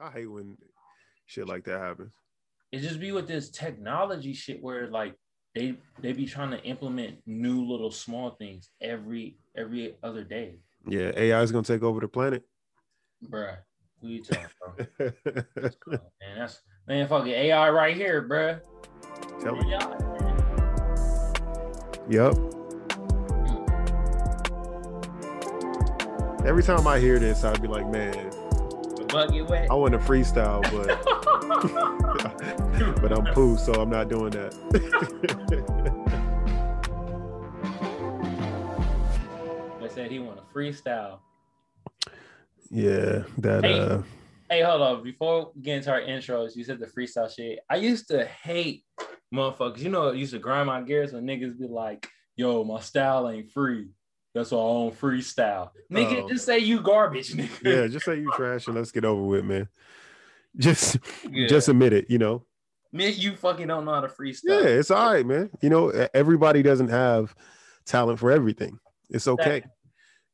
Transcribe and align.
I 0.00 0.10
hate 0.10 0.26
when 0.26 0.56
shit 1.26 1.46
like 1.48 1.64
that 1.64 1.78
happens. 1.78 2.12
It 2.72 2.80
just 2.80 2.98
be 2.98 3.12
with 3.12 3.28
this 3.28 3.50
technology 3.50 4.32
shit 4.32 4.62
where 4.62 4.88
like 4.88 5.14
they 5.54 5.76
they 6.00 6.12
be 6.12 6.26
trying 6.26 6.50
to 6.50 6.60
implement 6.64 7.18
new 7.26 7.64
little 7.64 7.92
small 7.92 8.30
things 8.30 8.70
every 8.80 9.36
every 9.56 9.94
other 10.02 10.24
day. 10.24 10.56
Yeah, 10.86 11.12
AI 11.16 11.40
is 11.42 11.52
gonna 11.52 11.64
take 11.64 11.82
over 11.82 12.00
the 12.00 12.08
planet. 12.08 12.42
Bruh, 13.28 13.58
who 14.00 14.08
you 14.08 14.22
talking 14.24 14.46
about? 14.66 14.88
man, 14.98 16.38
that's 16.38 16.60
man, 16.88 17.06
fucking 17.08 17.32
AI 17.32 17.70
right 17.70 17.96
here, 17.96 18.28
bruh. 18.28 18.60
Tell 19.40 19.54
me. 19.54 19.72
AI. 19.72 19.78
Yep. 22.10 22.34
Hmm. 23.34 23.64
Every 26.46 26.62
time 26.62 26.86
I 26.86 26.98
hear 26.98 27.18
this, 27.18 27.44
I'd 27.44 27.62
be 27.62 27.68
like, 27.68 27.88
man, 27.88 28.30
bucket 29.14 29.48
wet. 29.48 29.70
I 29.70 29.74
want 29.74 29.92
to 29.92 29.98
freestyle, 29.98 30.62
but 30.72 30.88
but 33.00 33.12
I'm 33.16 33.24
poo, 33.32 33.56
so 33.56 33.72
I'm 33.74 33.90
not 33.90 34.08
doing 34.08 34.30
that. 34.30 34.52
I 39.82 39.88
said 39.88 40.10
he 40.10 40.18
want 40.18 40.38
to 40.38 40.44
freestyle. 40.52 41.18
yeah, 42.70 43.22
that 43.38 43.64
Hey. 43.64 43.78
uh 43.78 44.02
Hey, 44.50 44.62
hold 44.62 44.82
on. 44.82 45.02
Before 45.02 45.52
we 45.54 45.62
get 45.62 45.78
into 45.78 45.90
our 45.90 46.02
intros, 46.02 46.54
you 46.54 46.64
said 46.64 46.78
the 46.78 46.86
freestyle 46.86 47.34
shit. 47.34 47.60
I 47.70 47.76
used 47.76 48.08
to 48.08 48.26
hate 48.26 48.84
motherfuckers. 49.34 49.78
You 49.78 49.88
know, 49.88 50.08
it 50.08 50.18
used 50.18 50.34
to 50.34 50.38
grind 50.38 50.66
my 50.66 50.82
gears 50.82 51.12
when 51.12 51.24
niggas 51.24 51.58
be 51.58 51.66
like, 51.66 52.06
yo, 52.36 52.62
my 52.62 52.80
style 52.80 53.28
ain't 53.30 53.50
free. 53.50 53.88
That's 54.34 54.52
our 54.52 54.58
own 54.58 54.90
freestyle. 54.92 55.70
Nigga, 55.90 56.24
Oh. 56.24 56.28
just 56.28 56.44
say 56.44 56.58
you 56.58 56.80
garbage, 56.80 57.32
nigga. 57.34 57.62
yeah, 57.62 57.86
just 57.86 58.04
say 58.04 58.16
you 58.18 58.32
trash 58.34 58.66
and 58.66 58.74
let's 58.76 58.90
get 58.90 59.04
over 59.04 59.22
with, 59.22 59.44
man. 59.44 59.68
Just 60.56 60.98
Yeah. 61.28 61.48
just 61.48 61.68
admit 61.68 61.92
it, 61.92 62.08
you 62.08 62.18
know. 62.18 62.44
Admit 62.92 63.16
you 63.16 63.34
fucking 63.34 63.66
don't 63.66 63.84
know 63.84 63.94
how 63.94 64.00
to 64.02 64.06
freestyle. 64.08 64.62
Yeah, 64.62 64.68
it's 64.68 64.90
all 64.92 65.12
right, 65.12 65.26
man. 65.26 65.50
You 65.60 65.68
know, 65.68 65.88
everybody 66.14 66.62
doesn't 66.62 66.90
have 66.90 67.34
talent 67.84 68.20
for 68.20 68.30
everything. 68.30 68.78
It's 69.10 69.26
okay. 69.26 69.56
Exactly. 69.56 69.70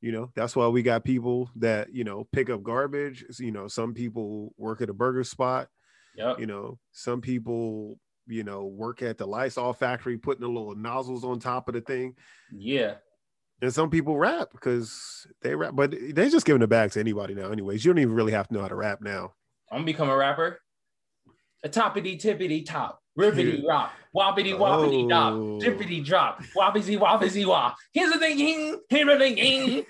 You 0.03 0.13
know, 0.13 0.31
that's 0.35 0.55
why 0.55 0.67
we 0.69 0.83
got 0.83 1.05
people 1.05 1.51
that, 1.57 1.95
you 1.95 2.05
know, 2.05 2.27
pick 2.33 2.51
up 2.51 2.63
garbage. 2.63 3.25
You 3.39 3.51
know, 3.51 3.67
some 3.67 3.95
people 3.95 4.53
work 4.59 4.83
at 4.83 4.91
a 4.91 4.95
burger 4.95 5.25
spot. 5.25 5.69
Yep. 6.17 6.41
You 6.41 6.47
know, 6.47 6.79
some 6.93 7.23
people, 7.23 7.99
you 8.27 8.45
know, 8.45 8.67
work 8.67 9.01
at 9.01 9.17
the 9.17 9.27
Lysol 9.27 9.73
factory 9.73 10.19
putting 10.19 10.43
the 10.43 10.49
little 10.49 10.75
nozzles 10.75 11.25
on 11.25 11.39
top 11.39 11.69
of 11.69 11.75
the 11.75 11.81
thing. 11.81 12.15
Yeah. 12.53 12.97
And 13.63 13.73
some 13.73 13.91
people 13.91 14.17
rap 14.17 14.49
because 14.53 15.27
they 15.43 15.55
rap, 15.55 15.75
but 15.75 15.91
they 15.91 16.31
just 16.31 16.47
giving 16.47 16.63
it 16.63 16.69
back 16.69 16.93
to 16.93 17.01
anybody 17.01 17.35
now, 17.35 17.51
anyways. 17.51 17.85
You 17.85 17.93
don't 17.93 18.01
even 18.01 18.15
really 18.15 18.33
have 18.33 18.49
to 18.49 18.55
know 18.55 18.61
how 18.61 18.69
to 18.69 18.75
rap 18.75 19.01
now. 19.03 19.35
I'm 19.71 19.79
gonna 19.79 19.87
become 19.87 20.09
a 20.09 20.17
rapper. 20.17 20.61
A 21.63 21.69
toppity 21.69 22.19
tippity 22.21 22.65
top. 22.65 23.01
Rippity 23.19 23.63
rock. 23.67 23.93
Woppity 24.17 24.57
woppity 24.57 25.09
dop. 25.09 25.35
Oh. 25.35 26.03
Drop. 26.03 26.43
Woppity 26.57 26.99
woppity 26.99 27.47
wop. 27.47 27.77
Here's 27.93 28.13
the 28.13 28.19
thing. 28.19 28.39
Here's 28.89 29.07
the 29.07 29.19
thing. 29.19 29.87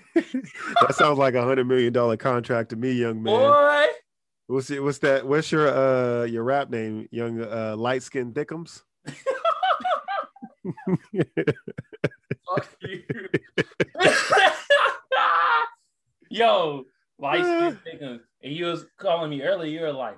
That 0.81 0.95
sounds 0.95 1.17
like 1.17 1.35
a 1.35 1.43
hundred 1.43 1.65
million 1.65 1.93
dollar 1.93 2.17
contract 2.17 2.71
to 2.71 2.75
me, 2.75 2.91
young 2.91 3.23
man. 3.23 3.33
Boy. 3.33 3.85
What's 4.47 4.69
it, 4.69 4.83
what's 4.83 4.97
that? 4.99 5.25
What's 5.25 5.49
your 5.51 5.69
uh 5.69 6.25
your 6.25 6.43
rap 6.43 6.69
name? 6.69 7.07
Young 7.11 7.41
uh 7.41 7.75
light 7.77 8.03
skin 8.03 8.33
thickums? 8.33 8.81
Fuck 10.63 10.75
you. 12.81 13.03
Yo, 16.29 16.85
light 17.19 17.43
skin 17.43 17.79
nigga. 17.87 18.19
And 18.43 18.53
you 18.53 18.65
was 18.65 18.85
calling 18.97 19.29
me 19.29 19.41
earlier. 19.41 19.69
You 19.69 19.81
were 19.81 19.93
like, 19.93 20.17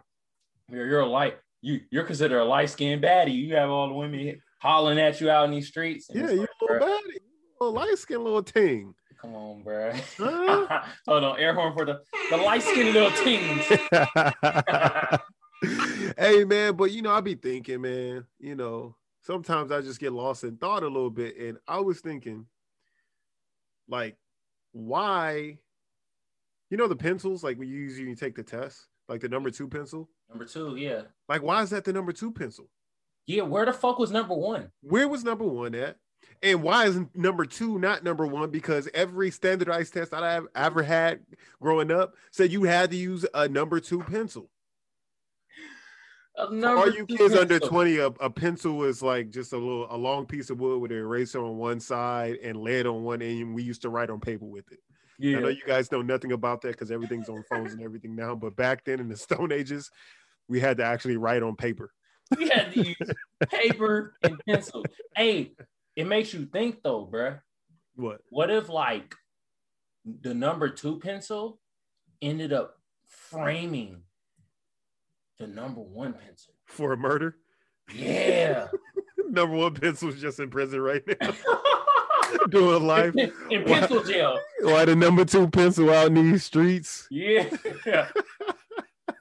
you're, 0.70 0.86
you're 0.86 1.00
a 1.02 1.06
light. 1.06 1.38
You 1.62 1.82
you're 1.92 2.04
considered 2.04 2.40
a 2.40 2.46
light 2.46 2.70
skinned 2.70 3.04
baddie. 3.04 3.34
You 3.34 3.56
have 3.56 3.70
all 3.70 3.88
the 3.88 3.94
women 3.94 4.42
hollering 4.60 5.00
at 5.00 5.22
you 5.22 5.30
out 5.30 5.46
in 5.46 5.52
these 5.52 5.68
streets. 5.68 6.10
And 6.10 6.20
yeah, 6.20 6.32
you 6.32 6.40
like, 6.42 6.50
little 6.62 6.78
bruh, 6.78 6.90
baddie, 6.90 7.20
little 7.60 7.74
light 7.74 7.98
skin 7.98 8.24
little 8.24 8.44
ting. 8.44 8.94
Come 9.22 9.36
on, 9.36 9.64
bro. 9.64 9.94
Huh? 10.18 10.84
Hold 11.08 11.24
on, 11.24 11.40
air 11.40 11.54
horn 11.54 11.74
for 11.74 11.86
the 11.86 12.02
the 12.30 12.38
light 12.38 12.62
skinned 12.62 12.94
little 12.94 13.12
teens. 13.12 13.66
hey 16.18 16.44
man, 16.44 16.76
but 16.76 16.92
you 16.92 17.02
know, 17.02 17.12
I 17.12 17.22
be 17.22 17.36
thinking, 17.36 17.82
man, 17.82 18.26
you 18.40 18.56
know, 18.56 18.96
sometimes 19.24 19.72
I 19.72 19.82
just 19.82 20.00
get 20.00 20.14
lost 20.14 20.44
in 20.44 20.58
thought 20.58 20.84
a 20.84 20.88
little 20.88 21.10
bit. 21.10 21.38
And 21.38 21.58
I 21.68 21.80
was 21.80 22.00
thinking, 22.00 22.46
like, 23.88 24.16
why, 24.72 25.58
you 26.70 26.78
know, 26.78 26.88
the 26.88 26.96
pencils, 26.96 27.44
like 27.44 27.58
we 27.58 27.68
use 27.68 27.98
when 27.98 28.08
you 28.10 28.16
take 28.16 28.36
the 28.36 28.44
test, 28.44 28.88
like 29.08 29.22
the 29.22 29.30
number 29.30 29.50
two 29.50 29.68
pencil. 29.68 30.10
Number 30.30 30.46
two, 30.46 30.76
yeah, 30.76 31.04
Like, 31.30 31.42
why 31.44 31.62
is 31.62 31.70
that 31.72 31.84
the 31.86 31.94
number 31.94 32.12
two 32.12 32.32
pencil? 32.32 32.70
yeah. 33.26 33.44
Where 33.44 33.66
the 33.66 33.74
fuck 33.74 34.00
was 34.00 34.12
number 34.12 34.34
one? 34.36 34.70
Where 34.82 35.08
was 35.08 35.24
number 35.24 35.46
one 35.46 35.76
at? 35.76 35.98
And 36.42 36.64
why 36.64 36.86
is 36.86 37.00
number 37.14 37.46
two 37.46 37.78
not 37.80 38.04
number 38.04 38.26
one? 38.26 38.50
Because 38.50 38.90
every 38.94 39.30
standardized 39.30 39.94
test 39.94 40.12
that 40.12 40.24
I've 40.24 40.48
ever 40.56 40.82
had 40.84 41.20
growing 41.62 41.92
up 41.92 42.16
said 42.32 42.52
you 42.52 42.64
had 42.64 42.92
to 42.92 42.98
use 42.98 43.26
a 43.34 43.48
number 43.48 43.80
two 43.80 44.00
pencil. 44.00 44.50
All 46.38 46.90
you 46.90 47.06
kids 47.06 47.36
under 47.36 47.60
20, 47.60 47.98
a, 47.98 48.08
a 48.08 48.30
pencil 48.30 48.84
is 48.84 49.04
like 49.04 49.30
just 49.30 49.54
a 49.54 49.58
little 49.58 49.88
a 49.90 49.98
long 49.98 50.26
piece 50.26 50.50
of 50.50 50.60
wood 50.60 50.82
with 50.82 50.92
an 50.92 50.98
eraser 50.98 51.44
on 51.44 51.58
one 51.58 51.80
side 51.80 52.38
and 52.44 52.58
lead 52.58 52.88
on 52.88 53.04
one 53.04 53.22
end. 53.22 53.54
We 53.54 53.64
used 53.64 53.84
to 53.84 53.90
write 53.90 54.10
on 54.10 54.20
paper 54.20 54.46
with 54.46 54.72
it. 54.72 54.80
I 55.22 55.40
know 55.40 55.48
you 55.50 55.62
guys 55.66 55.92
know 55.92 56.02
nothing 56.02 56.32
about 56.32 56.62
that 56.62 56.70
because 56.70 56.92
everything's 56.92 57.30
on 57.30 57.44
phones 57.50 57.74
and 57.74 57.82
everything 57.82 58.16
now. 58.16 58.36
But 58.36 58.56
back 58.56 58.84
then 58.84 59.00
in 59.00 59.10
the 59.10 59.18
Stone 59.18 59.52
Ages, 59.52 59.92
we 60.48 60.60
had 60.60 60.78
to 60.78 60.84
actually 60.84 61.18
write 61.18 61.44
on 61.44 61.56
paper. 61.56 61.92
we 62.38 62.50
had 62.50 62.74
to 62.74 62.84
use 62.84 63.12
paper 63.50 64.16
and 64.24 64.40
pencil. 64.48 64.84
Hey, 65.16 65.52
it 65.96 66.08
makes 66.08 66.34
you 66.34 66.46
think 66.46 66.82
though, 66.84 67.08
bruh. 67.12 67.40
What? 67.96 68.22
What 68.30 68.50
if 68.50 68.70
like 68.70 69.16
the 70.22 70.34
number 70.34 70.70
two 70.70 71.00
pencil 71.00 71.60
ended 72.22 72.52
up 72.52 72.76
framing 73.08 74.02
the 75.40 75.48
number 75.48 75.82
one 75.82 76.14
pencil? 76.14 76.54
For 76.66 76.94
a 76.94 76.98
murder? 76.98 77.38
Yeah. 77.94 78.68
Number 79.30 79.56
one 79.56 79.74
pencil's 79.74 80.22
just 80.22 80.40
in 80.40 80.50
prison 80.50 80.80
right 80.80 81.02
now. 81.20 81.34
Doing 82.50 82.86
life. 82.86 83.16
in, 83.16 83.32
in 83.50 83.64
pencil 83.66 84.04
jail. 84.04 84.40
Why 84.62 84.86
the 84.86 84.96
number 84.96 85.24
two 85.26 85.50
pencil 85.50 85.90
out 85.92 86.08
in 86.08 86.14
these 86.16 86.44
streets? 86.44 87.08
Yeah. 87.10 87.50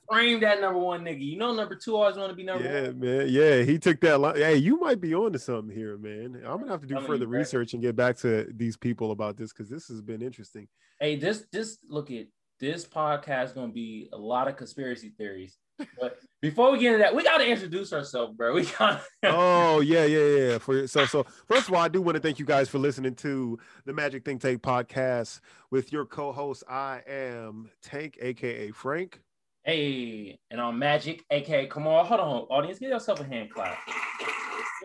Frame 0.09 0.41
that 0.41 0.61
number 0.61 0.79
one 0.79 1.03
nigga. 1.05 1.25
You 1.25 1.39
know 1.39 1.55
number 1.55 1.75
two 1.75 1.97
always 1.97 2.17
want 2.17 2.31
to 2.31 2.37
be 2.37 2.43
number 2.43 2.65
Yeah, 2.65 2.89
one. 2.89 3.01
man. 3.01 3.27
Yeah, 3.31 3.63
he 3.63 3.79
took 3.79 4.01
that 4.03 4.19
line. 4.19 4.37
Hey, 4.37 4.57
you 4.57 4.79
might 4.79 5.01
be 5.01 5.15
on 5.15 5.33
to 5.33 5.39
something 5.39 5.75
here, 5.75 5.97
man. 5.97 6.43
I'm 6.45 6.59
gonna 6.59 6.71
have 6.71 6.83
to 6.83 6.87
do 6.87 6.95
Telling 6.95 7.07
further 7.07 7.27
research 7.27 7.73
and 7.73 7.83
get 7.83 7.97
back 7.97 8.19
to 8.19 8.47
these 8.55 8.77
people 8.77 9.11
about 9.13 9.37
this 9.39 9.53
because 9.53 9.71
this 9.71 9.89
has 9.89 10.03
been 10.03 10.21
interesting. 10.21 10.69
Hey, 11.01 11.17
this 11.17 11.47
this 11.53 11.79
look 11.89 12.11
at 12.11 12.27
this 12.61 12.85
podcast 12.87 13.55
gonna 13.55 13.73
be 13.73 14.11
a 14.13 14.19
lot 14.19 14.49
of 14.49 14.57
conspiracy 14.57 15.15
theories. 15.17 15.57
But 15.99 16.19
before 16.41 16.73
we 16.73 16.79
get 16.79 16.95
into 16.95 16.99
that, 16.99 17.15
we 17.15 17.23
gotta 17.23 17.47
introduce 17.47 17.93
ourselves, 17.93 18.35
bro. 18.37 18.55
We 18.55 18.67
got 18.67 19.03
oh 19.25 19.81
yeah, 19.81 20.05
yeah, 20.05 20.25
yeah. 20.25 20.59
For 20.59 20.87
so 20.87 21.07
so 21.07 21.25
first 21.47 21.69
of 21.69 21.75
all, 21.75 21.81
I 21.81 21.89
do 21.89 22.03
want 22.03 22.17
to 22.17 22.21
thank 22.21 22.39
you 22.39 22.45
guys 22.45 22.69
for 22.69 22.79
listening 22.79 23.15
to 23.17 23.59
the 23.85 23.93
Magic 23.93 24.25
Think 24.25 24.41
Tank 24.41 24.63
podcast 24.63 25.41
with 25.71 25.93
your 25.93 26.05
co-host. 26.05 26.65
I 26.69 27.03
am 27.07 27.71
Tank, 27.83 28.19
aka 28.21 28.71
Frank. 28.71 29.21
Hey, 29.65 30.39
and 30.51 30.61
I'm 30.61 30.79
Magic, 30.79 31.25
aka 31.31 31.67
come 31.67 31.87
on, 31.87 32.05
hold 32.07 32.21
on, 32.21 32.41
audience, 32.51 32.79
give 32.79 32.91
yourself 32.91 33.21
a 33.21 33.25
hand 33.25 33.51
clap. 33.51 33.79
Give 34.19 34.29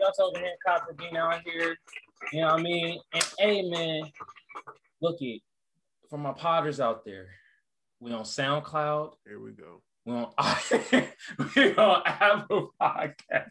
yourself 0.06 0.36
a 0.36 0.38
hand 0.38 0.56
clap 0.64 0.86
for 0.86 0.94
being 0.94 1.16
out 1.16 1.42
here. 1.44 1.76
You 2.32 2.42
know 2.42 2.48
what 2.48 2.60
I 2.60 2.62
mean? 2.62 3.00
And 3.12 3.24
hey 3.38 3.62
man, 3.68 4.02
look 5.00 5.16
it 5.20 5.42
for 6.08 6.18
my 6.18 6.32
potters 6.32 6.80
out 6.80 7.04
there. 7.04 7.28
We 8.00 8.12
on 8.12 8.22
SoundCloud, 8.22 9.14
Here 9.26 9.40
we 9.40 9.50
go. 9.50 9.82
We 10.08 10.14
on 10.14 10.32
we 11.56 11.76
on 11.76 12.02
Apple 12.06 12.72
Podcast, 12.80 13.50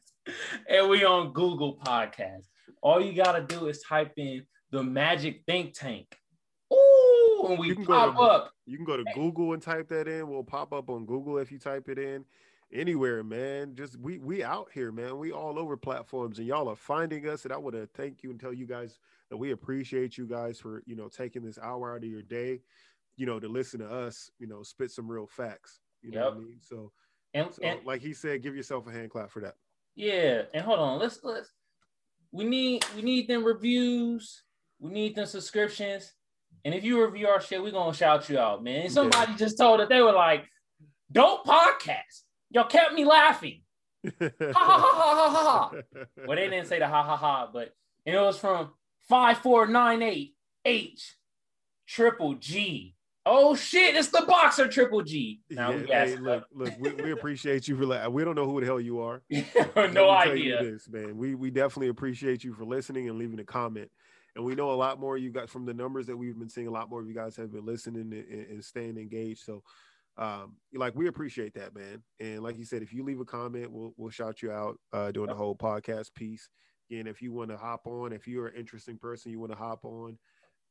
and 0.68 0.89
we 0.89 1.06
on 1.06 1.31
Google 1.33 1.77
Podcast. 1.77 2.45
All 2.81 3.00
you 3.01 3.13
gotta 3.13 3.44
do 3.44 3.68
is 3.68 3.81
type 3.81 4.13
in 4.18 4.44
the 4.71 4.81
Magic 4.83 5.44
Think 5.45 5.74
Tank. 5.74 6.18
Ooh, 6.74 7.45
and 7.50 7.59
we 7.59 7.68
You 7.68 7.75
can 7.75 7.83
go 7.86 7.94
pop 7.94 8.15
to- 8.15 8.21
up. 8.21 8.51
You 8.65 8.77
can 8.77 8.86
go 8.86 8.98
to 8.98 9.06
Google 9.13 9.54
and 9.54 9.62
type 9.62 9.88
that 9.89 10.07
in. 10.07 10.27
We'll 10.30 10.44
pop 10.44 10.74
up 10.74 10.89
on 10.89 11.06
Google 11.06 11.38
if 11.38 11.51
you 11.51 11.59
type 11.59 11.88
it 11.89 11.98
in. 12.00 12.25
Anywhere, 12.74 13.24
man. 13.24 13.75
Just 13.75 13.98
we 14.00 14.18
we 14.18 14.44
out 14.44 14.68
here, 14.74 14.92
man. 14.92 15.18
We 15.19 15.31
all 15.31 15.57
over 15.57 15.77
platforms, 15.77 16.39
and 16.39 16.48
y'all 16.48 16.68
are 16.68 16.75
finding 16.75 17.30
us. 17.30 17.45
And 17.45 17.53
I 17.53 17.57
want 17.57 17.75
to 17.75 17.88
thank 17.95 18.24
you 18.24 18.31
and 18.31 18.39
tell 18.39 18.51
you 18.51 18.65
guys 18.65 19.00
that 19.30 19.38
we 19.38 19.51
appreciate 19.51 20.18
you 20.18 20.25
guys 20.25 20.60
for 20.60 20.81
you 20.86 20.95
know 20.95 21.07
taking 21.07 21.44
this 21.44 21.57
hour 21.60 21.92
out 21.95 22.03
of 22.03 22.10
your 22.10 22.24
day, 22.24 22.60
you 23.15 23.25
know, 23.25 23.39
to 23.39 23.48
listen 23.48 23.80
to 23.80 23.89
us, 23.89 24.31
you 24.39 24.48
know, 24.48 24.63
spit 24.63 24.92
some 24.92 25.07
real 25.10 25.27
facts. 25.27 25.80
You 26.07 26.19
know 26.19 26.25
what 26.25 26.33
I 26.33 26.39
mean? 26.39 26.57
So, 26.62 26.92
And, 27.33 27.54
so 27.54 27.62
and 27.63 27.80
like 27.86 28.01
he 28.01 28.13
said, 28.13 28.42
give 28.42 28.56
yourself 28.56 28.88
a 28.88 28.92
hand 28.92 29.09
clap 29.09 29.30
for 29.30 29.42
that. 29.42 29.56
Yeah, 29.95 30.44
and 30.54 30.63
hold 30.63 30.80
on, 30.80 31.00
let's 31.00 31.19
let's 31.24 31.51
we 32.31 32.45
need 32.45 32.86
we 32.95 33.01
need 33.01 33.27
them 33.27 33.44
reviews, 33.44 34.44
we 34.80 34.92
need 34.92 35.15
them 35.15 35.25
subscriptions, 35.25 36.13
and 36.63 36.75
if 36.75 36.83
you 36.83 37.04
review 37.04 37.27
our 37.27 37.42
shit, 37.42 37.63
we're 37.63 37.71
gonna 37.71 37.94
shout 37.94 38.30
you 38.30 38.38
out, 38.38 38.63
man. 38.63 38.81
And 38.81 38.92
somebody 38.92 39.33
just 39.36 39.57
told 39.57 39.81
us 39.81 39.89
they 39.89 40.01
were 40.01 40.12
like, 40.12 40.45
Dope 41.12 41.45
podcast. 41.45 42.21
Y'all 42.50 42.65
kept 42.65 42.94
me 42.94 43.06
laughing. 43.06 43.62
ha 44.19 44.30
ha 44.39 44.53
ha 44.53 45.15
ha 45.15 45.30
ha 45.30 45.44
ha. 45.44 45.71
Well, 46.25 46.38
they 46.38 46.50
didn't 46.50 46.68
say 46.68 46.80
the 46.80 46.88
ha 46.88 47.03
ha 47.03 47.15
ha, 47.15 47.50
but 47.51 47.74
and 48.06 48.15
it 48.15 48.19
was 48.19 48.38
from 48.38 48.71
5498H 49.10 51.13
Triple 51.88 52.36
G. 52.36 52.94
Oh 53.29 53.56
shit, 53.56 53.95
it's 53.95 54.07
the 54.09 54.24
boxer 54.27 54.68
Triple 54.68 55.01
G. 55.03 55.41
Now 55.50 55.71
Yeah, 55.71 55.77
we 56.06 56.12
hey, 56.12 56.15
look, 56.15 56.45
look, 56.53 56.74
we, 56.79 56.91
we 56.94 57.12
appreciate 57.12 57.68
you 57.68 57.75
for 57.75 57.85
like 57.85 58.09
we 58.09 58.24
don't 58.24 58.35
know 58.35 58.45
who 58.50 58.59
the 58.62 58.65
hell 58.65 58.79
you 58.79 59.01
are. 59.01 59.21
no 59.31 59.39
Let 59.75 59.75
me 59.75 59.94
tell 59.94 60.35
you 60.35 60.56
idea. 60.57 60.63
this, 60.63 60.88
man. 60.89 61.18
We 61.18 61.35
we 61.35 61.51
definitely 61.51 61.89
appreciate 61.89 62.44
you 62.44 62.53
for 62.53 62.63
listening 62.65 63.09
and 63.09 63.18
leaving 63.19 63.39
a 63.39 63.44
comment. 63.44 63.91
And 64.35 64.45
we 64.45 64.53
know 64.56 64.71
a 64.71 64.74
lot 64.74 65.00
more 65.00 65.18
you 65.18 65.31
got 65.31 65.50
from 65.50 65.65
the 65.65 65.74
numbers 65.74 66.06
that 66.07 66.15
we've 66.15 66.38
been 66.38 66.50
seeing. 66.50 66.68
A 66.68 66.71
lot 66.71 66.89
more 66.89 67.01
of 67.01 67.07
you 67.07 67.15
guys 67.15 67.35
have 67.38 67.51
been 67.51 67.65
listening 67.65 68.13
and, 68.13 68.47
and- 68.51 68.63
staying 68.63 68.97
engaged. 68.97 69.44
So, 69.44 69.63
um, 70.18 70.56
like 70.74 70.95
we 70.95 71.07
appreciate 71.07 71.53
that, 71.56 71.75
man. 71.75 72.03
And 72.19 72.44
like 72.44 72.57
you 72.57 72.63
said, 72.65 72.81
if 72.83 72.94
you 72.94 73.03
leave 73.03 73.19
a 73.19 73.25
comment, 73.25 73.71
we'll 73.71 73.94
we'll 73.97 74.12
shout 74.12 74.41
you 74.41 74.51
out 74.51 74.79
uh, 74.94 75.12
during 75.12 75.29
the 75.29 75.35
whole 75.35 75.56
podcast 75.56 76.13
piece. 76.13 76.50
And 76.91 77.07
if 77.07 77.21
you 77.21 77.33
want 77.33 77.50
to 77.50 77.57
hop 77.57 77.85
on, 77.88 78.13
if 78.13 78.27
you're 78.27 78.47
an 78.47 78.56
interesting 78.56 78.97
person, 78.97 79.31
you 79.31 79.39
want 79.39 79.51
to 79.51 79.57
hop 79.57 79.83
on, 79.83 80.18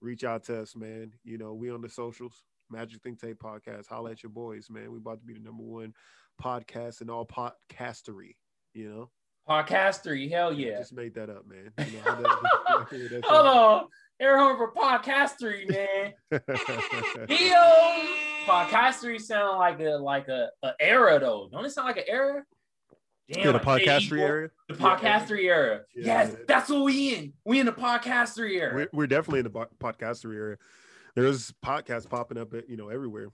reach 0.06 0.24
out 0.24 0.44
to 0.44 0.62
us, 0.62 0.76
man. 0.76 1.12
You 1.24 1.36
know, 1.36 1.52
we 1.52 1.70
on 1.70 1.82
the 1.82 1.88
socials, 1.88 2.44
Magic 2.70 3.02
Think 3.02 3.20
Tank 3.20 3.38
Podcast. 3.38 3.88
Holla 3.88 4.12
at 4.12 4.22
your 4.22 4.30
boys, 4.30 4.70
man. 4.70 4.92
We 4.92 4.98
about 4.98 5.20
to 5.20 5.26
be 5.26 5.34
the 5.34 5.40
number 5.40 5.64
one 5.64 5.92
podcast 6.42 7.02
in 7.02 7.10
all 7.10 7.26
podcastery. 7.26 8.36
You 8.72 8.88
know, 8.90 9.10
Podcastery, 9.48 10.30
hell 10.30 10.52
yeah. 10.52 10.78
just 10.78 10.92
made 10.92 11.14
that 11.14 11.30
up, 11.30 11.44
man. 11.46 11.72
You 11.78 11.98
know, 12.04 12.22
that- 12.90 13.24
Hold 13.24 13.46
on. 13.46 13.86
Air 14.18 14.38
home 14.38 14.56
for 14.56 14.72
podcastery, 14.72 15.68
man. 15.68 16.14
Yo, 17.28 18.02
podcastery 18.46 19.20
sound 19.20 19.58
like 19.58 19.78
a 19.80 19.90
like 19.98 20.28
a, 20.28 20.48
a 20.62 20.72
era 20.80 21.18
though. 21.20 21.48
Don't 21.52 21.64
it 21.66 21.70
sound 21.70 21.88
like 21.88 21.98
an 21.98 22.04
era? 22.08 22.42
Yeah, 23.28 23.52
the 23.52 23.56
I 23.56 23.58
can't 23.58 23.64
podcastery 23.64 24.05
equal 24.05 24.19
area. 24.20 24.49
The 24.69 24.75
podcastery 24.75 25.44
era. 25.44 25.81
Yeah. 25.94 26.05
Yes, 26.05 26.37
that's 26.46 26.70
what 26.70 26.84
we 26.84 27.14
in. 27.14 27.32
We 27.44 27.58
in 27.61 27.67
the 27.67 27.73
podcastery 27.73 28.52
era. 28.61 28.75
We're, 28.75 28.88
we're 28.93 29.06
definitely 29.06 29.40
in 29.40 29.44
the 29.44 29.50
po- 29.50 29.67
podcastery 29.81 30.37
area. 30.37 30.56
There's 31.17 31.52
podcasts 31.64 32.08
popping 32.08 32.38
up, 32.38 32.55
at, 32.55 32.69
you 32.69 32.76
know, 32.76 32.88
everywhere, 32.88 33.28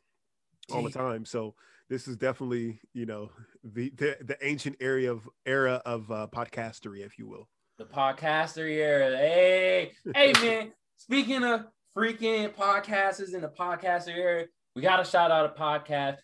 all 0.70 0.82
the 0.82 0.90
time. 0.90 1.24
So 1.24 1.54
this 1.90 2.08
is 2.08 2.16
definitely, 2.16 2.80
you 2.94 3.04
know, 3.06 3.30
the 3.64 3.90
the, 3.96 4.16
the 4.22 4.38
ancient 4.40 4.76
area 4.80 5.10
of 5.12 5.28
era 5.44 5.82
of 5.84 6.10
uh, 6.10 6.26
podcastery, 6.32 7.04
if 7.04 7.18
you 7.18 7.28
will. 7.28 7.48
the 7.78 7.84
podcastery 7.84 8.76
era. 8.76 9.16
Hey, 9.16 9.92
hey, 10.14 10.32
man. 10.42 10.72
Speaking 10.96 11.42
of 11.42 11.66
freaking 11.96 12.54
podcasters 12.54 13.34
in 13.34 13.42
the 13.42 13.48
podcaster 13.48 14.16
era, 14.16 14.44
we 14.74 14.80
got 14.80 14.98
to 14.98 15.04
shout 15.04 15.30
out 15.30 15.44
a 15.44 15.60
podcast, 15.60 16.16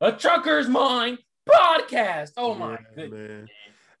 a 0.00 0.10
Trucker's 0.10 0.68
Mind 0.68 1.18
podcast. 1.48 2.32
Oh 2.36 2.54
my 2.54 2.72
Yeah, 2.72 2.78
goodness. 2.94 3.28
man. 3.30 3.48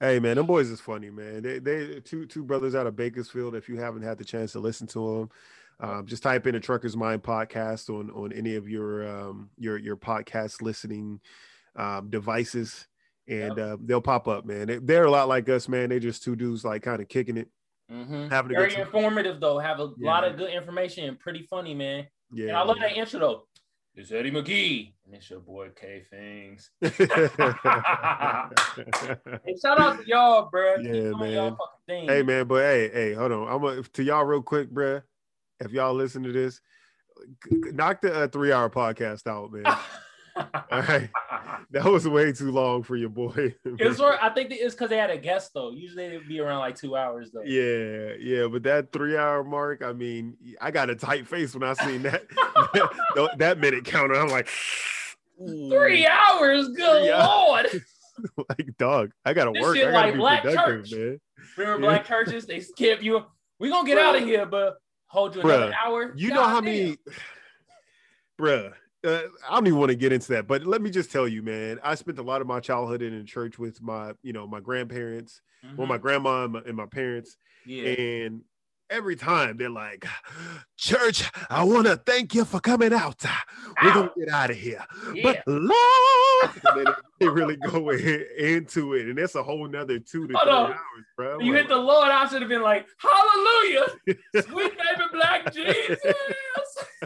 Hey 0.00 0.18
man, 0.18 0.36
them 0.36 0.46
boys 0.46 0.68
is 0.70 0.80
funny, 0.80 1.10
man. 1.10 1.42
They 1.42 1.58
they 1.60 2.00
two 2.00 2.26
two 2.26 2.42
brothers 2.44 2.74
out 2.74 2.86
of 2.86 2.96
Bakersfield. 2.96 3.54
If 3.54 3.68
you 3.68 3.76
haven't 3.76 4.02
had 4.02 4.18
the 4.18 4.24
chance 4.24 4.52
to 4.52 4.58
listen 4.58 4.86
to 4.88 4.98
them, 5.78 5.88
um, 5.88 6.06
just 6.06 6.22
type 6.24 6.46
in 6.46 6.54
a 6.56 6.60
Trucker's 6.60 6.96
Mind 6.96 7.22
podcast 7.22 7.88
on 7.88 8.10
on 8.10 8.32
any 8.32 8.56
of 8.56 8.68
your 8.68 9.06
um 9.08 9.50
your 9.58 9.78
your 9.78 9.96
podcast 9.96 10.60
listening 10.60 11.20
um 11.76 12.10
devices, 12.10 12.86
and 13.28 13.58
uh, 13.58 13.76
they'll 13.80 14.00
pop 14.00 14.26
up, 14.26 14.44
man. 14.44 14.66
They, 14.66 14.78
they're 14.78 15.04
a 15.04 15.10
lot 15.10 15.28
like 15.28 15.48
us, 15.48 15.68
man. 15.68 15.90
They 15.90 16.00
just 16.00 16.24
two 16.24 16.34
dudes 16.34 16.64
like 16.64 16.82
kind 16.82 17.00
of 17.00 17.08
kicking 17.08 17.36
it, 17.36 17.48
Mhm. 17.90 18.28
having 18.28 18.56
Very 18.56 18.74
informative 18.74 19.38
though. 19.38 19.58
Have 19.60 19.78
a 19.78 19.92
lot 19.98 20.24
of 20.24 20.36
good 20.36 20.50
information 20.52 21.04
and 21.08 21.18
pretty 21.18 21.46
funny, 21.48 21.74
man. 21.74 22.08
Yeah, 22.32 22.48
and 22.48 22.56
I 22.56 22.62
love 22.64 22.78
that 22.80 22.96
intro 22.96 23.20
though. 23.20 23.46
It's 23.94 24.10
Eddie 24.10 24.30
McGee 24.30 24.94
and 25.04 25.14
it's 25.14 25.28
your 25.28 25.40
boy 25.40 25.68
K 25.76 26.04
Things. 26.10 26.70
Hey, 29.44 29.56
shout 29.60 29.80
out 29.80 29.98
to 29.98 30.06
y'all, 30.06 30.48
bro. 30.50 30.76
Yeah, 30.76 31.10
man. 31.10 31.56
Hey 31.86 32.22
man, 32.22 32.46
but 32.46 32.62
hey, 32.62 32.90
hey, 32.92 33.12
hold 33.12 33.32
on. 33.32 33.48
I'm 33.48 33.60
gonna 33.60 33.82
to 33.82 34.02
y'all 34.02 34.24
real 34.24 34.40
quick, 34.40 34.70
bruh. 34.70 35.02
If 35.60 35.72
y'all 35.72 35.92
listen 35.92 36.22
to 36.22 36.32
this, 36.32 36.60
knock 37.50 38.00
the 38.00 38.24
uh, 38.24 38.28
three 38.28 38.50
hour 38.52 38.70
podcast 38.70 39.26
out, 39.26 39.52
man. 39.52 39.64
All 40.36 40.80
right. 40.82 41.10
That 41.70 41.84
was 41.84 42.06
way 42.08 42.32
too 42.32 42.50
long 42.50 42.82
for 42.82 42.96
your 42.96 43.08
boy. 43.08 43.54
It's 43.64 43.98
where 43.98 44.22
I 44.22 44.28
think 44.30 44.50
it's 44.52 44.74
because 44.74 44.90
they 44.90 44.96
had 44.98 45.10
a 45.10 45.18
guest 45.18 45.52
though. 45.54 45.70
Usually 45.72 46.04
it'd 46.04 46.28
be 46.28 46.40
around 46.40 46.60
like 46.60 46.76
two 46.76 46.96
hours 46.96 47.30
though. 47.32 47.42
yeah, 47.42 48.14
yeah, 48.18 48.46
but 48.46 48.62
that 48.64 48.92
three 48.92 49.16
hour 49.16 49.42
mark, 49.44 49.82
I 49.82 49.92
mean, 49.92 50.36
I 50.60 50.70
got 50.70 50.90
a 50.90 50.94
tight 50.94 51.26
face 51.26 51.54
when 51.54 51.62
I 51.62 51.72
seen 51.74 52.02
that 52.02 52.22
that- 53.16 53.34
that 53.38 53.58
minute 53.58 53.84
counter. 53.84 54.14
I'm 54.14 54.28
like, 54.28 54.48
Three 55.38 56.06
hours, 56.06 56.68
good 56.68 57.02
Three 57.02 57.10
hours. 57.12 57.66
lord. 57.72 58.46
like 58.50 58.76
dog, 58.78 59.10
I 59.24 59.32
gotta 59.32 59.52
This 59.52 59.62
work. 59.62 59.76
shit 59.76 59.88
I 59.88 59.92
gotta 59.92 60.06
like 60.06 60.12
be 60.14 60.18
Black 60.18 60.42
productive, 60.42 60.84
Church. 60.86 60.92
man. 60.92 61.20
Remember 61.56 61.82
Yeah. 61.86 61.90
black 61.90 62.06
churches? 62.06 62.46
They 62.46 62.60
skip 62.60 63.02
you. 63.02 63.22
We 63.58 63.68
gonna 63.70 63.86
get 63.88 63.98
out 63.98 64.14
of 64.16 64.22
here, 64.22 64.46
but 64.46 64.76
hold 65.06 65.34
you 65.34 65.40
another 65.42 65.70
Bruh, 65.72 65.74
hour. 65.84 66.12
You 66.16 66.28
know 66.28 66.44
how 66.44 66.60
Goddamn. 66.60 66.64
many, 66.64 66.96
bruh. 68.40 68.72
Uh, 69.04 69.22
I 69.48 69.54
don't 69.54 69.66
even 69.66 69.78
want 69.80 69.90
to 69.90 69.96
get 69.96 70.12
into 70.12 70.28
that, 70.32 70.46
but 70.46 70.64
let 70.64 70.80
me 70.80 70.88
just 70.90 71.10
tell 71.10 71.26
you, 71.26 71.42
man. 71.42 71.80
I 71.82 71.94
spent 71.96 72.18
a 72.18 72.22
lot 72.22 72.40
of 72.40 72.46
my 72.46 72.60
childhood 72.60 73.02
in 73.02 73.26
church 73.26 73.58
with 73.58 73.82
my, 73.82 74.12
you 74.22 74.32
know, 74.32 74.46
my 74.46 74.60
grandparents, 74.60 75.40
well, 75.76 75.86
my 75.88 75.98
Mhm. 75.98 76.02
grandma 76.02 76.44
and 76.44 76.52
my, 76.52 76.60
and 76.66 76.76
my 76.76 76.86
parents, 76.86 77.36
yeah. 77.66 77.84
and 77.88 78.42
every 78.90 79.16
time 79.16 79.56
they're 79.56 79.70
like, 79.70 80.06
"Church, 80.76 81.24
I 81.50 81.64
want 81.64 81.86
to 81.86 81.96
thank 81.96 82.34
you 82.34 82.44
for 82.44 82.60
coming 82.60 82.92
out. 82.92 83.24
We're 83.82 83.92
gonna 83.94 84.12
get 84.18 84.28
out 84.28 84.50
of 84.50 84.56
here." 84.56 84.84
Yeah. 85.14 85.22
But 85.22 85.42
Lord, 85.46 86.94
they 87.18 87.28
really 87.28 87.56
go 87.56 87.90
in- 87.90 88.26
into 88.38 88.94
it, 88.94 89.06
and 89.08 89.18
that's 89.18 89.34
a 89.34 89.42
whole 89.42 89.66
nother 89.66 89.98
two 89.98 90.28
to 90.28 90.34
Hold 90.34 90.44
three 90.44 90.52
on. 90.52 90.70
hours, 90.72 91.06
bro. 91.16 91.40
you 91.40 91.54
hit 91.54 91.66
the 91.68 91.76
Lord, 91.76 92.08
I 92.10 92.28
should 92.28 92.42
have 92.42 92.48
been 92.48 92.62
like, 92.62 92.86
Hallelujah, 92.98 93.86
sweet 94.42 94.72
baby 94.78 95.08
black 95.12 95.52
Jesus. 95.52 95.98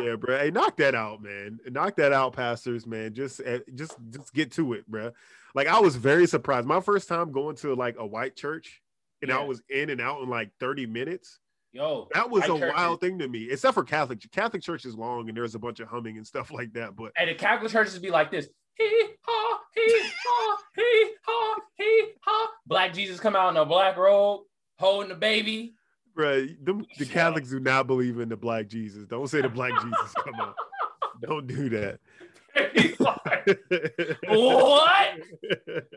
yeah, 0.00 0.16
bro. 0.16 0.38
Hey, 0.38 0.50
knock 0.50 0.76
that 0.76 0.94
out, 0.94 1.22
man. 1.22 1.58
Knock 1.66 1.96
that 1.96 2.12
out, 2.12 2.34
pastors, 2.34 2.86
man. 2.86 3.14
Just, 3.14 3.40
eh, 3.44 3.60
just, 3.74 3.96
just 4.10 4.32
get 4.34 4.52
to 4.52 4.72
it, 4.74 4.86
bro. 4.88 5.12
Like 5.54 5.68
I 5.68 5.80
was 5.80 5.96
very 5.96 6.26
surprised. 6.26 6.66
My 6.66 6.80
first 6.80 7.08
time 7.08 7.30
going 7.32 7.56
to 7.56 7.74
like 7.74 7.96
a 7.98 8.06
white 8.06 8.36
church, 8.36 8.82
and 9.22 9.32
I 9.32 9.42
was 9.44 9.62
in 9.70 9.90
and 9.90 10.00
out 10.00 10.20
in 10.22 10.28
like 10.28 10.50
thirty 10.58 10.86
minutes. 10.86 11.38
Yo, 11.72 12.08
That 12.14 12.30
was 12.30 12.46
a 12.48 12.54
wild 12.54 13.00
thing 13.00 13.18
to 13.18 13.26
me, 13.26 13.50
except 13.50 13.74
for 13.74 13.82
Catholic. 13.82 14.20
Catholic 14.30 14.62
church 14.62 14.84
is 14.84 14.94
long, 14.94 15.28
and 15.28 15.36
there's 15.36 15.56
a 15.56 15.58
bunch 15.58 15.80
of 15.80 15.88
humming 15.88 16.16
and 16.16 16.26
stuff 16.26 16.50
like 16.52 16.72
that. 16.74 16.94
But 16.94 17.12
And 17.18 17.28
the 17.28 17.34
Catholic 17.34 17.72
churches 17.72 17.98
be 17.98 18.10
like 18.10 18.30
this. 18.30 18.48
Hee 18.76 19.06
ha, 19.22 19.60
hee 19.74 20.10
ha, 20.24 20.58
hee 20.76 21.10
ha, 21.26 21.60
hee 21.76 22.06
ha. 22.20 22.50
Black 22.66 22.92
Jesus 22.92 23.20
come 23.20 23.36
out 23.36 23.50
in 23.50 23.56
a 23.56 23.64
black 23.64 23.96
robe, 23.96 24.42
holding 24.78 25.08
the 25.08 25.14
baby. 25.14 25.74
Bro, 26.14 26.46
them, 26.62 26.86
the 26.98 27.06
Catholics 27.06 27.50
do 27.50 27.60
not 27.60 27.86
believe 27.86 28.20
in 28.20 28.28
the 28.28 28.36
black 28.36 28.68
Jesus. 28.68 29.06
Don't 29.06 29.28
say 29.28 29.40
the 29.40 29.48
black 29.48 29.72
Jesus. 29.80 30.14
Come 30.24 30.34
on, 30.34 30.54
don't 31.20 31.46
do 31.46 31.68
that. 31.70 32.00
Like, 33.00 33.58
what? 34.28 35.20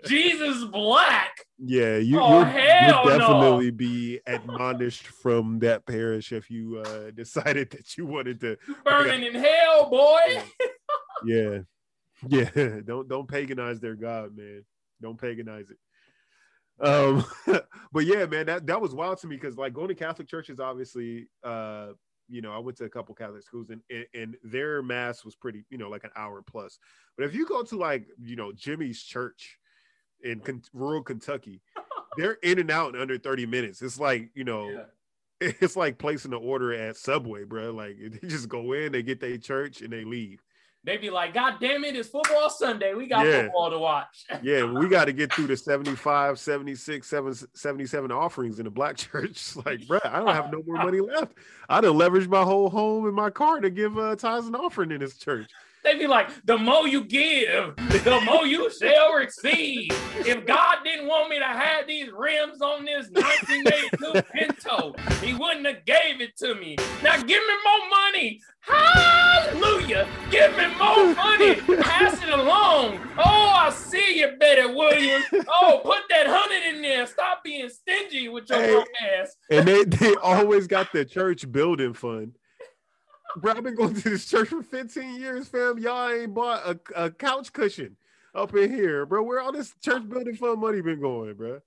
Jesus 0.06 0.64
black. 0.66 1.46
Yeah, 1.60 1.98
you, 1.98 2.20
Oh, 2.20 2.40
you'll, 2.40 2.48
you'll 2.50 3.06
no. 3.06 3.20
definitely 3.20 3.72
be 3.72 4.20
admonished 4.26 5.08
from 5.08 5.60
that 5.60 5.86
parish 5.86 6.32
if 6.32 6.50
you 6.50 6.80
uh, 6.86 7.12
decided 7.12 7.70
that 7.72 7.98
you 7.98 8.06
wanted 8.06 8.40
to. 8.42 8.58
Burning 8.84 9.24
in 9.24 9.36
hell, 9.36 9.90
boy. 9.90 10.42
Yeah, 11.26 11.60
yeah. 12.28 12.50
Don't 12.86 13.08
don't 13.08 13.28
paganize 13.28 13.80
their 13.80 13.96
god, 13.96 14.36
man. 14.36 14.64
Don't 15.02 15.20
paganize 15.20 15.70
it. 15.70 15.78
Um, 16.80 17.26
but 17.92 18.06
yeah, 18.06 18.26
man, 18.26 18.46
that 18.48 18.68
that 18.68 18.82
was 18.82 18.94
wild 18.94 19.20
to 19.20 19.28
me 19.28 19.36
because 19.36 19.58
like 19.58 19.74
going 19.74 19.88
to 19.88 19.96
Catholic 19.96 20.28
churches, 20.28 20.60
obviously, 20.60 21.28
uh, 21.44 21.90
you 22.28 22.42
know, 22.42 22.52
I 22.52 22.60
went 22.60 22.78
to 22.78 22.86
a 22.86 22.90
couple 22.90 23.16
Catholic 23.16 23.44
schools 23.44 23.70
and, 23.70 23.82
and 23.90 24.06
and 24.14 24.38
their 24.44 24.82
mass 24.82 25.24
was 25.24 25.36
pretty, 25.36 25.66
you 25.70 25.78
know, 25.78 25.90
like 25.90 26.04
an 26.04 26.12
hour 26.16 26.42
plus. 26.42 26.78
But 27.18 27.26
if 27.26 27.34
you 27.34 27.46
go 27.48 27.64
to 27.64 27.78
like 27.78 28.08
you 28.22 28.36
know 28.36 28.52
Jimmy's 28.52 29.02
church 29.02 29.58
in 30.24 30.40
Ken- 30.40 30.64
rural 30.74 31.04
Kentucky, 31.04 31.62
they're 32.18 32.38
in 32.44 32.60
and 32.60 32.72
out 32.72 32.96
in 32.96 33.02
under 33.02 33.18
thirty 33.18 33.46
minutes. 33.46 33.82
It's 33.82 34.00
like 34.00 34.30
you 34.34 34.44
know. 34.44 34.70
Yeah. 34.70 34.84
It's 35.40 35.76
like 35.76 36.00
placing 36.00 36.34
an 36.34 36.40
order 36.42 36.74
at 36.74 36.98
Subway, 36.98 37.44
bro. 37.44 37.70
Like 37.70 37.96
they 38.00 38.28
just 38.28 38.50
go 38.50 38.74
in, 38.74 38.92
they 38.92 39.04
get 39.04 39.20
their 39.20 39.38
church, 39.38 39.84
and 39.84 39.94
they 39.94 40.04
leave. 40.04 40.42
They 40.88 40.96
be 40.96 41.10
like, 41.10 41.34
God 41.34 41.56
damn 41.60 41.84
it, 41.84 41.98
it's 41.98 42.08
football 42.08 42.50
Sunday. 42.50 42.94
We 42.94 43.08
got 43.08 43.26
Yeah. 43.26 43.44
football 43.44 43.72
to 43.72 43.78
watch. 43.78 44.26
Yeah, 44.42 44.64
we 44.72 44.88
got 44.88 45.06
to 45.06 45.12
get 45.12 45.34
through 45.34 45.48
the 45.48 45.58
75, 45.58 46.40
76, 46.40 47.14
77 47.54 48.12
offerings 48.12 48.60
in 48.60 48.64
the 48.64 48.72
black 48.72 48.96
church. 48.98 49.54
Like, 49.66 49.86
bro, 49.86 50.00
I 50.06 50.20
don't 50.20 50.34
have 50.34 50.50
no 50.50 50.64
more 50.66 50.78
money 50.78 51.02
left. 51.02 51.34
I 51.68 51.82
done 51.82 51.96
leveraged 51.96 52.30
my 52.30 52.44
whole 52.44 52.70
home 52.70 53.06
and 53.06 53.14
my 53.14 53.30
car 53.30 53.60
to 53.60 53.70
give 53.70 53.98
uh, 53.98 54.16
tithes 54.16 54.48
and 54.48 54.56
offering 54.56 54.92
in 54.92 55.02
this 55.02 55.18
church. 55.18 55.52
They 55.84 55.98
be 55.98 56.08
like, 56.08 56.30
the 56.46 56.58
more 56.58 56.88
you 56.88 57.04
give, 57.06 57.76
the 57.78 58.20
more 58.26 58.46
you 58.46 58.70
shall 58.72 59.14
receive. 59.14 59.90
If 60.26 60.46
God 60.46 60.78
didn't 60.84 61.08
want 61.08 61.30
me 61.30 61.40
to 61.40 61.46
have 61.46 61.88
these 61.88 62.10
rims 62.12 62.62
on 62.62 62.84
this 62.86 63.08
1982 63.10 64.22
Pinto, 64.34 64.96
he 65.24 65.34
wouldn't 65.34 65.66
have 65.66 65.86
gave 65.86 66.20
it 66.20 66.36
to 66.38 66.56
me. 66.56 66.76
Now 67.04 67.16
give 67.18 67.42
me 67.42 67.54
more 67.64 67.90
money. 67.90 68.42
Hallelujah! 68.60 70.08
Give 70.30 70.52
me 70.58 70.68
more 70.78 71.14
money. 71.16 71.56
Pass 71.82 72.22
it 72.22 72.30
along. 72.30 73.00
Oh, 73.18 73.54
I 73.56 73.70
see 73.70 74.20
you, 74.20 74.36
Betty 74.38 74.66
Williams. 74.74 75.26
Oh, 75.48 75.80
put 75.84 76.00
that 76.10 76.28
hundred 76.28 76.76
in 76.76 76.82
there. 76.82 77.06
Stop 77.08 77.44
being 77.46 77.70
stingy 77.70 78.28
with 78.28 78.50
your 78.50 78.60
Hey. 78.60 78.84
ass. 79.22 79.36
and 79.50 79.66
they 79.68 79.84
they 79.86 80.16
always 80.16 80.68
got 80.68 80.92
the 80.92 81.06
church 81.06 81.50
building 81.52 81.94
fund. 81.94 82.34
Bro, 83.38 83.54
I've 83.54 83.64
been 83.64 83.76
going 83.76 83.94
to 83.94 84.10
this 84.10 84.26
church 84.26 84.50
for 84.50 84.64
15 84.64 85.20
years, 85.20 85.48
fam. 85.48 85.78
Y'all 85.78 86.10
ain't 86.10 86.34
bought 86.34 86.66
a, 86.66 87.06
a 87.06 87.12
couch 87.12 87.54
cushion 87.54 87.96
up 88.34 88.56
in 88.56 88.74
here, 88.74 89.06
bro. 89.06 89.22
Where 89.22 89.40
all 89.40 89.52
this 89.52 89.74
church 89.84 90.08
building 90.10 90.36
fund 90.36 90.60
money 90.60 90.82
been 90.82 91.00
going, 91.00 91.36
bro? 91.36 91.50
Where 91.50 91.62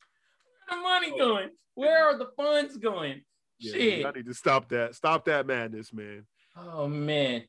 the 0.69 0.77
money 0.77 1.17
going? 1.17 1.51
Where 1.75 2.07
are 2.07 2.19
the 2.19 2.29
funds 2.37 2.77
going? 2.77 3.23
Yeah, 3.61 3.73
Shit. 3.73 4.07
I 4.07 4.11
need 4.11 4.27
to 4.27 4.35
stop 4.35 4.69
that. 4.71 4.97
Stop 4.97 5.27
that 5.27 5.47
madness, 5.47 5.93
man. 5.93 6.27
Oh 6.57 6.89
man. 6.89 7.45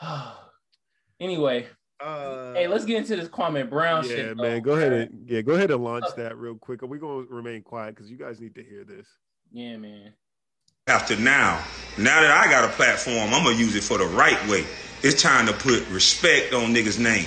anyway, 1.20 1.66
Uh, 1.98 2.52
hey, 2.52 2.68
let's 2.68 2.84
get 2.84 2.98
into 2.98 3.16
this 3.16 3.28
Kwame 3.28 3.68
Brown 3.68 4.04
yeah, 4.04 4.08
shit. 4.08 4.26
Yeah, 4.26 4.34
man. 4.34 4.62
Go 4.62 4.72
ahead 4.72 4.92
and 4.92 5.28
yeah, 5.28 5.40
go 5.40 5.54
ahead 5.54 5.70
and 5.72 5.82
launch 5.82 6.04
that 6.16 6.36
real 6.36 6.54
quick. 6.54 6.82
Are 6.82 6.86
We're 6.86 7.00
gonna 7.00 7.26
remain 7.28 7.62
quiet 7.62 7.96
because 7.96 8.10
you 8.10 8.18
guys 8.18 8.40
need 8.40 8.54
to 8.54 8.62
hear 8.62 8.84
this. 8.84 9.08
Yeah, 9.50 9.78
man. 9.78 10.12
After 10.88 11.16
now. 11.16 11.60
Now 11.98 12.20
that 12.20 12.30
I 12.30 12.48
got 12.48 12.62
a 12.62 12.68
platform, 12.68 13.34
I'm 13.34 13.42
gonna 13.42 13.56
use 13.56 13.74
it 13.74 13.82
for 13.82 13.98
the 13.98 14.06
right 14.06 14.38
way. 14.48 14.64
It's 15.02 15.20
time 15.20 15.46
to 15.46 15.52
put 15.52 15.84
respect 15.88 16.54
on 16.54 16.72
niggas' 16.72 16.96
name. 16.96 17.26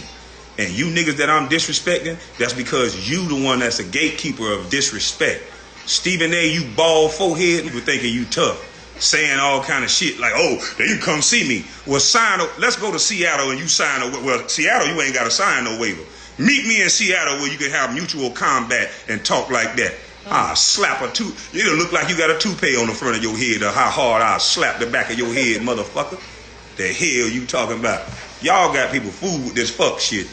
And 0.57 0.71
you 0.71 0.85
niggas 0.85 1.17
that 1.17 1.29
I'm 1.29 1.49
disrespecting, 1.49 2.17
that's 2.37 2.53
because 2.53 3.09
you 3.09 3.27
the 3.27 3.43
one 3.43 3.59
that's 3.59 3.79
a 3.79 3.83
gatekeeper 3.83 4.49
of 4.49 4.69
disrespect. 4.69 5.43
Stephen 5.85 6.33
A, 6.33 6.49
you 6.49 6.73
bald 6.73 7.11
forehead, 7.11 7.65
people 7.65 7.81
thinking 7.81 8.13
you 8.13 8.23
tough. 8.23 8.65
Saying 9.01 9.39
all 9.41 9.61
kind 9.61 9.83
of 9.83 9.89
shit 9.89 10.21
like, 10.21 10.31
oh, 10.35 10.75
they 10.77 10.87
can 10.87 11.01
come 11.01 11.21
see 11.21 11.45
me. 11.45 11.65
Well, 11.85 11.99
sign 11.99 12.39
a, 12.39 12.47
let's 12.59 12.77
go 12.77 12.93
to 12.93 12.99
Seattle 12.99 13.51
and 13.51 13.59
you 13.59 13.67
sign 13.67 14.01
a, 14.01 14.23
well, 14.23 14.47
Seattle, 14.47 14.87
you 14.87 15.01
ain't 15.01 15.13
got 15.13 15.25
to 15.25 15.31
sign 15.31 15.65
no 15.65 15.77
waiver. 15.77 16.03
Meet 16.37 16.65
me 16.65 16.81
in 16.81 16.89
Seattle 16.89 17.39
where 17.39 17.51
you 17.51 17.57
can 17.57 17.71
have 17.71 17.93
mutual 17.93 18.31
combat 18.31 18.89
and 19.09 19.25
talk 19.25 19.49
like 19.49 19.75
that. 19.75 19.95
Ah, 20.27 20.53
slap 20.53 21.01
a 21.01 21.11
two. 21.11 21.31
It'll 21.53 21.75
look 21.75 21.91
like 21.91 22.09
you 22.09 22.17
got 22.17 22.29
a 22.29 22.37
toupee 22.37 22.75
on 22.75 22.87
the 22.87 22.93
front 22.93 23.17
of 23.17 23.23
your 23.23 23.37
head 23.37 23.61
or 23.63 23.71
how 23.71 23.89
hard 23.89 24.21
I 24.21 24.37
slap 24.37 24.79
the 24.79 24.85
back 24.85 25.09
of 25.11 25.17
your 25.17 25.33
head, 25.33 25.61
motherfucker. 25.61 26.19
The 26.77 26.87
hell 26.87 27.29
you 27.29 27.45
talking 27.45 27.79
about? 27.79 28.07
Y'all 28.41 28.73
got 28.73 28.91
people 28.91 29.09
fooled 29.09 29.43
with 29.43 29.55
this 29.55 29.69
fuck 29.69 29.99
shit. 29.99 30.27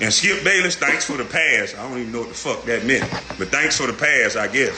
And 0.00 0.12
Skip 0.12 0.42
Bayless, 0.42 0.76
thanks 0.76 1.04
for 1.04 1.18
the 1.18 1.24
pass. 1.24 1.74
I 1.74 1.82
don't 1.86 1.98
even 1.98 2.12
know 2.12 2.20
what 2.20 2.28
the 2.30 2.34
fuck 2.34 2.64
that 2.64 2.86
meant. 2.86 3.08
But 3.38 3.48
thanks 3.48 3.76
for 3.76 3.86
the 3.86 3.92
pass, 3.92 4.36
I 4.36 4.48
guess. 4.48 4.74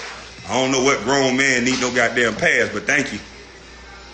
I 0.48 0.54
don't 0.54 0.72
know 0.72 0.82
what 0.82 1.04
grown 1.04 1.36
man 1.36 1.64
need 1.64 1.80
no 1.80 1.94
goddamn 1.94 2.34
pass, 2.34 2.68
but 2.72 2.82
thank 2.84 3.12
you. 3.12 3.20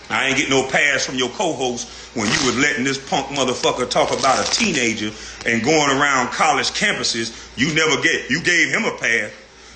I 0.09 0.27
ain't 0.27 0.37
get 0.37 0.49
no 0.49 0.67
pass 0.67 1.05
from 1.05 1.15
your 1.15 1.29
co-host 1.29 1.87
when 2.15 2.25
you 2.25 2.45
was 2.45 2.57
letting 2.57 2.83
this 2.83 2.97
punk 3.09 3.27
motherfucker 3.27 3.87
talk 3.89 4.11
about 4.11 4.45
a 4.45 4.51
teenager 4.51 5.11
and 5.45 5.63
going 5.63 5.95
around 5.95 6.29
college 6.29 6.71
campuses. 6.71 7.29
You 7.55 7.73
never 7.75 8.01
get 8.01 8.29
you 8.29 8.41
gave 8.41 8.69
him 8.69 8.85
a 8.85 8.97
pass. 8.97 9.31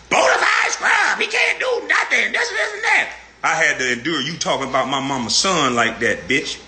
Bonafide 0.10 0.70
scrub, 0.70 1.20
he 1.20 1.28
can't 1.28 1.60
do 1.60 1.88
nothing. 1.88 2.32
This, 2.32 2.50
this, 2.50 2.74
and 2.74 2.84
that. 2.84 3.16
I 3.44 3.56
had 3.56 3.78
to 3.80 3.94
endure 3.94 4.22
you 4.22 4.38
talking 4.38 4.70
about 4.70 4.88
my 4.88 5.00
mama's 5.00 5.36
son 5.36 5.76
like 5.76 6.00
that, 6.00 6.28
bitch. 6.28 6.60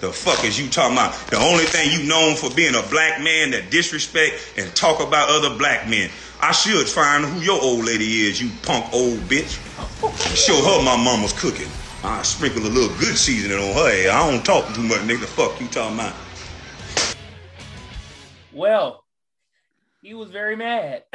The 0.00 0.12
fuck 0.12 0.44
is 0.44 0.60
you 0.60 0.68
talking 0.68 0.96
about? 0.96 1.14
The 1.30 1.38
only 1.38 1.64
thing 1.64 1.90
you 1.90 2.06
known 2.06 2.36
for 2.36 2.50
being 2.50 2.74
a 2.74 2.82
black 2.90 3.22
man 3.22 3.50
that 3.52 3.70
disrespect 3.70 4.52
and 4.58 4.74
talk 4.76 5.00
about 5.00 5.30
other 5.30 5.56
black 5.56 5.88
men. 5.88 6.10
I 6.42 6.52
should 6.52 6.86
find 6.86 7.24
who 7.24 7.40
your 7.40 7.62
old 7.62 7.86
lady 7.86 8.26
is, 8.26 8.42
you 8.42 8.50
punk 8.62 8.92
old 8.92 9.20
bitch. 9.20 9.56
Show 10.36 10.56
her 10.56 10.84
my 10.84 11.02
mama's 11.02 11.32
cooking. 11.32 11.68
I 12.04 12.22
sprinkle 12.22 12.62
a 12.62 12.68
little 12.68 12.96
good 12.98 13.16
seasoning 13.16 13.58
on 13.58 13.74
her. 13.74 13.90
head. 13.90 14.08
I 14.08 14.30
don't 14.30 14.44
talk 14.44 14.72
too 14.74 14.82
much, 14.82 15.00
nigga. 15.00 15.20
The 15.20 15.26
fuck 15.26 15.60
you 15.60 15.66
talking 15.68 15.98
about? 15.98 16.14
Well, 18.52 19.04
he 20.02 20.14
was 20.14 20.30
very 20.30 20.56
mad. 20.56 21.04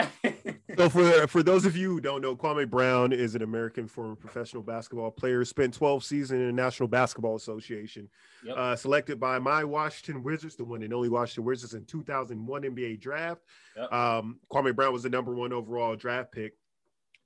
So 0.78 0.90
for 0.90 1.28
for 1.28 1.44
those 1.44 1.66
of 1.66 1.76
you 1.76 1.90
who 1.90 2.02
don't 2.02 2.22
know, 2.22 2.36
Kwame 2.36 2.70
Brown 2.70 3.12
is 3.12 3.36
an 3.36 3.42
American 3.42 3.88
former 3.88 4.16
professional 4.16 4.64
basketball 4.64 5.12
player. 5.12 5.44
Spent 5.44 5.74
12 5.74 6.04
seasons 6.04 6.40
in 6.40 6.48
the 6.48 6.54
National 6.54 6.88
Basketball 6.88 7.36
Association. 7.36 8.10
Yep. 8.46 8.58
Uh, 8.58 8.76
selected 8.76 9.20
by 9.20 9.38
my 9.38 9.64
Washington 9.64 10.24
Wizards, 10.24 10.56
the 10.56 10.64
one 10.64 10.82
and 10.82 10.94
only 10.94 11.10
Washington 11.10 11.44
Wizards 11.44 11.74
in 11.74 11.86
2001 11.86 12.62
NBA 12.64 13.00
draft. 13.00 13.42
Yep. 13.76 13.92
Um, 13.92 14.40
Kwame 14.52 14.76
Brown 14.76 14.94
was 14.94 15.04
the 15.04 15.10
number 15.10 15.36
one 15.36 15.54
overall 15.54 15.96
draft 15.96 16.32
pick, 16.32 16.54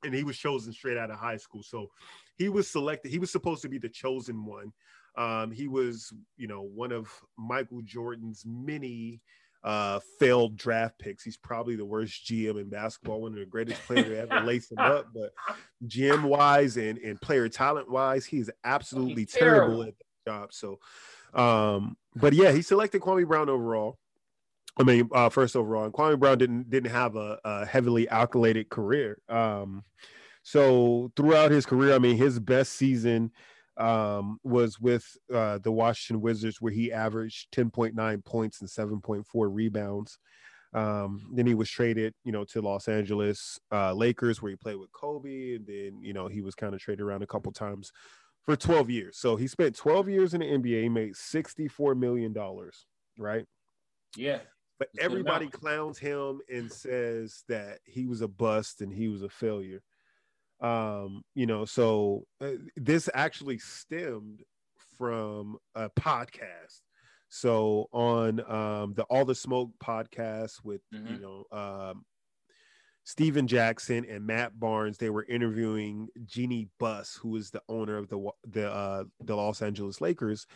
and 0.03 0.13
he 0.13 0.23
was 0.23 0.37
chosen 0.37 0.73
straight 0.73 0.97
out 0.97 1.11
of 1.11 1.17
high 1.17 1.37
school. 1.37 1.61
So 1.63 1.91
he 2.37 2.49
was 2.49 2.69
selected. 2.69 3.11
He 3.11 3.19
was 3.19 3.31
supposed 3.31 3.61
to 3.63 3.69
be 3.69 3.77
the 3.77 3.89
chosen 3.89 4.45
one. 4.45 4.73
Um, 5.17 5.51
he 5.51 5.67
was, 5.67 6.13
you 6.37 6.47
know, 6.47 6.61
one 6.61 6.91
of 6.91 7.09
Michael 7.37 7.81
Jordan's 7.83 8.43
many 8.45 9.21
uh, 9.63 9.99
failed 10.19 10.57
draft 10.57 10.99
picks. 10.99 11.23
He's 11.23 11.37
probably 11.37 11.75
the 11.75 11.85
worst 11.85 12.25
GM 12.25 12.59
in 12.59 12.69
basketball, 12.69 13.21
one 13.21 13.33
of 13.33 13.39
the 13.39 13.45
greatest 13.45 13.81
players 13.87 14.05
to 14.05 14.19
ever 14.19 14.45
lace 14.45 14.71
him 14.71 14.77
up. 14.77 15.07
But 15.13 15.33
GM 15.87 16.23
wise 16.23 16.77
and, 16.77 16.97
and 16.99 17.19
player 17.19 17.49
talent 17.49 17.89
wise, 17.89 18.25
he 18.25 18.37
is 18.37 18.51
absolutely 18.63 19.23
He's 19.23 19.31
terrible 19.31 19.77
terrible. 19.77 19.83
at 19.83 19.93
that 20.25 20.31
job. 20.31 20.53
So, 20.53 20.79
um, 21.33 21.97
but 22.15 22.33
yeah, 22.33 22.51
he 22.51 22.61
selected 22.61 23.01
Kwame 23.01 23.27
Brown 23.27 23.49
overall. 23.49 23.97
I 24.77 24.83
mean, 24.83 25.09
uh, 25.13 25.29
first 25.29 25.55
overall, 25.55 25.85
and 25.85 25.93
Kwame 25.93 26.19
Brown 26.19 26.37
didn't 26.37 26.69
didn't 26.69 26.91
have 26.91 27.15
a, 27.15 27.39
a 27.45 27.65
heavily 27.65 28.07
accoladed 28.07 28.69
career. 28.69 29.19
Um, 29.29 29.83
so 30.45 31.11
throughout 31.15 31.49
his 31.49 31.65
career, 31.65 31.95
I 31.95 31.97
mean, 31.97 32.17
his 32.17 32.39
best 32.39 32.73
season 32.73 33.31
um, 33.77 34.37
was 34.43 34.79
with 34.79 35.03
uh, 35.33 35.57
the 35.57 35.71
Washington 35.71 36.21
Wizards, 36.21 36.61
where 36.61 36.71
he 36.71 36.93
averaged 36.93 37.51
10.9 37.51 38.23
points 38.23 38.61
and 38.61 38.69
7.4 38.69 39.25
rebounds. 39.51 40.19
Um, 40.71 41.31
then 41.33 41.47
he 41.47 41.55
was 41.55 41.67
traded, 41.67 42.13
you 42.23 42.31
know, 42.31 42.43
to 42.43 42.61
Los 42.61 42.87
Angeles 42.87 43.59
uh, 43.71 43.91
Lakers, 43.93 44.39
where 44.39 44.51
he 44.51 44.55
played 44.55 44.75
with 44.75 44.91
Kobe, 44.91 45.55
and 45.55 45.65
then 45.65 45.97
you 46.03 46.13
know 46.13 46.27
he 46.27 46.41
was 46.41 46.53
kind 46.53 46.75
of 46.75 46.79
traded 46.79 47.01
around 47.01 47.23
a 47.23 47.27
couple 47.27 47.51
times 47.51 47.91
for 48.43 48.55
12 48.55 48.91
years. 48.91 49.17
So 49.17 49.35
he 49.37 49.47
spent 49.47 49.75
12 49.75 50.09
years 50.09 50.35
in 50.35 50.41
the 50.41 50.45
NBA, 50.45 50.83
he 50.83 50.89
made 50.89 51.15
64 51.15 51.95
million 51.95 52.33
dollars, 52.33 52.85
right? 53.17 53.45
yeah. 54.15 54.39
But 54.77 54.89
That's 54.93 55.07
a 55.07 55.09
good 55.09 55.11
everybody 55.11 55.47
clowns 55.47 55.97
him 55.97 56.41
and 56.53 56.71
says 56.71 57.43
that 57.47 57.79
he 57.85 58.05
was 58.05 58.21
a 58.21 58.27
bust 58.27 58.81
and 58.81 58.93
he 58.93 59.07
was 59.07 59.23
a 59.23 59.29
failure. 59.29 59.81
Um, 60.61 61.23
you 61.33 61.45
know, 61.45 61.65
so 61.65 62.25
uh, 62.41 62.51
this 62.75 63.09
actually 63.13 63.57
stemmed 63.57 64.41
from 64.97 65.57
a 65.75 65.89
podcast. 65.89 66.81
So 67.29 67.87
on 67.91 68.39
um 68.49 68.93
the 68.93 69.03
All 69.09 69.25
the 69.25 69.35
Smoke 69.35 69.71
podcast 69.83 70.63
with 70.63 70.81
you 70.91 71.17
Mhm. 71.17 71.21
know 71.21 71.43
um 71.51 72.05
Stephen 73.03 73.45
Jackson 73.47 74.03
and 74.09 74.25
Matt 74.25 74.59
Barnes, 74.59 74.97
they 74.97 75.11
were 75.11 75.25
interviewing 75.25 76.07
Jeanie 76.25 76.69
Buss, 76.79 77.15
who 77.15 77.35
is 77.35 77.51
the 77.51 77.61
owner 77.69 77.97
of 77.97 78.07
the 78.09 78.29
the 78.47 78.71
uh, 78.71 79.03
the 79.19 79.35
Los 79.35 79.61
Angeles 79.61 80.01
Lakers, 80.01 80.47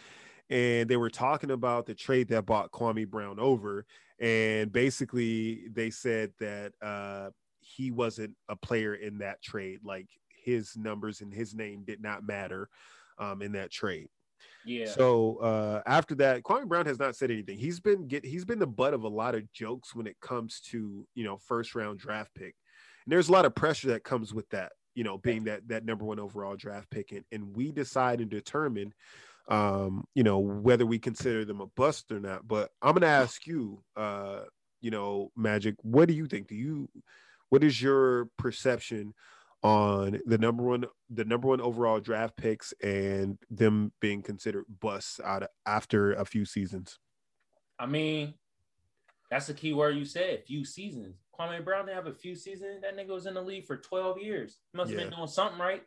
and 0.50 0.90
they 0.90 0.98
were 0.98 1.12
talking 1.12 1.52
about 1.52 1.86
the 1.86 1.94
trade 1.94 2.30
that 2.30 2.46
bought 2.48 2.72
Kwame 2.72 3.08
Brown 3.08 3.40
over, 3.40 3.86
and 4.20 4.72
basically 4.72 5.68
they 5.72 5.92
said 5.92 6.32
that 6.40 6.74
uh, 6.82 7.30
he 7.80 7.92
wasn't 7.92 8.36
a 8.50 8.58
player 8.58 8.94
in 8.94 9.20
that 9.20 9.42
trade, 9.42 9.80
like 9.86 10.08
his 10.44 10.76
numbers 10.76 11.22
and 11.22 11.34
his 11.34 11.56
name 11.56 11.84
did 11.88 12.02
not 12.02 12.28
matter 12.28 12.68
um, 13.18 13.42
in 13.42 13.54
that 13.54 13.72
trade. 13.72 14.10
Yeah. 14.66 14.88
So 14.88 15.38
uh, 15.38 15.82
after 15.86 16.14
that, 16.16 16.44
Kwame 16.44 16.68
Brown 16.68 16.86
has 16.88 17.00
not 17.00 17.16
said 17.16 17.32
anything. 17.32 17.58
He's 17.58 17.80
been 17.80 18.06
get 18.06 18.26
he's 18.26 18.44
been 18.44 18.60
the 18.60 18.68
butt 18.68 18.94
of 18.94 19.04
a 19.04 19.08
lot 19.08 19.34
of 19.34 19.50
jokes 19.54 19.96
when 19.96 20.08
it 20.08 20.18
comes 20.22 20.60
to 20.72 21.08
you 21.16 21.24
know 21.24 21.38
first 21.38 21.74
round 21.74 22.00
draft 22.00 22.36
pick, 22.36 22.54
and 23.06 23.14
there's 23.14 23.30
a 23.30 23.32
lot 23.32 23.46
of 23.46 23.56
pressure 23.56 23.88
that 23.90 24.04
comes 24.04 24.34
with 24.34 24.50
that. 24.50 24.74
You 24.94 25.06
know, 25.06 25.18
being 25.18 25.46
that 25.46 25.66
that 25.70 25.86
number 25.86 26.04
one 26.04 26.20
overall 26.20 26.58
draft 26.58 26.90
pick, 26.90 27.14
and, 27.14 27.24
and 27.32 27.56
we 27.56 27.72
decide 27.72 28.20
and 28.20 28.30
determine, 28.30 28.94
um, 29.48 30.04
you 30.16 30.24
know, 30.24 30.40
whether 30.40 30.86
we 30.86 31.00
consider 31.00 31.46
them 31.46 31.62
a 31.62 31.68
bust 31.68 32.12
or 32.12 32.20
not. 32.20 32.46
But 32.46 32.72
I'm 32.82 32.94
gonna 32.94 33.06
ask 33.06 33.48
you, 33.48 33.82
uh, 33.96 34.42
you 34.82 34.92
know, 34.92 35.32
Magic, 35.38 35.76
what 35.82 36.10
do 36.10 36.14
you 36.14 36.28
think? 36.28 36.48
Do 36.48 36.56
you, 36.56 36.90
what 37.50 37.64
is 37.64 37.82
your 37.82 38.26
perception 38.38 39.14
on 39.62 40.20
the 40.26 40.38
number 40.38 40.64
one 40.64 40.86
the 41.10 41.26
number 41.26 41.48
one 41.48 41.60
overall 41.60 42.00
draft 42.00 42.38
picks 42.38 42.74
and 42.82 43.38
them 43.50 43.92
being 44.00 44.22
considered 44.22 44.64
busts 44.80 45.20
out 45.24 45.44
of, 45.44 45.50
after 45.66 46.14
a 46.14 46.24
few 46.24 46.46
seasons. 46.46 46.98
I 47.78 47.86
mean, 47.86 48.34
that's 49.30 49.48
the 49.48 49.54
key 49.54 49.74
word 49.74 49.96
you 49.98 50.06
said. 50.06 50.44
Few 50.46 50.64
seasons. 50.64 51.18
Kwame 51.38 51.64
Brown 51.64 51.86
didn't 51.86 51.96
have 51.98 52.08
a 52.08 52.14
few 52.14 52.36
seasons. 52.36 52.82
That 52.82 52.96
nigga 52.98 53.10
was 53.10 53.26
in 53.26 53.34
the 53.34 53.42
league 53.42 53.66
for 53.66 53.78
12 53.78 54.20
years. 54.20 54.60
He 54.72 54.78
must 54.78 54.92
have 54.92 55.00
Yeah. 55.00 55.06
been 55.08 55.16
doing 55.16 55.28
something 55.28 55.60
right. 55.60 55.84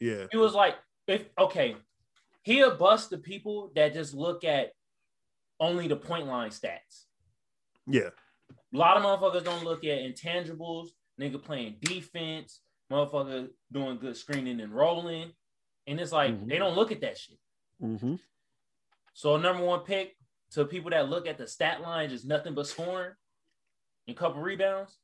Yeah, 0.00 0.26
He 0.30 0.36
was 0.36 0.54
like, 0.54 0.76
if 1.06 1.28
okay, 1.38 1.76
he'll 2.42 2.76
bust 2.76 3.10
the 3.10 3.18
people 3.18 3.70
that 3.76 3.92
just 3.92 4.14
look 4.14 4.42
at 4.44 4.72
only 5.60 5.86
the 5.86 5.96
point 5.96 6.26
line 6.26 6.50
stats. 6.50 7.04
yeah, 7.86 8.10
A 8.72 8.76
lot 8.76 8.96
of 8.96 9.02
motherfuckers 9.04 9.44
don't 9.44 9.64
look 9.64 9.84
at 9.84 9.98
intangibles, 10.00 10.88
nigga 11.20 11.42
playing 11.42 11.76
defense, 11.80 12.60
motherfucker 12.90 13.48
doing 13.70 13.98
good 13.98 14.16
screening 14.16 14.60
and 14.60 14.74
rolling. 14.74 15.32
And 15.86 16.00
it's 16.00 16.12
like 16.12 16.32
Mhm. 16.32 16.48
they 16.48 16.58
don't 16.58 16.74
look 16.76 16.92
at 16.92 17.00
that 17.00 17.18
shit. 17.18 17.38
Mm-hmm. 17.80 18.16
So 19.14 19.34
a 19.34 19.38
number 19.38 19.64
one 19.64 19.80
pick 19.80 20.16
to 20.52 20.64
people 20.64 20.90
that 20.90 21.08
look 21.08 21.26
at 21.26 21.38
the 21.38 21.46
stat 21.46 21.80
line, 21.80 22.08
just 22.10 22.26
nothing 22.26 22.54
but 22.54 22.66
scoring 22.66 23.14
and 24.06 24.16
couple 24.16 24.40
rebounds. 24.42 24.98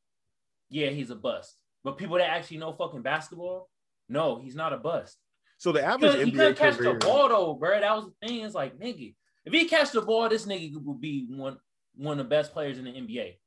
Yeah, 0.70 0.90
he's 0.90 1.10
a 1.10 1.16
bust. 1.16 1.56
But 1.84 1.98
people 1.98 2.16
that 2.18 2.30
actually 2.30 2.58
know 2.58 2.72
fucking 2.72 3.02
basketball, 3.02 3.70
no, 4.08 4.38
he's 4.38 4.54
not 4.54 4.72
a 4.72 4.76
bust. 4.78 5.18
So 5.58 5.72
the 5.72 5.82
average 5.84 6.24
he 6.24 6.30
couldn't 6.30 6.56
catch 6.56 6.76
the 6.76 6.94
ball 6.94 7.28
though, 7.28 7.54
bro. 7.54 7.80
That 7.80 7.96
was 7.96 8.06
the 8.06 8.26
thing. 8.26 8.40
It's 8.44 8.54
like, 8.54 8.78
nigga, 8.78 9.14
if 9.44 9.52
he 9.52 9.66
catch 9.66 9.90
the 9.90 10.02
ball, 10.02 10.28
this 10.28 10.46
nigga 10.46 10.76
would 10.82 11.00
be 11.00 11.26
one 11.28 11.58
one 11.96 12.20
of 12.20 12.24
the 12.26 12.28
best 12.28 12.52
players 12.52 12.78
in 12.78 12.84
the 12.84 12.92
NBA. 12.92 13.38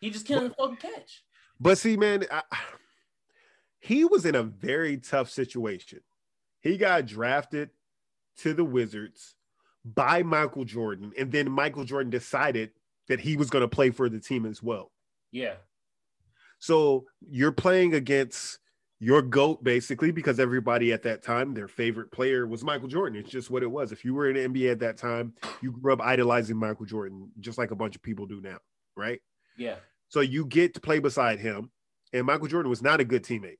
He 0.00 0.10
just 0.10 0.26
can't 0.26 0.54
fucking 0.56 0.76
catch. 0.76 1.24
But 1.60 1.78
see, 1.78 1.96
man, 1.96 2.24
I, 2.30 2.42
he 3.80 4.04
was 4.04 4.24
in 4.24 4.34
a 4.34 4.42
very 4.42 4.96
tough 4.96 5.30
situation. 5.30 6.00
He 6.60 6.76
got 6.76 7.06
drafted 7.06 7.70
to 8.38 8.54
the 8.54 8.64
Wizards 8.64 9.34
by 9.84 10.22
Michael 10.22 10.64
Jordan, 10.64 11.12
and 11.18 11.32
then 11.32 11.50
Michael 11.50 11.84
Jordan 11.84 12.10
decided 12.10 12.70
that 13.08 13.20
he 13.20 13.36
was 13.36 13.50
going 13.50 13.62
to 13.62 13.68
play 13.68 13.90
for 13.90 14.08
the 14.08 14.20
team 14.20 14.46
as 14.46 14.62
well. 14.62 14.92
Yeah, 15.32 15.54
So 16.58 17.06
you're 17.28 17.52
playing 17.52 17.94
against 17.94 18.58
your 18.98 19.22
GOAT 19.22 19.64
basically 19.64 20.10
because 20.10 20.38
everybody 20.38 20.92
at 20.92 21.02
that 21.04 21.22
time, 21.22 21.54
their 21.54 21.68
favorite 21.68 22.12
player 22.12 22.46
was 22.46 22.62
Michael 22.62 22.88
Jordan. 22.88 23.18
It's 23.18 23.30
just 23.30 23.50
what 23.50 23.62
it 23.62 23.70
was. 23.70 23.92
If 23.92 24.04
you 24.04 24.12
were 24.14 24.28
in 24.28 24.52
the 24.52 24.60
NBA 24.60 24.72
at 24.72 24.78
that 24.80 24.98
time, 24.98 25.34
you 25.62 25.72
grew 25.72 25.92
up 25.92 26.00
idolizing 26.02 26.56
Michael 26.56 26.84
Jordan, 26.84 27.30
just 27.40 27.58
like 27.58 27.70
a 27.70 27.76
bunch 27.76 27.96
of 27.96 28.02
people 28.02 28.26
do 28.26 28.40
now, 28.40 28.58
right? 28.96 29.20
yeah. 29.56 29.76
So 30.10 30.20
you 30.20 30.44
get 30.44 30.74
to 30.74 30.80
play 30.80 30.98
beside 30.98 31.38
him, 31.40 31.70
and 32.12 32.26
Michael 32.26 32.48
Jordan 32.48 32.68
was 32.68 32.82
not 32.82 33.00
a 33.00 33.04
good 33.04 33.22
teammate. 33.24 33.58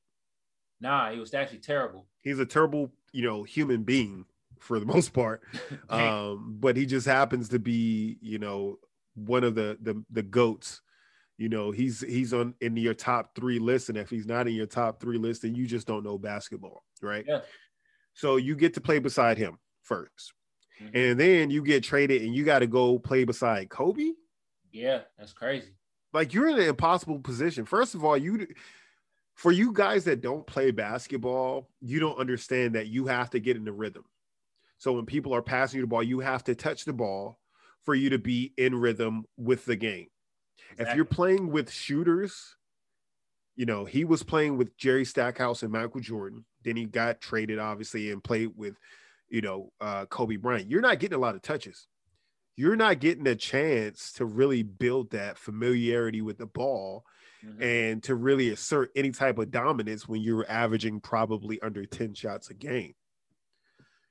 Nah, 0.80 1.11
he 1.12 1.19
was 1.19 1.33
actually 1.33 1.61
terrible. 1.61 2.07
He's 2.23 2.38
a 2.38 2.47
terrible, 2.47 2.92
you 3.12 3.23
know, 3.23 3.42
human 3.45 3.85
being 3.85 4.26
for 4.59 4.78
the 4.78 4.87
most 4.95 5.12
part. 5.12 5.42
Um, 5.88 6.57
but 6.61 6.76
he 6.76 6.87
just 6.87 7.07
happens 7.07 7.49
to 7.50 7.59
be, 7.59 8.19
you 8.21 8.38
know, 8.38 8.78
one 9.14 9.42
of 9.45 9.54
the 9.54 9.78
the 9.80 10.04
the 10.11 10.23
goats. 10.23 10.83
You 11.38 11.49
know, 11.49 11.71
he's 11.71 12.00
he's 12.00 12.33
on 12.35 12.54
in 12.61 12.76
your 12.76 12.95
top 12.95 13.35
three 13.35 13.59
list, 13.59 13.88
and 13.88 13.97
if 13.99 14.11
he's 14.11 14.26
not 14.26 14.47
in 14.47 14.54
your 14.54 14.66
top 14.66 15.00
three 15.00 15.19
list, 15.19 15.42
then 15.42 15.54
you 15.54 15.66
just 15.66 15.87
don't 15.87 16.04
know 16.04 16.19
basketball, 16.19 16.85
right? 17.00 17.25
Yeah. 17.26 17.40
So 18.12 18.37
you 18.37 18.54
get 18.57 18.75
to 18.75 18.80
play 18.80 18.99
beside 18.99 19.38
him 19.38 19.59
1st 19.83 20.33
Mhm. 20.83 20.90
and 20.95 21.21
then 21.21 21.50
you 21.50 21.62
get 21.62 21.83
traded, 21.83 22.23
and 22.23 22.35
you 22.35 22.45
got 22.45 22.59
to 22.61 22.66
go 22.66 22.99
play 22.99 23.25
beside 23.25 23.69
Kobe. 23.71 24.12
yeah, 24.73 25.02
that's 25.19 25.33
crazy. 25.33 25.75
Like 26.12 26.35
you're 26.35 26.49
in 26.49 26.59
an 26.59 26.69
impossible 26.69 27.21
position. 27.21 27.64
First 27.64 27.95
of 27.95 28.05
all, 28.05 28.17
you 28.17 28.47
for 29.35 29.52
you 29.52 29.73
guys 29.73 30.05
that 30.05 30.21
don't 30.21 30.47
play 30.47 30.71
basketball, 30.71 31.69
you 31.81 32.00
don't 32.00 32.19
understand 32.19 32.75
that 32.75 32.88
you 32.88 33.07
have 33.07 33.31
to 33.31 33.40
get 33.40 33.57
in 33.57 33.64
the 33.64 33.73
rhythm. 33.73 34.05
So 34.79 34.93
when 34.93 35.07
people 35.07 35.35
are 35.35 35.43
passing 35.43 35.79
you 35.79 35.83
the 35.83 35.88
ball, 35.88 36.02
you 36.02 36.21
have 36.21 36.45
to 36.45 36.55
touch 36.55 36.85
the 36.85 36.93
ball 36.93 37.38
for 37.85 37.95
you 37.95 38.11
to 38.11 38.19
be 38.19 38.52
in 38.57 38.75
rhythm 38.75 39.25
with 39.37 39.64
the 39.64 39.76
game. 39.76 40.09
If 40.79 40.95
you're 40.95 41.05
playing 41.05 41.50
with 41.50 41.71
shooters, 41.71 42.57
you 43.57 43.67
know, 43.67 43.85
he 43.85 44.05
was 44.05 44.23
playing 44.23 44.57
with 44.57 44.76
Jerry 44.76 45.05
Stackhouse 45.05 45.62
and 45.62 45.73
Michael 45.73 46.00
Jordan. 46.00 46.45
Then 46.64 46.76
he 46.76 46.85
got 46.85 47.21
traded, 47.21 47.59
obviously, 47.59 48.11
and 48.11 48.23
played 48.23 48.52
with, 48.57 48.76
you 49.29 49.40
know, 49.40 49.73
uh, 49.81 50.07
Kobe 50.07 50.37
Bryant. 50.37 50.71
You're 50.71 50.81
not 50.81 50.99
getting 50.99 51.17
a 51.17 51.21
lot 51.21 51.35
of 51.35 51.43
touches. 51.43 51.87
You're 52.57 52.76
not 52.76 53.00
getting 53.00 53.26
a 53.26 53.37
chance 53.37 54.12
to 54.14 54.25
really 54.25 54.62
build 54.62 55.11
that 55.11 55.38
familiarity 55.38 56.21
with 56.21 56.38
the 56.38 56.47
ball 56.47 57.04
Mhm. 57.42 57.61
and 57.61 58.02
to 58.04 58.14
really 58.14 58.50
assert 58.50 58.90
any 58.97 59.11
type 59.12 59.38
of 59.38 59.50
dominance 59.50 60.09
when 60.09 60.23
you're 60.23 60.50
averaging 60.50 61.00
probably 61.00 61.61
under 61.62 61.87
10 61.87 62.14
shots 62.14 62.50
a 62.50 62.54
game. 62.54 62.95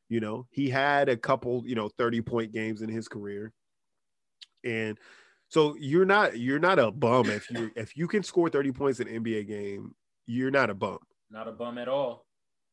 You 0.09 0.19
know, 0.19 0.47
he 0.51 0.69
had 0.69 1.07
a 1.07 1.15
couple, 1.17 1.63
you 1.67 1.75
know, 1.75 1.87
30 1.89 2.21
point 2.21 2.51
games 2.51 2.81
in 2.81 2.89
his 2.89 3.07
career. 3.07 3.53
And 4.63 4.97
so 5.47 5.75
you're 5.75 6.05
not 6.05 6.37
you're 6.37 6.59
not 6.59 6.79
a 6.79 6.91
bum 6.91 7.29
if 7.29 7.49
you 7.49 7.71
if 7.75 7.95
you 7.97 8.07
can 8.07 8.23
score 8.23 8.49
30 8.49 8.71
points 8.71 8.99
in 8.99 9.07
an 9.07 9.15
NBA 9.15 9.43
game, 9.43 9.95
you're 10.27 10.51
not 10.51 10.69
a 10.69 10.73
bum, 10.75 10.99
Not 11.31 11.47
a 11.47 11.51
bum 11.53 11.79
at 11.79 11.87
all. 11.87 12.27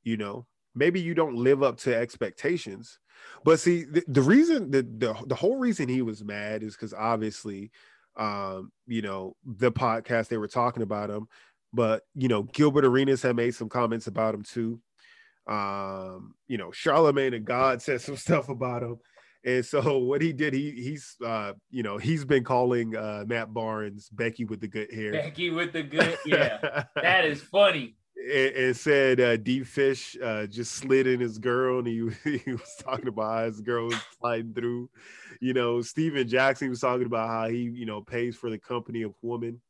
you 0.05 0.17
know. 0.17 0.47
Maybe 0.77 1.01
you 1.01 1.15
don't 1.15 1.35
live 1.35 1.62
up 1.62 1.79
to 1.79 1.97
expectations. 1.97 2.99
But 3.45 3.59
see, 3.59 3.85
the, 3.85 4.05
the 4.07 4.23
reason 4.23 4.71
the, 4.71 4.83
the 4.83 5.17
the 5.27 5.35
whole 5.35 5.57
reason 5.57 5.89
he 5.89 6.03
was 6.03 6.23
mad 6.23 6.62
is 6.62 6.77
because 6.77 6.95
obviously 6.95 7.73
um, 8.17 8.73
you 8.87 9.03
know, 9.03 9.37
the 9.45 9.71
podcast 9.71 10.29
they 10.29 10.39
were 10.39 10.49
talking 10.49 10.83
about 10.83 11.11
him, 11.11 11.29
but 11.73 12.03
you 12.15 12.29
know, 12.29 12.45
Gilbert 12.45 12.85
Arenas 12.85 13.23
had 13.23 13.37
made 13.37 13.55
some 13.55 13.69
comments 13.69 14.07
about 14.07 14.35
him 14.35 14.43
too. 14.43 14.81
Um, 15.47 16.35
you 16.49 16.59
know, 16.59 16.73
Charlemagne 16.73 17.33
the 17.33 17.39
God 17.39 17.83
said 17.83 18.01
some 18.01 18.17
stuff 18.17 18.49
about 18.49 18.83
him. 18.83 18.97
And 19.45 19.65
so 19.65 19.99
what 20.07 20.23
he 20.23 20.33
did, 20.33 20.55
he 20.55 20.71
he's 20.73 21.17
uh, 21.25 21.53
you 21.71 21.83
know, 21.83 21.99
he's 21.99 22.25
been 22.25 22.45
calling 22.45 22.97
uh 22.97 23.25
Matt 23.27 23.53
Barnes 23.53 24.09
Becky 24.11 24.45
with 24.45 24.61
the 24.61 24.69
good 24.69 24.93
hair. 24.93 25.12
Becky 25.12 25.51
with 25.51 25.73
the 25.73 25.83
good, 25.83 26.19
yeah, 26.25 26.85
that 26.97 27.25
is 27.25 27.43
funny. 27.43 27.97
And, 28.33 28.77
said 28.77 29.21
uh, 29.21 29.37
D 29.37 29.62
Fish 29.62 30.17
uh, 30.23 30.47
just 30.47 30.73
slid 30.73 31.07
in 31.07 31.21
his 31.21 31.39
girl, 31.39 31.79
and 31.79 31.87
he, 31.87 32.11
he 32.39 32.53
was 32.53 32.75
talking 32.81 33.09
about 33.09 33.39
how 33.39 33.45
his 33.45 33.61
girl 33.61 33.87
was 33.87 34.01
sliding 34.19 34.53
through. 34.53 34.91
You 35.41 35.53
know, 35.53 35.83
Stephen 35.83 36.27
Jackson 36.27 36.71
was 36.71 36.81
talking 36.81 37.07
about 37.07 37.29
how 37.29 37.49
he, 37.49 37.62
you 37.62 37.87
know, 37.87 38.01
pays 38.01 38.37
for 38.37 38.51
the 38.51 38.59
company 38.59 39.03
of 39.03 39.15
woman. 39.23 39.61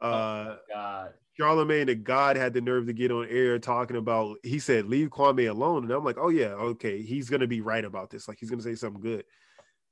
Uh, 0.00 0.06
oh 0.06 0.58
God, 0.72 1.12
Charlemagne 1.38 1.86
the 1.86 1.94
God 1.94 2.36
had 2.36 2.54
the 2.54 2.60
nerve 2.60 2.86
to 2.86 2.92
get 2.92 3.12
on 3.12 3.28
air 3.28 3.58
talking 3.58 3.96
about. 3.96 4.38
He 4.42 4.58
said, 4.58 4.86
"Leave 4.86 5.10
Kwame 5.10 5.48
alone," 5.48 5.84
and 5.84 5.92
I'm 5.92 6.04
like, 6.04 6.18
"Oh 6.18 6.28
yeah, 6.28 6.54
okay, 6.54 7.02
he's 7.02 7.30
gonna 7.30 7.46
be 7.46 7.60
right 7.60 7.84
about 7.84 8.10
this. 8.10 8.26
Like 8.26 8.38
he's 8.40 8.50
gonna 8.50 8.62
say 8.62 8.74
something 8.74 9.02
good." 9.02 9.24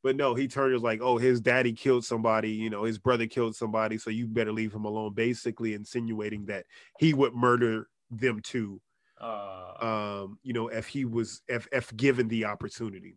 But 0.05 0.17
no, 0.17 0.35
he 0.35 0.47
turned 0.47 0.71
it 0.71 0.75
was 0.75 0.83
like, 0.83 1.01
"Oh, 1.01 1.17
his 1.17 1.41
daddy 1.41 1.73
killed 1.73 2.05
somebody. 2.05 2.51
You 2.51 2.69
know, 2.69 2.85
his 2.85 2.99
brother 2.99 3.27
killed 3.27 3.57
somebody, 3.57 3.97
so 3.97 4.11
you 4.11 4.27
better 4.27 4.53
leave 4.53 4.75
him 4.75 4.85
alone." 4.85 5.15
Basically, 5.15 5.73
insinuating 5.73 6.45
that 6.45 6.67
he 6.99 7.15
would 7.15 7.33
murder 7.35 7.89
them 8.11 8.41
too. 8.41 8.83
uh, 9.19 9.73
Um, 9.81 10.39
you 10.43 10.53
know, 10.53 10.69
if 10.69 10.87
he 10.87 11.07
was 11.07 11.41
if 11.49 11.67
if 11.73 11.97
given 11.97 12.29
the 12.29 12.45
opportunity. 12.45 13.17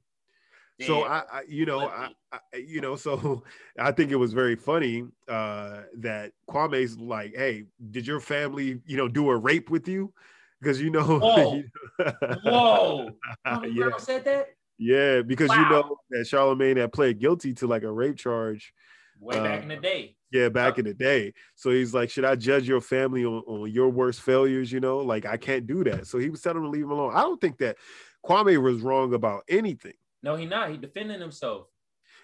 So. 0.79 1.03
I, 1.03 1.23
I 1.31 1.41
you 1.47 1.65
know, 1.65 1.89
I, 1.89 2.09
I, 2.31 2.57
you 2.57 2.79
know, 2.81 2.95
so 2.95 3.43
I 3.79 3.91
think 3.91 4.11
it 4.11 4.15
was 4.15 4.31
very 4.31 4.55
funny 4.55 5.07
uh, 5.27 5.81
that 5.97 6.31
Kwame's 6.49 6.97
like, 6.97 7.35
"Hey, 7.35 7.65
did 7.91 8.07
your 8.07 8.21
family, 8.21 8.79
you 8.85 8.95
know, 8.95 9.09
do 9.09 9.29
a 9.29 9.35
rape 9.35 9.69
with 9.69 9.89
you?" 9.89 10.13
Because 10.61 10.81
you 10.81 10.89
know, 10.91 11.19
Whoa. 11.19 11.63
Whoa, 12.43 13.09
Kwame 13.45 13.75
yeah, 13.75 13.87
Brown 13.87 13.99
said 13.99 14.23
that 14.23 14.56
yeah, 14.77 15.21
because 15.21 15.49
you 15.51 15.69
know 15.69 15.97
that 16.11 16.27
Charlemagne 16.27 16.77
had 16.77 16.93
pled 16.93 17.19
guilty 17.19 17.53
to 17.55 17.67
like 17.67 17.83
a 17.83 17.91
rape 17.91 18.17
charge, 18.17 18.73
way 19.19 19.35
back 19.35 19.59
Uh, 19.59 19.61
in 19.63 19.67
the 19.69 19.77
day. 19.77 20.15
yeah, 20.31 20.49
back 20.49 20.77
in 20.77 20.85
the 20.85 20.93
day. 20.93 21.33
So 21.55 21.69
he's 21.69 21.93
like, 21.93 22.09
"Should 22.09 22.25
I 22.25 22.35
judge 22.35 22.67
your 22.67 22.81
family 22.81 23.25
on, 23.25 23.43
on 23.47 23.71
your 23.71 23.89
worst 23.89 24.21
failures?" 24.21 24.71
You 24.71 24.79
know, 24.79 24.97
like 24.99 25.25
I 25.25 25.37
can't 25.37 25.65
do 25.67 25.83
that. 25.85 26.07
So 26.07 26.17
he 26.17 26.29
was 26.29 26.41
telling 26.41 26.57
him 26.57 26.63
to 26.65 26.69
leave 26.69 26.83
him 26.83 26.91
alone. 26.91 27.13
I 27.15 27.21
don't 27.21 27.39
think 27.41 27.57
that 27.59 27.77
Kwame 28.25 28.61
was 28.61 28.81
wrong 28.81 29.13
about 29.13 29.43
anything. 29.49 29.93
No, 30.23 30.35
he 30.35 30.45
not. 30.45 30.69
He 30.71 30.77
defending 30.77 31.19
himself. 31.21 31.67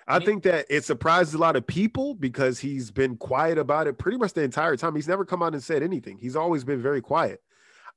I 0.07 0.19
Me- 0.19 0.25
think 0.25 0.43
that 0.43 0.65
it 0.69 0.83
surprised 0.83 1.33
a 1.33 1.37
lot 1.37 1.55
of 1.55 1.65
people 1.65 2.13
because 2.13 2.59
he's 2.59 2.91
been 2.91 3.15
quiet 3.15 3.57
about 3.57 3.87
it 3.87 3.97
pretty 3.97 4.17
much 4.17 4.33
the 4.33 4.41
entire 4.41 4.75
time. 4.75 4.95
He's 4.95 5.07
never 5.07 5.23
come 5.23 5.41
out 5.41 5.53
and 5.53 5.63
said 5.63 5.81
anything. 5.81 6.17
He's 6.17 6.35
always 6.35 6.63
been 6.65 6.81
very 6.81 6.99
quiet. 7.01 7.39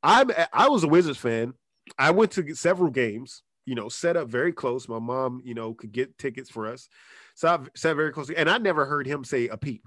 I'm 0.03 0.31
I 0.53 0.69
was 0.69 0.85
a 0.85 0.89
Wizards 0.89 1.19
fan. 1.19 1.55
I 1.99 2.11
went 2.13 2.31
to 2.33 2.55
several 2.55 2.91
games, 2.91 3.43
you 3.67 3.75
know, 3.75 3.89
set 3.89 4.17
up 4.17 4.29
very 4.29 4.53
close. 4.53 4.89
My 4.89 5.01
mom, 5.01 5.43
you 5.45 5.55
know, 5.55 5.75
could 5.75 5.93
get 5.93 6.17
tickets 6.19 6.49
for 6.49 6.67
us. 6.67 6.89
So 7.35 7.49
I 7.49 7.59
sat 7.77 7.97
very 7.97 8.13
close, 8.13 8.31
and 8.31 8.49
I 8.49 8.59
never 8.59 8.87
heard 8.87 9.07
him 9.07 9.25
say 9.25 9.49
a 9.49 9.57
peep. 9.57 9.87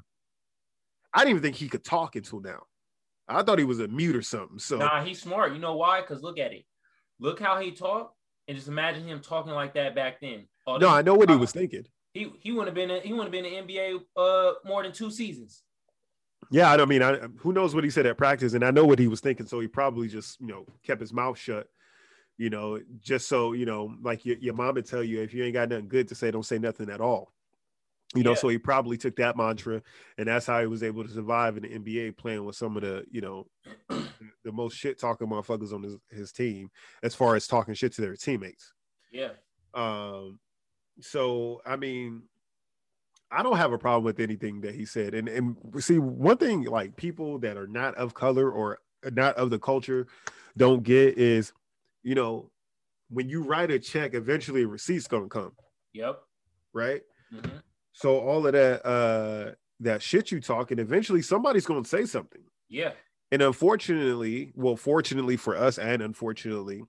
I 1.14 1.20
didn't 1.20 1.32
even 1.32 1.42
think 1.42 1.56
he 1.56 1.70
could 1.70 1.84
talk 1.84 2.16
until 2.16 2.42
now. 2.42 2.64
I 3.28 3.42
thought 3.42 3.58
he 3.58 3.66
was 3.66 3.80
a 3.80 3.88
mute 3.88 4.16
or 4.16 4.22
something. 4.22 4.60
So 4.60 4.78
Nah, 4.78 5.04
he's 5.04 5.22
smart. 5.22 5.54
You 5.54 5.60
know 5.60 5.76
why? 5.76 6.02
Because 6.02 6.22
look 6.22 6.38
at 6.38 6.52
it. 6.52 6.66
Look 7.20 7.40
how 7.40 7.60
he 7.60 7.72
talked, 7.72 8.16
and 8.48 8.56
just 8.56 8.68
imagine 8.68 9.08
him 9.08 9.20
talking 9.22 9.54
like 9.54 9.74
that 9.74 9.96
back 9.96 10.20
then. 10.22 10.48
Oh, 10.68 10.78
no, 10.78 10.90
I 10.90 11.02
know 11.02 11.16
what 11.16 11.30
he 11.30 11.36
was 11.36 11.52
thinking. 11.52 11.86
He 12.14 12.32
he 12.40 12.52
wouldn't 12.52 12.68
have 12.68 12.76
been 12.76 12.92
in, 12.92 13.02
he 13.04 13.14
wouldn't 13.14 13.34
have 13.34 13.44
been 13.44 13.46
in 13.46 13.68
NBA 13.68 14.00
uh 14.16 14.54
more 14.66 14.84
than 14.84 14.92
two 14.92 15.12
seasons. 15.12 15.64
Yeah, 16.52 16.72
I 16.72 16.78
don't 16.78 16.90
mean, 16.90 17.04
I, 17.04 17.18
who 17.38 17.54
knows 17.54 17.76
what 17.76 17.84
he 17.84 17.90
said 17.90 18.06
at 18.06 18.18
practice, 18.18 18.54
and 18.54 18.64
I 18.64 18.72
know 18.72 18.86
what 18.86 18.98
he 18.98 19.08
was 19.08 19.20
thinking. 19.20 19.46
So 19.46 19.60
he 19.60 19.68
probably 19.68 20.08
just, 20.08 20.40
you 20.40 20.48
know, 20.48 20.66
kept 20.84 21.02
his 21.02 21.14
mouth 21.14 21.38
shut. 21.38 21.68
You 22.40 22.50
know, 22.50 22.80
just 23.02 23.28
so 23.28 23.52
you 23.52 23.66
know, 23.66 23.94
like 24.02 24.26
your, 24.26 24.38
your 24.38 24.54
mom 24.54 24.76
would 24.76 24.88
tell 24.88 25.04
you, 25.04 25.22
if 25.22 25.34
you 25.34 25.44
ain't 25.44 25.54
got 25.54 25.70
nothing 25.70 25.90
good 25.90 26.08
to 26.08 26.16
say, 26.16 26.32
don't 26.32 26.46
say 26.46 26.58
nothing 26.58 26.90
at 26.90 27.02
all. 27.02 27.34
You 28.16 28.24
know, 28.24 28.34
so 28.34 28.48
he 28.48 28.58
probably 28.58 28.98
took 28.98 29.18
that 29.18 29.38
mantra, 29.38 29.84
and 30.18 30.28
that's 30.28 30.48
how 30.48 30.60
he 30.62 30.66
was 30.66 30.82
able 30.82 31.04
to 31.04 31.10
survive 31.12 31.58
in 31.58 31.64
the 31.64 31.70
NBA, 31.70 32.18
playing 32.18 32.44
with 32.44 32.56
some 32.56 32.76
of 32.76 32.82
the, 32.82 33.04
you 33.12 33.22
know, 33.22 33.46
the 33.90 34.52
most 34.52 34.76
shit 34.76 35.00
talking 35.00 35.28
motherfuckers 35.28 35.74
on 35.74 35.84
his, 35.84 35.98
his 36.10 36.32
team, 36.32 36.72
as 37.04 37.14
far 37.14 37.36
as 37.36 37.46
talking 37.46 37.76
shit 37.76 37.94
to 37.94 38.02
their 38.02 38.16
teammates. 38.16 38.74
Yeah. 39.12 39.34
Um, 39.76 40.40
so 41.02 41.62
I 41.66 41.76
mean, 41.76 42.24
I 43.32 43.44
don't 43.44 43.58
have 43.58 43.74
a 43.74 43.78
problem 43.78 44.06
with 44.06 44.20
anything 44.20 44.62
that 44.62 44.76
he 44.76 44.86
said. 44.86 45.14
And 45.14 45.28
and 45.28 45.56
see, 45.80 46.00
one 46.00 46.38
thing 46.38 46.64
like 46.64 46.96
people 46.96 47.38
that 47.40 47.58
are 47.58 47.68
not 47.68 47.96
of 47.96 48.14
color 48.14 48.50
or 48.50 48.80
not 49.12 49.36
of 49.36 49.50
the 49.50 49.60
culture 49.60 50.08
don't 50.58 50.84
get 50.84 51.18
is, 51.18 51.54
you 52.04 52.16
know, 52.16 52.52
when 53.10 53.30
you 53.30 53.44
write 53.44 53.72
a 53.72 53.80
check, 53.80 54.14
eventually 54.14 54.64
a 54.64 54.68
receipt's 54.68 55.08
gonna 55.08 55.28
come, 55.28 55.52
Yep. 55.94 56.22
right? 56.74 57.02
hmm 57.32 57.58
So 57.94 58.20
all 58.20 58.46
of 58.48 58.54
that 58.54 58.86
uh 58.86 59.52
that 59.82 60.02
shit 60.02 60.32
you 60.32 60.40
talking, 60.42 60.78
eventually 60.80 61.22
somebody's 61.22 61.66
gonna 61.66 61.86
say 61.86 62.06
something. 62.06 62.42
Yeah. 62.70 62.94
And 63.32 63.42
unfortunately, 63.42 64.52
well, 64.56 64.76
fortunately 64.76 65.38
for 65.38 65.56
us, 65.56 65.78
and 65.78 66.02
unfortunately, 66.02 66.82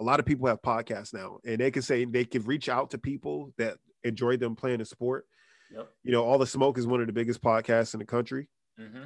a 0.00 0.04
lot 0.04 0.20
of 0.20 0.26
people 0.26 0.46
have 0.48 0.60
podcasts 0.62 1.12
now, 1.14 1.38
and 1.44 1.58
they 1.60 1.70
can 1.70 1.82
say 1.82 2.04
they 2.04 2.24
can 2.24 2.42
reach 2.44 2.68
out 2.68 2.90
to 2.90 2.98
people 2.98 3.52
that 3.58 3.78
enjoy 4.04 4.36
them 4.36 4.54
playing 4.56 4.78
the 4.78 4.84
sport. 4.84 5.26
Yep. 5.72 5.88
You 6.04 6.12
know, 6.12 6.24
All 6.24 6.38
the 6.38 6.46
Smoke 6.46 6.78
is 6.78 6.86
one 6.86 7.00
of 7.00 7.06
the 7.06 7.12
biggest 7.12 7.40
podcasts 7.42 7.94
in 7.94 8.00
the 8.00 8.06
country. 8.06 8.48
hmm 8.78 9.04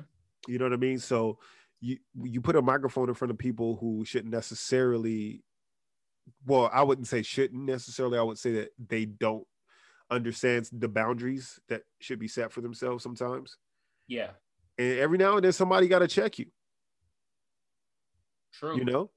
You 0.49 0.59
know 0.59 0.65
what 0.67 0.73
I 0.73 0.77
mean? 0.77 0.99
So 0.99 1.39
you 1.83 1.99
you 2.23 2.41
put 2.41 2.57
a 2.57 2.63
microphone 2.63 3.09
in 3.09 3.15
front 3.15 3.31
of 3.31 3.39
people 3.39 3.77
who 3.77 4.05
shouldn't 4.07 4.33
necessarily 4.33 5.43
well, 6.47 6.71
I 6.73 6.83
wouldn't 6.83 7.09
say 7.09 7.23
shouldn't 7.23 7.65
necessarily. 7.65 8.19
I 8.19 8.23
would 8.23 8.39
say 8.39 8.53
that 8.53 8.71
they 8.89 9.05
don't 9.05 9.47
understand 10.11 10.69
the 10.73 10.89
boundaries 10.89 11.59
that 11.69 11.83
should 12.01 12.21
be 12.21 12.29
set 12.29 12.53
for 12.53 12.61
themselves 12.61 13.03
sometimes. 13.03 13.57
Yeah. 14.07 14.31
And 14.79 14.99
every 14.99 15.19
now 15.19 15.37
and 15.37 15.45
then 15.45 15.53
somebody 15.53 15.89
got 15.89 15.99
to 15.99 16.09
check 16.09 16.39
you, 16.39 16.47
True. 18.55 18.77
you 18.77 18.85
know? 18.85 19.11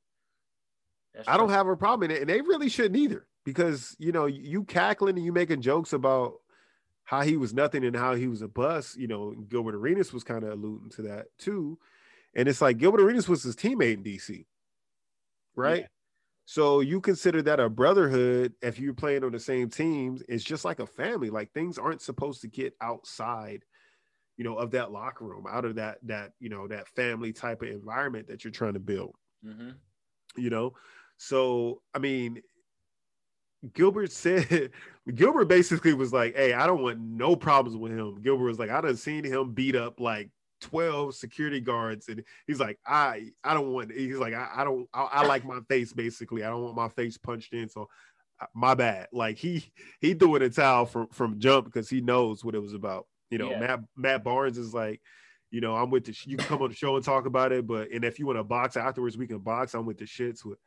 That's 1.14 1.28
I 1.28 1.38
don't 1.38 1.48
true. 1.48 1.56
have 1.56 1.68
a 1.68 1.78
problem 1.78 2.10
in 2.10 2.18
it, 2.18 2.22
and 2.22 2.30
they 2.30 2.42
really 2.42 2.70
shouldn't 2.70 2.98
either, 2.98 3.28
because 3.46 3.96
you 4.00 4.12
know 4.12 4.26
you 4.26 4.64
cackling 4.64 5.16
and 5.16 5.26
you 5.26 5.32
making 5.32 5.62
jokes 5.62 5.94
about 5.94 6.34
how 7.06 7.22
he 7.22 7.38
was 7.38 7.54
nothing 7.54 7.86
and 7.86 7.96
how 7.96 8.16
he 8.16 8.28
was 8.28 8.42
a 8.42 8.48
bust. 8.48 8.98
You 8.98 9.08
know, 9.08 9.32
Gilbert 9.48 9.76
Arenas 9.76 10.12
was 10.12 10.24
kind 10.24 10.44
of 10.44 10.52
alluding 10.52 10.90
to 10.96 11.04
that 11.04 11.28
too, 11.38 11.78
and 12.36 12.48
it's 12.48 12.62
like 12.62 12.78
Gilbert 12.78 13.02
Arenas 13.02 13.28
was 13.30 13.44
his 13.44 13.56
teammate 13.56 13.96
in 13.96 14.04
DC, 14.04 14.46
right? 15.56 15.82
Yeah. 15.82 15.88
So 16.46 16.82
you 16.82 17.02
consider 17.02 17.42
that 17.44 17.60
a 17.60 17.70
brotherhood 17.70 18.54
if 18.62 18.80
you're 18.80 18.94
playing 18.94 19.24
on 19.24 19.32
the 19.32 19.40
same 19.40 19.70
teams. 19.70 20.22
It's 20.30 20.44
just 20.44 20.64
like 20.64 20.80
a 20.80 20.86
family. 20.86 21.30
Like 21.32 21.52
things 21.54 21.78
aren't 21.80 22.02
supposed 22.04 22.42
to 22.42 22.48
get 22.48 22.76
outside, 22.82 23.64
you 24.38 24.44
know, 24.44 24.56
of 24.58 24.70
that 24.72 24.92
locker 24.92 25.26
room, 25.26 25.46
out 25.50 25.66
of 25.66 25.76
that 25.76 25.98
that 26.04 26.34
you 26.40 26.50
know 26.50 26.68
that 26.68 26.88
family 26.90 27.34
type 27.34 27.64
of 27.64 27.70
environment 27.70 28.28
that 28.28 28.44
you're 28.44 28.52
trying 28.52 28.74
to 28.74 28.80
build 28.80 29.16
Mhm. 29.44 29.76
you 30.38 30.50
know 30.50 30.74
so 31.18 31.82
i 31.94 32.00
mean 32.00 32.42
gilbert 33.74 34.12
said 34.12 34.72
gilbert 35.16 35.46
basically 35.46 35.94
was 35.94 36.12
like 36.14 36.36
hey 36.36 36.54
i 36.54 36.68
don't 36.68 36.82
want 36.84 37.00
no 37.00 37.36
problems 37.36 37.78
with 37.78 37.92
him 37.92 38.22
gilbert 38.22 38.44
was 38.46 38.60
like 38.60 38.70
i 38.70 38.82
done 38.82 38.96
seen 38.96 39.24
him 39.24 39.54
beat 39.54 39.76
up 39.76 40.00
like 40.00 40.30
12 40.66 41.16
security 41.16 41.60
guards 41.60 42.08
and 42.10 42.24
he's 42.48 42.60
like 42.60 42.78
i 42.88 43.30
i 43.44 43.54
don't 43.54 43.72
want 43.72 43.92
he's 43.92 44.18
like 44.18 44.34
i, 44.34 44.50
I 44.56 44.64
don't 44.64 44.88
I, 44.94 45.04
I 45.04 45.26
like 45.26 45.46
my 45.46 45.60
face 45.70 45.94
basically 45.94 46.44
i 46.44 46.50
don't 46.50 46.64
want 46.64 46.76
my 46.76 46.90
face 46.90 47.18
punched 47.18 47.54
in 47.54 47.70
so 47.70 47.88
uh, 48.40 48.48
my 48.54 48.74
bad 48.74 49.08
like 49.12 49.38
he 49.38 49.72
he 50.02 50.14
threw 50.14 50.36
in 50.36 50.42
a 50.42 50.50
towel 50.50 50.86
from 50.86 51.08
from 51.10 51.40
jump 51.40 51.66
because 51.66 51.90
he 51.90 52.02
knows 52.02 52.44
what 52.44 52.56
it 52.56 52.62
was 52.62 52.74
about 52.74 53.08
you 53.30 53.38
know 53.38 53.50
Yeah. 53.52 53.60
matt 53.60 53.80
matt 53.96 54.24
barnes 54.24 54.58
is 54.58 54.74
like 54.74 55.02
you 55.52 55.62
know, 55.62 55.74
I'm 55.74 55.90
with 55.90 56.04
the. 56.04 56.18
You 56.26 56.36
can 56.36 56.48
come 56.48 56.62
on 56.64 56.70
the 56.70 56.76
show 56.76 56.98
and 56.98 57.06
talk 57.06 57.26
about 57.26 57.54
it, 57.54 57.66
but 57.66 57.90
and 57.90 58.04
if 58.04 58.20
you 58.20 58.26
want 58.26 58.38
to 58.40 58.44
box 58.44 58.76
afterwards, 58.76 59.18
we 59.18 59.26
can 59.28 59.40
box. 59.40 59.74
I'm 59.74 59.86
with 59.86 59.98
the 59.98 60.04
shits. 60.04 60.44
With, 60.44 60.58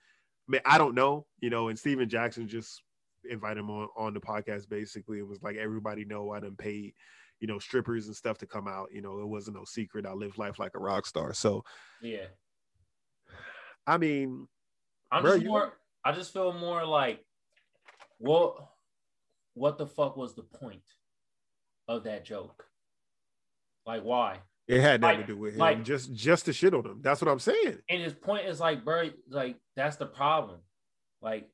I 0.49 0.53
mean, 0.53 0.61
I 0.65 0.79
don't 0.79 0.95
know, 0.95 1.27
you 1.41 1.51
know. 1.51 1.69
And 1.69 1.79
Stephen 1.79 2.09
Jackson 2.09 2.49
just 2.49 2.83
invited 3.29 3.59
him 3.61 3.71
on 3.71 3.89
on 3.99 4.15
the 4.15 4.21
podcast 4.21 4.67
basically. 4.67 5.19
It 5.19 5.27
was 5.29 5.43
like 5.43 5.57
everybody 5.57 6.07
know 6.07 6.31
I 6.31 6.41
done 6.41 6.57
paid, 6.57 6.95
you 7.41 7.47
know, 7.47 7.59
strippers 7.59 8.07
and 8.07 8.17
stuff 8.17 8.39
to 8.39 8.47
come 8.47 8.67
out. 8.69 8.89
You 8.93 9.01
know, 9.03 9.21
it 9.21 9.27
wasn't 9.27 9.57
no 9.57 9.65
secret. 9.65 10.07
I 10.07 10.13
lived 10.13 10.39
life 10.39 10.59
like 10.59 10.73
a 10.75 10.79
rock 10.81 11.07
star. 11.07 11.33
So 11.33 11.65
Yeah. 12.03 12.27
I 13.87 13.97
mean, 13.99 14.47
I'm 15.11 15.23
Bro, 15.23 15.35
just 15.37 15.47
more. 15.47 15.73
I 16.05 16.13
just 16.13 16.33
feel 16.33 16.53
more 16.53 16.85
like, 16.85 17.25
what, 18.19 18.57
what 19.55 19.79
the 19.79 19.87
fuck 19.87 20.17
was 20.17 20.35
the 20.35 20.43
point 20.43 20.83
of 21.87 22.05
that 22.05 22.25
joke? 22.25 22.65
Like, 23.87 24.03
why? 24.03 24.41
it 24.67 24.83
had 24.83 25.01
nothing 25.01 25.19
Like- 25.21 25.27
to 25.27 25.33
do 25.33 25.39
with 25.39 25.55
him. 25.55 25.61
like- 25.61 25.83
just 25.83 26.13
just 26.13 26.45
to 26.45 26.53
shit 26.53 26.75
on 26.75 26.85
him. 26.85 27.01
That's 27.01 27.23
what 27.23 27.31
I'm 27.31 27.39
saying. 27.39 27.79
And 27.89 28.03
his 28.03 28.13
point 28.13 28.45
is 28.47 28.61
like, 28.61 28.85
bro, 28.85 29.09
like 29.31 29.57
that's 29.77 29.97
the 29.97 30.05
problem. 30.05 30.61
Like, 31.23 31.49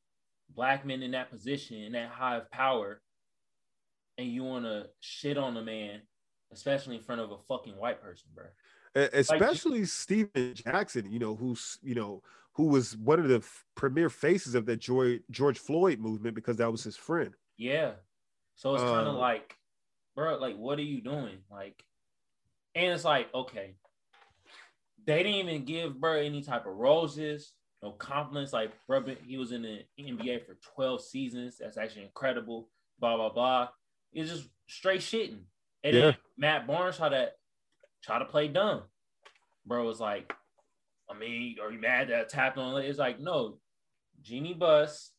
black 0.50 0.84
men 0.84 1.00
in 1.02 1.12
that 1.12 1.30
position, 1.30 1.76
in 1.78 1.92
that 1.92 2.10
high 2.10 2.36
of 2.38 2.50
power, 2.50 3.00
and 4.18 4.28
you 4.28 4.44
want 4.44 4.64
to 4.64 4.86
shit 5.00 5.36
on 5.38 5.56
a 5.56 5.62
man, 5.62 6.02
especially 6.52 6.96
in 6.96 7.02
front 7.02 7.20
of 7.20 7.30
a 7.30 7.38
fucking 7.48 7.76
white 7.76 8.02
person, 8.02 8.28
bro. 8.34 8.44
Especially 9.12 9.84
Stephen 9.86 10.54
Jackson, 10.54 11.10
you 11.10 11.18
know, 11.18 11.34
who's 11.34 11.78
you 11.82 11.94
know 11.94 12.22
who 12.52 12.68
was 12.68 12.96
one 12.96 13.18
of 13.18 13.28
the 13.28 13.38
f- 13.38 13.64
premier 13.74 14.08
faces 14.08 14.54
of 14.54 14.66
that 14.66 14.78
George 14.78 15.20
George 15.30 15.58
Floyd 15.58 15.98
movement 15.98 16.34
because 16.34 16.56
that 16.58 16.70
was 16.70 16.84
his 16.84 16.96
friend. 16.96 17.34
Yeah. 17.56 17.92
So 18.54 18.74
it's 18.74 18.82
kind 18.84 19.08
of 19.08 19.14
Um, 19.14 19.20
like, 19.20 19.56
bro, 20.14 20.36
like, 20.38 20.56
what 20.56 20.78
are 20.78 20.82
you 20.82 21.00
doing? 21.00 21.38
Like, 21.50 21.84
and 22.76 22.92
it's 22.92 23.04
like, 23.04 23.34
okay, 23.34 23.74
they 25.04 25.22
didn't 25.24 25.48
even 25.48 25.64
give 25.64 26.00
bro 26.00 26.20
any 26.20 26.42
type 26.42 26.66
of 26.66 26.74
roses, 26.76 27.52
no 27.82 27.92
compliments. 27.92 28.52
Like, 28.52 28.72
bro, 28.86 29.04
he 29.26 29.36
was 29.38 29.50
in 29.50 29.62
the 29.62 29.84
NBA 29.98 30.46
for 30.46 30.56
12 30.74 31.02
seasons. 31.02 31.58
That's 31.58 31.76
actually 31.76 32.04
incredible. 32.04 32.70
Blah 33.00 33.16
blah 33.16 33.32
blah. 33.32 33.68
It's 34.14 34.30
just 34.30 34.48
straight 34.68 35.00
shitting. 35.00 35.44
And 35.82 35.94
Yeah. 35.94 36.00
then 36.02 36.16
Matt 36.36 36.66
Barnes 36.66 36.96
tried 36.96 37.10
to 37.10 37.32
try 38.02 38.18
to 38.18 38.24
play 38.24 38.48
dumb. 38.48 38.84
Bro 39.66 39.86
was 39.86 40.00
like, 40.00 40.32
I 41.10 41.14
mean, 41.18 41.58
are 41.60 41.70
you 41.70 41.78
mad 41.80 42.08
that 42.08 42.20
I 42.20 42.24
tapped 42.24 42.56
on 42.58 42.80
it? 42.82 42.86
It's 42.88 42.98
like, 42.98 43.20
no, 43.20 43.60
Jeanie 44.22 44.54
Buss 44.54 45.12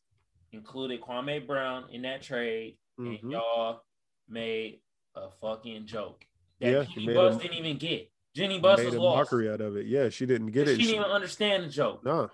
included 0.52 1.00
Kwame 1.00 1.46
Brown 1.46 1.88
in 1.90 2.02
that 2.02 2.22
trade, 2.22 2.78
Mhm. 2.98 3.22
and 3.22 3.30
y'all 3.32 3.82
made 4.28 4.80
a 5.14 5.30
fucking 5.40 5.86
joke 5.86 6.24
that 6.60 6.70
Yeah, 6.70 6.84
Jeanie 6.84 7.06
made 7.06 7.16
a- 7.16 7.38
didn't 7.38 7.56
even 7.56 7.78
get. 7.78 8.10
Jeanie 8.34 8.60
Buss 8.60 8.78
Made 8.78 8.86
was 8.86 8.94
a 8.96 9.00
lost. 9.00 9.30
mockery 9.32 9.48
out 9.50 9.60
of 9.60 9.76
it. 9.76 9.86
Yeah, 9.86 10.08
she 10.10 10.26
didn't 10.26 10.48
get 10.50 10.68
it. 10.68 10.72
She 10.72 10.76
didn't 10.78 10.88
She- 10.90 10.96
even 10.96 11.10
understand 11.10 11.64
the 11.64 11.68
joke. 11.68 12.04
nah, 12.04 12.28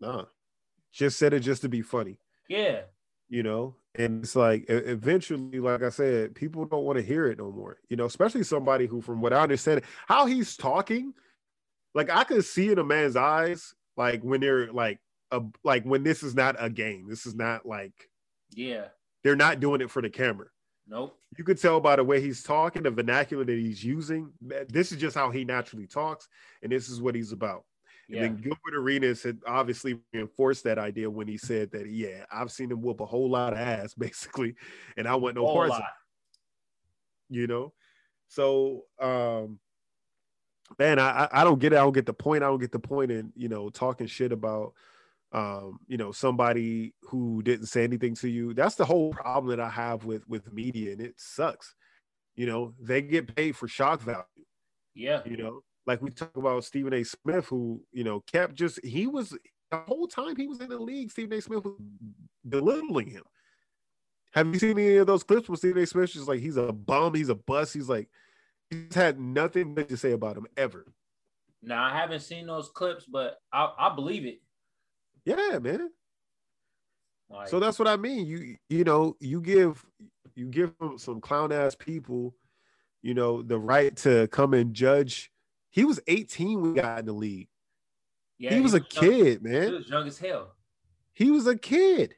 nah. 0.00 0.26
Just 0.92 1.18
said 1.18 1.32
it 1.34 1.40
just 1.40 1.62
to 1.62 1.68
be 1.68 1.82
funny, 1.82 2.18
Yeah, 2.48 2.86
you 3.28 3.42
know. 3.42 3.74
And 3.94 4.24
it's 4.24 4.36
like 4.36 4.66
eventually, 4.68 5.58
like 5.58 5.82
I 5.82 5.88
said, 5.88 6.34
people 6.34 6.66
don't 6.66 6.84
want 6.84 6.98
to 6.98 7.04
hear 7.04 7.26
it 7.28 7.38
no 7.38 7.50
more. 7.50 7.78
You 7.88 7.96
know, 7.96 8.04
especially 8.04 8.42
somebody 8.42 8.86
who, 8.86 9.00
from 9.00 9.22
what 9.22 9.32
I 9.32 9.42
understand, 9.42 9.82
how 10.06 10.26
he's 10.26 10.56
talking, 10.56 11.14
like 11.94 12.10
I 12.10 12.24
could 12.24 12.44
see 12.44 12.70
in 12.70 12.78
a 12.78 12.84
man's 12.84 13.16
eyes, 13.16 13.74
like 13.96 14.22
when 14.22 14.40
they're 14.40 14.70
like 14.70 15.00
a 15.30 15.42
like 15.64 15.84
when 15.84 16.02
this 16.02 16.22
is 16.22 16.34
not 16.34 16.56
a 16.58 16.68
game. 16.68 17.08
This 17.08 17.26
is 17.26 17.34
not 17.34 17.66
like 17.66 18.10
yeah. 18.50 18.86
they're 19.24 19.36
not 19.36 19.60
doing 19.60 19.80
it 19.80 19.90
for 19.90 20.02
the 20.02 20.10
camera. 20.10 20.46
Nope. 20.86 21.18
You 21.36 21.44
could 21.44 21.60
tell 21.60 21.80
by 21.80 21.96
the 21.96 22.04
way 22.04 22.20
he's 22.20 22.42
talking, 22.42 22.82
the 22.82 22.90
vernacular 22.90 23.44
that 23.44 23.58
he's 23.58 23.82
using. 23.82 24.30
This 24.68 24.92
is 24.92 24.98
just 24.98 25.16
how 25.16 25.30
he 25.30 25.44
naturally 25.44 25.86
talks, 25.86 26.28
and 26.62 26.70
this 26.70 26.88
is 26.88 27.00
what 27.00 27.14
he's 27.14 27.32
about. 27.32 27.64
Yeah. 28.08 28.22
And 28.24 28.36
then 28.36 28.42
Gilbert 28.42 28.76
Arenas 28.78 29.22
had 29.22 29.40
obviously 29.46 29.98
reinforced 30.12 30.64
that 30.64 30.78
idea 30.78 31.10
when 31.10 31.26
he 31.26 31.36
said 31.36 31.72
that, 31.72 31.88
yeah, 31.88 32.24
I've 32.30 32.52
seen 32.52 32.70
him 32.70 32.80
whoop 32.80 33.00
a 33.00 33.06
whole 33.06 33.28
lot 33.28 33.52
of 33.52 33.58
ass, 33.58 33.94
basically, 33.98 34.54
and 34.96 35.08
I 35.08 35.16
want 35.16 35.34
no 35.34 35.44
parts 35.46 35.74
of 35.74 35.80
it, 35.80 37.34
you 37.36 37.46
know. 37.46 37.72
So 38.28 38.82
um 39.00 39.58
man, 40.78 40.98
I 40.98 41.24
I- 41.24 41.40
I 41.40 41.44
don't 41.44 41.58
get 41.60 41.72
it. 41.72 41.76
I 41.76 41.80
don't 41.82 41.92
get 41.92 42.06
the 42.06 42.12
point. 42.12 42.42
I 42.42 42.46
don't 42.48 42.60
get 42.60 42.72
the 42.72 42.78
point 42.78 43.10
in, 43.10 43.32
you 43.36 43.48
know, 43.48 43.70
talking 43.70 44.06
shit 44.06 44.32
about 44.32 44.74
um, 45.32 45.80
you 45.88 45.96
know, 45.96 46.12
somebody 46.12 46.94
who 47.02 47.42
didn't 47.42 47.66
say 47.66 47.82
anything 47.82 48.14
to 48.14 48.28
you. 48.28 48.54
That's 48.54 48.76
the 48.76 48.84
whole 48.84 49.12
problem 49.12 49.50
that 49.56 49.62
I 49.62 49.68
have 49.68 50.04
with 50.04 50.26
with 50.28 50.52
media, 50.52 50.92
and 50.92 51.00
it 51.00 51.14
sucks. 51.18 51.74
You 52.36 52.46
know, 52.46 52.74
they 52.80 53.02
get 53.02 53.34
paid 53.34 53.56
for 53.56 53.66
shock 53.66 54.00
value 54.00 54.22
Yeah. 54.94 55.22
you 55.26 55.36
know 55.36 55.62
like 55.86 56.02
we 56.02 56.10
talk 56.10 56.36
about 56.36 56.64
stephen 56.64 56.92
a. 56.92 57.04
Smith 57.04 57.46
who 57.46 57.80
you 57.92 58.04
know 58.04 58.20
kept 58.20 58.54
just 58.54 58.84
he 58.84 59.06
was 59.06 59.30
the 59.70 59.76
whole 59.78 60.06
time 60.06 60.36
he 60.36 60.46
was 60.46 60.60
in 60.60 60.68
the 60.68 60.78
league 60.78 61.10
stephen 61.10 61.38
a. 61.38 61.40
Smith 61.40 61.64
was 61.64 61.74
belittling 62.48 63.08
him. 63.08 63.22
Have 64.32 64.52
you 64.52 64.58
seen 64.58 64.78
any 64.78 64.96
of 64.96 65.06
those 65.06 65.22
clips 65.22 65.48
where 65.48 65.56
stephen 65.56 65.82
a. 65.82 65.86
Smith 65.86 66.12
just 66.12 66.28
like 66.28 66.40
he's 66.40 66.56
a 66.56 66.72
bum 66.72 67.14
he's 67.14 67.28
a 67.28 67.34
bust 67.34 67.72
he's 67.74 67.88
like 67.88 68.08
he's 68.70 68.94
had 68.94 69.18
nothing 69.18 69.74
good 69.74 69.88
to 69.88 69.96
say 69.96 70.12
about 70.12 70.36
him 70.36 70.46
ever. 70.56 70.86
Now 71.62 71.82
I 71.84 71.96
haven't 71.96 72.20
seen 72.20 72.46
those 72.46 72.68
clips, 72.68 73.04
but 73.06 73.40
I, 73.52 73.72
I 73.78 73.94
believe 73.94 74.26
it. 74.26 74.40
yeah 75.24 75.58
man. 75.58 75.90
Like, 77.28 77.48
so 77.48 77.58
that's 77.58 77.78
what 77.78 77.88
i 77.88 77.96
mean. 77.96 78.26
You 78.26 78.56
you 78.68 78.84
know 78.84 79.16
you 79.20 79.40
give 79.40 79.84
you 80.36 80.46
give 80.46 80.74
some 80.98 81.20
clown 81.20 81.50
ass 81.50 81.74
people 81.74 82.34
you 83.02 83.14
know 83.14 83.42
the 83.42 83.58
right 83.58 83.96
to 83.96 84.28
come 84.28 84.54
and 84.54 84.74
judge 84.74 85.30
he 85.70 85.84
was 85.84 86.00
18 86.06 86.60
when 86.60 86.74
he 86.74 86.80
got 86.80 86.98
in 87.00 87.06
the 87.06 87.12
league 87.12 87.48
yeah, 88.38 88.54
he 88.54 88.60
was 88.60 88.74
a 88.74 88.78
young- 88.78 88.86
kid 88.88 89.42
man. 89.42 89.68
He 89.68 89.74
was 89.74 89.88
young 89.88 90.06
as 90.06 90.18
hell. 90.18 90.54
He 91.14 91.30
was 91.30 91.46
a 91.46 91.56
kid. 91.56 92.16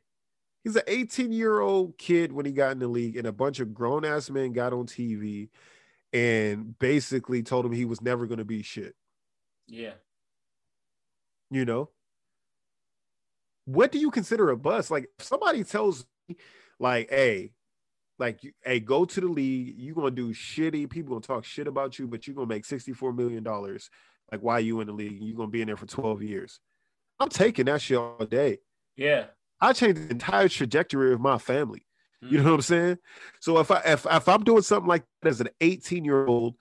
He's 0.64 0.74
an 0.74 0.82
18 0.88 1.32
year 1.32 1.60
old 1.60 1.96
kid 1.98 2.32
when 2.32 2.44
he 2.44 2.52
got 2.52 2.72
in 2.72 2.80
the 2.80 2.88
league, 2.88 3.16
and 3.16 3.26
a 3.26 3.32
bunch 3.32 3.60
of 3.60 3.72
grown 3.72 4.04
ass 4.04 4.28
men 4.28 4.52
got 4.52 4.72
on 4.72 4.86
TV 4.86 5.48
and 6.12 6.76
basically 6.78 7.42
told 7.42 7.64
him 7.64 7.72
he 7.72 7.84
was 7.84 8.02
never 8.02 8.26
going 8.26 8.38
to 8.38 8.44
be 8.44 8.62
shit. 8.62 8.94
Yeah. 9.68 9.92
You 11.50 11.64
know, 11.64 11.90
what 13.64 13.92
do 13.92 13.98
you 13.98 14.10
consider 14.10 14.50
a 14.50 14.56
bust? 14.56 14.90
Like 14.90 15.08
if 15.18 15.24
somebody 15.24 15.62
tells 15.64 16.04
me, 16.28 16.36
like, 16.80 17.10
hey, 17.10 17.52
like 18.18 18.40
hey, 18.64 18.80
go 18.80 19.04
to 19.04 19.20
the 19.20 19.28
league, 19.28 19.74
you're 19.78 19.94
gonna 19.94 20.10
do 20.10 20.32
shitty, 20.32 20.90
people 20.90 21.10
gonna 21.10 21.20
talk 21.20 21.44
shit 21.44 21.66
about 21.66 21.98
you, 21.98 22.06
but 22.06 22.26
you're 22.26 22.34
gonna 22.34 22.46
make 22.46 22.64
$64 22.64 23.16
million. 23.16 23.44
Like, 23.44 24.40
why 24.40 24.58
you 24.58 24.80
in 24.80 24.88
the 24.88 24.92
league? 24.92 25.18
You're 25.20 25.36
gonna 25.36 25.50
be 25.50 25.62
in 25.62 25.68
there 25.68 25.76
for 25.76 25.86
12 25.86 26.22
years. 26.22 26.60
I'm 27.20 27.28
taking 27.28 27.66
that 27.66 27.80
shit 27.80 27.96
all 27.98 28.18
day. 28.26 28.58
Yeah. 28.96 29.26
I 29.60 29.72
changed 29.72 30.02
the 30.06 30.10
entire 30.10 30.48
trajectory 30.48 31.12
of 31.12 31.20
my 31.20 31.38
family. 31.38 31.84
Mm. 32.22 32.32
You 32.32 32.38
know 32.38 32.44
what 32.50 32.54
I'm 32.54 32.62
saying? 32.62 32.98
So 33.40 33.58
if 33.58 33.70
I 33.70 33.80
if, 33.86 34.06
if 34.08 34.28
I'm 34.28 34.44
doing 34.44 34.62
something 34.62 34.88
like 34.88 35.04
that 35.22 35.28
as 35.30 35.40
an 35.40 35.48
18 35.60 36.04
year 36.04 36.26
old, 36.26 36.56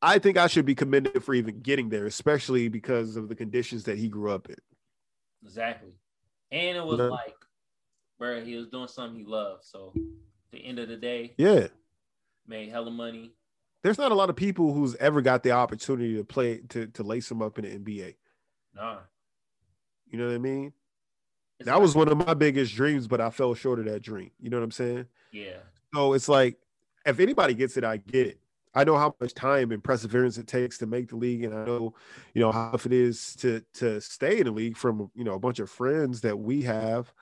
I 0.00 0.18
think 0.18 0.36
I 0.36 0.46
should 0.46 0.64
be 0.66 0.74
commended 0.74 1.22
for 1.24 1.34
even 1.34 1.60
getting 1.60 1.88
there, 1.88 2.06
especially 2.06 2.68
because 2.68 3.16
of 3.16 3.28
the 3.28 3.34
conditions 3.34 3.84
that 3.84 3.98
he 3.98 4.08
grew 4.08 4.30
up 4.30 4.48
in. 4.48 4.56
Exactly. 5.42 5.92
And 6.52 6.76
it 6.76 6.84
was 6.84 6.98
Yeah. 6.98 7.06
like, 7.06 7.34
bro, 8.18 8.44
he 8.44 8.56
was 8.56 8.68
doing 8.68 8.88
something 8.88 9.18
he 9.18 9.24
loved. 9.24 9.64
So, 9.64 9.92
the 10.50 10.64
end 10.64 10.78
of 10.78 10.88
the 10.88 10.96
day, 10.96 11.34
Yeah. 11.36 11.68
made 12.46 12.68
hella 12.70 12.90
money. 12.90 13.32
There's 13.82 13.98
not 13.98 14.10
a 14.12 14.14
lot 14.14 14.30
of 14.30 14.36
people 14.36 14.72
who's 14.72 14.96
ever 14.96 15.20
got 15.22 15.42
the 15.42 15.52
opportunity 15.52 16.16
to 16.16 16.24
play 16.24 16.58
to 16.70 16.86
to 16.88 17.02
lace 17.02 17.28
them 17.28 17.42
up 17.42 17.58
in 17.58 17.64
the 17.64 17.70
NBA. 17.78 18.16
Nah. 18.74 18.98
You 20.10 20.18
know 20.18 20.26
what 20.26 20.34
I 20.34 20.38
mean? 20.38 20.72
It's 21.60 21.66
That 21.66 21.74
like- 21.74 21.82
was 21.82 21.94
one 21.94 22.08
of 22.08 22.16
my 22.18 22.34
biggest 22.34 22.74
dreams, 22.74 23.06
but 23.06 23.20
I 23.20 23.30
fell 23.30 23.54
short 23.54 23.78
of 23.78 23.84
that 23.86 24.00
dream. 24.00 24.30
You 24.40 24.50
know 24.50 24.58
what 24.58 24.64
I'm 24.64 24.70
saying? 24.70 25.06
yeah. 25.32 25.58
So 25.94 26.12
it's 26.12 26.28
like 26.28 26.58
if 27.06 27.20
anybody 27.20 27.54
gets 27.54 27.76
it, 27.76 27.84
I 27.84 27.96
get 27.98 28.26
it. 28.26 28.40
I 28.74 28.84
know 28.84 28.96
how 28.96 29.14
much 29.20 29.32
time 29.34 29.72
and 29.72 29.82
perseverance 29.82 30.36
it 30.38 30.46
takes 30.46 30.76
to 30.78 30.86
make 30.86 31.08
the 31.08 31.16
league, 31.16 31.42
and 31.42 31.54
I 31.54 31.64
know, 31.64 31.94
you 32.34 32.40
know, 32.42 32.52
how 32.52 32.70
tough 32.72 32.84
it 32.86 32.92
is 32.92 33.34
to 33.36 33.60
to 33.74 34.00
stay 34.00 34.38
in 34.40 34.44
the 34.44 34.50
league 34.52 34.76
from 34.76 35.10
you 35.14 35.24
know 35.24 35.34
a 35.34 35.38
bunch 35.38 35.58
of 35.58 35.70
friends 35.70 36.20
that 36.22 36.38
we 36.38 36.62
have, 36.62 37.12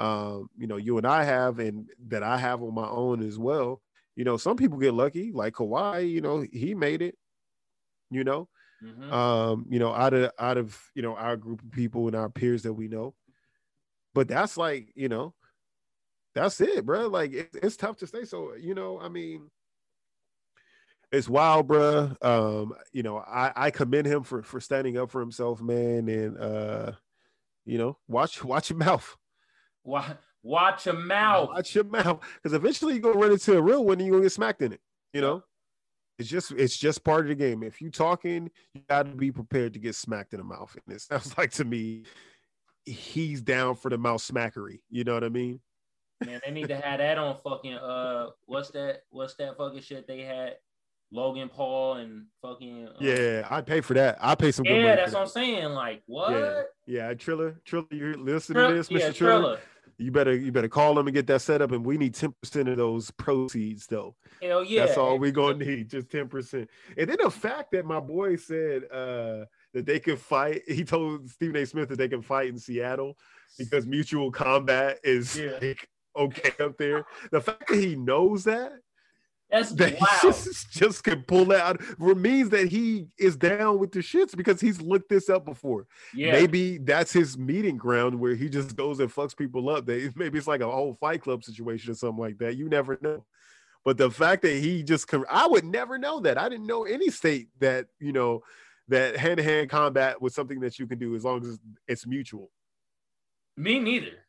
um, 0.00 0.50
you 0.56 0.66
know, 0.66 0.76
you 0.76 0.98
and 0.98 1.06
I 1.06 1.24
have, 1.24 1.58
and 1.60 1.90
that 2.08 2.22
I 2.22 2.38
have 2.38 2.62
on 2.62 2.74
my 2.74 2.88
own 2.88 3.22
as 3.26 3.38
well. 3.38 3.82
You 4.16 4.24
know, 4.24 4.36
some 4.38 4.56
people 4.56 4.78
get 4.78 4.94
lucky, 4.94 5.32
like 5.32 5.54
Kawhi. 5.54 6.10
You 6.10 6.20
know, 6.22 6.44
he 6.52 6.74
made 6.74 7.02
it. 7.02 7.16
You 8.10 8.24
know, 8.24 8.48
Mhm. 8.82 9.12
um, 9.12 9.66
you 9.70 9.78
know, 9.78 9.92
out 9.94 10.14
of 10.14 10.32
out 10.38 10.58
of 10.58 10.90
you 10.94 11.02
know 11.02 11.16
our 11.16 11.36
group 11.36 11.62
of 11.62 11.70
people 11.72 12.06
and 12.08 12.16
our 12.16 12.30
peers 12.30 12.62
that 12.64 12.74
we 12.74 12.88
know. 12.88 13.14
But 14.14 14.28
that's 14.28 14.56
like, 14.56 14.92
you 14.96 15.08
know, 15.08 15.34
that's 16.34 16.60
it, 16.60 16.86
bro. 16.86 17.08
Like 17.08 17.32
it, 17.32 17.50
it's 17.54 17.76
tough 17.76 17.96
to 17.98 18.06
stay. 18.06 18.24
So, 18.24 18.54
you 18.54 18.74
know, 18.74 19.00
I 19.00 19.08
mean, 19.08 19.50
it's 21.12 21.28
wild, 21.28 21.66
bro. 21.68 22.14
Um, 22.22 22.74
you 22.92 23.02
know, 23.02 23.18
I 23.18 23.52
I 23.56 23.70
commend 23.70 24.06
him 24.06 24.22
for 24.22 24.42
for 24.42 24.60
standing 24.60 24.96
up 24.96 25.10
for 25.10 25.20
himself, 25.20 25.60
man, 25.60 26.08
and 26.08 26.38
uh, 26.38 26.92
you 27.66 27.78
know, 27.78 27.98
watch 28.08 28.44
watch 28.44 28.70
your 28.70 28.78
mouth. 28.78 29.16
Wa- 29.84 30.16
Watch 30.42 30.86
your 30.86 30.94
mouth. 30.94 31.50
Watch 31.50 31.74
your 31.74 31.84
mouth, 31.84 32.20
because 32.34 32.54
eventually 32.54 32.94
you're 32.94 33.02
gonna 33.02 33.18
run 33.18 33.32
into 33.32 33.56
a 33.56 33.62
real 33.62 33.84
one, 33.84 33.98
and 33.98 34.06
you're 34.06 34.12
gonna 34.12 34.24
get 34.24 34.32
smacked 34.32 34.62
in 34.62 34.72
it. 34.72 34.80
You 35.12 35.20
know, 35.20 35.42
it's 36.18 36.28
just 36.28 36.52
it's 36.52 36.76
just 36.76 37.04
part 37.04 37.22
of 37.22 37.28
the 37.28 37.34
game. 37.34 37.62
If 37.62 37.80
you 37.80 37.90
talking, 37.90 38.50
you 38.74 38.82
got 38.88 39.04
to 39.04 39.14
be 39.14 39.30
prepared 39.32 39.74
to 39.74 39.78
get 39.78 39.94
smacked 39.94 40.32
in 40.32 40.38
the 40.38 40.44
mouth. 40.44 40.74
And 40.86 40.94
it 40.94 41.00
sounds 41.00 41.34
like 41.38 41.50
to 41.52 41.64
me, 41.64 42.04
he's 42.86 43.42
down 43.42 43.74
for 43.74 43.90
the 43.90 43.98
mouth 43.98 44.22
smackery. 44.22 44.80
You 44.90 45.04
know 45.04 45.14
what 45.14 45.24
I 45.24 45.28
mean? 45.28 45.60
Man, 46.24 46.40
they 46.44 46.52
need 46.52 46.68
to 46.68 46.76
have 46.76 46.98
that 46.98 47.16
on 47.16 47.36
fucking 47.42 47.74
uh 47.74 48.28
what's 48.44 48.70
that 48.70 49.02
what's 49.10 49.34
that 49.34 49.56
fucking 49.56 49.80
shit 49.80 50.06
they 50.06 50.20
had? 50.20 50.56
Logan 51.12 51.48
Paul 51.48 51.94
and 51.94 52.26
fucking 52.42 52.88
uh, 52.88 52.92
Yeah, 53.00 53.46
I'd 53.50 53.66
pay 53.66 53.80
for 53.80 53.94
that. 53.94 54.18
I 54.20 54.34
pay 54.34 54.52
some. 54.52 54.64
good 54.64 54.76
Yeah, 54.76 54.82
money 54.82 54.96
that's 54.96 55.12
what 55.12 55.22
I'm 55.22 55.28
saying. 55.28 55.64
Like 55.70 56.02
what? 56.06 56.30
Yeah, 56.32 56.62
yeah, 56.86 57.14
Triller, 57.14 57.60
Triller, 57.64 57.86
you 57.90 58.14
listen 58.14 58.54
to 58.56 58.72
this, 58.72 58.88
Mr. 58.88 58.98
yeah, 59.00 59.10
Triller. 59.12 59.58
You 59.98 60.10
better 60.10 60.34
you 60.34 60.50
better 60.50 60.68
call 60.68 60.94
them 60.94 61.08
and 61.08 61.14
get 61.14 61.26
that 61.26 61.42
set 61.42 61.60
up, 61.60 61.72
and 61.72 61.84
we 61.84 61.98
need 61.98 62.14
ten 62.14 62.32
percent 62.40 62.68
of 62.70 62.78
those 62.78 63.10
proceeds 63.10 63.86
though. 63.86 64.14
Hell 64.40 64.64
yeah. 64.64 64.86
That's 64.86 64.96
all 64.96 65.18
we 65.18 65.30
gonna 65.30 65.62
need, 65.62 65.90
just 65.90 66.08
ten 66.10 66.26
percent. 66.26 66.70
And 66.96 67.10
then 67.10 67.18
the 67.22 67.30
fact 67.30 67.72
that 67.72 67.84
my 67.84 68.00
boy 68.00 68.36
said 68.36 68.84
uh 68.90 69.44
that 69.74 69.84
they 69.84 70.00
could 70.00 70.18
fight, 70.18 70.62
he 70.66 70.84
told 70.84 71.28
Stephen 71.28 71.56
A. 71.56 71.66
Smith 71.66 71.90
that 71.90 71.98
they 71.98 72.08
can 72.08 72.22
fight 72.22 72.48
in 72.48 72.58
Seattle 72.58 73.18
because 73.58 73.84
mutual 73.86 74.30
combat 74.30 74.98
is 75.04 75.36
Yeah. 75.38 75.58
like, 75.60 75.86
okay 76.16 76.52
up 76.64 76.78
there. 76.78 77.04
The 77.30 77.40
fact 77.42 77.68
that 77.68 77.78
he 77.78 77.94
knows 77.94 78.44
that 78.44 78.72
That's 79.50 79.72
that 79.72 80.00
wow. 80.00 80.06
just, 80.22 80.70
just 80.70 81.04
can 81.04 81.22
pull 81.22 81.44
that 81.46 81.60
out 81.60 82.16
means 82.16 82.50
that 82.50 82.68
he 82.68 83.06
is 83.18 83.36
down 83.36 83.78
with 83.78 83.92
the 83.92 83.98
shits 83.98 84.36
because 84.36 84.60
he's 84.60 84.80
looked 84.80 85.08
this 85.08 85.28
up 85.28 85.44
before. 85.44 85.86
yeah. 86.14 86.32
Maybe 86.32 86.78
that's 86.78 87.12
his 87.12 87.36
meeting 87.36 87.76
ground 87.76 88.18
where 88.18 88.34
he 88.34 88.48
just 88.48 88.76
goes 88.76 89.00
and 89.00 89.12
fucks 89.12 89.36
people 89.36 89.68
up. 89.68 89.86
They 89.86 90.10
maybe 90.16 90.38
it's 90.38 90.46
like 90.46 90.60
a 90.60 90.70
whole 90.70 90.94
fight 90.94 91.22
club 91.22 91.44
situation 91.44 91.90
or 91.90 91.94
something 91.94 92.20
like 92.20 92.38
that. 92.38 92.56
You 92.56 92.68
never 92.68 92.98
know. 93.00 93.24
But 93.84 93.96
the 93.96 94.10
fact 94.10 94.42
that 94.42 94.54
he 94.54 94.82
just 94.82 95.12
I 95.28 95.46
would 95.46 95.64
never 95.64 95.98
know 95.98 96.20
that. 96.20 96.38
I 96.38 96.48
didn't 96.48 96.66
know 96.66 96.84
any 96.84 97.10
state 97.10 97.48
that, 97.60 97.86
you 97.98 98.12
know, 98.12 98.42
that 98.88 99.16
hand-to-hand 99.16 99.70
combat 99.70 100.20
was 100.20 100.34
something 100.34 100.60
that 100.60 100.78
you 100.78 100.86
can 100.86 100.98
do 100.98 101.14
as 101.14 101.24
long 101.24 101.44
as 101.44 101.58
it's 101.88 102.06
mutual. 102.06 102.50
Me 103.56 103.78
neither. 103.78 104.26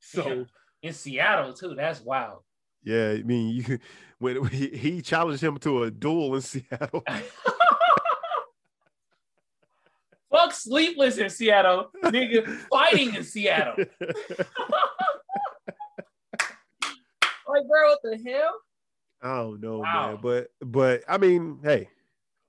So 0.00 0.46
In 0.82 0.92
Seattle 0.92 1.54
too. 1.54 1.74
That's 1.74 2.00
wild. 2.00 2.42
Yeah, 2.84 3.10
I 3.18 3.22
mean, 3.22 3.48
you 3.54 3.78
when 4.18 4.44
he, 4.46 5.02
challenged 5.02 5.42
him 5.42 5.58
to 5.58 5.82
a 5.84 5.90
duel 5.90 6.34
in 6.36 6.40
Seattle. 6.42 7.02
Fuck 10.30 10.52
sleepless 10.52 11.18
in 11.18 11.30
Seattle, 11.30 11.90
nigga. 12.04 12.46
Fighting 12.68 13.14
in 13.14 13.22
Seattle. 13.22 13.74
Like, 17.46 17.68
bro, 17.68 17.90
what 17.90 17.98
the 18.02 18.18
hell? 18.26 18.54
I 19.22 19.36
don't 19.36 19.60
know, 19.60 19.78
Wow. 19.78 20.12
man. 20.12 20.18
But 20.22 20.48
but 20.60 21.02
I 21.08 21.18
mean, 21.18 21.60
hey, 21.62 21.88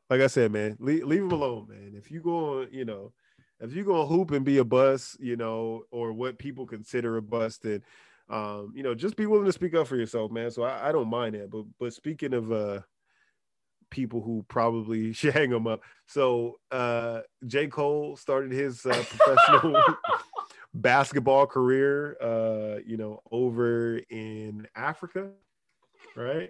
like 0.09 0.21
I 0.21 0.27
said, 0.27 0.51
man, 0.51 0.77
leave, 0.79 1.03
leave 1.05 1.21
him 1.21 1.31
alone, 1.31 1.67
man. 1.69 1.93
If 1.95 2.09
you 2.11 2.21
go, 2.21 2.65
you 2.71 2.85
know, 2.85 3.13
if 3.59 3.73
you 3.75 3.83
go 3.83 4.05
hoop 4.05 4.31
and 4.31 4.43
be 4.43 4.57
a 4.57 4.63
bust, 4.63 5.19
you 5.19 5.35
know, 5.35 5.83
or 5.91 6.11
what 6.11 6.39
people 6.39 6.65
consider 6.65 7.17
a 7.17 7.21
bust, 7.21 7.63
then 7.63 7.83
um, 8.29 8.73
you 8.75 8.83
know, 8.83 8.95
just 8.95 9.15
be 9.15 9.25
willing 9.25 9.45
to 9.45 9.51
speak 9.51 9.73
up 9.75 9.87
for 9.87 9.95
yourself, 9.95 10.31
man. 10.31 10.49
So 10.51 10.63
I, 10.63 10.89
I 10.89 10.91
don't 10.91 11.09
mind 11.09 11.35
that. 11.35 11.49
But 11.49 11.65
but 11.79 11.93
speaking 11.93 12.33
of 12.33 12.51
uh 12.51 12.81
people 13.91 14.21
who 14.21 14.43
probably 14.47 15.13
should 15.13 15.33
hang 15.33 15.49
them 15.49 15.67
up. 15.67 15.81
So 16.07 16.55
uh 16.71 17.21
J. 17.45 17.67
Cole 17.67 18.15
started 18.17 18.51
his 18.51 18.85
uh, 18.85 19.03
professional 19.09 19.83
basketball 20.73 21.45
career 21.47 22.17
uh, 22.21 22.79
you 22.85 22.97
know, 22.97 23.21
over 23.31 23.97
in 24.09 24.67
Africa, 24.75 25.31
right? 26.15 26.49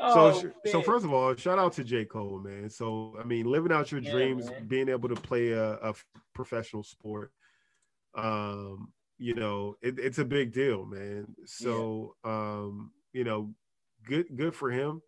Oh, 0.00 0.30
so, 0.32 0.48
sh- 0.48 0.70
so 0.70 0.80
first 0.80 1.04
of 1.04 1.12
all, 1.12 1.34
shout 1.34 1.58
out 1.58 1.72
to 1.74 1.84
J. 1.84 2.04
Cole, 2.04 2.38
man. 2.38 2.70
So, 2.70 3.16
I 3.20 3.24
mean, 3.24 3.46
living 3.46 3.72
out 3.72 3.90
your 3.90 4.00
Yeah, 4.00 4.10
dreams, 4.10 4.50
man. 4.50 4.66
being 4.66 4.88
able 4.88 5.08
to 5.08 5.16
play 5.16 5.50
a 5.50 5.92
professional 6.34 6.82
sport, 6.82 7.32
um, 8.14 8.92
you 9.18 9.34
know, 9.34 9.76
it, 9.82 9.98
it's 9.98 10.18
a 10.18 10.24
big 10.24 10.52
deal, 10.52 10.86
man. 10.86 11.26
So, 11.44 12.14
um, 12.24 12.92
you 13.12 13.24
know, 13.24 13.52
good, 14.06 14.26
good 14.34 14.54
for 14.54 14.70
him. 14.70 15.02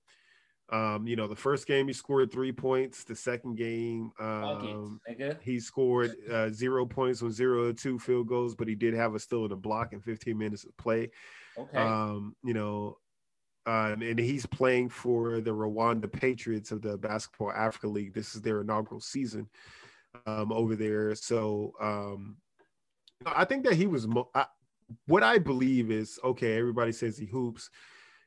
Um, 0.73 1.07
you 1.07 1.16
know, 1.16 1.27
the 1.27 1.37
first 1.37 1.66
game 1.66 1.88
he 1.88 1.92
scored 1.92 2.31
three 2.31 2.53
points. 2.53 3.03
The 3.03 3.16
second 3.16 3.57
game, 3.57 4.12
um, 4.20 5.01
nigga. 5.09 5.40
he 5.42 5.59
scored 5.59 6.14
uh, 6.31 6.49
zero 6.51 6.87
points 6.87 7.23
on 7.23 7.33
zero 7.33 7.66
to 7.66 7.75
two 7.75 7.99
field 7.99 8.29
goals, 8.29 8.55
but 8.55 8.68
he 8.68 8.77
did 8.77 8.94
have 8.94 9.14
a 9.14 9.18
still 9.18 9.44
in 9.44 9.53
a 9.53 9.57
block 9.57 9.92
in 9.92 10.01
15 10.01 10.38
minutes 10.38 10.64
of 10.64 10.77
play. 10.77 11.11
Okay. 11.59 11.77
Um, 11.77 12.37
you 12.44 12.55
know, 12.55 12.99
uh, 13.66 13.96
and 14.01 14.18
he's 14.18 14.46
playing 14.46 14.88
for 14.88 15.40
the 15.40 15.51
Rwanda 15.51 16.11
Patriots 16.11 16.70
of 16.70 16.83
the 16.83 16.96
Basketball 16.96 17.53
Africa 17.53 17.88
League. 17.88 18.14
This 18.14 18.35
is 18.35 18.40
their 18.40 18.61
inaugural 18.61 19.01
season 19.01 19.49
um, 20.27 20.53
over 20.53 20.77
there. 20.77 21.14
So 21.16 21.73
um, 21.81 22.37
I 23.26 23.44
think 23.44 23.64
that 23.64 23.74
he 23.74 23.87
was 23.87 24.06
mo- 24.06 24.30
I, 24.35 24.46
what 25.06 25.22
I 25.22 25.38
believe 25.38 25.90
is 25.90 26.18
okay. 26.24 26.59
Everybody 26.59 26.92
says 26.92 27.18
he 27.18 27.26
hoops. 27.26 27.70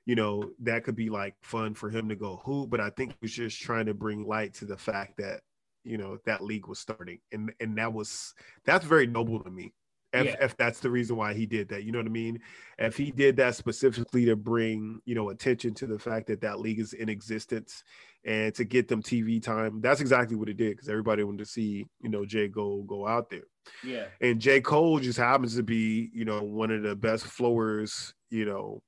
You 0.06 0.15
know 0.15 0.51
that 0.60 0.84
could 0.84 0.95
be 0.95 1.10
like 1.10 1.36
fun 1.41 1.73
for 1.73 1.89
him 1.89 2.10
to 2.10 2.15
go 2.15 2.41
hoop, 2.43 2.69
but 2.69 2.82
I 2.82 2.89
think 2.89 3.12
he 3.12 3.17
was 3.21 3.32
just 3.32 3.62
trying 3.62 3.86
to 3.86 3.93
bring 3.93 4.25
light 4.27 4.53
to 4.56 4.65
the 4.65 4.77
fact 4.77 5.17
that 5.17 5.41
you 5.84 5.97
know 5.97 6.17
that 6.25 6.43
league 6.43 6.67
was 6.67 6.79
starting, 6.79 7.19
and 7.32 7.53
and 7.60 7.77
that 7.77 7.93
was 7.93 8.34
that's 8.65 8.86
very 8.86 9.08
noble 9.08 9.39
to 9.43 9.49
me. 9.49 9.73
If, 10.12 10.25
Yeah. 10.25 10.36
if 10.41 10.56
that's 10.58 10.79
the 10.79 10.91
reason 10.91 11.15
why 11.15 11.34
he 11.34 11.47
did 11.47 11.69
that, 11.69 11.86
you 11.86 11.91
know 11.91 11.97
what 11.97 12.06
I 12.06 12.12
mean? 12.12 12.39
If 12.77 12.95
he 12.97 13.10
did 13.12 13.38
that 13.38 13.56
specifically 13.56 14.25
to 14.25 14.36
bring, 14.36 14.99
you 15.06 15.15
know, 15.15 15.29
attention 15.29 15.73
to 15.75 15.88
the 15.88 15.97
fact 15.97 16.27
that 16.27 16.41
that 16.41 16.60
league 16.60 16.79
is 16.79 16.93
in 16.93 17.10
existence 17.10 17.84
and 18.23 18.53
to 18.53 18.63
get 18.63 18.88
them 18.88 19.01
TV 19.01 19.41
time, 19.41 19.82
that's 19.82 20.01
exactly 20.01 20.36
what 20.36 20.49
it 20.49 20.58
did 20.58 20.73
because 20.73 20.88
everybody 20.88 21.23
wanted 21.23 21.39
to 21.39 21.45
see, 21.45 21.88
you 21.99 22.10
know, 22.10 22.25
J. 22.25 22.47
Cole 22.49 22.84
go 22.84 23.08
out 23.08 23.32
there. 23.32 23.45
Yeah. 23.84 24.06
And 24.21 24.39
J. 24.39 24.62
Cole 24.62 24.99
just 24.99 25.17
happens 25.17 25.56
to 25.56 25.63
be, 25.63 26.10
you 26.13 26.26
know, 26.26 26.43
one 26.43 26.71
of 26.71 26.84
the 26.84 26.95
best 26.95 27.26
flowers, 27.26 28.13
you 28.30 28.45
know, 28.45 28.82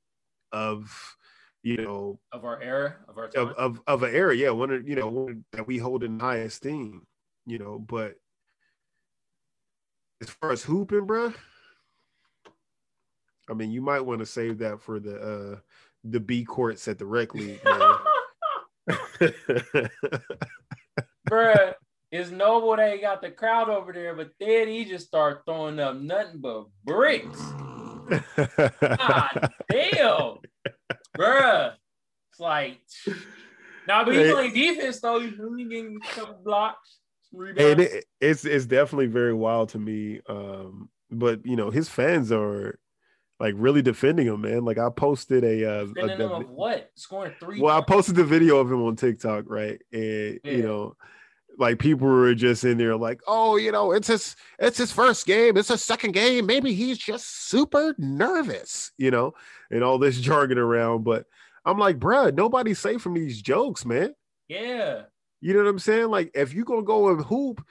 of, 0.52 0.92
you 1.64 1.78
know, 1.78 2.20
Of 2.32 2.46
our 2.46 2.62
era, 2.62 2.96
of 3.08 3.18
our 3.18 3.28
time. 3.28 3.48
of, 3.48 3.54
of, 3.54 3.82
of 3.88 4.04
an 4.04 4.14
era. 4.14 4.36
Yeah. 4.36 4.52
One 4.52 4.72
of, 4.72 4.88
you 4.88 4.96
know, 4.96 5.08
one 5.08 5.44
that 5.52 5.66
we 5.68 5.78
hold 5.78 6.04
in 6.04 6.20
high 6.20 6.38
esteem, 6.38 7.06
you 7.46 7.58
know, 7.58 7.80
but 7.80 8.16
as 10.22 10.30
far 10.30 10.52
as 10.52 10.64
hooping, 10.64 11.06
bro. 11.06 11.34
I 13.50 13.54
mean, 13.54 13.72
you 13.72 13.82
might 13.82 14.02
want 14.02 14.20
to 14.20 14.26
save 14.26 14.58
that 14.60 14.82
for 14.82 15.00
the 15.00 15.18
uh 15.18 15.60
the 16.04 16.20
B 16.20 16.44
courts 16.44 16.88
at 16.88 16.98
the 16.98 17.06
rec 17.06 17.34
league. 17.36 17.62
Bruh, 21.30 21.74
it's 22.12 22.32
noble 22.32 22.76
that 22.76 22.94
he 22.94 23.02
got 23.02 23.22
the 23.22 23.32
crowd 23.32 23.70
over 23.70 23.92
there, 23.92 24.16
but 24.16 24.32
then 24.40 24.68
he 24.68 24.86
just 24.86 25.08
start 25.08 25.44
throwing 25.46 25.80
up 25.80 25.96
nothing 25.98 26.40
but 26.40 26.66
bricks. 26.84 27.40
God 28.38 29.50
damn, 29.70 30.38
bruh. 31.18 31.74
It's 32.32 32.40
like, 32.40 32.80
nah, 33.88 34.04
but 34.04 34.16
he's 34.16 34.32
playing 34.32 34.54
defense 34.54 35.00
though. 35.00 35.20
He's 35.20 35.38
really 35.38 35.64
getting 35.64 36.02
a 36.04 36.16
couple 36.16 36.40
blocks, 36.44 37.00
some 37.32 37.42
and 37.42 37.58
rebounds. 37.58 37.84
it, 37.84 38.06
it's 38.22 38.46
it's 38.46 38.66
definitely 38.66 39.08
very 39.08 39.34
wild 39.34 39.70
to 39.70 39.80
me. 39.80 40.22
Um, 40.28 40.90
but 41.10 41.46
you 41.46 41.56
know, 41.56 41.72
his 41.72 41.90
fans 41.90 42.32
are 42.32 42.80
like 43.40 43.54
really 43.58 43.82
defending 43.82 44.28
him, 44.28 44.42
man. 44.42 44.64
Like 44.64 44.78
I 44.78 44.90
posted 44.90 45.44
a, 45.44 45.82
uh, 45.82 45.86
a 45.98 46.40
what? 46.46 46.92
Scoring 46.96 47.34
three. 47.40 47.60
well, 47.60 47.78
I 47.78 47.82
posted 47.82 48.16
the 48.16 48.24
video 48.24 48.60
of 48.60 48.72
him 48.72 48.84
on 48.84 48.96
TikTok, 48.96 49.46
right? 49.48 49.80
And 49.92 50.40
Yeah. 50.44 50.52
you 50.52 50.64
know, 50.64 50.96
like 51.58 51.80
people 51.80 52.08
were 52.08 52.34
just 52.36 52.64
in 52.64 52.78
there 52.78 52.96
like, 52.96 53.22
oh, 53.28 53.58
you 53.58 53.72
know, 53.72 53.92
it's 53.92 54.08
his 54.08 54.36
it's 54.60 54.78
his 54.78 54.92
first 54.92 55.26
game, 55.26 55.58
it's 55.58 55.70
his 55.70 55.82
second 55.82 56.12
game. 56.14 56.46
Maybe 56.46 56.74
he's 56.74 56.98
just 56.98 57.50
super 57.50 57.96
nervous, 57.98 58.92
you 58.98 59.12
know, 59.12 59.34
and 59.72 59.84
all 59.84 59.98
this 59.98 60.20
jargon 60.22 60.58
around. 60.58 61.04
But 61.04 61.26
I'm 61.66 61.78
like, 61.78 62.00
bruh, 62.00 62.34
nobody's 62.34 62.80
safe 62.80 63.02
from 63.02 63.14
these 63.14 63.42
jokes, 63.42 63.86
man. 63.86 64.14
Yeah. 64.48 65.04
You 65.42 65.54
know 65.54 65.60
what 65.60 65.70
I'm 65.70 65.80
saying? 65.80 66.10
Like, 66.10 66.32
if 66.34 66.54
you're 66.54 66.66
gonna 66.66 66.84
go 66.84 67.10
and 67.10 67.24
hoop, 67.24 67.64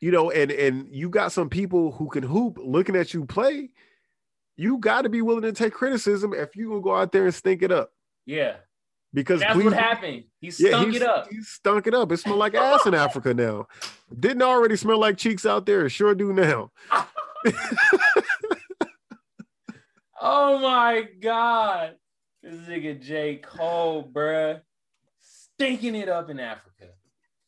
you 0.00 0.10
know, 0.10 0.30
and 0.30 0.50
and 0.50 0.88
you 0.90 1.08
got 1.08 1.32
some 1.32 1.48
people 1.48 1.92
who 1.92 2.08
can 2.08 2.22
hoop 2.22 2.58
looking 2.62 2.96
at 2.96 3.14
you 3.14 3.24
play, 3.24 3.70
you 4.56 4.78
got 4.78 5.02
to 5.02 5.08
be 5.08 5.22
willing 5.22 5.42
to 5.42 5.52
take 5.52 5.72
criticism 5.72 6.32
if 6.34 6.56
you 6.56 6.68
gonna 6.68 6.80
go 6.80 6.94
out 6.94 7.12
there 7.12 7.24
and 7.24 7.34
stink 7.34 7.62
it 7.62 7.72
up. 7.72 7.90
Yeah. 8.26 8.56
Because 9.16 9.40
That's 9.40 9.54
please, 9.54 9.64
what 9.64 9.72
happened. 9.72 10.24
He 10.42 10.50
stunk 10.50 10.92
he's, 10.92 11.00
it 11.00 11.08
up. 11.08 11.28
He 11.30 11.40
stunk 11.40 11.86
it 11.86 11.94
up. 11.94 12.12
It 12.12 12.18
smelled 12.18 12.38
like 12.38 12.54
ass 12.54 12.84
in 12.84 12.92
Africa 12.92 13.32
now. 13.32 13.66
Didn't 14.20 14.42
already 14.42 14.76
smell 14.76 14.98
like 14.98 15.16
cheeks 15.16 15.46
out 15.46 15.64
there. 15.64 15.86
It 15.86 15.90
sure 15.90 16.14
do 16.14 16.34
now. 16.34 16.70
Oh 20.28 20.58
my 20.58 21.06
god. 21.20 21.96
This 22.42 22.54
nigga 22.68 23.00
J. 23.00 23.36
Cole, 23.36 24.10
bruh. 24.12 24.60
Stinking 25.20 25.94
it 25.94 26.08
up 26.08 26.30
in 26.30 26.40
Africa. 26.40 26.88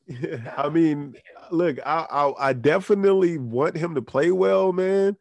I 0.57 0.68
mean, 0.68 1.16
look, 1.50 1.78
I, 1.85 2.07
I 2.09 2.48
I 2.50 2.52
definitely 2.52 3.38
want 3.38 3.76
him 3.76 3.94
to 3.96 4.02
play 4.02 4.31
well, 4.31 4.72
man. 4.72 5.16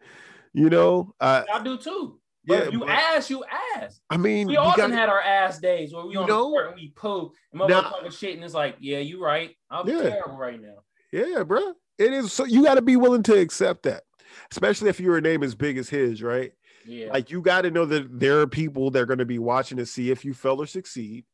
You 0.53 0.69
know, 0.69 1.15
uh, 1.19 1.43
I 1.51 1.63
do 1.63 1.77
too. 1.77 2.16
But 2.47 2.53
yeah. 2.59 2.65
if 2.67 2.73
you 2.73 2.79
but- 2.79 2.89
ass, 2.89 3.29
you 3.29 3.43
ass. 3.75 3.99
I 4.09 4.17
mean, 4.17 4.47
We 4.47 4.53
you 4.53 4.59
all 4.59 4.69
got- 4.69 4.77
done 4.77 4.91
had 4.91 5.09
our 5.09 5.19
ass 5.21 5.59
days 5.59 5.93
where 5.93 6.05
we 6.05 6.15
on 6.15 6.27
know? 6.27 6.43
the 6.45 6.49
court 6.49 6.67
and 6.67 6.75
we 6.75 6.89
poop 6.95 7.33
and 7.51 7.61
motherfuckers 7.61 8.03
Now- 8.03 8.09
shit 8.09 8.35
and 8.35 8.43
it's 8.43 8.53
like, 8.53 8.77
yeah, 8.79 8.99
you 8.99 9.21
right. 9.23 9.55
I'm 9.69 9.87
Yeah. 9.87 10.01
terrible 10.01 10.37
right 10.37 10.61
now. 10.61 10.77
Yeah, 11.11 11.43
bro. 11.43 11.73
It 11.97 12.13
is 12.13 12.31
so 12.31 12.45
you 12.45 12.63
got 12.63 12.75
to 12.75 12.81
be 12.81 12.95
willing 12.95 13.23
to 13.23 13.37
accept 13.37 13.83
that, 13.83 14.03
especially 14.51 14.89
if 14.89 14.99
your 14.99 15.19
name 15.19 15.43
as 15.43 15.55
big 15.55 15.77
as 15.77 15.89
his, 15.89 16.21
right? 16.23 16.51
Yeah. 16.85 17.11
Like 17.11 17.31
you 17.31 17.41
got 17.41 17.63
to 17.63 17.71
know 17.71 17.85
that 17.85 18.19
there 18.19 18.39
are 18.39 18.47
people 18.47 18.91
that 18.91 19.01
are 19.01 19.05
going 19.05 19.17
to 19.19 19.25
be 19.25 19.39
watching 19.39 19.77
to 19.77 19.85
see 19.85 20.09
if 20.11 20.23
you 20.23 20.33
fail 20.33 20.61
or 20.61 20.67
succeed, 20.67 21.25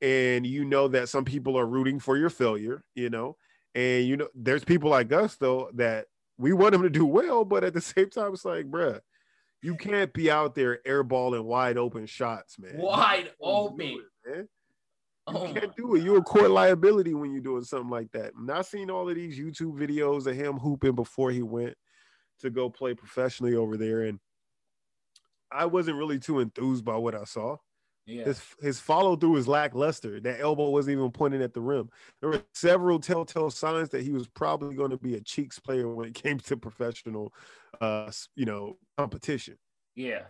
and 0.00 0.46
you 0.46 0.64
know 0.64 0.88
that 0.88 1.08
some 1.08 1.24
people 1.24 1.58
are 1.58 1.66
rooting 1.66 1.98
for 2.00 2.16
your 2.16 2.30
failure, 2.30 2.82
you 2.94 3.10
know, 3.10 3.36
and 3.74 4.04
you 4.06 4.16
know 4.16 4.28
there's 4.34 4.64
people 4.64 4.90
like 4.90 5.12
us 5.12 5.36
though 5.36 5.70
that 5.74 6.06
we 6.38 6.52
want 6.52 6.74
him 6.74 6.82
to 6.82 6.90
do 6.90 7.04
well, 7.04 7.44
but 7.44 7.62
at 7.64 7.74
the 7.74 7.80
same 7.80 8.10
time, 8.10 8.32
it's 8.32 8.44
like, 8.44 8.66
bruh, 8.66 9.00
you 9.62 9.74
can't 9.74 10.12
be 10.12 10.30
out 10.30 10.54
there 10.54 10.80
airballing 10.86 11.44
wide 11.44 11.78
open 11.78 12.06
shots, 12.06 12.58
man. 12.58 12.76
Wide 12.76 13.30
open. 13.40 13.80
it, 13.80 14.30
man. 14.30 14.48
You 15.28 15.36
oh 15.36 15.52
can't 15.52 15.76
do 15.76 15.94
it. 15.94 16.02
You're 16.02 16.18
a 16.18 16.22
court 16.22 16.50
liability 16.50 17.12
when 17.14 17.32
you're 17.32 17.42
doing 17.42 17.64
something 17.64 17.90
like 17.90 18.10
that. 18.12 18.32
And 18.34 18.50
I've 18.50 18.66
seen 18.66 18.90
all 18.90 19.08
of 19.08 19.14
these 19.14 19.38
YouTube 19.38 19.78
videos 19.78 20.26
of 20.26 20.34
him 20.34 20.58
hooping 20.58 20.94
before 20.94 21.30
he 21.30 21.42
went 21.42 21.74
to 22.40 22.50
go 22.50 22.70
play 22.70 22.94
professionally 22.94 23.54
over 23.54 23.76
there. 23.76 24.02
And 24.02 24.20
I 25.52 25.66
wasn't 25.66 25.98
really 25.98 26.18
too 26.18 26.40
enthused 26.40 26.84
by 26.84 26.96
what 26.96 27.14
I 27.14 27.24
saw. 27.24 27.56
Yeah. 28.08 28.24
His 28.24 28.42
his 28.60 28.80
follow 28.80 29.16
through 29.16 29.32
was 29.32 29.46
lackluster. 29.46 30.18
That 30.18 30.40
elbow 30.40 30.70
wasn't 30.70 30.96
even 30.96 31.10
pointing 31.10 31.42
at 31.42 31.52
the 31.52 31.60
rim. 31.60 31.90
There 32.20 32.30
were 32.30 32.42
several 32.54 32.98
telltale 32.98 33.50
signs 33.50 33.90
that 33.90 34.02
he 34.02 34.12
was 34.12 34.26
probably 34.26 34.74
going 34.74 34.90
to 34.90 34.96
be 34.96 35.14
a 35.14 35.20
cheeks 35.20 35.58
player 35.58 35.86
when 35.94 36.08
it 36.08 36.14
came 36.14 36.38
to 36.38 36.56
professional, 36.56 37.34
uh, 37.82 38.10
you 38.34 38.46
know, 38.46 38.78
competition. 38.96 39.58
Yeah. 39.94 40.22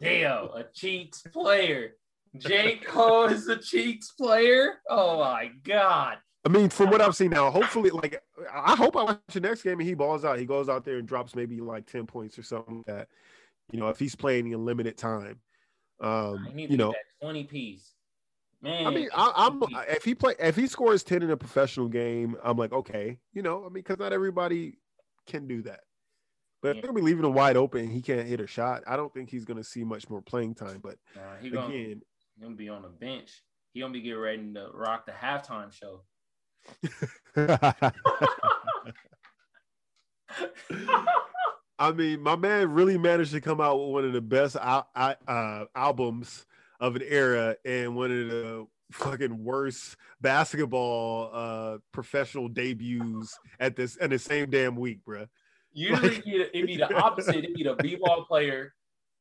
Damn, 0.00 0.44
a 0.44 0.64
cheeks 0.72 1.22
player. 1.32 1.94
J. 2.36 2.76
Cole 2.76 3.24
is 3.24 3.48
a 3.48 3.56
cheeks 3.56 4.12
player. 4.12 4.74
Oh 4.88 5.18
my 5.18 5.50
god. 5.64 6.18
I 6.44 6.50
mean, 6.50 6.68
from 6.68 6.90
what 6.90 7.00
I've 7.00 7.16
seen 7.16 7.30
now, 7.30 7.50
hopefully, 7.50 7.90
like 7.90 8.22
I 8.54 8.76
hope 8.76 8.96
I 8.96 9.02
watch 9.02 9.18
the 9.32 9.40
next 9.40 9.62
game 9.62 9.80
and 9.80 9.88
he 9.88 9.94
balls 9.94 10.24
out. 10.24 10.38
He 10.38 10.46
goes 10.46 10.68
out 10.68 10.84
there 10.84 10.98
and 10.98 11.08
drops 11.08 11.34
maybe 11.34 11.60
like 11.60 11.86
ten 11.86 12.06
points 12.06 12.38
or 12.38 12.44
something 12.44 12.76
like 12.76 12.86
that. 12.86 13.08
You 13.72 13.80
know, 13.80 13.88
if 13.88 13.98
he's 13.98 14.14
playing 14.14 14.52
in 14.52 14.64
limited 14.64 14.96
time, 14.96 15.40
um, 16.00 16.46
I 16.48 16.54
need 16.54 16.66
to 16.66 16.72
you 16.72 16.78
know, 16.78 16.94
20 17.22 17.44
piece. 17.44 17.92
Man. 18.60 18.86
I 18.86 18.90
mean, 18.90 19.08
I, 19.14 19.32
I'm 19.36 19.62
if 19.88 20.04
he 20.04 20.16
play 20.16 20.34
if 20.40 20.56
he 20.56 20.66
scores 20.66 21.04
ten 21.04 21.22
in 21.22 21.30
a 21.30 21.36
professional 21.36 21.86
game, 21.86 22.36
I'm 22.42 22.56
like, 22.56 22.72
okay, 22.72 23.20
you 23.32 23.40
know, 23.40 23.60
I 23.60 23.64
mean, 23.64 23.74
because 23.74 23.98
not 23.98 24.12
everybody 24.12 24.78
can 25.26 25.46
do 25.46 25.62
that. 25.62 25.80
But 26.60 26.70
if 26.70 26.82
they're 26.82 26.90
gonna 26.90 27.00
be 27.00 27.02
leaving 27.02 27.24
him 27.24 27.34
wide 27.34 27.56
open, 27.56 27.88
he 27.88 28.02
can't 28.02 28.26
hit 28.26 28.40
a 28.40 28.48
shot. 28.48 28.82
I 28.88 28.96
don't 28.96 29.14
think 29.14 29.30
he's 29.30 29.44
gonna 29.44 29.62
see 29.62 29.84
much 29.84 30.10
more 30.10 30.20
playing 30.20 30.56
time. 30.56 30.80
But 30.82 30.96
Nah, 31.14 31.22
he 31.40 31.50
gonna, 31.50 31.68
again, 31.68 32.02
he 32.34 32.42
gonna 32.42 32.56
be 32.56 32.68
on 32.68 32.82
the 32.82 32.88
bench. 32.88 33.44
He 33.74 33.80
gonna 33.80 33.92
be 33.92 34.00
getting 34.00 34.18
ready 34.18 34.52
to 34.54 34.70
rock 34.74 35.06
the 35.06 35.12
halftime 35.12 35.72
show. 35.72 36.02
I 41.78 41.92
mean, 41.92 42.20
my 42.22 42.36
man 42.36 42.72
really 42.72 42.98
managed 42.98 43.32
to 43.32 43.40
come 43.40 43.60
out 43.60 43.76
with 43.78 43.88
one 43.90 44.04
of 44.04 44.12
the 44.12 44.20
best 44.20 44.56
al- 44.56 44.88
I- 44.94 45.16
uh, 45.26 45.66
albums 45.74 46.44
of 46.80 46.96
an 46.96 47.02
era 47.08 47.56
and 47.64 47.94
one 47.96 48.10
of 48.10 48.28
the 48.28 48.66
fucking 48.92 49.44
worst 49.44 49.96
basketball 50.20 51.30
uh, 51.32 51.78
professional 51.92 52.48
debuts 52.48 53.38
at 53.60 53.76
this 53.76 53.96
in 53.96 54.10
the 54.10 54.18
same 54.18 54.50
damn 54.50 54.76
week, 54.76 55.00
bruh. 55.06 55.28
Usually 55.72 56.08
Like- 56.16 56.26
it'd, 56.26 56.66
be, 56.66 56.76
the 56.76 56.92
opposite. 56.94 57.36
It'd 57.36 57.54
be 57.54 57.62
the 57.64 57.74
b-ball 57.74 58.24
player 58.24 58.72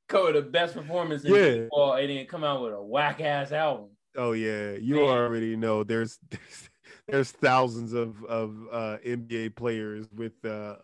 go 0.07 0.31
the 0.31 0.41
best 0.41 0.73
performance 0.73 1.23
in 1.25 1.33
Yeah. 1.35 1.53
b-ball 1.63 1.93
and 1.95 2.09
then 2.09 2.25
come 2.27 2.43
out 2.43 2.61
with 2.63 2.73
a 2.73 2.81
whack 2.81 3.19
ass 3.21 3.51
album. 3.51 3.89
Oh 4.15 4.31
yeah, 4.31 4.71
you 4.71 4.95
Man. 4.95 5.03
already 5.03 5.55
know 5.55 5.83
there's 5.83 6.17
there's, 6.29 6.69
there's 7.07 7.31
thousands 7.31 7.93
of 7.93 8.23
of 8.23 8.55
uh, 8.71 8.97
NBA 9.05 9.55
players 9.55 10.07
with 10.15 10.43
uh, 10.45 10.77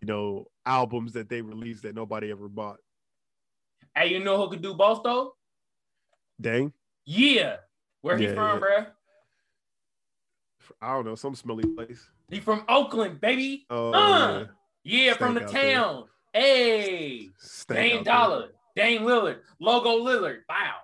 you 0.00 0.06
know 0.06 0.46
albums 0.64 1.12
that 1.12 1.28
they 1.28 1.40
released 1.42 1.82
that 1.82 1.94
nobody 1.94 2.30
ever 2.30 2.48
bought. 2.48 2.78
Hey, 3.94 4.08
you 4.08 4.22
know 4.22 4.36
who 4.36 4.50
could 4.50 4.62
do 4.62 4.74
both 4.74 5.02
though? 5.02 5.34
Dang, 6.40 6.72
Yeah. 7.04 7.56
Where 8.02 8.16
he 8.18 8.26
from, 8.28 8.60
yeah. 8.60 8.66
bruh? 8.66 8.86
I 10.82 10.94
don't 10.94 11.06
know 11.06 11.14
some 11.14 11.34
smelly 11.34 11.64
place. 11.66 12.08
He 12.30 12.40
from 12.40 12.64
Oakland, 12.68 13.20
baby. 13.20 13.66
Oh 13.70 13.92
Uh, 13.92 14.38
yeah. 14.38 15.06
Yeah, 15.08 15.14
from 15.14 15.34
the 15.34 15.42
out 15.44 15.50
there. 15.52 15.72
town. 15.74 16.04
Hey, 16.32 17.30
Stank 17.38 17.78
Dame 17.78 17.98
out 18.00 18.04
there. 18.04 18.14
Dollar, 18.14 18.48
Dame 18.76 19.02
Lillard, 19.02 19.38
Logo 19.60 20.04
Lillard. 20.04 20.40
Wow. 20.48 20.74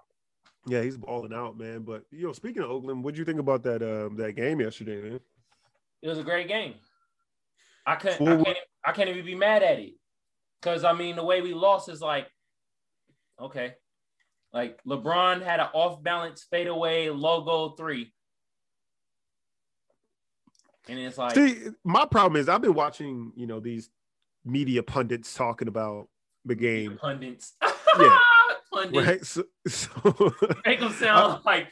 Yeah, 0.66 0.83
he's 0.83 0.96
balling 0.96 1.33
out, 1.35 1.59
man. 1.59 1.81
But 1.83 2.05
you 2.11 2.27
know, 2.27 2.33
speaking 2.33 2.62
of 2.62 2.70
Oakland, 2.70 3.05
what'd 3.05 3.18
you 3.18 3.25
think 3.25 3.38
about 3.40 3.62
that 3.64 3.83
um 3.83 4.16
that 4.16 4.35
game 4.35 4.61
yesterday, 4.61 5.01
man? 5.03 5.20
It 6.01 6.09
was 6.09 6.18
a 6.18 6.22
great 6.25 6.48
game. 6.48 6.75
I 7.87 7.97
couldn't, 7.97 8.29
I 8.29 8.42
can't, 8.42 8.59
I 8.85 8.92
can't 8.92 9.09
even 9.09 9.25
be 9.25 9.35
mad 9.35 9.63
at 9.63 9.79
it. 9.79 9.94
Cause 10.61 10.85
I 10.85 10.92
mean, 10.92 11.17
the 11.17 11.25
way 11.25 11.40
we 11.40 11.54
lost 11.54 11.88
is 11.88 12.00
like, 12.00 12.29
okay, 13.40 13.75
like 14.52 14.79
LeBron 14.85 15.42
had 15.42 15.59
an 15.61 15.67
off 15.73 16.02
balance 16.02 16.46
fadeaway 16.50 17.09
logo 17.09 17.71
three, 17.71 18.13
and 20.88 20.98
it's 20.98 21.19
like, 21.19 21.35
See, 21.35 21.59
my 21.85 22.07
problem 22.07 22.40
is 22.40 22.48
I've 22.48 22.63
been 22.63 22.75
watching, 22.75 23.33
you 23.35 23.46
know, 23.46 23.61
these 23.61 23.90
media 24.44 24.83
pundits 24.83 25.35
talking 25.35 25.69
about 25.69 26.09
the 26.44 26.54
game, 26.54 26.98
pundits, 27.00 27.54
Yeah. 27.98 28.19
Pundits 28.73 29.06
right? 29.06 29.25
So, 29.27 29.44
so 29.66 30.33
make 30.66 30.81
them 30.81 30.92
sound 30.92 31.44
like 31.44 31.68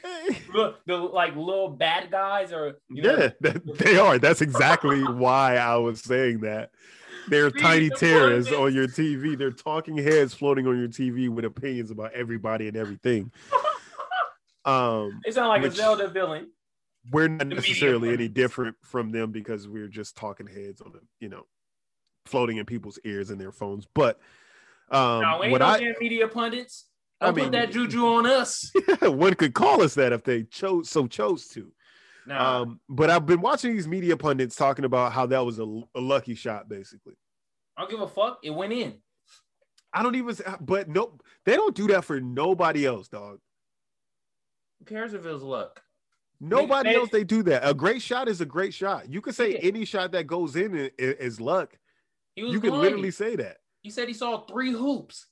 look 0.55 0.85
the 0.87 0.97
like 0.97 1.35
little 1.37 1.71
bad 1.71 2.11
guys 2.11 2.53
or 2.53 2.79
you 2.89 3.03
know, 3.03 3.17
yeah, 3.17 3.31
that, 3.41 3.79
they 3.79 3.99
are. 3.99 4.19
That's 4.19 4.41
exactly 4.41 5.03
why 5.03 5.57
I 5.57 5.77
was 5.77 6.01
saying 6.01 6.41
that. 6.41 6.71
They're 7.29 7.51
tiny 7.51 7.91
pundits- 7.91 8.53
on 8.53 8.75
your 8.75 8.87
TV. 8.89 9.37
They're 9.37 9.51
talking 9.51 9.97
heads 9.97 10.35
floating 10.35 10.67
on 10.67 10.79
your 10.79 10.89
TV 10.89 11.29
with 11.29 11.45
opinions 11.45 11.91
about 11.91 12.13
everybody 12.13 12.69
and 12.69 12.77
everything. 12.77 13.31
Um, 14.65 15.21
They 15.25 15.31
sound 15.33 15.49
like 15.49 15.63
Which- 15.63 15.73
a 15.73 15.77
Zelda 15.77 16.09
villain. 16.09 16.51
we're 17.11 17.29
not 17.29 17.47
necessarily 17.47 18.11
any 18.11 18.29
different 18.29 18.77
from 18.83 19.11
them 19.11 19.33
because 19.33 19.67
we're 19.67 19.89
just 19.89 20.17
talking 20.17 20.47
heads 20.47 20.83
on 20.83 20.93
them, 20.93 21.09
you 21.19 21.31
know, 21.31 21.47
floating 22.27 22.59
in 22.59 22.67
people's 22.67 22.99
ears 23.05 23.31
and 23.31 23.41
their 23.41 23.53
phones. 23.53 23.87
But 23.95 24.21
um, 24.91 25.23
no, 25.23 25.43
ain't 25.43 25.53
what 25.53 25.61
no 25.61 25.67
I 25.67 25.79
damn 25.81 25.95
media 25.99 26.29
pundits. 26.29 26.87
I 27.21 27.27
Don't 27.27 27.35
mean- 27.37 27.45
put 27.47 27.53
that 27.53 27.71
juju 27.73 28.07
on 28.07 28.27
us. 28.27 28.71
one 29.03 29.35
could 29.35 29.55
call 29.55 29.83
us 29.83 29.95
that 29.95 30.13
if 30.13 30.25
they 30.25 30.45
chose 30.45 30.89
so 30.89 31.07
chose 31.07 31.49
to. 31.49 31.71
Nah, 32.27 32.63
Um, 32.63 32.81
but 32.89 33.11
I've 33.11 33.27
been 33.27 33.41
watching 33.41 33.73
these 33.75 33.89
media 33.89 34.17
pundits 34.17 34.57
talking 34.57 34.85
about 34.85 35.13
how 35.13 35.27
that 35.27 35.45
was 35.45 35.59
a, 35.59 35.65
a 35.95 36.01
lucky 36.01 36.35
shot, 36.35 36.69
basically. 36.69 37.15
I 37.77 37.83
don't 37.83 37.91
give 37.91 38.01
a 38.01 38.09
fuck. 38.09 38.39
It 38.43 38.51
went 38.51 38.73
in. 38.73 38.95
I 39.93 40.03
don't 40.03 40.15
even, 40.15 40.37
but 40.61 40.89
no, 40.89 41.19
they 41.45 41.57
don't 41.57 41.75
do 41.75 41.89
that 41.89 42.05
for 42.05 42.21
nobody 42.21 42.87
else, 42.87 43.09
dog. 43.09 43.39
Who 44.79 44.85
cares 44.85 45.15
if 45.15 45.27
it 45.27 45.33
was 45.33 45.43
luck? 45.43 45.83
Nobody 46.41 46.91
they- 46.91 46.97
else 46.97 47.11
they 47.11 47.25
do 47.25 47.43
that. 47.45 47.69
A 47.69 47.75
great 47.75 48.01
shot 48.01 48.29
is 48.29 48.41
a 48.41 48.47
great 48.47 48.73
shot. 48.73 49.11
You 49.13 49.21
could 49.21 49.35
say 49.35 49.53
Yeah. 49.55 49.59
any 49.63 49.85
shot 49.85 50.13
that 50.13 50.27
goes 50.27 50.57
in 50.57 50.75
i- 50.77 50.85
i- 50.99 51.17
is 51.19 51.41
luck. 51.41 51.77
He 52.35 52.43
was 52.45 52.53
You 52.53 52.61
can 52.61 52.71
literally 52.81 53.11
say 53.11 53.37
that. 53.37 53.59
He 53.83 53.91
said 53.91 54.09
he 54.09 54.15
saw 54.15 54.45
three 54.47 54.71
hoops, 54.73 55.27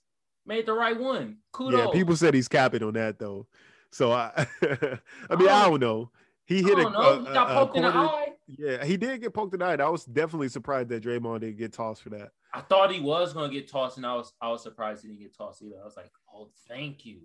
made 0.49 0.66
the 0.66 0.72
right 0.72 0.99
one. 0.99 1.36
Kudos. 1.53 1.78
Yeah, 1.78 1.86
people 1.92 2.16
said 2.16 2.34
he's 2.34 2.49
capping 2.49 2.82
on 2.82 2.94
that 2.94 3.18
though. 3.18 3.46
So 3.92 4.11
I, 4.12 4.46
I 4.62 5.36
mean, 5.36 5.49
I 5.49 5.64
Oh. 5.64 5.70
don't 5.70 5.80
know. 5.80 6.11
He 6.46 6.62
hit 6.62 6.78
a, 6.78 6.82
don't 6.82 6.92
know. 6.94 7.20
a- 7.26 7.32
got 7.34 7.51
a- 7.51 7.70
a 7.70 7.74
in 7.74 7.82
the 7.82 7.88
eye. 7.88 8.24
Yeah, 8.46 8.82
he 8.84 8.96
did 8.96 9.20
get 9.20 9.34
poked 9.34 9.53
in 9.53 9.61
the 9.61 9.66
eye. 9.66 9.74
I 9.74 9.88
was 9.90 10.05
definitely 10.07 10.49
surprised 10.49 10.88
that 10.88 11.03
Draymond 11.05 11.40
didn't 11.40 11.59
get 11.59 11.72
tossed 11.74 12.03
for 12.03 12.09
that. 12.11 12.30
I 12.55 12.62
thought 12.62 12.90
he 12.90 13.01
was 13.01 13.34
gonna 13.34 13.53
get 13.53 13.70
tossed, 13.70 13.99
and 13.99 14.07
I 14.07 14.14
was 14.14 14.32
I 14.40 14.49
was 14.49 14.62
surprised 14.62 15.03
he 15.03 15.09
didn't 15.09 15.20
get 15.20 15.36
tossed 15.36 15.62
either. 15.62 15.76
I 15.80 15.84
was 15.84 15.96
like, 15.96 16.11
oh, 16.34 16.49
thank 16.66 17.05
you. 17.05 17.18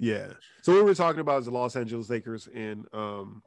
Yeah. 0.00 0.26
So 0.62 0.72
what 0.72 0.78
we 0.80 0.90
were 0.90 0.94
talking 0.96 1.20
about 1.20 1.38
is 1.38 1.44
the 1.46 1.52
Los 1.52 1.76
Angeles 1.76 2.10
Lakers 2.10 2.48
and 2.52 2.84
um, 2.92 3.44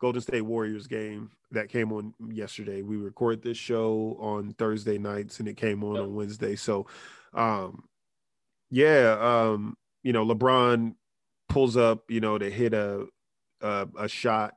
Golden 0.00 0.22
State 0.22 0.40
Warriors 0.40 0.86
game 0.86 1.30
that 1.50 1.68
came 1.68 1.92
on 1.92 2.14
yesterday. 2.30 2.80
We 2.80 2.96
record 2.96 3.42
this 3.42 3.58
show 3.58 4.16
on 4.18 4.54
Thursday 4.54 4.96
nights 4.96 5.40
and 5.40 5.48
it 5.48 5.58
came 5.58 5.84
on 5.84 5.96
Yep. 5.96 6.04
on 6.04 6.14
Wednesday. 6.14 6.56
So 6.56 6.86
um, 7.34 7.84
yeah, 8.74 9.16
um, 9.20 9.76
you 10.02 10.12
know, 10.12 10.26
LeBron 10.26 10.94
pulls 11.48 11.76
up, 11.76 12.02
you 12.08 12.18
know, 12.20 12.36
to 12.36 12.50
hit 12.50 12.74
a 12.74 13.06
a, 13.60 13.86
a 13.96 14.08
shot. 14.08 14.54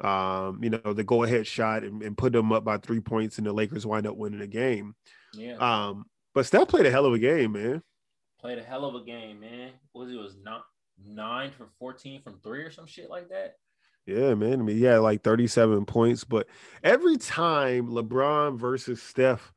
Um, 0.00 0.58
you 0.60 0.70
know, 0.70 0.92
the 0.92 1.04
go 1.04 1.22
ahead 1.22 1.46
shot 1.46 1.84
and, 1.84 2.02
and 2.02 2.18
put 2.18 2.32
them 2.32 2.50
up 2.50 2.64
by 2.64 2.78
three 2.78 2.98
points, 2.98 3.38
and 3.38 3.46
the 3.46 3.52
Lakers 3.52 3.86
wind 3.86 4.08
up 4.08 4.16
winning 4.16 4.40
the 4.40 4.48
game. 4.48 4.96
Yeah, 5.34 5.54
Um, 5.54 6.06
but 6.34 6.46
Steph 6.46 6.66
played 6.66 6.86
a 6.86 6.90
hell 6.90 7.06
of 7.06 7.14
a 7.14 7.18
game, 7.20 7.52
man. 7.52 7.80
played 8.40 8.58
a 8.58 8.64
hell 8.64 8.84
of 8.84 8.96
a 8.96 9.04
game, 9.04 9.38
man. 9.38 9.70
What 9.92 10.06
was 10.06 10.12
it? 10.12 10.16
was 10.16 10.36
not 10.42 10.64
nine 11.06 11.52
for 11.56 11.68
fourteen 11.78 12.22
from 12.22 12.40
three 12.42 12.62
or 12.62 12.72
some 12.72 12.86
shit 12.86 13.08
like 13.08 13.28
that. 13.28 13.54
Yeah, 14.04 14.34
man. 14.34 14.54
I 14.54 14.62
mean, 14.64 14.76
he 14.76 14.82
had 14.82 14.98
like 14.98 15.22
37 15.22 15.86
points, 15.86 16.24
but 16.24 16.46
every 16.82 17.16
time 17.16 17.88
LeBron 17.88 18.58
versus 18.58 19.00
Steph, 19.00 19.52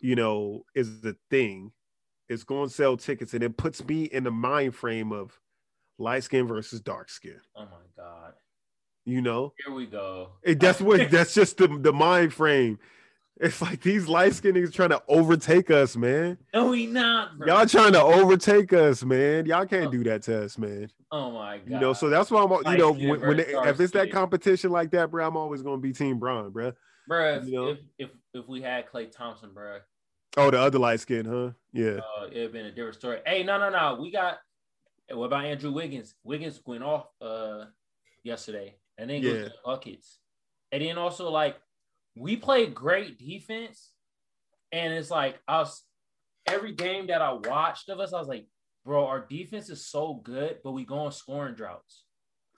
you 0.00 0.14
know, 0.14 0.62
is 0.74 1.02
the 1.02 1.14
thing, 1.28 1.72
it's 2.30 2.44
going 2.44 2.68
to 2.68 2.74
sell 2.74 2.96
tickets 2.96 3.34
and 3.34 3.42
it 3.42 3.56
puts 3.56 3.84
me 3.84 4.04
in 4.04 4.22
the 4.22 4.30
mind 4.30 4.74
frame 4.74 5.12
of 5.12 5.38
light 5.98 6.22
skin 6.22 6.46
versus 6.46 6.80
dark 6.80 7.10
skin. 7.10 7.40
Oh 7.56 7.64
my 7.64 8.02
god. 8.02 8.34
You 9.04 9.20
know, 9.20 9.52
Here 9.66 9.74
we 9.74 9.86
go. 9.86 10.30
It- 10.42 10.60
that's 10.60 10.80
what 10.80 11.10
that's 11.10 11.34
just 11.34 11.58
the, 11.58 11.66
the 11.66 11.92
mind 11.92 12.32
frame. 12.32 12.78
It's 13.40 13.60
like 13.62 13.80
these 13.80 14.06
light 14.06 14.34
skin 14.34 14.54
niggas 14.54 14.72
trying 14.72 14.90
to 14.90 15.02
overtake 15.08 15.70
us, 15.70 15.96
man. 15.96 16.36
No, 16.54 16.72
he 16.72 16.86
not, 16.86 17.38
bro. 17.38 17.48
Y'all 17.48 17.66
trying 17.66 17.94
to 17.94 18.02
overtake 18.02 18.72
us, 18.74 19.02
man. 19.02 19.46
Y'all 19.46 19.64
can't 19.64 19.86
oh. 19.86 19.90
do 19.90 20.04
that 20.04 20.22
to 20.24 20.44
us, 20.44 20.58
man. 20.58 20.90
oh 21.10 21.32
my 21.32 21.56
god. 21.58 21.68
You 21.68 21.80
know, 21.80 21.92
so 21.94 22.10
that's 22.10 22.30
why 22.30 22.44
I'm, 22.44 22.72
you 22.72 22.78
know, 22.78 22.92
when, 22.92 23.20
when 23.20 23.36
they, 23.38 23.46
if 23.46 23.80
it's 23.80 23.92
that 23.94 24.12
competition 24.12 24.70
like 24.70 24.90
that, 24.90 25.10
bro, 25.10 25.26
I'm 25.26 25.38
always 25.38 25.62
gonna 25.62 25.78
be 25.78 25.92
Team 25.92 26.18
Bron, 26.18 26.50
bro. 26.50 26.72
bro, 27.08 27.36
if, 27.36 27.46
you 27.46 27.52
know? 27.54 27.68
if, 27.68 27.78
if 27.98 28.10
if 28.34 28.46
we 28.46 28.60
had 28.60 28.86
Klay 28.88 29.10
Thompson, 29.10 29.50
bro, 29.54 29.78
Oh, 30.36 30.50
the 30.50 30.60
other 30.60 30.78
light 30.78 31.00
skin, 31.00 31.26
huh? 31.26 31.50
Yeah. 31.72 31.98
uh, 32.18 32.26
it'd 32.30 32.42
have 32.44 32.52
been 32.52 32.66
a 32.66 32.70
different 32.72 32.94
story. 32.96 33.20
Hey, 33.26 33.42
no, 33.42 33.58
no, 33.58 33.70
no. 33.70 33.98
We 34.00 34.10
got 34.10 34.38
what 35.12 35.26
about 35.26 35.44
Andrew 35.44 35.72
Wiggins? 35.72 36.14
Wiggins 36.22 36.60
went 36.64 36.84
off 36.84 37.06
uh 37.20 37.64
yesterday 38.22 38.76
and 38.96 39.10
then 39.10 39.22
Yeah. 39.22 39.32
goes 39.32 39.44
to 39.48 39.54
buckets. 39.64 40.18
And 40.72 40.82
then 40.82 40.98
also 40.98 41.30
like 41.30 41.56
we 42.16 42.36
played 42.36 42.74
great 42.74 43.18
defense, 43.18 43.92
and 44.72 44.92
it's 44.92 45.10
like 45.10 45.40
us 45.48 45.84
every 46.46 46.72
game 46.72 47.06
that 47.08 47.22
I 47.22 47.32
watched 47.32 47.88
of 47.88 48.00
us, 48.00 48.12
I 48.12 48.18
was 48.18 48.28
like, 48.28 48.46
bro, 48.84 49.06
our 49.06 49.26
defense 49.28 49.68
is 49.70 49.86
so 49.86 50.14
good, 50.14 50.58
but 50.64 50.72
we 50.72 50.84
go 50.84 50.98
on 50.98 51.12
scoring 51.12 51.54
droughts. 51.54 52.04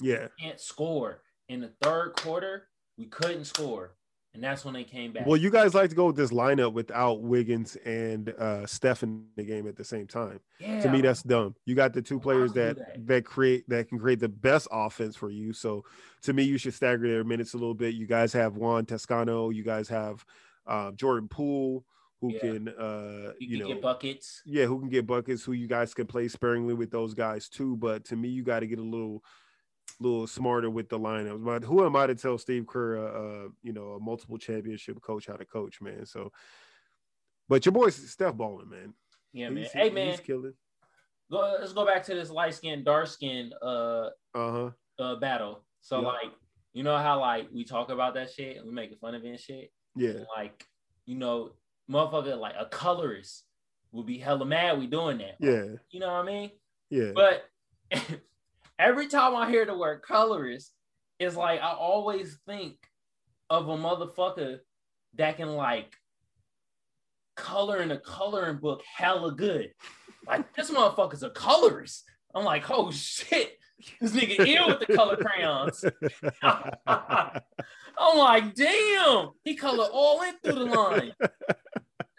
Yeah. 0.01 0.29
Can't 0.41 0.61
score. 0.61 1.23
In 1.49 1.61
the 1.61 1.73
third 1.83 2.15
quarter, 2.17 2.69
we 2.97 3.07
couldn't 3.07 3.45
score. 3.45 3.97
And 4.35 4.43
that's 4.43 4.65
when 4.65 4.73
they 4.73 4.85
came 4.85 5.13
back. 5.13 5.27
Well, 5.27 5.37
you 5.37 5.51
guys 5.51 5.75
like 5.75 5.91
to 5.91 5.97
go 5.97 6.07
with 6.07 6.17
this 6.17 6.31
lineup 6.31 6.73
without 6.73 7.21
Wiggins 7.21 7.77
and 7.85 8.31
uh 8.39 8.65
Steph 8.67 9.03
in 9.03 9.27
the 9.37 9.45
game 9.45 9.69
at 9.69 9.77
the 9.77 9.85
same 9.85 10.07
time. 10.07 10.41
yeah, 10.59 10.81
To 10.81 10.89
me, 10.91 11.03
that's 11.03 11.23
dumb. 11.23 11.55
You 11.67 11.75
got 11.75 11.93
the 11.93 12.01
two 12.01 12.19
players 12.19 12.53
that 12.55 12.79
that? 12.79 13.07
that 13.07 13.25
create 13.27 13.69
that 13.69 13.89
can 13.91 13.99
create 13.99 14.21
the 14.21 14.31
best 14.31 14.69
offense 14.73 15.17
for 15.17 15.29
you. 15.31 15.53
So 15.53 15.85
to 16.23 16.33
me, 16.33 16.45
you 16.45 16.57
should 16.57 16.73
stagger 16.73 17.07
their 17.07 17.25
minutes 17.25 17.53
a 17.53 17.59
little 17.59 17.75
bit. 17.75 17.95
You 17.95 18.07
guys 18.07 18.33
have 18.33 18.57
Juan 18.57 18.87
Toscano, 18.87 19.51
you 19.51 19.65
guys 19.65 19.89
have 19.89 20.25
uh, 20.67 20.93
Jordan 20.93 21.29
Poole, 21.29 21.85
who 22.23 22.33
Yeah. 22.33 22.39
can 22.41 22.69
uh 22.69 23.33
you, 23.39 23.49
you, 23.49 23.59
can 23.59 23.59
know 23.59 23.75
get 23.75 23.83
buckets. 23.83 24.43
yeah, 24.47 24.65
who 24.65 24.79
can 24.81 24.89
get 24.89 25.07
buckets, 25.07 25.45
who 25.45 25.53
you 25.53 25.67
guys 25.67 25.93
can 25.93 26.07
play 26.07 26.29
sparingly 26.29 26.73
with 26.73 26.91
those 26.91 27.13
guys 27.13 27.51
too. 27.51 27.77
But 27.77 28.05
to 28.07 28.17
me, 28.17 28.29
you 28.29 28.43
got 28.45 28.61
to 28.61 28.67
get 28.67 28.79
a 28.79 28.83
little, 28.83 29.23
little 30.01 30.27
smarter 30.27 30.69
with 30.71 30.89
the 30.89 30.99
lineups. 30.99 31.45
But 31.45 31.65
who 31.65 31.85
am 31.85 31.95
I 31.97 32.07
to 32.07 32.15
tell 32.15 32.39
Steve 32.39 32.67
Kerr, 32.67 32.99
uh, 32.99 33.03
uh, 33.47 33.49
you 33.63 33.73
know, 33.73 33.93
a 33.93 34.01
multiple 34.01 34.39
championship 34.39 35.01
coach 35.01 35.27
how 35.27 35.37
to 35.37 35.45
coach, 35.45 35.81
man? 35.81 36.07
So, 36.07 36.33
but 37.49 37.65
your 37.65 37.73
boy's 37.73 37.95
Steph 38.11 38.35
balling, 38.35 38.71
man. 38.71 38.95
Yeah, 39.33 39.49
man. 39.51 39.59
He's- 39.59 39.73
hey, 39.73 39.85
he's 39.85 39.93
man. 39.95 40.19
killing. 40.19 40.55
Go, 41.31 41.57
let's 41.61 41.73
go 41.73 41.87
back 41.87 42.03
to 42.05 42.15
this 42.15 42.31
light 42.31 42.55
skin, 42.55 42.85
dark 42.85 43.07
skin 43.07 43.53
uh, 43.63 44.11
Uh 44.35 44.51
huh. 44.53 44.71
uh 44.99 45.17
battle. 45.17 45.65
So 45.81 46.01
Yeah. 46.03 46.09
like, 46.09 46.33
you 46.75 46.83
know 46.83 46.97
how 46.99 47.21
like 47.21 47.49
we 47.53 47.65
talk 47.65 47.91
about 47.91 48.15
that 48.15 48.31
shit 48.33 48.57
and 48.59 48.67
we 48.67 48.73
making 48.73 48.99
fun 48.99 49.15
of 49.15 49.25
it 49.25 49.29
and 49.29 49.41
shit. 49.41 49.73
Yeah. 49.97 50.11
And, 50.11 50.27
like, 50.37 50.67
you 51.07 51.17
know, 51.17 51.53
motherfucker 51.91 52.39
like 52.39 52.55
a 52.59 52.67
colorist 52.67 53.45
would 53.93 54.07
be 54.07 54.19
hella 54.19 54.45
mad 54.45 54.79
we 54.79 54.87
doing 54.87 55.19
that. 55.19 55.37
Yeah. 55.41 55.77
You 55.91 56.01
know 56.01 56.09
what 56.09 56.23
I 56.23 56.27
mean? 56.27 56.51
Yeah. 56.91 57.13
But 57.15 57.45
every 58.83 59.07
time 59.07 59.37
I 59.37 59.49
hear 59.49 59.65
the 59.65 59.77
word 59.77 60.03
colorist, 60.03 60.73
it's 61.19 61.37
like 61.37 61.61
I 61.61 61.73
always 61.73 62.39
think 62.47 62.77
of 63.49 63.69
a 63.69 63.77
motherfucker 63.77 64.59
that 65.15 65.37
can 65.37 65.55
like 65.55 65.95
color 67.37 67.81
in 67.81 67.93
a 67.93 67.99
coloring 67.99 68.59
book 68.59 68.83
hella 68.97 69.33
good. 69.33 69.73
Like 70.27 70.53
this 70.55 70.71
motherfucker's 70.71 71.23
a 71.23 71.31
colorist. 71.31 72.05
I'm 72.35 72.45
like, 72.45 72.71
oh 72.71 72.91
shit, 72.91 73.53
this 74.01 74.13
nigga 74.13 74.47
ill 74.47 74.69
with 74.69 74.81
the 74.81 74.95
color 74.95 75.17
crayons. 75.17 75.85
I'm 76.43 78.19
like, 78.19 78.55
damn, 78.55 79.31
he 79.45 79.55
color 79.55 79.87
all 79.93 80.23
in 80.23 80.35
through 80.43 80.55
the 80.55 80.65
line. 80.65 81.13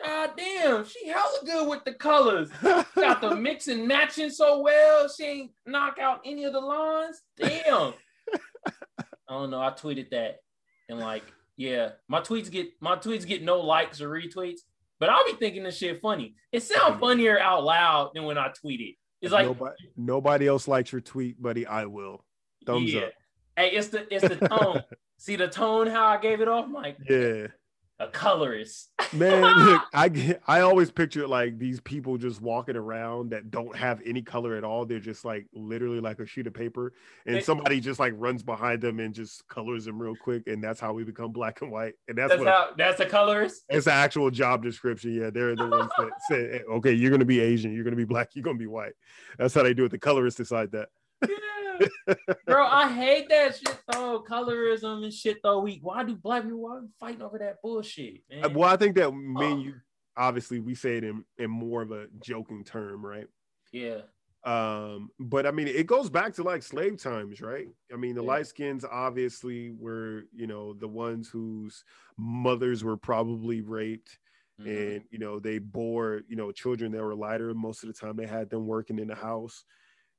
God 0.03 0.31
damn, 0.35 0.85
she 0.85 1.07
hella 1.07 1.39
good 1.45 1.69
with 1.69 1.83
the 1.85 1.93
colors. 1.93 2.49
Got 2.95 3.21
the 3.21 3.35
mix 3.35 3.67
and 3.67 3.87
matching 3.87 4.29
so 4.29 4.61
well. 4.61 5.07
She 5.07 5.23
ain't 5.23 5.51
knock 5.65 5.97
out 5.99 6.21
any 6.25 6.43
of 6.43 6.53
the 6.53 6.59
lines. 6.59 7.21
Damn. 7.37 7.93
I 8.67 8.73
don't 9.29 9.49
know. 9.49 9.61
I 9.61 9.69
tweeted 9.69 10.09
that 10.11 10.39
and 10.89 10.99
like, 10.99 11.23
yeah, 11.55 11.91
my 12.07 12.19
tweets 12.19 12.51
get 12.51 12.69
my 12.81 12.95
tweets 12.95 13.25
get 13.25 13.43
no 13.43 13.61
likes 13.61 14.01
or 14.01 14.09
retweets, 14.09 14.61
but 14.99 15.09
I'll 15.09 15.25
be 15.25 15.33
thinking 15.33 15.63
this 15.63 15.77
shit 15.77 16.01
funny. 16.01 16.35
It 16.51 16.63
sounds 16.63 16.93
mm-hmm. 16.93 16.99
funnier 16.99 17.39
out 17.39 17.63
loud 17.63 18.11
than 18.13 18.23
when 18.23 18.37
I 18.37 18.51
tweet 18.59 18.81
it. 18.81 18.95
It's 19.21 19.31
like, 19.31 19.45
nobody, 19.45 19.75
nobody 19.95 20.47
else 20.47 20.67
likes 20.67 20.91
your 20.91 21.01
tweet, 21.01 21.41
buddy. 21.41 21.65
I 21.65 21.85
will. 21.85 22.25
Thumbs 22.65 22.93
yeah. 22.93 23.03
up. 23.03 23.13
Hey, 23.55 23.71
it's 23.71 23.87
the 23.87 24.13
it's 24.13 24.27
the 24.27 24.47
tone. 24.47 24.83
See 25.17 25.37
the 25.37 25.47
tone 25.47 25.87
how 25.87 26.05
I 26.05 26.17
gave 26.17 26.41
it 26.41 26.49
off, 26.49 26.65
I'm 26.65 26.95
Yeah. 27.07 27.47
A 28.03 28.11
colorist. 28.11 28.91
Man, 29.13 29.41
look, 29.65 29.81
I 29.93 30.09
get- 30.09 30.41
I 30.47 30.61
always 30.61 30.91
picture 30.91 31.27
like 31.27 31.57
these 31.59 31.79
people 31.79 32.17
just 32.17 32.41
walking 32.41 32.75
around 32.75 33.31
that 33.31 33.51
don't 33.51 33.75
have 33.75 34.01
any 34.05 34.21
color 34.21 34.55
at 34.55 34.63
all. 34.63 34.85
They're 34.85 34.99
just 34.99 35.23
like 35.25 35.45
literally 35.53 35.99
like 35.99 36.19
a 36.19 36.25
sheet 36.25 36.47
of 36.47 36.53
paper, 36.53 36.93
and 37.25 37.35
They- 37.37 37.41
somebody 37.41 37.79
just 37.79 37.99
like 37.99 38.13
runs 38.17 38.43
behind 38.43 38.81
them 38.81 38.99
and 38.99 39.13
just 39.13 39.47
colors 39.47 39.85
them 39.85 40.01
real 40.01 40.15
quick, 40.15 40.43
and 40.47 40.63
that's 40.63 40.79
how 40.79 40.93
we 40.93 41.03
become 41.03 41.31
black 41.31 41.61
and 41.61 41.71
white. 41.71 41.93
And 42.07 42.17
that's, 42.17 42.29
That's 42.31 42.39
what 42.39 42.47
how 42.49 42.69
that's 42.77 42.99
a 42.99 43.05
colorist. 43.05 43.63
it's 43.69 43.87
an 43.87 43.93
actual 43.93 44.29
job 44.31 44.63
description. 44.63 45.13
Yeah, 45.13 45.29
they're 45.29 45.55
the 45.55 45.67
ones 45.67 45.91
that 45.97 46.09
say, 46.29 46.61
okay, 46.69 46.93
you're 46.93 47.11
gonna 47.11 47.25
be 47.25 47.39
Asian, 47.39 47.73
you're 47.73 47.83
gonna 47.83 47.95
be 47.95 48.05
black, 48.05 48.29
you're 48.35 48.43
gonna 48.43 48.57
be 48.57 48.67
white. 48.67 48.93
That's 49.37 49.53
how 49.53 49.63
they 49.63 49.73
do 49.73 49.85
it. 49.85 49.89
The 49.91 49.99
colorists 49.99 50.37
decide 50.37 50.71
that. 50.71 50.89
Yeah. 51.21 51.35
Bro, 52.47 52.65
I 52.65 52.91
hate 52.91 53.29
that 53.29 53.55
shit 53.55 53.79
though. 53.91 54.23
Colorism 54.29 55.03
and 55.03 55.13
shit 55.13 55.39
though. 55.43 55.61
We 55.61 55.79
why 55.81 56.03
do 56.03 56.15
black 56.15 56.43
people 56.43 56.61
why 56.61 56.79
we 56.79 56.87
fighting 56.99 57.21
over 57.21 57.37
that 57.39 57.61
bullshit, 57.61 58.21
man? 58.29 58.53
Well, 58.53 58.69
I 58.69 58.77
think 58.77 58.95
that 58.95 59.11
me 59.11 59.45
and 59.45 59.59
Oh. 59.59 59.63
you 59.63 59.73
obviously 60.15 60.59
we 60.59 60.75
say 60.75 60.97
it 60.97 61.03
in, 61.03 61.23
in 61.37 61.49
more 61.49 61.81
of 61.81 61.91
a 61.91 62.05
joking 62.21 62.63
term, 62.63 63.03
right? 63.05 63.27
Yeah. 63.71 64.01
um 64.45 65.09
but 65.19 65.45
i 65.47 65.51
mean 65.51 65.67
it 65.69 65.87
goes 65.87 66.09
back 66.09 66.33
to 66.33 66.43
like 66.43 66.61
slave 66.61 67.01
times 67.01 67.39
right 67.39 67.69
i 67.93 67.95
mean 67.95 68.13
the 68.13 68.21
Yeah. 68.21 68.27
light 68.27 68.45
skins 68.47 68.83
obviously 68.83 69.71
were 69.71 70.25
you 70.35 70.47
know 70.47 70.73
the 70.73 70.87
ones 70.87 71.29
whose 71.29 71.85
mothers 72.17 72.83
were 72.83 72.97
probably 72.97 73.61
raped 73.61 74.19
Mhm. 74.61 74.67
and 74.95 75.03
you 75.11 75.17
know 75.17 75.39
they 75.39 75.59
bore 75.59 76.23
you 76.27 76.35
know 76.35 76.51
children 76.51 76.91
that 76.91 77.01
were 77.01 77.15
lighter 77.15 77.53
most 77.53 77.83
of 77.83 77.87
the 77.87 77.93
time 77.93 78.17
they 78.17 78.27
had 78.27 78.49
them 78.49 78.67
working 78.67 78.99
in 78.99 79.07
the 79.07 79.15
house 79.15 79.63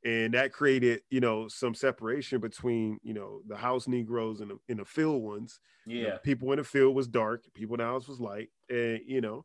and 0.04 0.34
that 0.34 0.52
created 0.52 1.00
you 1.10 1.20
know 1.20 1.48
some 1.48 1.74
separation 1.74 2.40
between 2.40 2.98
you 3.02 3.14
know 3.14 3.40
the 3.46 3.56
house 3.56 3.88
negroes 3.88 4.40
and 4.40 4.50
the, 4.50 4.58
and 4.68 4.78
the 4.78 4.84
field 4.84 5.22
ones 5.22 5.60
You 5.86 6.02
know, 6.02 6.08
yeah, 6.08 6.16
people 6.18 6.52
in 6.52 6.58
the 6.58 6.64
field 6.64 6.94
was 6.94 7.06
dark 7.08 7.44
people 7.54 7.74
in 7.74 7.78
the 7.78 7.84
house 7.84 8.08
was 8.08 8.20
light 8.20 8.48
and 8.68 9.00
you 9.06 9.20
know 9.20 9.44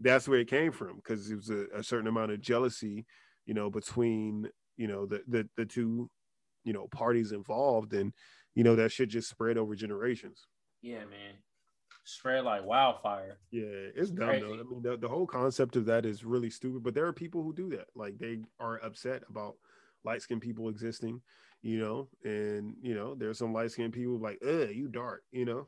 that's 0.00 0.28
where 0.28 0.40
it 0.40 0.48
came 0.48 0.72
from 0.72 0.96
because 0.96 1.30
it 1.30 1.36
was 1.36 1.50
a, 1.50 1.66
a 1.74 1.82
certain 1.82 2.06
amount 2.08 2.30
of 2.32 2.40
jealousy 2.40 3.06
you 3.46 3.54
know 3.54 3.70
between 3.70 4.48
you 4.76 4.86
know 4.86 5.06
the, 5.06 5.22
the 5.26 5.48
the 5.56 5.64
two 5.64 6.10
you 6.64 6.72
know 6.72 6.86
parties 6.88 7.32
involved 7.32 7.92
and 7.92 8.12
you 8.54 8.62
know 8.64 8.76
that 8.76 8.92
shit 8.92 9.08
just 9.08 9.28
spread 9.28 9.56
over 9.58 9.74
generations 9.74 10.46
yeah, 10.82 10.98
man. 10.98 11.34
Spread 12.04 12.44
like 12.44 12.64
wildfire. 12.64 13.38
Yeah, 13.50 13.64
it's 13.96 14.10
dumb 14.10 14.28
Crazy. 14.28 14.44
though. 14.46 14.54
I 14.54 14.62
mean, 14.62 14.82
the, 14.82 14.96
the 14.96 15.08
whole 15.08 15.26
concept 15.26 15.74
of 15.74 15.86
that 15.86 16.06
is 16.06 16.24
really 16.24 16.50
stupid. 16.50 16.84
But 16.84 16.94
there 16.94 17.06
are 17.06 17.12
people 17.12 17.42
who 17.42 17.52
do 17.52 17.68
that. 17.70 17.86
Like 17.96 18.18
they 18.18 18.38
are 18.60 18.78
upset 18.84 19.24
about 19.28 19.56
light 20.06 20.22
skinned 20.22 20.40
people 20.40 20.70
existing, 20.70 21.20
you 21.62 21.78
know, 21.78 22.08
and 22.24 22.74
you 22.80 22.94
know, 22.94 23.14
there's 23.14 23.38
some 23.38 23.52
light 23.52 23.72
skinned 23.72 23.92
people 23.92 24.18
like, 24.18 24.38
ugh, 24.46 24.70
you 24.72 24.88
dark, 24.88 25.22
you 25.32 25.44
know. 25.44 25.66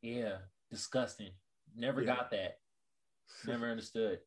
Yeah, 0.00 0.38
disgusting. 0.70 1.32
Never 1.76 2.00
Yeah. 2.00 2.16
got 2.16 2.30
that. 2.30 2.60
Never 3.46 3.66
understood. 3.70 4.20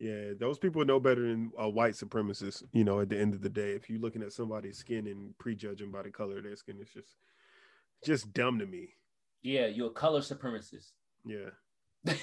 Yeah, 0.00 0.32
those 0.38 0.58
people 0.58 0.84
know 0.84 0.98
better 0.98 1.28
than 1.28 1.52
a 1.58 1.68
white 1.68 1.92
supremacist, 1.92 2.62
you 2.72 2.84
know, 2.84 3.00
at 3.00 3.10
the 3.10 3.18
end 3.18 3.34
of 3.34 3.42
the 3.42 3.50
day. 3.50 3.72
If 3.72 3.90
you're 3.90 4.00
looking 4.00 4.22
at 4.22 4.32
somebody's 4.32 4.78
skin 4.78 5.06
and 5.06 5.36
prejudging 5.38 5.90
by 5.90 6.02
the 6.02 6.10
color 6.10 6.38
of 6.38 6.44
their 6.44 6.56
skin, 6.56 6.78
it's 6.80 6.92
just 6.92 7.16
just 8.04 8.32
dumb 8.32 8.58
to 8.58 8.66
me. 8.66 8.94
Yeah, 9.42 9.66
you're 9.66 9.88
a 9.88 9.92
color 9.92 10.20
supremacist. 10.20 10.92
Yeah. 11.24 11.50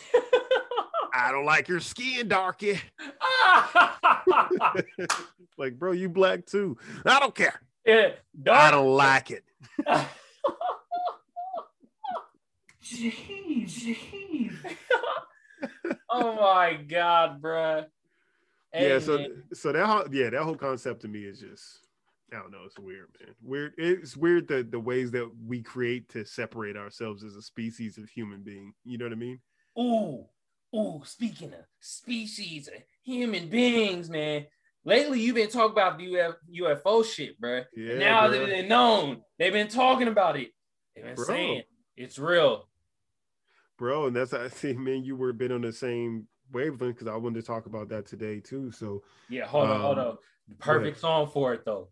I 1.14 1.32
don't 1.32 1.46
like 1.46 1.68
your 1.68 1.80
skin, 1.80 2.28
darky. 2.28 2.80
like, 5.58 5.78
bro, 5.78 5.92
you 5.92 6.10
black 6.10 6.46
too. 6.46 6.78
I 7.06 7.20
don't 7.20 7.36
care. 7.36 7.60
yeah, 7.86 8.12
I 8.50 8.72
don't 8.72 8.94
like 8.94 9.32
it. 9.32 9.44
Jeez, 12.84 13.66
jeez. 13.66 14.54
oh 16.10 16.36
my 16.36 16.76
god, 16.88 17.42
bruh. 17.42 17.86
Hey, 18.72 18.90
yeah, 18.90 19.00
so 19.00 19.18
man. 19.18 19.44
so 19.54 19.72
that 19.72 19.86
whole 19.86 20.04
yeah, 20.12 20.30
that 20.30 20.44
whole 20.44 20.56
concept 20.56 21.02
to 21.02 21.08
me 21.08 21.22
is 21.22 21.40
just 21.40 21.88
I 22.34 22.38
don't 22.38 22.52
know, 22.52 22.64
it's 22.66 22.78
weird, 22.78 23.08
man. 23.20 23.34
Weird. 23.42 23.74
It's 23.78 24.18
weird 24.18 24.48
the 24.48 24.64
the 24.64 24.80
ways 24.80 25.12
that 25.12 25.30
we 25.46 25.62
create 25.62 26.10
to 26.10 26.26
separate 26.26 26.76
ourselves 26.76 27.24
as 27.24 27.36
a 27.36 27.42
species 27.42 27.98
of 27.98 28.10
human 28.10 28.42
being. 28.42 28.74
You 28.84 28.98
know 28.98 29.06
what 29.06 29.14
I 29.14 29.16
mean? 29.16 29.40
Ooh, 29.80 30.26
ooh, 30.76 31.02
speaking 31.06 31.54
of 31.54 31.66
species 31.80 32.68
of 32.68 32.82
human 33.04 33.48
beings, 33.50 34.10
man. 34.10 34.46
Lately, 34.88 35.20
you've 35.20 35.36
been 35.36 35.50
talking 35.50 35.74
about 35.74 35.98
the 35.98 36.34
UFO 36.62 37.04
shit, 37.04 37.38
bro. 37.42 37.64
Yeah. 37.76 37.90
And 37.92 38.00
now 38.00 38.30
bro. 38.30 38.46
they've 38.46 38.66
known. 38.66 39.22
They've 39.38 39.52
been 39.52 39.68
talking 39.68 40.08
about 40.08 40.38
it. 40.38 40.52
They've 40.96 41.04
been 41.04 41.16
Bro. 41.16 41.26
saying 41.26 41.64
it's 41.98 42.18
real. 42.18 42.70
bro, 43.78 44.08
and 44.08 44.16
that's 44.16 44.34
I 44.34 44.48
see, 44.48 44.72
man. 44.74 45.04
You 45.04 45.18
were 45.18 45.34
been 45.34 45.52
on 45.52 45.60
the 45.60 45.74
same 45.74 46.26
wavelength 46.54 46.96
because 46.96 47.10
I 47.10 47.18
wanted 47.18 47.42
to 47.42 47.46
talk 47.46 47.66
about 47.66 47.90
that 47.90 48.06
today 48.06 48.40
too. 48.40 48.72
So 48.72 49.04
Yeah, 49.30 49.46
hold 49.46 49.70
on, 49.70 49.82
hold 49.82 50.00
Um, 50.00 50.08
on. 50.08 50.18
The 50.48 50.56
perfect 50.56 51.00
song 51.02 51.28
for 51.34 51.54
it 51.54 51.66
though. 51.66 51.90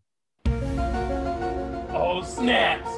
Oh 0.48 2.24
snaps! 2.24 2.90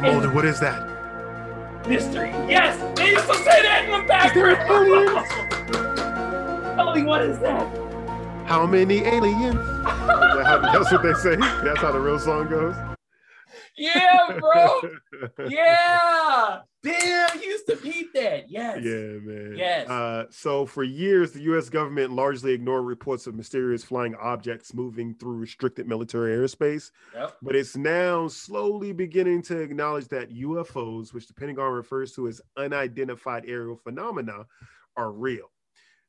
Mulder, 0.00 0.30
what 0.30 0.44
is 0.44 0.60
that? 0.60 0.96
mystery. 1.88 2.30
Yes, 2.48 2.76
they 2.96 3.10
used 3.10 3.26
to 3.26 3.34
say 3.34 3.62
that 3.62 3.84
in 3.84 3.90
the 3.92 4.06
background. 4.08 4.56
Scully, 6.74 7.02
what 7.04 7.22
is 7.22 7.38
that? 7.40 7.66
How 8.46 8.66
many 8.66 9.04
aliens? 9.04 9.54
That's 9.84 10.92
what 10.92 11.02
they 11.02 11.14
say. 11.14 11.36
That's 11.36 11.80
how 11.80 11.92
the 11.92 12.00
real 12.00 12.18
song 12.18 12.48
goes. 12.48 12.74
Yeah, 13.76 14.38
bro. 14.38 14.80
Yeah. 15.48 16.60
Damn, 16.86 17.42
used 17.42 17.66
to 17.66 17.76
beat 17.76 18.12
that. 18.14 18.50
Yes. 18.50 18.78
Yeah, 18.82 19.18
man. 19.22 19.54
Yes. 19.56 19.88
Uh, 19.88 20.24
so 20.30 20.66
for 20.66 20.82
years, 20.84 21.32
the 21.32 21.42
U.S. 21.42 21.68
government 21.68 22.12
largely 22.12 22.52
ignored 22.52 22.84
reports 22.84 23.26
of 23.26 23.34
mysterious 23.34 23.84
flying 23.84 24.14
objects 24.16 24.72
moving 24.74 25.14
through 25.14 25.36
restricted 25.36 25.86
military 25.86 26.36
airspace, 26.36 26.90
Yep. 27.14 27.36
but 27.42 27.56
it's 27.56 27.76
now 27.76 28.28
slowly 28.28 28.92
beginning 28.92 29.42
to 29.42 29.58
acknowledge 29.58 30.08
that 30.08 30.30
UFOs, 30.32 31.12
which 31.12 31.26
the 31.26 31.34
Pentagon 31.34 31.72
refers 31.72 32.12
to 32.12 32.28
as 32.28 32.40
unidentified 32.56 33.44
aerial 33.46 33.76
phenomena, 33.76 34.46
are 34.96 35.12
real. 35.12 35.50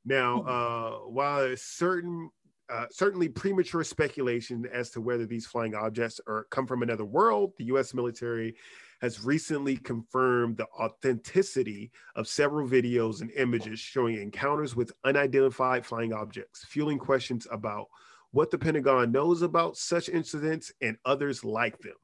Now, 0.06 0.42
uh, 0.44 0.92
while 1.10 1.54
certain 1.58 2.30
uh, 2.70 2.86
certainly 2.92 3.30
premature 3.30 3.84
speculation 3.84 4.66
as 4.74 4.90
to 4.92 5.00
whether 5.02 5.26
these 5.26 5.46
flying 5.46 5.74
objects 5.74 6.20
are 6.28 6.46
come 6.52 6.68
from 6.68 6.84
another 6.84 7.06
world, 7.06 7.54
the 7.58 7.66
U.S. 7.66 7.94
military 7.94 8.56
has 9.02 9.24
recently 9.24 9.78
confirmed 9.78 10.58
the 10.58 10.68
authenticity 10.80 11.92
of 12.16 12.28
several 12.28 12.68
videos 12.68 13.22
and 13.22 13.32
images 13.32 13.80
showing 13.80 14.18
encounters 14.18 14.76
with 14.76 14.92
unidentified 15.04 15.86
flying 15.86 16.14
objects, 16.14 16.66
fueling 16.66 16.98
questions 16.98 17.48
about 17.52 17.88
what 18.32 18.52
the 18.52 18.58
Pentagon 18.58 19.12
knows 19.12 19.42
about 19.42 19.78
such 19.78 20.10
incidents 20.10 20.72
and 20.82 20.98
others 21.06 21.44
like 21.44 21.78
them. 21.80 21.96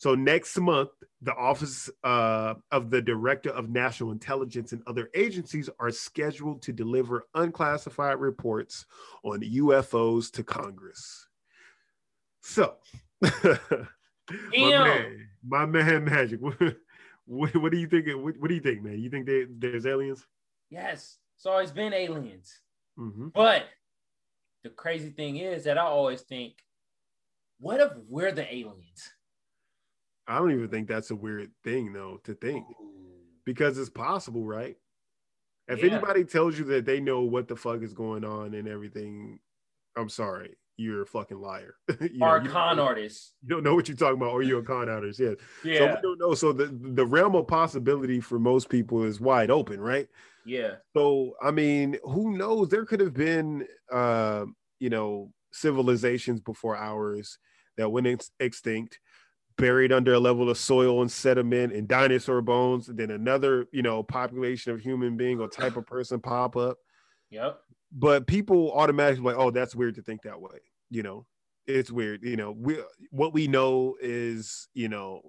So 0.00 0.14
next 0.14 0.58
month, 0.58 0.88
the 1.20 1.34
Office 1.34 1.90
uh, 2.02 2.54
of 2.72 2.88
the 2.88 3.02
Director 3.02 3.50
of 3.50 3.68
National 3.68 4.12
Intelligence 4.12 4.72
and 4.72 4.82
other 4.86 5.10
agencies 5.14 5.68
are 5.78 5.90
scheduled 5.90 6.62
to 6.62 6.72
deliver 6.72 7.26
unclassified 7.34 8.18
reports 8.18 8.86
on 9.22 9.42
UFOs 9.42 10.32
to 10.32 10.42
Congress. 10.42 11.28
So, 12.40 12.76
my 14.56 14.70
man, 14.70 15.28
my 15.44 15.66
man, 15.66 16.04
Magic. 16.04 16.40
What, 17.26 17.52
what, 17.52 17.62
what 17.62 17.72
do 17.72 17.78
you 17.78 17.86
think? 17.86 18.06
What, 18.08 18.36
what 18.38 18.48
do 18.48 18.54
you 18.54 18.60
think, 18.60 18.82
man? 18.82 18.98
You 18.98 19.08
think 19.08 19.24
they, 19.24 19.46
there's 19.48 19.86
aliens? 19.86 20.26
Yes. 20.68 21.18
It's 21.36 21.46
always 21.46 21.70
been 21.70 21.92
aliens. 21.92 22.58
Mm-hmm. 22.98 23.28
But 23.28 23.66
the 24.64 24.70
crazy 24.70 25.10
thing 25.10 25.36
is 25.36 25.64
that 25.64 25.78
I 25.78 25.82
always 25.82 26.22
think, 26.22 26.54
what 27.60 27.80
if 27.80 27.92
we're 28.08 28.32
the 28.32 28.52
aliens? 28.52 29.12
I 30.26 30.38
don't 30.38 30.52
even 30.52 30.68
think 30.68 30.88
that's 30.88 31.10
a 31.10 31.16
weird 31.16 31.50
thing, 31.62 31.92
though, 31.92 32.20
to 32.24 32.34
think 32.34 32.64
because 33.44 33.78
it's 33.78 33.90
possible, 33.90 34.44
right? 34.44 34.76
If 35.68 35.82
Yeah. 35.82 35.92
anybody 35.92 36.24
tells 36.24 36.58
you 36.58 36.64
that 36.66 36.84
they 36.84 37.00
know 37.00 37.22
what 37.22 37.48
the 37.48 37.56
fuck 37.56 37.82
is 37.82 37.92
going 37.92 38.24
on 38.24 38.54
and 38.54 38.66
everything, 38.68 39.38
I'm 39.96 40.08
sorry, 40.08 40.56
you're 40.80 41.02
a 41.02 41.06
fucking 41.06 41.38
liar. 41.38 41.74
you, 42.00 42.18
know, 42.18 42.34
a 42.36 42.48
con 42.48 42.78
artist. 42.78 43.34
you 43.42 43.48
don't 43.50 43.62
know 43.62 43.74
what 43.74 43.88
you're 43.88 43.96
talking 43.96 44.16
about, 44.16 44.30
or 44.32 44.42
you're 44.42 44.60
a 44.60 44.64
con 44.64 44.88
artist. 44.88 45.20
Yeah. 45.20 45.34
So 45.62 45.68
Yeah. 45.68 45.94
we 45.96 46.00
don't 46.02 46.18
know. 46.18 46.34
So 46.34 46.52
the 46.52 46.66
the 46.94 47.06
realm 47.06 47.34
of 47.36 47.46
possibility 47.46 48.20
for 48.20 48.38
most 48.38 48.68
people 48.68 49.04
is 49.04 49.20
wide 49.20 49.50
open, 49.50 49.80
right? 49.80 50.08
Yeah. 50.46 50.76
So 50.96 51.34
I 51.42 51.50
mean, 51.50 51.98
who 52.02 52.36
knows? 52.36 52.68
There 52.70 52.86
could 52.86 53.00
have 53.00 53.14
been, 53.14 53.66
uh, 53.92 54.46
you 54.78 54.88
know, 54.90 55.32
civilizations 55.52 56.40
before 56.40 56.76
ours 56.76 57.38
that 57.76 57.90
went 57.90 58.06
ex- 58.06 58.30
extinct, 58.40 58.98
buried 59.58 59.92
under 59.92 60.14
a 60.14 60.18
level 60.18 60.48
of 60.48 60.56
soil 60.56 61.02
and 61.02 61.10
sediment 61.12 61.72
and 61.74 61.86
dinosaur 61.86 62.40
bones. 62.40 62.88
And 62.88 62.98
then 62.98 63.10
another, 63.10 63.66
you 63.72 63.82
know, 63.82 64.02
population 64.02 64.72
of 64.72 64.80
human 64.80 65.16
being 65.16 65.40
or 65.40 65.48
type 65.48 65.76
of 65.76 65.86
person 65.86 66.20
pop 66.20 66.56
up. 66.56 66.78
Yep. 67.30 67.58
But 67.92 68.26
people 68.26 68.72
automatically 68.72 69.24
like, 69.24 69.36
oh, 69.36 69.50
that's 69.50 69.74
weird 69.74 69.96
to 69.96 70.02
think 70.02 70.22
that 70.22 70.40
way. 70.40 70.58
You 70.90 71.02
know, 71.02 71.26
it's 71.66 71.90
weird. 71.90 72.22
You 72.22 72.36
know, 72.36 72.52
we 72.52 72.78
what 73.10 73.32
we 73.32 73.46
know 73.46 73.96
is, 74.00 74.68
you 74.74 74.88
know, 74.88 75.20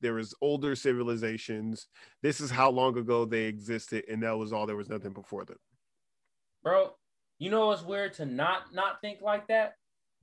there 0.00 0.14
was 0.14 0.34
older 0.40 0.74
civilizations. 0.74 1.88
This 2.22 2.40
is 2.40 2.50
how 2.50 2.70
long 2.70 2.96
ago 2.96 3.24
they 3.24 3.44
existed, 3.44 4.04
and 4.10 4.22
that 4.22 4.36
was 4.36 4.52
all. 4.52 4.66
There 4.66 4.76
was 4.76 4.88
nothing 4.88 5.12
before 5.12 5.44
them. 5.44 5.58
Bro, 6.62 6.94
you 7.38 7.50
know 7.50 7.70
it's 7.72 7.82
weird 7.82 8.14
to 8.14 8.26
not 8.26 8.74
not 8.74 9.00
think 9.00 9.20
like 9.22 9.46
that? 9.48 9.74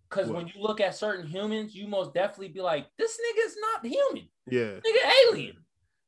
Because 0.10 0.30
when 0.32 0.48
you 0.48 0.54
look 0.62 0.80
at 0.80 0.96
certain 0.96 1.28
humans, 1.28 1.76
you 1.76 1.86
most 1.88 2.14
definitely 2.14 2.48
be 2.48 2.62
like, 2.62 2.88
this 2.98 3.18
nigga's 3.18 3.56
not 3.60 3.86
human. 3.86 4.30
Yeah, 4.50 4.80
Nigga 4.80 5.12
alien. 5.30 5.58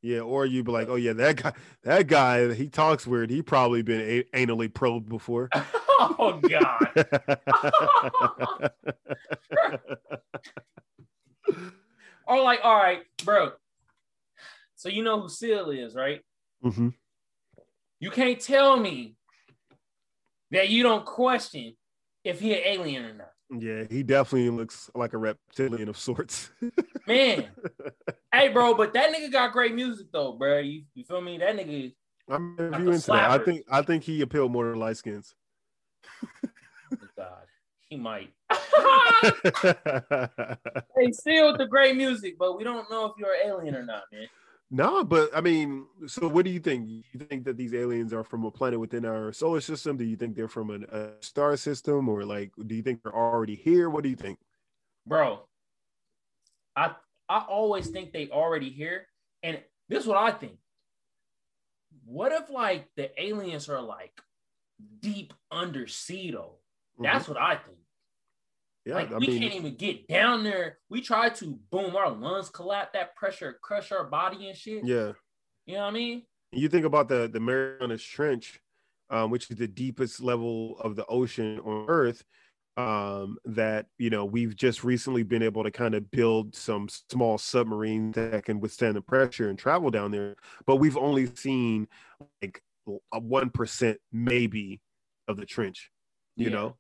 yeah. 0.02 0.20
Or 0.22 0.46
you'd 0.46 0.66
be 0.66 0.72
like, 0.72 0.88
oh 0.88 0.96
yeah, 0.96 1.12
that 1.14 1.36
guy, 1.44 1.54
that 1.84 2.08
guy, 2.08 2.54
he 2.54 2.70
talks 2.70 3.06
weird. 3.06 3.30
He 3.30 3.42
probably 3.42 3.82
been 3.82 4.00
a- 4.00 4.46
anally 4.46 4.74
probed 4.74 5.10
before. 5.10 5.50
oh 6.00 6.40
God. 6.48 6.88
or 12.28 12.42
like, 12.42 12.60
all 12.64 12.76
right, 12.78 13.02
bro. 13.24 13.52
So 14.76 14.90
you 14.90 15.04
know 15.04 15.22
who 15.22 15.30
Seal 15.30 15.72
is, 15.72 15.96
right? 15.96 16.22
Mhm. 16.64 16.94
You 18.00 18.12
can't 18.12 18.40
tell 18.40 18.78
me 18.78 19.16
that 20.52 20.70
you 20.70 20.84
don't 20.84 21.06
question 21.06 21.76
if 22.24 22.40
he 22.40 22.54
an 22.54 22.62
alien 22.64 23.06
or 23.06 23.14
not. 23.14 23.32
Yeah, 23.52 23.84
he 23.90 24.04
definitely 24.04 24.52
looks 24.52 24.90
like 24.94 25.14
a 25.14 25.18
reptilian 25.18 25.90
of 25.90 25.98
sorts. 25.98 26.52
Man, 27.08 27.46
hey, 28.32 28.50
bro, 28.50 28.76
but 28.76 28.94
that 28.94 29.12
nigga 29.12 29.32
got 29.32 29.52
great 29.52 29.74
music 29.74 30.08
though, 30.14 30.34
bro. 30.34 30.60
You, 30.60 30.84
you 30.94 31.04
feel 31.04 31.20
me? 31.22 31.40
That 31.40 31.56
nigga. 31.58 31.94
I'm 32.30 32.56
Like 32.58 32.82
you 32.82 32.92
into 32.92 33.08
that. 33.08 33.32
I 33.32 33.38
slapper. 33.40 33.46
think 33.46 33.66
I 33.72 33.82
think 33.82 34.04
he 34.04 34.22
appealed 34.22 34.52
more 34.52 34.72
to 34.72 34.78
light 34.78 34.98
skins. 34.98 35.34
Oh, 36.44 36.98
God, 37.18 37.46
he 37.90 37.98
might. 37.98 38.32
hey, 40.96 41.12
still 41.12 41.52
with 41.52 41.58
the 41.58 41.68
great 41.70 41.96
music, 41.96 42.38
but 42.38 42.58
we 42.58 42.64
don't 42.64 42.90
know 42.90 43.06
if 43.06 43.14
you're 43.18 43.34
an 43.34 43.42
alien 43.46 43.76
or 43.76 43.84
not, 43.84 44.04
man. 44.12 44.28
no, 44.72 45.04
but 45.04 45.30
I 45.36 45.42
mean, 45.42 45.86
so 46.08 46.28
what 46.28 46.46
do 46.46 46.52
you 46.52 46.60
think? 46.60 46.88
You 46.88 47.20
think 47.20 47.44
that 47.46 47.58
these 47.58 47.74
aliens 47.74 48.14
are 48.14 48.24
from 48.24 48.46
a 48.46 48.52
planet 48.52 48.80
within 48.80 49.06
our 49.06 49.34
solar 49.34 49.62
system? 49.62 49.98
Do 49.98 50.06
you 50.06 50.16
think 50.16 50.36
they're 50.36 50.48
from 50.48 50.70
an, 50.70 50.86
a 50.92 51.10
star 51.22 51.58
system, 51.58 52.08
or 52.08 52.24
like, 52.24 52.52
do 52.68 52.76
you 52.76 52.82
think 52.82 53.04
they're 53.04 53.16
already 53.16 53.56
here? 53.56 53.90
What 53.90 54.04
do 54.04 54.10
you 54.10 54.16
think? 54.16 54.40
bro. 55.10 55.42
I 56.76 56.96
I 57.28 57.40
always 57.50 57.88
think 57.90 58.14
they 58.14 58.30
already 58.30 58.70
here, 58.70 59.08
and 59.44 59.60
this 59.90 60.04
is 60.04 60.08
what 60.08 60.18
I 60.18 60.32
think. 60.32 60.54
What 62.06 62.32
if 62.32 62.50
like 62.50 62.88
the 62.96 63.10
aliens 63.22 63.68
are 63.68 63.82
like 63.82 64.22
deep 65.02 65.34
undersea 65.52 66.32
though? 66.32 66.56
That's 67.02 67.28
what 67.28 67.38
I 67.40 67.56
think. 67.56 67.78
yeah. 68.86 68.96
like 68.96 69.12
I 69.12 69.18
we 69.18 69.28
mean, 69.28 69.42
can't 69.42 69.54
even 69.56 69.76
get 69.76 70.08
down 70.08 70.44
there. 70.44 70.80
We 70.90 71.02
try 71.02 71.30
to 71.30 71.60
boom, 71.72 71.96
our 71.96 72.12
lungs 72.12 72.50
collapse, 72.50 72.92
that 72.94 73.16
pressure 73.16 73.58
crush 73.62 73.92
our 73.92 74.04
body 74.06 74.48
and 74.50 74.58
shit. 74.58 74.86
yeah. 74.86 75.14
You 75.66 75.76
know 75.76 75.82
what 75.82 75.88
I 75.88 75.92
mean? 75.92 76.24
You 76.52 76.68
think 76.68 76.86
about 76.86 77.08
the 77.10 77.30
the 77.32 77.40
Marianas 77.40 78.04
Trench, 78.04 78.60
um, 79.10 79.30
which 79.30 79.50
is 79.52 79.58
the 79.58 79.68
deepest 79.68 80.20
level 80.22 80.78
of 80.80 80.96
the 80.96 81.06
ocean 81.06 81.60
on 81.60 81.86
Earth. 81.88 82.24
Um, 82.78 83.38
that 83.44 83.88
you 83.98 84.10
know 84.10 84.24
we've 84.24 84.56
just 84.56 84.86
recently 84.86 85.24
been 85.24 85.44
able 85.44 85.64
to 85.64 85.72
kind 85.72 85.96
of 85.96 86.10
build 86.12 86.56
some 86.56 86.88
small 87.12 87.38
submarines 87.38 88.16
that 88.16 88.46
can 88.46 88.62
withstand 88.62 88.96
the 88.96 89.02
pressure 89.02 89.50
and 89.50 89.60
travel 89.60 89.90
down 89.90 90.12
there, 90.12 90.36
but 90.66 90.78
we've 90.78 90.96
only 90.98 91.26
seen 91.36 91.88
like 92.42 92.62
one 93.12 93.50
percent 93.50 94.00
maybe 94.12 94.82
of 95.28 95.38
the 95.38 95.46
trench. 95.46 95.92
You 96.38 96.50
Yeah. 96.50 96.52
know, 96.52 96.78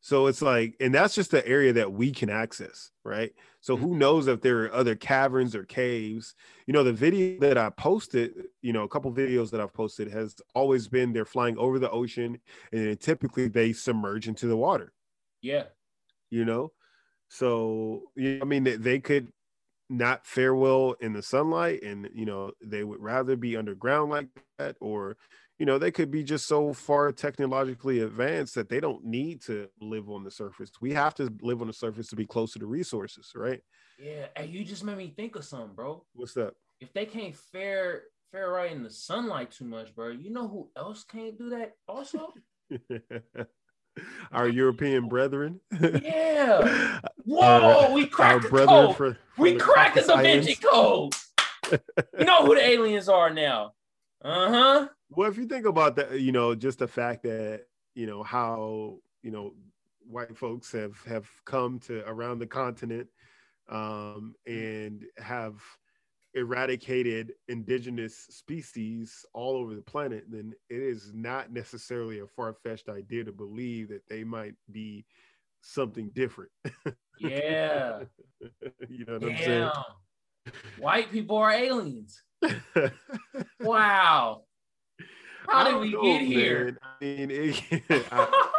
so 0.00 0.26
it's 0.28 0.40
like, 0.40 0.76
and 0.80 0.94
that's 0.94 1.14
just 1.14 1.32
the 1.32 1.46
area 1.46 1.72
that 1.74 1.92
we 1.92 2.12
can 2.12 2.30
access, 2.30 2.92
right? 3.04 3.32
So 3.60 3.76
who 3.76 3.88
Mm-hmm. 3.88 3.98
knows 3.98 4.26
if 4.28 4.40
there 4.40 4.64
are 4.64 4.72
other 4.72 4.94
caverns 4.94 5.54
or 5.54 5.64
caves? 5.64 6.34
You 6.66 6.72
know, 6.72 6.84
the 6.84 6.92
video 6.92 7.40
that 7.40 7.58
I 7.58 7.70
posted, 7.70 8.32
you 8.62 8.72
know, 8.72 8.84
a 8.84 8.88
couple 8.88 9.12
videos 9.12 9.50
that 9.50 9.60
I've 9.60 9.74
posted 9.74 10.10
has 10.12 10.36
always 10.54 10.88
been 10.88 11.12
they're 11.12 11.24
flying 11.24 11.58
over 11.58 11.78
the 11.78 11.90
ocean, 11.90 12.40
and 12.72 12.86
then 12.86 12.96
typically 12.96 13.48
they 13.48 13.72
submerge 13.72 14.28
into 14.28 14.46
the 14.46 14.56
water. 14.56 14.92
Yeah. 15.40 15.68
You 16.30 16.44
know, 16.44 16.72
so 17.28 18.04
you 18.16 18.36
know, 18.36 18.42
I 18.42 18.44
mean, 18.44 18.64
they, 18.64 18.76
they 18.76 19.00
could 19.00 19.32
not 19.88 20.26
fare 20.26 20.54
well 20.54 20.94
in 21.00 21.12
the 21.12 21.22
sunlight, 21.22 21.82
and 21.82 22.08
you 22.12 22.26
know, 22.26 22.52
they 22.62 22.84
would 22.84 23.00
rather 23.00 23.36
be 23.36 23.56
underground 23.56 24.10
like 24.10 24.28
that, 24.58 24.76
or 24.80 25.16
you 25.58 25.66
know, 25.66 25.78
they 25.78 25.90
could 25.90 26.10
be 26.10 26.22
just 26.22 26.46
so 26.46 26.72
far 26.72 27.10
technologically 27.10 28.00
advanced 28.00 28.54
that 28.54 28.68
they 28.68 28.80
don't 28.80 29.04
need 29.04 29.42
to 29.42 29.68
live 29.80 30.08
on 30.08 30.22
the 30.22 30.30
surface. 30.30 30.70
We 30.80 30.92
have 30.92 31.14
to 31.16 31.32
live 31.42 31.60
on 31.60 31.66
the 31.66 31.72
surface 31.72 32.08
to 32.08 32.16
be 32.16 32.26
closer 32.26 32.58
to 32.60 32.66
resources, 32.66 33.32
right? 33.34 33.60
Yeah. 33.98 34.26
and 34.36 34.48
you 34.50 34.64
just 34.64 34.84
made 34.84 34.96
me 34.98 35.12
think 35.16 35.34
of 35.36 35.44
something, 35.44 35.74
bro. 35.74 36.04
What's 36.14 36.36
up? 36.36 36.54
If 36.80 36.92
they 36.92 37.06
can't 37.06 37.34
fare 37.34 38.02
fare 38.30 38.50
right 38.50 38.70
in 38.70 38.82
the 38.82 38.90
sunlight 38.90 39.50
too 39.50 39.64
much, 39.64 39.94
bro, 39.94 40.10
you 40.10 40.30
know 40.30 40.46
who 40.46 40.70
else 40.76 41.04
can't 41.04 41.36
do 41.36 41.50
that 41.50 41.72
also? 41.88 42.32
Our 44.32 44.48
European 44.48 45.08
brethren. 45.08 45.60
Yeah. 45.80 47.00
Whoa, 47.24 47.40
Our- 47.86 47.92
we 47.92 48.06
cracked 48.06 48.50
the 48.50 48.66
code. 48.66 48.96
for- 48.96 49.18
we 49.36 49.54
cracked 49.56 49.96
the 49.96 50.02
Da 50.02 50.16
Vinci 50.22 50.54
Code. 50.56 51.14
you 52.18 52.24
know 52.24 52.44
who 52.46 52.54
the 52.54 52.64
aliens 52.66 53.08
are 53.08 53.30
now. 53.30 53.72
Uh-huh. 54.22 54.88
Well, 55.10 55.30
if 55.30 55.36
you 55.38 55.46
think 55.46 55.66
about 55.66 55.96
that, 55.96 56.20
you 56.20 56.32
know, 56.32 56.54
just 56.54 56.80
the 56.80 56.88
fact 56.88 57.22
that 57.22 57.66
you 57.94 58.06
know 58.06 58.22
how 58.22 58.98
you 59.22 59.30
know 59.30 59.54
white 60.06 60.36
folks 60.36 60.72
have 60.72 60.96
have 61.06 61.28
come 61.44 61.78
to 61.80 62.02
around 62.08 62.38
the 62.38 62.46
continent 62.46 63.08
um, 63.68 64.34
and 64.46 65.04
have 65.18 65.54
eradicated 66.38 67.32
indigenous 67.48 68.16
species 68.30 69.24
all 69.34 69.56
over 69.56 69.74
the 69.74 69.82
planet, 69.82 70.24
then 70.28 70.54
it 70.70 70.80
is 70.80 71.12
not 71.14 71.52
necessarily 71.52 72.20
a 72.20 72.26
far 72.26 72.54
fetched 72.54 72.88
idea 72.88 73.24
to 73.24 73.32
believe 73.32 73.88
that 73.88 74.08
they 74.08 74.24
might 74.24 74.54
be 74.70 75.04
something 75.62 76.10
different. 76.14 76.50
Yeah. 77.20 78.04
you 78.88 79.04
know 79.04 79.14
what 79.14 79.24
I'm 79.24 79.34
Damn. 79.34 79.72
White 80.78 81.10
people 81.10 81.36
are 81.36 81.50
aliens. 81.50 82.22
Wow. 83.60 84.44
How 85.48 85.64
did 85.64 85.80
we 85.80 85.92
know, 85.92 86.02
get 86.02 86.22
here? 86.22 86.64
man. 86.64 86.78
I 86.82 87.04
mean, 87.04 87.30
it, 87.32 88.06
I, 88.12 88.50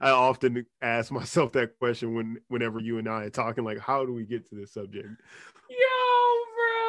I 0.00 0.10
often 0.10 0.64
ask 0.80 1.12
myself 1.12 1.52
that 1.52 1.78
question 1.78 2.14
when 2.14 2.38
whenever 2.48 2.80
you 2.80 2.96
and 2.98 3.08
I 3.08 3.24
are 3.24 3.30
talking, 3.30 3.62
like, 3.64 3.78
how 3.78 4.06
do 4.06 4.14
we 4.14 4.24
get 4.24 4.48
to 4.48 4.54
this 4.54 4.72
subject? 4.72 5.06
Bro. 5.06 5.95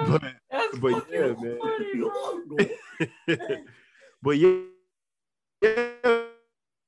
But 0.05 0.23
but 0.81 1.03
yeah, 1.11 1.33
man. 1.39 1.59
but 4.21 4.37
yeah, 4.37 4.59
yeah, 5.61 6.23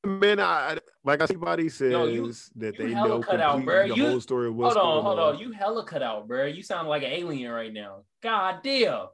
man. 0.06 0.40
I 0.40 0.78
like 1.04 1.22
everybody 1.22 1.70
says 1.70 1.92
Yo, 1.92 2.06
you- 2.06 2.34
that 2.58 2.78
you 2.80 2.88
they 2.88 2.94
know 2.94 3.22
cut 3.22 3.40
out, 3.42 3.64
bro. 3.66 3.88
the 3.88 3.96
You- 3.96 4.08
whole 4.08 4.22
story 4.22 4.48
of 4.48 4.56
what's 4.56 4.76
Hold 4.76 4.98
on, 4.98 5.04
hold 5.04 5.20
on. 5.20 5.36
on. 5.36 5.40
You 5.42 5.52
hella 5.52 5.84
cut 5.86 6.04
out, 6.04 6.28
bro. 6.28 6.46
You 6.46 6.62
sound 6.62 6.88
like 6.88 7.04
an 7.04 7.12
alien 7.12 7.52
right 7.52 7.74
now. 7.74 8.04
God 8.22 8.60
damn. 8.64 9.08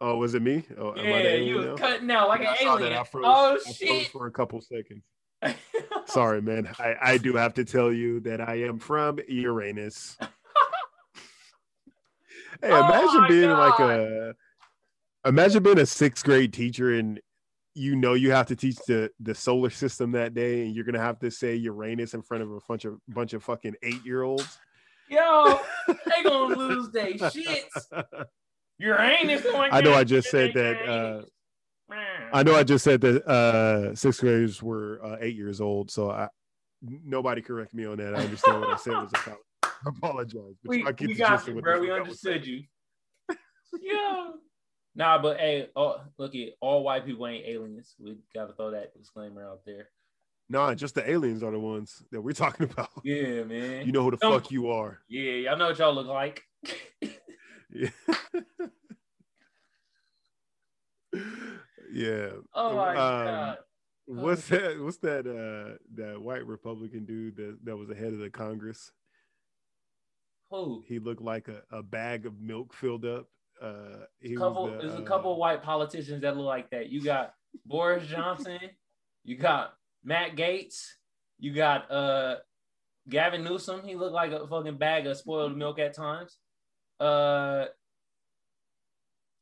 Oh, 0.00 0.16
was 0.16 0.34
it 0.34 0.42
me? 0.42 0.64
Oh, 0.76 0.90
I 0.90 1.02
Yeah, 1.02 1.34
you 1.34 1.56
was 1.56 1.66
now? 1.66 1.76
cutting 1.76 2.10
out 2.10 2.28
like 2.28 2.42
Yeah, 2.42 2.50
I 2.50 2.52
an 2.62 2.68
alien. 2.80 2.92
I 2.92 3.04
froze, 3.04 3.24
Oh 3.26 3.58
I 3.66 3.72
shit. 3.72 4.08
for 4.08 4.26
a 4.26 4.30
couple 4.30 4.60
seconds. 4.60 5.02
Sorry, 6.06 6.42
man. 6.42 6.68
I, 6.78 6.94
I 7.00 7.18
do 7.18 7.34
have 7.36 7.54
to 7.54 7.64
tell 7.64 7.92
you 7.92 8.20
that 8.20 8.40
I 8.40 8.56
am 8.62 8.78
from 8.78 9.18
Uranus. 9.28 10.16
hey, 12.64 12.72
Oh 12.72 12.88
imagine 12.88 13.20
my 13.20 13.28
being 13.28 13.50
like 13.50 13.78
a 13.80 14.34
imagine 15.24 15.62
being 15.62 15.78
a 15.78 15.86
sixth 15.86 16.24
grade 16.24 16.52
teacher 16.52 16.94
and 16.94 17.20
you 17.74 17.96
know 17.96 18.14
you 18.14 18.30
have 18.30 18.46
to 18.46 18.56
teach 18.56 18.76
the 18.86 19.10
the 19.20 19.34
solar 19.34 19.70
system 19.70 20.12
that 20.12 20.34
day 20.34 20.64
and 20.64 20.74
you're 20.74 20.84
gonna 20.84 21.00
have 21.00 21.18
to 21.20 21.30
say 21.30 21.54
Uranus 21.56 22.14
in 22.14 22.22
front 22.22 22.42
of 22.42 22.50
a 22.52 22.58
bunch 22.68 22.84
of 22.84 22.98
bunch 23.08 23.32
of 23.32 23.42
fucking 23.42 23.74
eight 23.82 24.04
year 24.04 24.22
olds. 24.22 24.58
Yo, 25.08 25.60
they 25.88 26.22
gonna 26.22 26.54
lose 26.54 26.90
their 26.90 27.12
shits. 27.12 27.86
Uranus 28.78 29.42
going 29.42 29.70
I 29.72 29.80
know. 29.80 29.94
I 29.94 30.04
just 30.04 30.30
said 30.30 30.54
that 30.54 30.88
uh 30.88 31.22
I 32.32 32.42
know 32.42 32.54
I 32.54 32.64
just 32.64 32.84
said 32.84 33.00
that 33.02 33.26
uh 33.26 33.94
sixth 33.94 34.20
graders 34.20 34.62
were 34.62 35.00
uh, 35.04 35.16
eight 35.20 35.36
years 35.36 35.60
old, 35.60 35.90
so 35.90 36.10
I 36.10 36.28
nobody 36.82 37.42
correct 37.42 37.74
me 37.74 37.86
on 37.86 37.98
that. 37.98 38.14
I 38.14 38.18
understand 38.18 38.60
what 38.60 38.70
I 38.70 38.76
said 38.76 38.94
was 38.94 39.12
a 39.12 39.18
foul. 39.18 39.38
I 39.86 39.88
apologize. 39.96 40.54
But 40.62 40.70
we, 40.70 40.82
we 41.06 41.14
got 41.14 41.46
you, 41.46 41.60
bro. 41.60 41.80
We 41.80 41.90
I 41.90 41.94
understood 42.00 42.46
you. 42.46 42.62
yeah. 43.80 44.30
Nah, 44.96 45.18
but 45.20 45.38
hey, 45.38 45.68
oh, 45.74 46.00
look 46.18 46.34
at 46.36 46.50
all 46.60 46.84
white 46.84 47.04
people 47.04 47.26
ain't 47.26 47.46
aliens. 47.46 47.94
We 47.98 48.16
gotta 48.34 48.52
throw 48.52 48.70
that 48.72 48.96
disclaimer 48.96 49.44
out 49.44 49.60
there. 49.66 49.88
Nah, 50.48 50.74
just 50.74 50.94
the 50.94 51.08
aliens 51.10 51.42
are 51.42 51.50
the 51.50 51.58
ones 51.58 52.02
that 52.12 52.20
we're 52.20 52.32
talking 52.32 52.70
about. 52.70 52.90
Yeah, 53.04 53.42
man. 53.44 53.86
You 53.86 53.92
know 53.92 54.02
who 54.04 54.10
the 54.12 54.16
Don't- 54.18 54.32
fuck 54.42 54.50
you 54.52 54.70
are. 54.70 55.00
yeah, 55.08 55.32
y'all 55.32 55.56
know 55.56 55.68
what 55.68 55.78
y'all 55.78 55.94
look 55.94 56.06
like. 56.06 56.42
Yeah. 57.70 57.88
yeah. 61.92 62.28
Oh 62.54 62.74
my 62.76 62.90
Um, 62.90 62.94
god. 62.96 63.58
What's 64.06 64.48
that? 64.48 64.78
What's 64.80 64.98
that? 64.98 65.26
Uh, 65.26 65.78
that 65.94 66.20
white 66.20 66.46
Republican 66.46 67.04
dude 67.06 67.36
that, 67.36 67.58
that 67.64 67.76
was 67.76 67.88
the 67.88 67.94
head 67.94 68.12
of 68.12 68.18
the 68.18 68.30
Congress. 68.30 68.92
Who? 70.54 70.84
He 70.86 70.98
looked 70.98 71.22
like 71.22 71.48
a, 71.48 71.62
a 71.76 71.82
bag 71.82 72.26
of 72.26 72.40
milk 72.40 72.74
filled 72.74 73.04
up. 73.04 73.26
Uh, 73.60 74.04
he 74.20 74.36
couple 74.36 74.66
the, 74.66 74.78
there's 74.78 74.94
a 74.94 74.98
uh, 74.98 75.02
couple 75.02 75.32
of 75.32 75.38
white 75.38 75.62
politicians 75.62 76.22
that 76.22 76.36
look 76.36 76.46
like 76.46 76.70
that. 76.70 76.90
You 76.90 77.02
got 77.02 77.34
Boris 77.64 78.06
Johnson, 78.06 78.58
you 79.24 79.36
got 79.36 79.74
Matt 80.04 80.36
Gaetz, 80.36 80.86
you 81.38 81.54
got 81.54 81.90
uh 81.90 82.36
Gavin 83.08 83.44
Newsom. 83.44 83.82
He 83.84 83.94
looked 83.94 84.14
like 84.14 84.32
a 84.32 84.46
fucking 84.46 84.78
bag 84.78 85.06
of 85.06 85.16
spoiled 85.16 85.56
milk 85.56 85.78
at 85.78 85.94
times. 85.94 86.36
Uh 87.00 87.66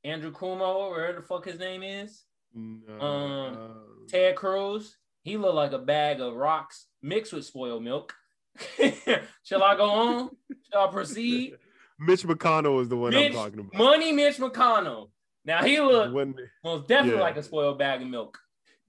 Andrew 0.04 0.32
Cuomo, 0.32 0.90
wherever 0.90 1.20
the 1.20 1.26
fuck 1.26 1.44
his 1.44 1.58
name 1.58 1.82
is. 1.82 2.24
No, 2.54 3.00
um, 3.00 4.06
Ted 4.08 4.36
Cruz, 4.36 4.96
he 5.22 5.36
looked 5.36 5.54
like 5.54 5.72
a 5.72 5.78
bag 5.78 6.20
of 6.20 6.34
rocks 6.34 6.86
mixed 7.02 7.32
with 7.32 7.44
spoiled 7.44 7.82
milk. 7.82 8.14
Shall 9.44 9.62
I 9.62 9.76
go 9.76 9.84
on? 9.90 10.30
Shall 10.70 10.88
I 10.88 10.92
proceed? 10.92 11.54
Mitch 11.98 12.22
McConnell 12.24 12.80
is 12.82 12.88
the 12.88 12.96
one 12.96 13.10
Mitch, 13.12 13.28
I'm 13.30 13.34
talking 13.34 13.60
about. 13.60 13.74
Money 13.74 14.12
Mitch 14.12 14.36
McConnell. 14.38 15.10
Now 15.44 15.62
he 15.62 15.80
looked 15.80 16.12
When 16.14 16.34
most 16.64 16.88
definitely 16.88 17.18
Yeah. 17.18 17.24
like 17.24 17.36
a 17.36 17.42
spoiled 17.42 17.78
bag 17.78 18.02
of 18.02 18.08
milk. 18.08 18.38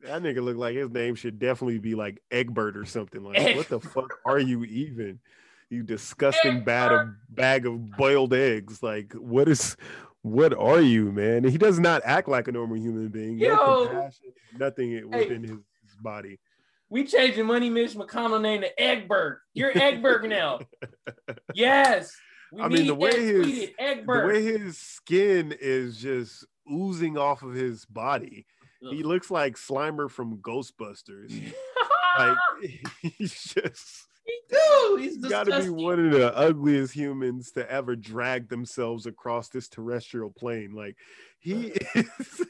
That 0.02 0.22
nigga 0.22 0.44
look 0.44 0.58
like 0.58 0.76
his 0.76 0.90
name 0.90 1.16
should 1.16 1.40
definitely 1.40 1.80
be 1.80 1.96
like 1.96 2.22
Egbert 2.32 2.76
or 2.76 2.86
something. 2.86 3.24
Like, 3.24 3.56
what 3.56 3.70
the 3.70 3.80
fuck 3.94 4.18
are 4.26 4.40
you 4.40 4.64
even? 4.66 5.20
You 5.70 5.82
disgusting 5.84 6.64
bad 6.64 6.92
of 6.92 7.08
bag 7.30 7.66
of 7.66 7.92
boiled 7.92 8.34
eggs. 8.34 8.84
Like, 8.84 9.14
what 9.14 9.48
is 9.48 9.78
what 10.22 10.54
are 10.54 10.82
you, 10.82 11.12
man? 11.12 11.44
He 11.44 11.58
does 11.58 11.80
not 11.80 12.02
act 12.06 12.28
like 12.28 12.48
a 12.48 12.52
normal 12.52 12.78
human 12.78 13.10
being. 13.10 13.38
No 13.38 13.88
compassion, 13.88 14.34
nothing 14.58 15.10
within 15.10 15.42
his, 15.42 15.52
his 15.52 15.96
body. 16.02 16.40
We 16.94 17.06
changing 17.06 17.48
Money 17.48 17.72
Mitch 17.72 17.96
McConnell 17.96 18.40
name 18.40 18.62
to 18.62 18.80
Egbert. 18.80 19.40
You're 19.56 19.76
Egbert 19.76 20.26
now. 20.30 20.60
Yes. 21.56 22.16
We 22.52 22.62
I 22.62 22.68
mean, 22.68 22.86
the 22.86 22.94
way 22.94 23.12
his- 23.12 23.48
tweeted, 23.48 24.06
The 24.06 24.28
way 24.28 24.44
his 24.44 24.78
skin 24.78 25.56
is 25.60 25.98
just 25.98 26.46
oozing 26.72 27.18
off 27.18 27.42
of 27.42 27.54
his 27.54 27.86
body. 27.86 28.46
He 28.80 29.02
looks 29.02 29.32
like 29.32 29.56
Slimer 29.56 30.10
from 30.10 30.38
Ghostbusters. 30.38 31.54
Like 32.16 32.38
he's 33.02 33.44
just 33.44 34.08
he 34.24 34.40
do. 34.48 34.98
He's 35.00 35.16
He's 35.16 35.26
got 35.26 35.48
to 35.48 35.64
be 35.64 35.70
one 35.70 36.00
of 36.00 36.12
the 36.12 36.32
ugliest 36.38 36.94
humans 36.94 37.52
to 37.54 37.68
ever 37.72 37.96
drag 37.96 38.50
themselves 38.50 39.08
across 39.08 39.50
this 39.50 39.68
terrestrial 39.68 40.30
plane. 40.30 40.76
Like 40.76 40.96
he 41.40 41.74
is 41.96 42.46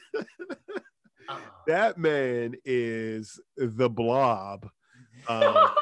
Ah. 1.28 1.40
that 1.66 1.98
man 1.98 2.54
is 2.64 3.40
the 3.56 3.88
blob. 3.90 4.68
Um, 5.28 5.54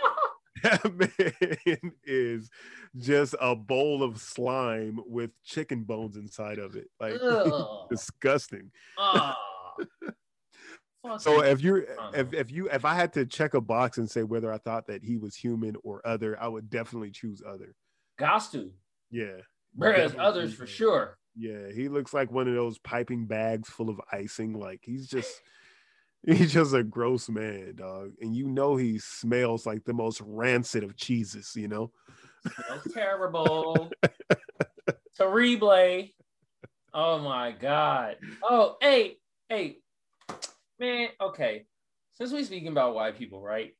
that 0.62 0.94
man 0.94 1.92
is 2.04 2.48
just 2.96 3.34
a 3.40 3.56
bowl 3.56 4.02
of 4.02 4.20
slime 4.20 5.00
with 5.06 5.30
chicken 5.42 5.82
bones 5.82 6.16
inside 6.16 6.58
of 6.58 6.76
it. 6.76 6.88
Like 7.00 7.14
disgusting. 7.90 8.70
Ah. 8.98 9.36
So 11.18 11.42
if 11.42 11.60
you're 11.60 11.82
Uh-huh. 11.82 12.10
if 12.14 12.32
if 12.32 12.50
you 12.52 12.68
if 12.70 12.84
I 12.84 12.94
had 12.94 13.12
to 13.14 13.26
check 13.26 13.54
a 13.54 13.60
box 13.60 13.98
and 13.98 14.08
say 14.08 14.22
whether 14.22 14.52
I 14.52 14.58
thought 14.58 14.86
that 14.86 15.02
he 15.02 15.16
was 15.16 15.34
human 15.34 15.74
or 15.82 16.00
other, 16.06 16.40
I 16.40 16.46
would 16.46 16.70
definitely 16.70 17.10
choose 17.10 17.42
other. 17.44 17.74
Gots 18.20 18.52
to. 18.52 18.70
Yeah. 19.10 19.38
Whereas 19.74 20.14
others 20.16 20.54
for 20.54 20.66
sure. 20.66 21.18
Yeah, 21.36 21.70
he 21.74 21.88
looks 21.88 22.12
like 22.12 22.30
one 22.30 22.48
of 22.48 22.54
those 22.54 22.78
piping 22.78 23.26
bags 23.26 23.68
full 23.68 23.88
of 23.88 24.00
icing. 24.12 24.58
Like 24.58 24.80
he's 24.82 25.06
just 25.08 25.40
he's 26.26 26.52
just 26.52 26.74
a 26.74 26.82
gross 26.82 27.28
man, 27.28 27.74
dog. 27.76 28.12
And 28.20 28.34
you 28.36 28.48
know 28.48 28.76
he 28.76 28.98
smells 28.98 29.66
like 29.66 29.84
the 29.84 29.94
most 29.94 30.20
rancid 30.24 30.84
of 30.84 30.96
cheeses, 30.96 31.52
you 31.56 31.68
know? 31.68 31.90
Smells 32.66 32.88
terrible. 32.92 33.90
Terrible. 35.16 36.08
Oh 36.94 37.18
my 37.20 37.52
god. 37.52 38.16
Oh, 38.42 38.76
hey, 38.80 39.16
hey, 39.48 39.78
man. 40.78 41.08
Okay, 41.20 41.64
since 42.14 42.32
we're 42.32 42.44
speaking 42.44 42.68
about 42.68 42.94
white 42.94 43.16
people, 43.16 43.40
right? 43.40 43.72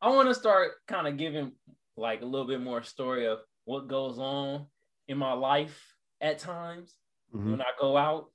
I 0.00 0.10
want 0.10 0.28
to 0.28 0.34
start 0.34 0.72
kind 0.86 1.08
of 1.08 1.16
giving 1.16 1.52
like 1.96 2.22
a 2.22 2.26
little 2.26 2.46
bit 2.46 2.60
more 2.60 2.82
story 2.82 3.26
of 3.26 3.40
what 3.64 3.88
goes 3.88 4.18
on 4.18 4.66
in 5.08 5.18
my 5.18 5.32
life 5.32 5.78
at 6.20 6.38
times 6.38 6.94
Mhm. 7.34 7.50
when 7.52 7.60
I 7.60 7.72
go 7.80 7.96
out, 7.96 8.30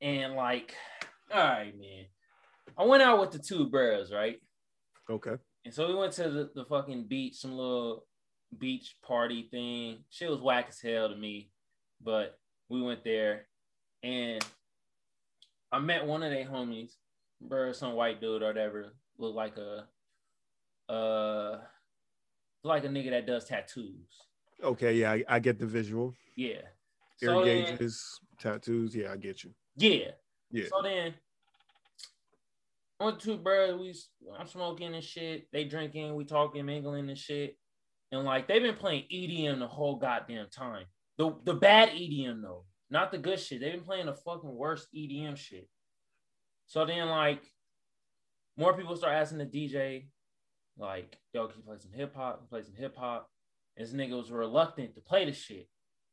and 0.00 0.34
like, 0.34 0.74
all 1.32 1.38
right, 1.42 1.76
man. 1.76 2.06
I 2.76 2.84
went 2.84 3.02
out 3.02 3.20
with 3.20 3.32
the 3.32 3.38
two 3.40 3.68
bros, 3.68 4.12
right? 4.12 4.40
Okay. 5.10 5.36
And 5.64 5.74
so 5.74 5.88
we 5.88 5.94
went 5.94 6.12
to 6.14 6.30
the, 6.30 6.50
the 6.54 6.64
fucking 6.66 7.08
beach, 7.08 7.36
some 7.36 7.52
little 7.52 8.06
beach 8.56 8.96
party 9.02 9.48
thing. 9.50 10.04
Shit 10.10 10.30
was 10.30 10.40
whack 10.40 10.66
as 10.68 10.80
hell 10.80 11.08
to 11.08 11.16
me, 11.16 11.50
but 12.00 12.38
we 12.68 12.80
went 12.80 13.02
there 13.04 13.48
and 14.02 14.44
I 15.72 15.80
met 15.80 16.06
one 16.06 16.22
of 16.22 16.30
their 16.30 16.46
homies, 16.46 16.92
bro, 17.40 17.72
some 17.72 17.94
white 17.94 18.20
dude 18.20 18.42
or 18.42 18.46
whatever, 18.46 18.94
looked 19.18 19.36
like 19.36 19.56
a 19.58 19.88
uh 20.92 21.60
like 22.62 22.84
a 22.84 22.88
nigga 22.88 23.10
that 23.10 23.26
does 23.26 23.44
tattoos. 23.46 24.08
Okay, 24.62 24.94
yeah, 24.94 25.12
I, 25.12 25.24
I 25.28 25.38
get 25.40 25.58
the 25.58 25.66
visual. 25.66 26.14
Yeah. 26.36 26.62
Ear 27.22 27.30
So 27.30 27.44
then, 27.44 27.90
tattoos. 28.38 28.94
Yeah, 28.94 29.12
I 29.12 29.16
get 29.16 29.44
you. 29.44 29.50
yeah. 29.76 30.10
Yeah. 30.50 30.64
So 30.70 30.82
then, 30.82 31.14
one 32.98 33.18
two 33.18 33.36
bros, 33.36 33.78
we 33.78 33.94
I'm 34.38 34.46
smoking 34.46 34.94
and 34.94 35.04
shit. 35.04 35.46
They 35.52 35.64
drinking, 35.64 36.14
we 36.14 36.24
talking, 36.24 36.64
mingling 36.66 37.08
and 37.08 37.18
shit. 37.18 37.56
And 38.10 38.24
like 38.24 38.48
they've 38.48 38.62
been 38.62 38.76
playing 38.76 39.04
EDM 39.12 39.58
the 39.58 39.66
whole 39.66 39.96
goddamn 39.96 40.46
time. 40.50 40.86
The 41.16 41.34
the 41.44 41.54
bad 41.54 41.90
EDM 41.90 42.42
though, 42.42 42.64
not 42.90 43.12
the 43.12 43.18
good 43.18 43.38
shit. 43.38 43.60
They've 43.60 43.72
been 43.72 43.84
playing 43.84 44.06
the 44.06 44.14
fucking 44.14 44.54
worst 44.54 44.88
EDM 44.94 45.36
shit. 45.36 45.68
So 46.66 46.84
then 46.86 47.08
like 47.08 47.42
more 48.56 48.76
people 48.76 48.96
start 48.96 49.14
asking 49.14 49.38
the 49.38 49.46
DJ, 49.46 50.08
like, 50.76 51.16
yo, 51.32 51.46
can 51.46 51.58
you 51.58 51.64
play 51.64 51.76
some 51.78 51.92
hip 51.92 52.14
hop? 52.14 52.48
Play 52.50 52.62
some 52.62 52.74
hip 52.74 52.96
hop. 52.96 53.30
This 53.76 53.92
nigga 53.92 54.16
was 54.16 54.30
reluctant 54.32 54.94
to 54.96 55.00
play 55.00 55.24
the 55.24 55.32
shit. 55.32 55.68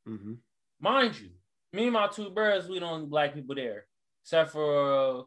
hmm 0.05 0.33
Mind 0.79 1.19
you, 1.19 1.29
me 1.73 1.85
and 1.85 1.93
my 1.93 2.07
two 2.07 2.29
brothers, 2.29 2.67
we 2.69 2.79
don't 2.79 3.09
black 3.09 3.33
people 3.33 3.55
there, 3.55 3.85
except 4.23 4.51
for 4.51 5.19
uh, 5.19 5.23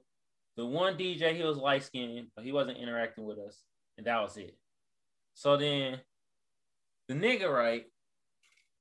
the 0.56 0.66
one 0.66 0.96
DJ. 0.96 1.34
He 1.34 1.42
was 1.42 1.56
light 1.56 1.82
skinned, 1.82 2.28
but 2.36 2.44
he 2.44 2.52
wasn't 2.52 2.78
interacting 2.78 3.24
with 3.24 3.38
us, 3.38 3.62
and 3.96 4.06
that 4.06 4.20
was 4.20 4.36
it. 4.36 4.56
So 5.34 5.56
then, 5.56 6.00
the 7.08 7.14
nigga, 7.14 7.52
right, 7.52 7.84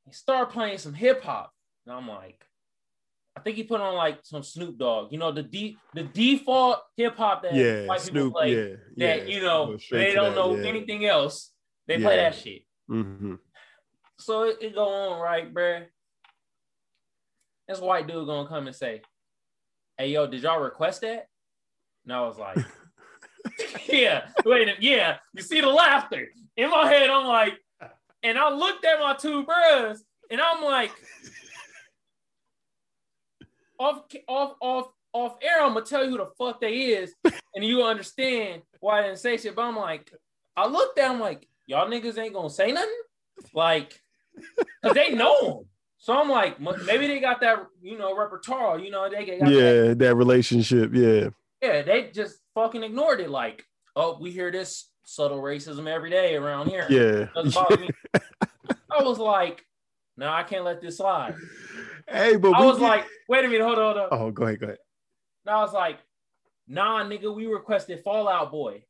he 0.05 0.11
started 0.13 0.51
playing 0.51 0.78
some 0.80 0.93
hip 0.93 1.24
hop, 1.24 1.51
and 1.86 1.95
I'm 1.95 2.07
like, 2.07 2.43
I 3.36 3.39
think 3.39 3.55
he 3.55 3.63
put 3.63 3.82
on 3.82 3.95
like 3.95 4.20
some 4.24 4.43
Snoop 4.43 4.78
Dogg, 4.78 5.11
you 5.11 5.20
know, 5.20 5.32
the 5.32 5.43
de- 5.43 5.78
the 5.93 6.03
default 6.03 6.80
hip 6.97 7.15
hop 7.15 7.43
that 7.43 7.53
Yeah, 7.53 7.86
white 7.86 7.99
people 8.01 8.22
Snoop. 8.22 8.34
play. 8.34 8.53
Yeah, 8.55 8.76
That 8.97 9.28
yeah. 9.30 9.36
you 9.36 9.41
know 9.41 9.78
they 9.91 10.13
don't 10.13 10.30
that, 10.30 10.36
know 10.36 10.57
yeah. 10.57 10.65
anything 10.68 11.05
else. 11.05 11.51
They 11.88 11.99
play 11.99 12.18
that 12.18 12.36
shit. 12.36 12.63
hmm 12.88 13.36
So 14.20 14.43
it, 14.43 14.57
it 14.61 14.76
go 14.76 14.88
on, 14.89 15.22
right, 15.22 15.53
bruh? 15.53 15.86
This 17.68 17.80
white 17.80 18.07
dude 18.07 18.28
gonna 18.28 18.47
come 18.47 18.68
and 18.68 18.76
say, 18.76 19.01
Hey 19.97 20.09
yo, 20.11 20.28
did 20.28 20.43
y'all 20.43 20.59
request 20.61 21.01
that? 21.01 21.28
And 22.05 22.13
I 22.13 22.22
was 22.22 22.38
like, 22.38 22.57
Yeah, 23.88 24.28
wait, 24.45 24.68
a- 24.70 24.76
yeah. 24.80 25.18
You 25.34 25.41
see 25.41 25.61
the 25.61 25.68
laughter. 25.70 26.28
In 26.55 26.70
my 26.70 26.88
head, 26.91 27.09
I'm 27.09 27.26
like, 27.28 27.53
and 28.24 28.38
I 28.38 28.49
looked 28.53 28.84
at 28.86 28.99
my 28.99 29.15
two 29.15 29.43
bros, 29.43 30.03
and 30.32 30.41
I'm 30.41 30.63
like, 30.63 30.91
off 33.80 34.03
off 34.28 34.55
off 34.59 34.88
off 35.13 35.36
air, 35.41 35.63
I'm 35.63 35.74
gonna 35.74 35.86
tell 35.86 36.03
you 36.03 36.11
who 36.11 36.18
the 36.18 36.30
fuck 36.38 36.59
they 36.59 36.74
is, 36.74 37.13
and 37.55 37.63
you 37.63 37.84
understand 37.84 38.61
why 38.80 38.99
I 38.99 39.03
didn't 39.03 39.20
say 39.20 39.38
shit. 39.38 39.55
But 39.55 39.63
I'm 39.63 39.76
like, 39.78 40.11
I 40.55 40.68
looked 40.68 40.99
at 40.99 41.09
them 41.09 41.20
like, 41.20 41.47
y'all 41.68 41.88
niggas 41.89 42.18
ain't 42.18 42.34
gonna 42.34 42.49
say 42.49 42.72
nothing, 42.72 42.89
like, 43.53 43.99
cause 44.84 44.93
they 44.93 45.11
know 45.11 45.41
them. 45.59 45.65
So 46.00 46.14
I'm 46.18 46.30
like, 46.30 46.60
maybe 46.60 47.08
they 47.08 47.20
got 47.20 47.41
that, 47.41 47.66
you 47.82 47.98
know, 47.98 48.16
repertoire. 48.16 48.80
You 48.80 48.91
know, 48.91 49.10
they 49.10 49.26
got 49.26 49.50
Yeah, 49.50 49.93
that 49.95 50.16
relationship. 50.16 50.91
Yeah. 50.93 51.30
yeah, 51.62 51.82
they 51.82 52.12
just 52.14 52.38
fucking 52.54 52.84
ignored 52.84 53.20
it. 53.20 53.30
Like, 53.30 53.66
oh, 53.95 54.18
we 54.22 54.32
hear 54.32 54.52
this 54.52 54.89
subtle 55.04 55.41
racism 55.41 55.88
every 55.88 56.10
day 56.12 56.36
around 56.36 56.68
here. 56.70 56.86
Yeah. 56.89 57.28
Doesn't 57.34 57.54
bother 57.56 57.78
me. 57.78 57.89
I 58.91 59.02
was 59.04 59.18
like, 59.18 59.66
no, 60.18 60.30
I 60.30 60.43
can't 60.43 60.64
let 60.66 60.82
this 60.82 60.98
slide. 60.98 61.36
hey, 62.08 62.36
but 62.36 62.52
I 62.54 62.64
was 62.66 62.78
get- 62.78 62.84
like, 62.84 63.06
wait 63.28 63.45
a 63.45 63.48
minute, 63.48 63.64
hold 63.66 63.80
on, 63.80 63.95
hold 63.98 63.98
on. 63.98 64.20
oh, 64.28 64.32
go 64.32 64.43
ahead, 64.43 64.60
go 64.60 64.66
ahead. 64.68 64.78
And 65.45 65.56
I 65.56 65.62
was 65.62 65.74
like, 65.74 65.98
nah, 66.68 67.04
nigga, 67.04 67.34
we 67.36 67.48
requested 67.48 68.04
Fall 68.04 68.28
Out 68.28 68.52
Boy. 68.52 68.84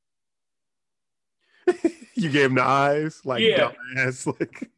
you 2.16 2.30
gave 2.30 2.46
him 2.50 2.56
the 2.56 2.64
eyes, 2.64 3.22
like 3.26 3.42
Yeah. 3.44 3.72
dumbass, 3.96 4.26
like 4.40 4.70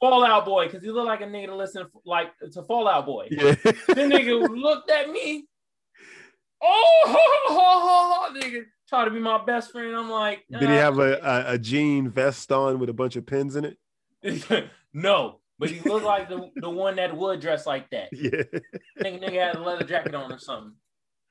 Fall 0.00 0.24
Out 0.24 0.44
Boy, 0.44 0.66
because 0.66 0.82
he 0.82 0.90
looked 0.90 1.06
like 1.08 1.20
a 1.20 1.24
nigga 1.24 1.46
to 1.46 1.56
listen 1.56 1.86
like 2.04 2.28
to 2.52 2.62
Fall 2.62 2.88
Out 2.88 3.06
Boy. 3.06 3.28
yeah. 3.30 3.54
The 3.64 3.94
nigga 3.94 4.48
looked 4.48 4.90
at 4.90 5.10
me. 5.10 5.46
Oh, 6.62 7.02
ho, 7.06 7.54
ho, 7.54 7.80
ho, 7.80 8.14
ho, 8.14 8.38
nigga, 8.40 8.64
try 8.88 9.04
to 9.04 9.10
be 9.10 9.18
my 9.18 9.44
best 9.44 9.72
friend. 9.72 9.96
I'm 9.96 10.08
like, 10.10 10.44
Did 10.50 10.68
he 10.68 10.76
have 10.76 10.98
a, 11.00 11.18
a 11.18 11.54
a 11.54 11.58
jean 11.58 12.08
vest 12.08 12.52
on 12.52 12.78
with 12.78 12.88
a 12.88 12.92
bunch 12.92 13.16
of 13.16 13.26
pins 13.26 13.56
in 13.56 13.64
it? 13.64 13.76
no? 14.92 15.40
But 15.58 15.70
he 15.70 15.80
looked 15.88 16.04
like 16.04 16.28
the, 16.28 16.50
the 16.56 16.70
one 16.70 16.96
that 16.96 17.16
would 17.16 17.40
dress 17.40 17.66
like 17.66 17.88
that. 17.90 18.08
Yeah. 18.12 18.42
Nigga, 19.00 19.22
nigga 19.22 19.46
had 19.46 19.56
a 19.56 19.60
leather 19.62 19.84
jacket 19.84 20.14
on 20.14 20.32
or 20.32 20.38
something, 20.38 20.72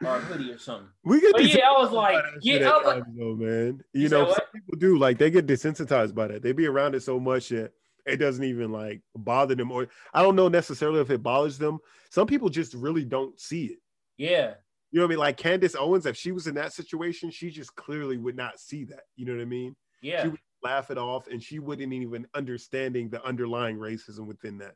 or 0.04 0.18
a 0.18 0.20
hoodie 0.20 0.52
or 0.52 0.58
something. 0.58 0.88
We 1.04 1.22
get 1.22 1.34
But 1.34 1.46
yeah, 1.46 1.68
I 1.70 1.82
was 1.82 1.92
like, 1.92 2.24
yeah, 2.42 2.70
I 2.70 2.78
was 2.78 2.86
like- 2.86 3.04
though, 3.18 3.36
man. 3.36 3.82
You, 3.94 4.04
You 4.04 4.10
know, 4.10 4.32
some 4.32 4.46
people 4.54 4.78
do 4.78 4.98
like 4.98 5.18
they 5.18 5.32
get 5.32 5.48
desensitized 5.48 6.14
by 6.14 6.28
that. 6.28 6.44
They 6.44 6.52
be 6.52 6.68
around 6.68 6.96
it 6.96 7.04
so 7.04 7.20
much 7.20 7.50
that 7.50 7.72
it 8.06 8.18
doesn't 8.18 8.44
even 8.44 8.72
like 8.72 9.02
bother 9.16 9.56
them, 9.56 9.72
or 9.72 9.88
I 10.14 10.22
don't 10.22 10.36
know 10.36 10.48
necessarily 10.48 11.00
if 11.02 11.10
it 11.10 11.24
bothers 11.24 11.58
them. 11.58 11.80
Some 12.10 12.28
people 12.28 12.50
just 12.50 12.74
really 12.74 13.06
don't 13.06 13.40
see 13.40 13.66
it. 13.66 13.80
Yeah, 14.18 14.54
You 14.92 15.00
know 15.00 15.06
what 15.06 15.08
I 15.08 15.10
mean? 15.10 15.20
Like 15.20 15.38
Candace 15.38 15.76
Owens, 15.76 16.06
if 16.06 16.16
she 16.18 16.32
was 16.32 16.46
in 16.48 16.56
that 16.56 16.74
situation, 16.74 17.32
she 17.32 17.50
just 17.50 17.76
clearly 17.76 18.18
would 18.18 18.36
not 18.36 18.60
see 18.60 18.84
that. 18.86 19.04
You 19.16 19.26
know 19.26 19.34
what 19.34 19.42
I 19.42 19.46
mean? 19.46 19.76
yeah, 20.02 20.24
She 20.24 20.30
would 20.30 20.40
laugh 20.64 20.92
it 20.92 20.98
off, 20.98 21.28
and 21.28 21.42
she 21.42 21.60
wouldn't 21.60 21.92
even 21.94 22.28
understanding 22.36 23.10
the 23.10 23.24
underlying 23.24 23.78
racism 23.78 24.26
within 24.28 24.58
that. 24.60 24.76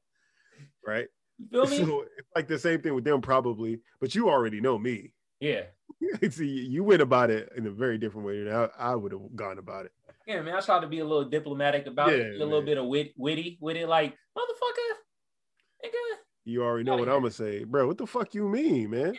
Right? 0.86 1.07
you 1.38 1.47
feel 1.51 1.67
me? 1.67 1.78
So 1.86 2.01
it's 2.17 2.30
like 2.36 2.47
the 2.47 2.57
same 2.59 2.82
thing 2.82 2.95
with 2.95 3.03
them, 3.03 3.21
probably. 3.21 3.82
But 3.99 4.15
you 4.15 4.30
already 4.30 4.61
know 4.61 4.78
me. 4.80 5.11
Yeah. 5.39 5.63
See, 6.30 6.47
you 6.47 6.84
went 6.84 7.01
about 7.01 7.30
it 7.30 7.51
in 7.55 7.67
a 7.67 7.71
very 7.71 7.97
different 7.97 8.26
way 8.26 8.43
than 8.43 8.53
I, 8.53 8.69
I 8.80 8.95
would 8.95 9.11
have 9.11 9.36
gone 9.36 9.57
about 9.59 9.86
it. 9.86 9.91
Yeah, 10.26 10.41
man. 10.41 10.55
I 10.55 10.61
tried 10.61 10.82
to 10.82 10.88
be 10.88 10.99
a 10.99 11.05
little 11.05 11.30
diplomatic 11.30 11.86
about 11.88 12.09
Yeah, 12.09 12.17
it, 12.17 12.41
a 12.41 12.45
little 12.45 12.61
bit 12.61 12.78
of 12.78 12.86
wit, 12.88 13.13
witty 13.15 13.57
with 13.61 13.78
it, 13.78 13.88
like 13.88 14.15
motherfucker, 14.38 15.86
nigga. 15.86 16.17
You 16.45 16.63
already 16.63 16.84
know 16.84 16.95
what 16.95 17.09
I'm 17.09 17.21
gonna 17.21 17.32
say, 17.32 17.63
bro. 17.63 17.88
What 17.88 17.97
the 17.97 18.07
fuck 18.07 18.34
you 18.34 18.47
mean, 18.47 18.91
man? 18.91 19.15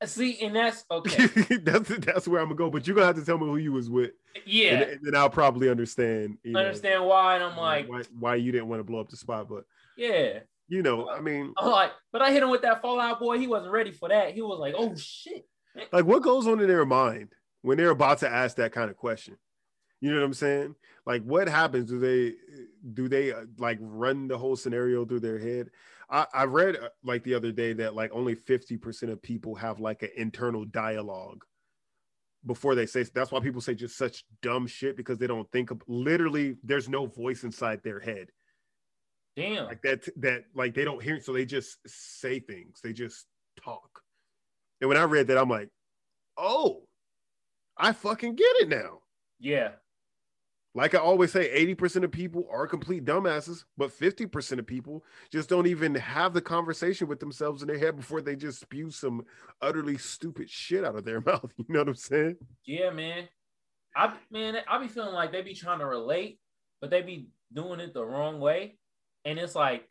Uh, 0.00 0.06
see, 0.06 0.40
and 0.40 0.54
that's 0.54 0.84
okay. 0.90 1.26
that's 1.62 1.88
that's 1.88 2.28
where 2.28 2.40
I'm 2.40 2.48
gonna 2.48 2.56
go. 2.56 2.70
But 2.70 2.86
you're 2.86 2.94
gonna 2.94 3.06
have 3.06 3.16
to 3.16 3.24
tell 3.24 3.38
me 3.38 3.46
who 3.46 3.56
you 3.56 3.72
was 3.72 3.88
with, 3.88 4.12
Yeah, 4.44 4.74
and, 4.74 4.82
and 4.90 5.00
then 5.02 5.16
I'll 5.16 5.30
probably 5.30 5.68
understand. 5.68 6.38
You 6.42 6.52
know, 6.52 6.60
understand 6.60 7.04
why? 7.04 7.36
And 7.36 7.44
I'm 7.44 7.56
like, 7.56 7.88
why, 7.88 8.02
why 8.18 8.34
you 8.36 8.52
didn't 8.52 8.68
want 8.68 8.80
to 8.80 8.84
blow 8.84 9.00
up 9.00 9.10
the 9.10 9.16
spot, 9.16 9.48
but 9.48 9.64
yeah. 9.96 10.40
you 10.68 10.82
know, 10.82 11.08
I 11.08 11.20
mean, 11.20 11.52
I'm 11.56 11.70
like, 11.70 11.92
but 12.12 12.22
I 12.22 12.32
hit 12.32 12.42
him 12.42 12.50
with 12.50 12.62
that 12.62 12.82
Fall 12.82 13.00
Out 13.00 13.20
Boy. 13.20 13.38
He 13.38 13.46
wasn't 13.46 13.72
ready 13.72 13.92
for 13.92 14.08
that. 14.08 14.34
He 14.34 14.42
was 14.42 14.58
like, 14.58 14.74
oh 14.76 14.94
shit. 14.96 15.46
like 15.92 16.04
what 16.04 16.22
goes 16.22 16.46
on 16.46 16.60
in 16.60 16.68
their 16.68 16.86
mind 16.86 17.32
when 17.62 17.76
they're 17.76 17.90
about 17.90 18.18
to 18.18 18.28
ask 18.28 18.56
that 18.56 18.72
kind 18.72 18.90
of 18.90 18.96
question? 18.96 19.36
You 20.02 20.10
know 20.10 20.18
what 20.18 20.26
I'm 20.26 20.34
saying? 20.34 20.74
Like, 21.06 21.22
what 21.22 21.48
happens? 21.48 21.88
Do 21.88 21.98
they 22.00 22.34
do 22.92 23.08
they 23.08 23.32
uh, 23.32 23.44
like 23.56 23.78
run 23.80 24.26
the 24.26 24.36
whole 24.36 24.56
scenario 24.56 25.04
through 25.06 25.20
their 25.20 25.38
head? 25.38 25.70
I, 26.10 26.26
I 26.34 26.44
read 26.44 26.76
uh, 26.76 26.88
like 27.04 27.22
the 27.22 27.34
other 27.34 27.52
day 27.52 27.72
that 27.74 27.94
like 27.94 28.10
only 28.12 28.34
50% 28.34 29.10
of 29.10 29.22
people 29.22 29.54
have 29.54 29.78
like 29.78 30.02
an 30.02 30.10
internal 30.16 30.64
dialogue 30.64 31.44
before 32.44 32.74
they 32.74 32.86
say 32.86 33.04
that's 33.04 33.30
why 33.30 33.38
people 33.38 33.60
say 33.60 33.74
just 33.74 33.96
such 33.96 34.24
dumb 34.42 34.66
shit 34.66 34.96
because 34.96 35.18
they 35.18 35.28
don't 35.28 35.50
think 35.52 35.70
of 35.70 35.80
literally 35.86 36.56
there's 36.64 36.88
no 36.88 37.06
voice 37.06 37.44
inside 37.44 37.80
their 37.84 38.00
head 38.00 38.26
Damn. 39.36 39.66
like 39.66 39.80
that 39.82 40.08
that 40.16 40.42
like 40.52 40.74
they 40.74 40.82
don't 40.82 41.00
hear 41.00 41.20
so 41.20 41.32
they 41.32 41.44
just 41.44 41.78
say 41.86 42.40
things 42.40 42.80
they 42.82 42.92
just 42.92 43.26
talk 43.64 44.02
and 44.80 44.88
when 44.88 44.98
i 44.98 45.04
read 45.04 45.28
that 45.28 45.38
i'm 45.38 45.48
like 45.48 45.68
oh 46.36 46.82
i 47.76 47.92
fucking 47.92 48.34
get 48.34 48.56
it 48.56 48.68
now 48.68 48.98
yeah. 49.42 49.70
Like 50.74 50.94
i 50.94 50.98
always 50.98 51.30
say 51.32 51.64
80% 51.74 52.04
of 52.04 52.10
people 52.10 52.46
are 52.50 52.66
complete 52.66 53.04
dumbasses 53.04 53.64
but 53.76 53.90
50% 53.90 54.58
of 54.58 54.66
people 54.66 55.04
just 55.30 55.48
don't 55.48 55.66
even 55.66 55.94
have 55.94 56.32
the 56.34 56.40
conversation 56.40 57.08
with 57.08 57.20
themselves 57.20 57.62
in 57.62 57.68
their 57.68 57.78
head 57.78 57.96
before 57.96 58.20
they 58.22 58.36
just 58.36 58.60
spew 58.60 58.90
some 58.90 59.24
utterly 59.60 59.98
stupid 59.98 60.48
shit 60.48 60.84
out 60.84 60.96
of 60.96 61.04
their 61.04 61.20
mouth 61.26 61.50
you 61.56 61.66
know 61.68 61.80
what 61.80 61.88
i'm 61.88 61.94
saying 61.94 62.36
Yeah, 62.64 62.90
man. 62.90 63.28
I 63.94 64.14
man, 64.30 64.56
I 64.66 64.78
be 64.80 64.88
feeling 64.88 65.12
like 65.12 65.32
they 65.32 65.42
be 65.42 65.54
trying 65.54 65.80
to 65.80 65.86
relate, 65.86 66.38
but 66.80 66.88
they 66.88 67.02
be 67.02 67.28
doing 67.52 67.78
it 67.78 67.92
the 67.92 68.02
wrong 68.02 68.40
way. 68.40 68.78
And 69.26 69.38
it's 69.38 69.54
like, 69.54 69.86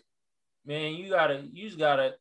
man, 0.66 0.96
you 0.96 1.08
gotta 1.12 1.44
you 1.54 1.68
just 1.68 1.78
gotta 1.78 2.16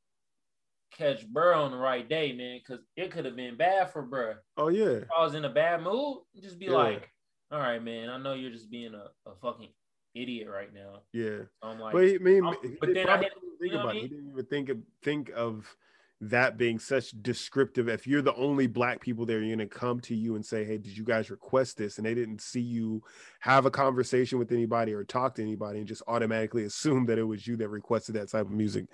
catch 0.93 1.27
Burr 1.27 1.55
on 1.55 1.71
the 1.71 1.79
right 1.79 2.07
day, 2.07 2.33
man, 2.35 2.59
because 2.59 2.85
it 2.97 3.11
could 3.11 3.25
have 3.25 3.35
been 3.37 3.57
bad 3.57 3.91
for 3.93 4.03
Burr. 4.03 4.43
oh 4.59 4.69
yeah 4.69 4.85
If 5.05 5.09
I 5.19 5.23
was 5.25 5.35
in 5.35 5.47
a 5.47 5.49
bad 5.49 5.83
mood, 5.83 6.19
just 6.43 6.59
be 6.59 6.67
Yeah. 6.67 6.73
like, 6.73 7.11
all 7.51 7.59
right, 7.61 7.83
man, 7.83 8.09
I 8.11 8.19
know 8.19 8.35
you're 8.35 8.51
just 8.51 8.71
being 8.71 8.95
a, 8.95 9.07
a 9.29 9.35
fucking 9.43 9.69
idiot 10.15 10.49
right 10.49 10.73
now. 10.75 11.01
yeah 11.13 11.39
So 11.63 11.69
I'm 11.69 11.81
like, 11.81 11.93
but 11.93 12.03
I 12.05 12.19
mean, 12.19 12.45
he 12.63 12.77
but 12.81 12.95
then 12.95 13.09
I 13.09 13.21
didn't- 13.21 13.33
even 13.39 13.59
think 13.59 13.61
you 13.61 13.71
know 13.73 13.77
what 13.77 13.85
about 13.85 13.95
I 13.95 13.99
it. 13.99 14.03
He 14.03 14.09
didn't 14.09 14.31
even 14.31 14.47
think 14.47 14.69
of 14.71 14.79
think 15.03 15.31
of 15.35 15.77
that 16.23 16.59
being 16.59 16.79
such 16.79 17.13
descriptive. 17.23 17.89
If 17.89 18.07
you're 18.07 18.21
the 18.21 18.35
only 18.35 18.67
black 18.67 19.01
people 19.01 19.25
there, 19.25 19.41
you're 19.41 19.57
gonna 19.57 19.67
come 19.69 20.01
to 20.01 20.15
you 20.15 20.35
and 20.35 20.45
say, 20.45 20.65
"Hey, 20.65 20.77
did 20.79 20.97
you 20.97 21.05
guys 21.05 21.31
request 21.31 21.77
this?" 21.79 21.97
And 21.97 22.07
they 22.07 22.13
didn't 22.15 22.41
see 22.43 22.61
you 22.61 23.03
have 23.41 23.65
a 23.67 23.71
conversation 23.71 24.39
with 24.39 24.53
anybody 24.53 24.93
or 24.93 25.03
talk 25.05 25.35
to 25.37 25.43
anybody, 25.43 25.79
and 25.79 25.89
just 25.89 26.03
automatically 26.07 26.65
assume 26.67 27.07
that 27.07 27.19
it 27.19 27.23
was 27.25 27.47
you 27.47 27.57
that 27.57 27.69
requested 27.69 28.15
that 28.17 28.29
type 28.31 28.47
of 28.47 28.53
music. 28.53 28.85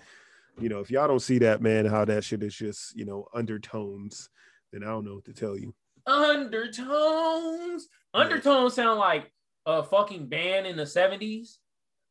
You 0.59 0.69
know, 0.69 0.81
if 0.81 0.91
y'all 0.91 1.09
don't 1.09 1.21
see 1.21 1.39
that, 1.39 1.61
man, 1.61 1.85
how 1.85 2.05
that 2.05 2.23
shit 2.25 2.43
is 2.45 2.55
just 2.55 2.95
you 2.97 3.05
know 3.05 3.27
undertones, 3.35 4.29
then 4.73 4.83
I 4.83 4.87
don't 4.87 5.05
know 5.05 5.17
what 5.17 5.25
to 5.27 5.33
tell 5.33 5.57
you. 5.59 5.75
undertones. 6.07 7.89
Undertones 8.17 8.75
sound 8.75 8.99
like 8.99 9.31
a 9.67 9.83
fucking 9.83 10.27
band 10.27 10.67
in 10.67 10.77
the 10.77 10.85
70s. 10.85 11.57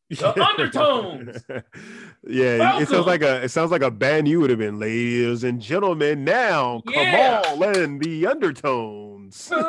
The 0.09 0.39
undertones. 0.45 1.43
yeah, 2.27 2.79
it 2.79 2.87
sounds 2.87 3.07
like 3.07 3.23
a 3.23 3.43
it 3.43 3.49
sounds 3.49 3.71
like 3.71 3.81
a 3.81 3.89
band 3.89 4.27
you 4.27 4.39
would 4.39 4.51
have 4.51 4.59
been, 4.59 4.77
ladies 4.77 5.43
and 5.43 5.59
gentlemen. 5.59 6.23
Now, 6.23 6.83
Yeah. 6.85 7.41
come 7.43 7.63
on, 7.63 7.75
and 7.75 7.99
the 8.01 8.27
undertones. 8.27 9.51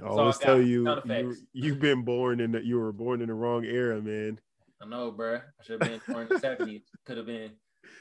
I 0.00 0.06
always 0.06 0.38
tell 0.38 0.60
you, 0.60 1.00
you 1.04 1.36
you've 1.52 1.80
been 1.80 2.04
born 2.04 2.40
in 2.40 2.52
the 2.52 2.64
you 2.64 2.78
were 2.78 2.92
born 2.92 3.20
in 3.20 3.28
the 3.28 3.34
wrong 3.34 3.64
era, 3.64 4.00
man. 4.00 4.38
I 4.80 4.86
know, 4.86 5.12
bruh. 5.12 5.40
I 5.40 5.62
should 5.64 5.82
have 5.82 5.90
been 5.90 6.00
born 6.14 6.22
in 6.22 6.28
the 6.28 6.34
70s. 6.36 6.82
Could 7.04 7.16
have 7.16 7.26
been. 7.26 7.50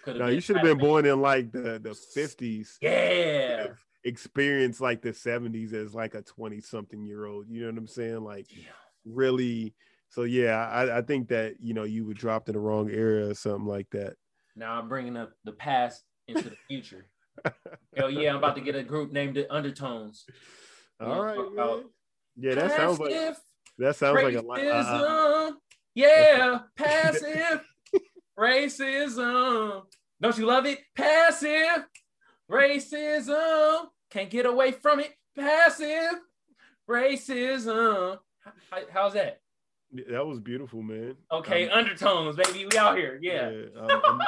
Could 0.04 0.16
have 0.16 0.26
No, 0.26 0.32
you 0.32 0.42
should 0.42 0.58
have 0.58 0.66
been 0.66 0.78
born 0.78 1.06
in 1.06 1.22
like 1.22 1.52
the 1.52 1.80
the 1.80 1.96
fifties. 2.14 2.78
Yeah. 2.82 3.68
Experience 4.04 4.80
like 4.80 5.02
the 5.02 5.14
seventies 5.14 5.74
as 5.74 5.94
like 5.94 6.14
a 6.14 6.22
twenty 6.22 6.62
something 6.62 7.04
year 7.04 7.26
old. 7.26 7.48
You 7.50 7.62
know 7.62 7.72
what 7.72 7.78
I'm 7.78 7.88
saying? 7.88 8.24
Like 8.24 8.46
Yeah. 8.50 8.70
really. 9.06 9.74
So 10.10 10.24
yeah, 10.24 10.68
I, 10.68 11.00
I 11.00 11.02
think 11.02 11.30
that 11.30 11.56
you 11.60 11.74
know 11.74 11.84
you 11.84 12.06
were 12.06 12.14
dropped 12.14 12.48
in 12.50 12.54
the 12.54 12.60
wrong 12.60 12.90
era 12.90 13.28
or 13.28 13.34
something 13.34 13.68
like 13.68 13.90
that. 13.92 14.14
Now 14.56 14.80
I'm 14.80 14.88
bringing 14.88 15.18
up 15.18 15.32
the 15.44 15.52
past 15.52 16.04
into 16.28 16.50
the 16.50 16.58
future. 16.68 17.08
Hell 17.96 18.10
yeah, 18.10 18.32
I'm 18.32 18.38
about 18.38 18.56
to 18.56 18.62
get 18.62 18.76
a 18.76 18.84
group 18.84 19.12
named 19.12 19.36
the 19.36 19.54
Undertones. 19.54 20.26
All 21.00 21.24
right, 21.24 21.36
talk 21.36 21.54
man. 21.54 21.66
about 21.66 21.84
Yeah, 22.36 22.56
that 22.56 22.72
sounds 22.72 23.00
like 23.00 23.36
that 23.78 23.96
sounds 23.96 24.24
like 24.24 24.36
a 24.36 24.42
lot. 24.42 24.60
Uh, 24.60 24.64
racism. 24.64 25.54
Yeah, 25.98 26.60
passive 26.78 27.62
racism. 28.38 29.84
Don't 30.22 30.38
you 30.38 30.45
love 30.45 30.66
it? 30.66 30.80
Passive 30.95 31.86
racism. 32.50 33.86
Can't 34.12 34.30
get 34.30 34.45
away 34.45 34.72
from 34.72 35.00
it. 35.00 35.14
Passive 35.36 36.20
racism. 36.89 38.20
How- 38.72 38.82
how's 38.91 39.14
that? 39.14 39.41
that 40.10 40.26
was 40.26 40.39
beautiful, 40.39 40.82
man. 40.84 41.16
Okay, 41.32 41.70
Um, 41.70 41.80
undertones, 41.80 42.36
baby. 42.36 42.68
We 42.72 42.78
out 42.78 42.98
here. 42.98 43.18
Yeah. 43.22 43.50
I'm, 43.82 44.02
I'm, 44.06 44.20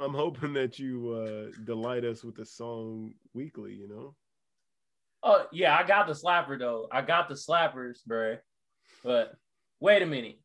I'm 0.00 0.14
hoping 0.14 0.52
that 0.54 0.78
you 0.78 1.12
uh, 1.12 1.56
delight 1.64 2.04
us 2.04 2.22
with 2.24 2.34
the 2.36 2.44
song 2.44 3.14
weekly. 3.32 3.72
You 3.74 3.88
know. 3.88 4.14
Oh 5.22 5.46
yeah, 5.52 5.76
I 5.76 5.84
got 5.86 6.06
the 6.06 6.12
slapper 6.12 6.58
though. 6.58 6.88
I 6.90 7.02
got 7.02 7.28
the 7.28 7.34
slappers, 7.34 7.98
bruh. 8.08 8.38
But 9.04 9.34
wait 9.80 10.02
a 10.02 10.06
minute. 10.06 10.38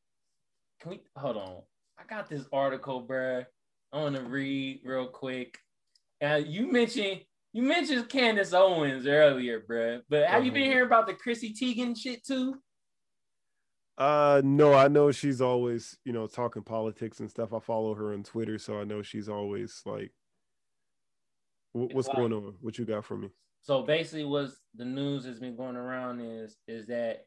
Can 0.82 0.92
we 0.92 1.02
hold 1.16 1.38
on? 1.38 1.62
I 1.98 2.04
got 2.08 2.30
this 2.30 2.46
article, 2.52 3.06
bruh. 3.08 3.46
I 3.94 3.98
want 3.98 4.16
to 4.16 4.24
read 4.24 4.82
real 4.84 5.08
quick. 5.08 5.58
Uh, 6.24 6.42
you 6.46 6.72
mentioned 6.72 7.22
you 7.54 7.64
mentioned 7.64 8.10
Candace 8.10 8.54
Owens 8.54 9.08
earlier, 9.08 9.62
bruh. 9.62 10.02
But 10.10 10.26
have 10.28 10.44
you 10.46 10.52
been 10.52 10.64
Uh-huh. 10.64 10.72
hearing 10.72 10.88
about 10.88 11.08
the 11.08 11.14
Chrissy 11.14 11.54
Teigen 11.54 11.98
shit 11.98 12.26
too? 12.26 12.62
Uh, 13.98 14.42
no, 14.44 14.74
I 14.74 14.90
know 14.90 15.12
she's 15.12 15.40
always 15.42 15.98
you 16.04 16.12
know 16.12 16.28
talking 16.28 16.64
politics 16.64 17.20
and 17.22 17.30
stuff. 17.30 17.54
I 17.54 17.60
follow 17.60 17.94
her 17.96 18.14
on 18.14 18.24
Twitter, 18.24 18.58
so 18.58 18.80
I 18.80 18.84
know 18.84 19.02
she's 19.02 19.30
always 19.30 19.82
like. 19.86 20.12
Wh- 21.72 21.94
What's 21.94 22.08
like- 22.10 22.18
going 22.18 22.34
on? 22.34 22.58
What 22.62 22.78
you 22.78 22.86
got 22.86 23.06
for 23.06 23.18
me? 23.18 23.30
So 23.62 23.82
basically, 23.84 24.26
what's 24.26 24.62
the 24.76 24.86
news 24.86 25.26
has 25.26 25.40
been 25.40 25.56
going 25.56 25.76
around 25.78 26.20
is 26.22 26.58
is 26.68 26.86
that 26.88 27.26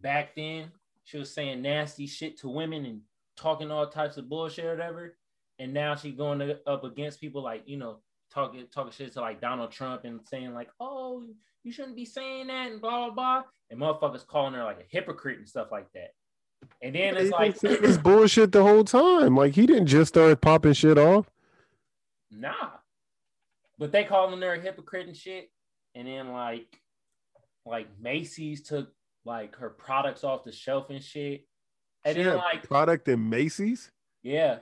back 0.00 0.34
then 0.34 0.70
she 1.04 1.18
was 1.18 1.32
saying 1.32 1.62
nasty 1.62 2.06
shit 2.06 2.38
to 2.40 2.48
women 2.48 2.84
and 2.84 3.00
talking 3.36 3.70
all 3.70 3.86
types 3.86 4.16
of 4.16 4.28
bullshit 4.28 4.64
or 4.64 4.70
whatever, 4.76 5.16
and 5.58 5.72
now 5.72 5.94
she 5.94 6.12
going 6.12 6.38
to- 6.40 6.60
up 6.68 6.84
against 6.84 7.20
people 7.20 7.42
like 7.42 7.62
you 7.66 7.76
know 7.76 7.98
talking 8.32 8.64
talking 8.72 8.92
shit 8.92 9.12
to 9.12 9.20
like 9.20 9.40
Donald 9.40 9.72
Trump 9.72 10.04
and 10.04 10.20
saying 10.26 10.54
like 10.54 10.70
oh 10.78 11.24
you 11.62 11.72
shouldn't 11.72 11.96
be 11.96 12.04
saying 12.04 12.46
that 12.46 12.70
and 12.70 12.80
blah 12.80 13.06
blah 13.06 13.14
blah, 13.14 13.42
and 13.70 13.80
motherfuckers 13.80 14.26
calling 14.26 14.54
her 14.54 14.64
like 14.64 14.80
a 14.80 14.84
hypocrite 14.88 15.38
and 15.38 15.48
stuff 15.48 15.68
like 15.70 15.90
that. 15.92 16.12
And 16.82 16.94
then 16.94 17.16
it's 17.16 17.30
like 17.30 17.58
this 17.58 17.98
bullshit 17.98 18.52
the 18.52 18.62
whole 18.62 18.84
time. 18.84 19.36
Like 19.36 19.54
he 19.54 19.66
didn't 19.66 19.86
just 19.86 20.10
start 20.10 20.40
popping 20.40 20.72
shit 20.72 20.98
off. 20.98 21.30
Nah. 22.30 22.70
But 23.78 23.92
they 23.92 24.04
calling 24.04 24.40
her 24.42 24.54
a 24.54 24.60
hypocrite 24.60 25.06
and 25.06 25.16
shit. 25.16 25.50
And 25.94 26.06
then 26.06 26.32
like 26.32 26.80
like 27.66 27.88
Macy's 28.00 28.62
took 28.62 28.92
like 29.24 29.56
her 29.56 29.70
products 29.70 30.24
off 30.24 30.44
the 30.44 30.52
shelf 30.52 30.90
and 30.90 31.02
shit. 31.02 31.46
And 32.04 32.16
She 32.16 32.22
then 32.22 32.32
had 32.32 32.38
like 32.42 32.62
product 32.62 33.08
in 33.08 33.28
Macy's. 33.28 33.90
yeah. 34.22 34.58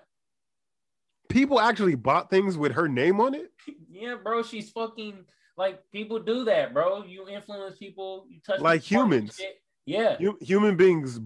People 1.29 1.61
actually 1.61 1.95
bought 1.95 2.31
things 2.31 2.57
with 2.57 2.73
her 2.73 2.89
name 2.89 3.21
on 3.21 3.35
it. 3.35 3.53
Yeah, 3.91 4.15
bro, 4.23 4.43
she's 4.43 4.71
fucking 4.71 5.25
like 5.59 5.83
people 5.93 6.19
do 6.21 6.45
that, 6.45 6.73
bro. 6.73 7.05
You 7.05 7.29
influence 7.29 7.77
people, 7.77 8.27
you 8.31 8.41
touch 8.41 8.61
Like 8.61 8.83
people's 8.83 9.03
heart 9.03 9.13
and 9.13 9.23
humans. 9.25 9.41
Yeah. 9.85 10.17
Hu- 10.17 10.39
human 10.41 10.77
beings 10.77 11.21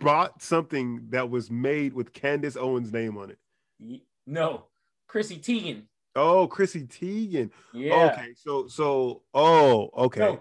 bought 0.00 0.42
something 0.42 1.06
that 1.10 1.30
was 1.30 1.50
made 1.50 1.92
with 1.92 2.12
Candace 2.12 2.56
Owens' 2.56 2.92
name 2.92 3.16
on 3.16 3.30
it. 3.30 4.00
No. 4.26 4.64
Chrissy 5.06 5.36
Teigen. 5.38 5.82
Oh, 6.16 6.48
Chrissy 6.48 6.82
Teigen. 6.84 7.50
Yeah. 7.72 8.10
Okay, 8.12 8.34
so 8.34 8.66
so 8.66 9.22
oh, 9.32 9.90
okay. 9.96 10.20
No. 10.20 10.40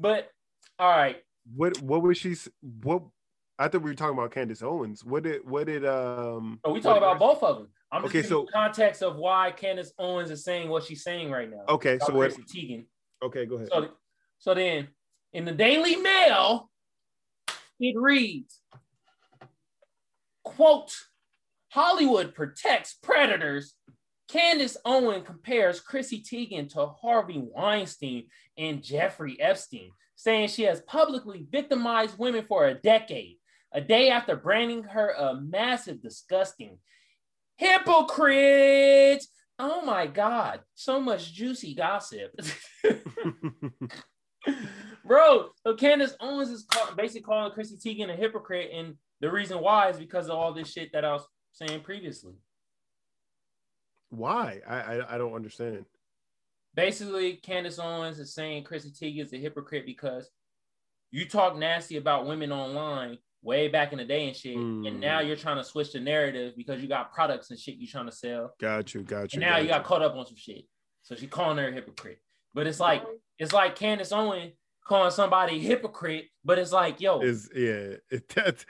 But 0.00 0.30
all 0.78 0.90
right. 0.90 1.16
What 1.54 1.80
what 1.82 2.02
was 2.02 2.18
she? 2.18 2.34
What 2.82 3.02
I 3.58 3.68
thought 3.68 3.82
we 3.82 3.90
were 3.90 3.94
talking 3.94 4.18
about 4.18 4.32
Candace 4.32 4.62
Owens. 4.62 5.04
What 5.04 5.22
did 5.22 5.48
what 5.48 5.66
did 5.66 5.84
um? 5.86 6.60
Oh, 6.64 6.72
we 6.72 6.80
talk 6.80 6.96
about 6.96 7.18
both 7.18 7.42
of 7.42 7.58
them. 7.58 7.68
I'm 7.92 8.04
Okay, 8.04 8.22
so- 8.22 8.46
context 8.52 9.02
of 9.02 9.16
why 9.16 9.52
Candace 9.52 9.92
Owens 9.98 10.30
is 10.30 10.44
saying 10.44 10.68
what 10.68 10.82
she's 10.84 11.04
saying 11.04 11.30
right 11.30 11.48
now. 11.50 11.64
Okay, 11.68 11.98
so 12.04 12.12
what? 12.12 12.32
Teigen. 12.32 12.86
Okay, 13.22 13.46
go 13.46 13.56
ahead. 13.56 13.68
So, 13.72 13.88
so 14.38 14.54
then 14.54 14.88
in 15.32 15.44
the 15.44 15.52
Daily 15.52 15.96
Mail, 15.96 16.68
it 17.80 17.96
reads, 17.98 18.60
quote, 20.42 20.92
Hollywood 21.68 22.34
protects 22.34 22.94
predators. 23.02 23.74
Candace 24.28 24.76
Owen 24.84 25.22
compares 25.22 25.80
Chrissy 25.80 26.20
Teigen 26.20 26.68
to 26.72 26.86
Harvey 26.86 27.38
Weinstein 27.40 28.26
and 28.58 28.82
Jeffrey 28.82 29.40
Epstein, 29.40 29.90
saying 30.16 30.48
she 30.48 30.62
has 30.62 30.80
publicly 30.80 31.46
victimized 31.50 32.18
women 32.18 32.44
for 32.48 32.66
a 32.66 32.74
decade, 32.74 33.36
a 33.72 33.80
day 33.80 34.08
after 34.10 34.34
branding 34.34 34.82
her 34.82 35.10
a 35.10 35.40
massive, 35.40 36.02
disgusting 36.02 36.78
hypocrite. 37.56 39.24
Oh 39.58 39.82
my 39.82 40.06
God, 40.06 40.60
so 40.74 41.00
much 41.00 41.32
juicy 41.32 41.74
gossip. 41.74 42.34
Bro, 45.04 45.50
so 45.64 45.74
Candace 45.74 46.16
Owens 46.20 46.50
is 46.50 46.64
call, 46.64 46.94
basically 46.94 47.22
calling 47.22 47.52
Chrissy 47.52 47.76
Teigen 47.76 48.12
a 48.12 48.16
hypocrite, 48.16 48.70
and 48.74 48.94
the 49.20 49.30
reason 49.30 49.60
why 49.60 49.90
is 49.90 49.98
because 49.98 50.26
of 50.26 50.36
all 50.36 50.52
this 50.52 50.72
shit 50.72 50.92
that 50.92 51.04
I 51.04 51.12
was 51.12 51.26
saying 51.52 51.82
previously. 51.82 52.34
Why? 54.10 54.60
I, 54.66 54.76
I 54.76 55.14
I 55.14 55.18
don't 55.18 55.34
understand. 55.34 55.84
Basically, 56.76 57.36
Candace 57.36 57.78
Owens 57.78 58.18
is 58.18 58.34
saying 58.34 58.64
Chrissy 58.64 58.90
Teigen 58.90 59.22
is 59.24 59.32
a 59.32 59.38
hypocrite 59.38 59.86
because 59.86 60.30
you 61.10 61.26
talk 61.26 61.56
nasty 61.56 61.96
about 61.96 62.26
women 62.26 62.52
online 62.52 63.18
way 63.42 63.68
back 63.68 63.92
in 63.92 63.98
the 63.98 64.04
day 64.04 64.26
and 64.26 64.36
shit, 64.36 64.56
Mm. 64.56 64.86
and 64.88 65.00
now 65.00 65.20
you're 65.20 65.36
trying 65.36 65.56
to 65.56 65.64
switch 65.64 65.92
the 65.92 66.00
narrative 66.00 66.52
because 66.56 66.82
you 66.82 66.88
got 66.88 67.12
products 67.14 67.50
and 67.50 67.58
shit 67.58 67.76
you're 67.78 67.90
trying 67.90 68.06
to 68.06 68.12
sell, 68.12 68.54
Got 68.60 68.92
you. 68.94 69.02
Got 69.02 69.32
you. 69.32 69.40
and 69.40 69.48
now 69.50 69.56
you 69.58 69.68
got 69.68 69.78
you. 69.82 69.84
caught 69.84 70.02
up 70.02 70.14
on 70.16 70.26
some 70.26 70.36
shit. 70.36 70.64
So 71.02 71.14
she 71.14 71.26
calling 71.28 71.56
her 71.58 71.68
a 71.68 71.72
hypocrite, 71.72 72.18
but 72.54 72.66
it's 72.66 72.80
like 72.80 73.04
it's 73.38 73.52
like 73.52 73.76
Candace 73.76 74.12
Owens 74.12 74.52
calling 74.84 75.10
somebody 75.12 75.60
hypocrite, 75.60 76.26
but 76.44 76.58
it's 76.58 76.72
like 76.72 77.00
yo, 77.00 77.20
is 77.20 77.48
yeah. 77.54 77.94
It, 78.10 78.28
that 78.34 78.64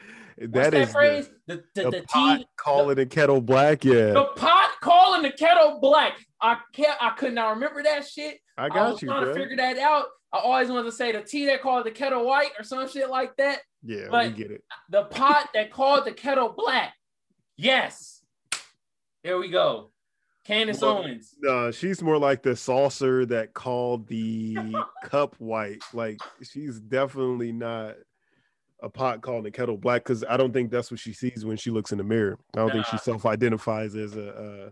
what's 0.50 0.52
that 0.52 0.70
that 0.72 0.74
is 0.74 0.92
phrase? 0.92 1.30
the, 1.46 1.56
The 1.56 1.64
the, 1.74 1.82
the 1.84 1.90
the, 2.00 2.02
pot 2.08 2.38
tea, 2.38 2.46
calling 2.58 2.96
the 2.96 3.06
kettle 3.06 3.40
black. 3.40 3.82
Yeah, 3.84 4.10
the 4.12 4.24
pot 4.36 4.72
calling 4.82 5.22
the 5.22 5.30
kettle 5.32 5.78
black. 5.80 6.18
I 6.46 6.58
can't. 6.72 6.96
I 7.00 7.10
could 7.10 7.34
not 7.34 7.50
remember 7.54 7.82
that 7.82 8.06
shit. 8.06 8.38
I 8.56 8.66
I 8.66 8.68
got 8.68 8.92
was 8.92 9.02
you, 9.02 9.08
trying 9.08 9.24
bro. 9.24 9.34
to 9.34 9.40
figure 9.40 9.56
that 9.56 9.78
out. 9.78 10.06
I 10.32 10.38
always 10.38 10.68
wanted 10.68 10.84
to 10.84 10.92
say 10.92 11.12
the 11.12 11.22
tea 11.22 11.46
that 11.46 11.62
called 11.62 11.86
the 11.86 11.90
kettle 11.90 12.24
white 12.24 12.50
or 12.58 12.64
some 12.64 12.88
shit 12.88 13.08
like 13.10 13.36
that. 13.36 13.60
yeah, 13.82 14.06
but- 14.10 14.28
we 14.28 14.32
get 14.32 14.50
it. 14.50 14.62
The 14.90 15.04
pot 15.04 15.48
that 15.54 15.70
called 15.70 16.04
the 16.04 16.12
kettle 16.12 16.54
black. 16.56 16.94
Yes. 17.56 18.22
There 19.24 19.38
we 19.38 19.48
go. 19.50 19.90
Candace 20.44 20.80
Well, 20.80 20.98
Owens. 20.98 21.34
No, 21.40 21.70
she's 21.72 22.00
more 22.02 22.18
like 22.18 22.42
the 22.44 22.54
saucer 22.54 23.26
that 23.26 23.52
called 23.54 24.06
the 24.06 24.56
cup 25.02 25.34
white. 25.38 25.82
Like 25.92 26.20
she's 26.42 26.78
definitely 26.78 27.50
not 27.52 27.96
a 28.80 28.88
pot 28.88 29.22
calling 29.22 29.42
the 29.42 29.50
kettle 29.50 29.76
black 29.76 30.04
because 30.04 30.22
I 30.28 30.36
don't 30.36 30.52
think 30.52 30.70
that's 30.70 30.90
what 30.90 31.00
she 31.00 31.12
sees 31.12 31.44
when 31.44 31.56
she 31.56 31.70
looks 31.72 31.90
in 31.90 31.98
the 31.98 32.04
mirror. 32.04 32.38
I 32.54 32.58
don't 32.58 32.70
think 32.70 32.86
she 32.86 32.98
self-identifies 32.98 33.96
as 33.96 34.16
a, 34.16 34.70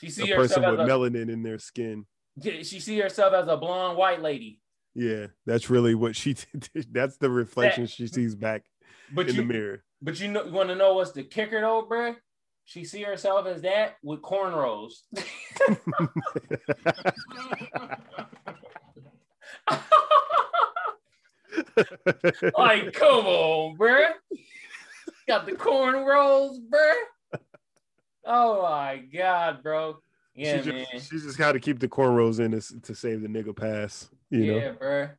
She 0.00 0.10
see 0.10 0.30
a 0.30 0.36
person 0.36 0.62
herself 0.62 0.78
with 0.78 0.88
a, 0.88 0.90
melanin 0.90 1.30
in 1.30 1.42
their 1.42 1.58
skin. 1.58 2.06
she 2.42 2.62
see 2.80 2.98
herself 2.98 3.32
as 3.34 3.48
a 3.48 3.56
blonde 3.56 3.96
white 3.96 4.22
lady. 4.22 4.60
Yeah, 4.94 5.26
that's 5.44 5.68
really 5.70 5.94
what 5.94 6.16
she. 6.16 6.36
that's 6.90 7.16
the 7.18 7.30
reflection 7.30 7.86
she 7.86 8.06
sees 8.06 8.34
back 8.34 8.64
But 9.12 9.28
in 9.28 9.34
you 9.34 9.42
the 9.42 9.46
mirror. 9.46 9.84
but 10.00 10.18
you 10.20 10.28
know 10.28 10.44
you 10.44 10.52
want 10.52 10.68
to 10.70 10.74
know 10.74 10.94
what's 10.94 11.12
the 11.12 11.22
kicker 11.22 11.60
though, 11.60 11.86
bruh? 11.90 12.16
She 12.64 12.84
see 12.84 13.02
herself 13.02 13.46
as 13.46 13.62
that 13.62 13.94
with 14.02 14.22
cornrows. 14.22 14.94
like, 22.58 22.92
come 22.92 23.26
on, 23.26 23.76
bruh. 23.78 24.10
Got 25.28 25.46
the 25.46 25.52
cornrows, 25.52 26.58
bruh. 26.68 26.94
Oh 28.26 28.62
my 28.62 28.98
god, 29.12 29.62
bro. 29.62 29.98
Yeah, 30.34 30.62
she 30.62 30.70
man. 30.70 30.86
just, 30.94 31.08
she 31.10 31.18
just 31.18 31.38
got 31.38 31.52
to 31.52 31.60
keep 31.60 31.78
the 31.78 31.88
cornrows 31.88 32.40
in 32.40 32.50
to, 32.50 32.80
to 32.80 32.94
save 32.94 33.22
the 33.22 33.28
nigga 33.28 33.56
pass. 33.56 34.10
You 34.30 34.44
yeah, 34.44 34.72
know, 34.72 34.76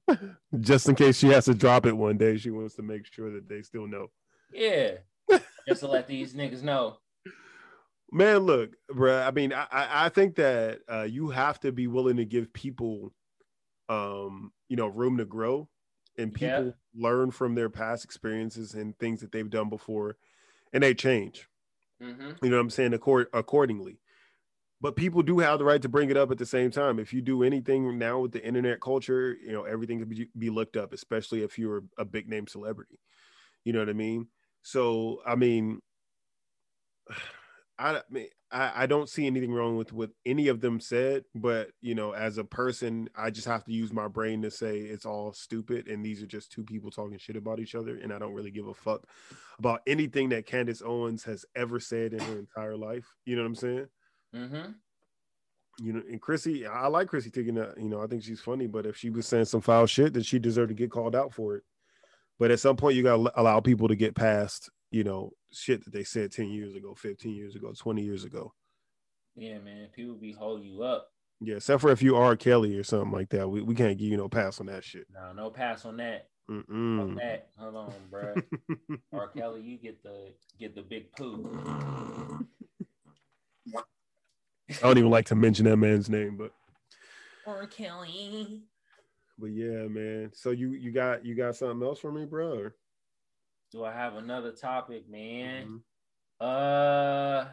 bruh. 0.09 0.37
just 0.59 0.87
in 0.89 0.95
case 0.95 1.17
she 1.17 1.27
has 1.29 1.45
to 1.45 1.53
drop 1.53 1.85
it 1.85 1.95
one 1.95 2.17
day, 2.17 2.37
she 2.37 2.49
wants 2.49 2.75
to 2.75 2.81
make 2.81 3.05
sure 3.11 3.31
that 3.31 3.47
they 3.47 3.61
still 3.61 3.87
know. 3.87 4.11
Yeah. 4.51 4.91
Just 5.67 5.81
to 5.81 5.87
let 5.87 6.07
these 6.07 6.33
niggas 6.33 6.63
know. 6.63 6.99
Man, 8.11 8.39
look, 8.39 8.71
bro. 8.89 9.19
I 9.19 9.31
mean, 9.31 9.51
I 9.53 9.67
I 9.71 10.09
think 10.09 10.35
that 10.35 10.79
uh, 10.89 11.03
you 11.03 11.29
have 11.29 11.59
to 11.61 11.71
be 11.73 11.87
willing 11.87 12.17
to 12.17 12.25
give 12.25 12.53
people, 12.53 13.13
um, 13.89 14.53
you 14.69 14.77
know, 14.77 14.87
room 14.87 15.17
to 15.17 15.25
grow, 15.25 15.67
and 16.17 16.31
Yeah. 16.39 16.57
people 16.59 16.75
learn 16.95 17.31
from 17.31 17.55
their 17.55 17.69
past 17.69 18.05
experiences 18.05 18.73
and 18.75 18.97
things 18.97 19.19
that 19.21 19.31
they've 19.33 19.49
done 19.49 19.69
before, 19.69 20.15
and 20.71 20.83
they 20.83 20.93
change. 20.93 21.49
Hmm 22.01 22.31
You 22.41 22.49
know 22.49 22.57
what 22.57 22.61
I'm 22.61 22.69
saying? 22.69 22.93
Accord 22.93 23.27
accordingly. 23.33 23.99
But 24.79 24.95
people 24.95 25.23
do 25.23 25.39
have 25.39 25.57
the 25.57 25.65
right 25.65 25.81
to 25.81 25.89
bring 25.89 26.11
it 26.11 26.17
up 26.17 26.31
at 26.31 26.37
the 26.37 26.45
same 26.45 26.69
time. 26.69 26.99
If 26.99 27.11
you 27.11 27.21
do 27.21 27.41
anything 27.43 27.97
now 27.97 28.19
with 28.19 28.31
the 28.31 28.45
internet 28.45 28.79
culture, 28.79 29.35
you 29.43 29.51
know 29.51 29.63
everything 29.63 29.99
can 29.99 30.09
be, 30.09 30.29
be 30.37 30.49
looked 30.51 30.77
up, 30.77 30.93
especially 30.93 31.41
if 31.43 31.57
you're 31.57 31.83
a 31.97 32.05
big 32.05 32.29
name 32.29 32.47
celebrity. 32.47 32.99
You 33.65 33.73
know 33.73 33.79
what 33.79 33.89
I 33.89 33.93
mean? 33.93 34.27
So 34.61 35.21
I 35.25 35.35
mean, 35.35 35.81
I 37.79 38.01
mean, 38.09 38.27
I, 38.51 38.83
I 38.83 38.85
don't 38.87 39.09
see 39.09 39.27
anything 39.27 39.51
wrong 39.51 39.77
with 39.77 39.93
what 39.93 40.09
any 40.25 40.47
of 40.47 40.61
them 40.61 40.79
said, 40.79 41.25
but 41.35 41.69
you 41.81 41.93
know, 41.95 42.13
as 42.13 42.37
a 42.37 42.43
person, 42.43 43.09
I 43.15 43.29
just 43.29 43.47
have 43.47 43.63
to 43.65 43.71
use 43.71 43.93
my 43.93 44.07
brain 44.07 44.41
to 44.41 44.51
say 44.51 44.79
it's 44.79 45.05
all 45.05 45.33
stupid, 45.33 45.87
and 45.87 46.03
these 46.03 46.23
are 46.23 46.27
just 46.27 46.51
two 46.51 46.63
people 46.63 46.89
talking 46.89 47.17
shit 47.17 47.35
about 47.35 47.59
each 47.59 47.75
other, 47.75 47.97
and 47.97 48.11
I 48.11 48.19
don't 48.19 48.33
really 48.33 48.51
give 48.51 48.67
a 48.67 48.73
fuck 48.73 49.03
about 49.59 49.81
anything 49.85 50.29
that 50.29 50.45
Candace 50.45 50.81
Owens 50.83 51.23
has 51.25 51.45
ever 51.55 51.79
said 51.79 52.13
in 52.13 52.19
her 52.19 52.39
entire 52.39 52.77
life. 52.77 53.05
You 53.25 53.35
know 53.35 53.43
what 53.43 53.47
I'm 53.47 53.55
saying? 53.55 53.87
hmm 54.33 54.71
You 55.79 55.93
know, 55.93 56.01
and 56.09 56.21
Chrissy, 56.21 56.65
I 56.65 56.87
like 56.87 57.09
Chrissy 57.09 57.29
Teigen 57.29 57.55
that. 57.55 57.79
You 57.81 57.89
know, 57.89 58.01
I 58.01 58.07
think 58.07 58.23
she's 58.23 58.41
funny, 58.41 58.67
but 58.67 58.85
if 58.85 58.97
she 58.97 59.09
was 59.09 59.27
saying 59.27 59.45
some 59.45 59.61
foul 59.61 59.85
shit, 59.85 60.13
then 60.13 60.23
she 60.23 60.39
deserved 60.39 60.69
to 60.69 60.75
get 60.75 60.89
called 60.91 61.15
out 61.15 61.33
for 61.33 61.55
it. 61.57 61.63
But 62.39 62.51
at 62.51 62.59
some 62.59 62.75
point, 62.75 62.95
you 62.95 63.03
gotta 63.03 63.31
allow 63.35 63.59
people 63.59 63.87
to 63.87 63.95
get 63.95 64.15
past, 64.15 64.69
you 64.97 65.03
know, 65.03 65.31
shit 65.51 65.83
that 65.85 65.93
they 65.93 66.03
said 66.03 66.31
ten 66.31 66.49
years 66.49 66.73
ago, 66.75 66.95
fifteen 66.95 67.35
years 67.35 67.55
ago, 67.55 67.71
twenty 67.77 68.01
years 68.01 68.23
ago. 68.23 68.51
Yeah, 69.35 69.59
man. 69.59 69.89
People 69.95 70.15
be 70.15 70.31
holding 70.31 70.65
you 70.65 70.81
up. 70.81 71.09
Yeah, 71.39 71.57
except 71.57 71.81
for 71.81 71.91
if 71.91 72.01
you 72.01 72.15
R. 72.15 72.35
Kelly 72.35 72.75
or 72.75 72.83
something 72.83 73.11
like 73.11 73.29
that, 73.29 73.47
we, 73.47 73.61
we 73.61 73.75
can't 73.75 73.99
give 73.99 74.07
you 74.07 74.17
no 74.17 74.27
pass 74.27 74.59
on 74.59 74.65
that 74.65 74.83
shit. 74.83 75.05
No, 75.13 75.33
no 75.33 75.51
pass 75.51 75.85
on 75.85 75.97
that. 75.97 76.29
On 76.49 76.63
Mm-mm. 76.67 77.15
that. 77.19 77.49
Hold 77.59 77.75
on, 77.75 77.93
bro. 78.09 78.33
R. 79.13 79.27
Kelly, 79.27 79.61
you 79.61 79.77
get 79.77 80.01
the 80.01 80.33
get 80.59 80.73
the 80.73 80.81
big 80.81 81.11
poo. 81.11 81.47
I 83.75 84.73
don't 84.81 84.97
even 84.97 85.11
like 85.11 85.27
to 85.27 85.35
mention 85.35 85.65
that 85.65 85.77
man's 85.77 86.09
name, 86.09 86.37
but 86.37 86.51
R. 87.45 87.67
Kelly. 87.67 88.63
but 89.37 89.47
yeah, 89.47 89.87
man. 89.87 90.31
So 90.33 90.49
you 90.49 90.71
you 90.71 90.91
got 90.91 91.23
you 91.23 91.35
got 91.35 91.55
something 91.55 91.85
else 91.87 91.99
for 91.99 92.11
me, 92.11 92.25
bro? 92.25 92.57
or- 92.57 92.75
Do 93.71 93.83
I 93.83 93.91
have 93.91 94.15
another 94.15 94.51
topic, 94.51 95.09
man? 95.09 95.67
Mhm. 95.67 95.83
Uh, 96.39 97.51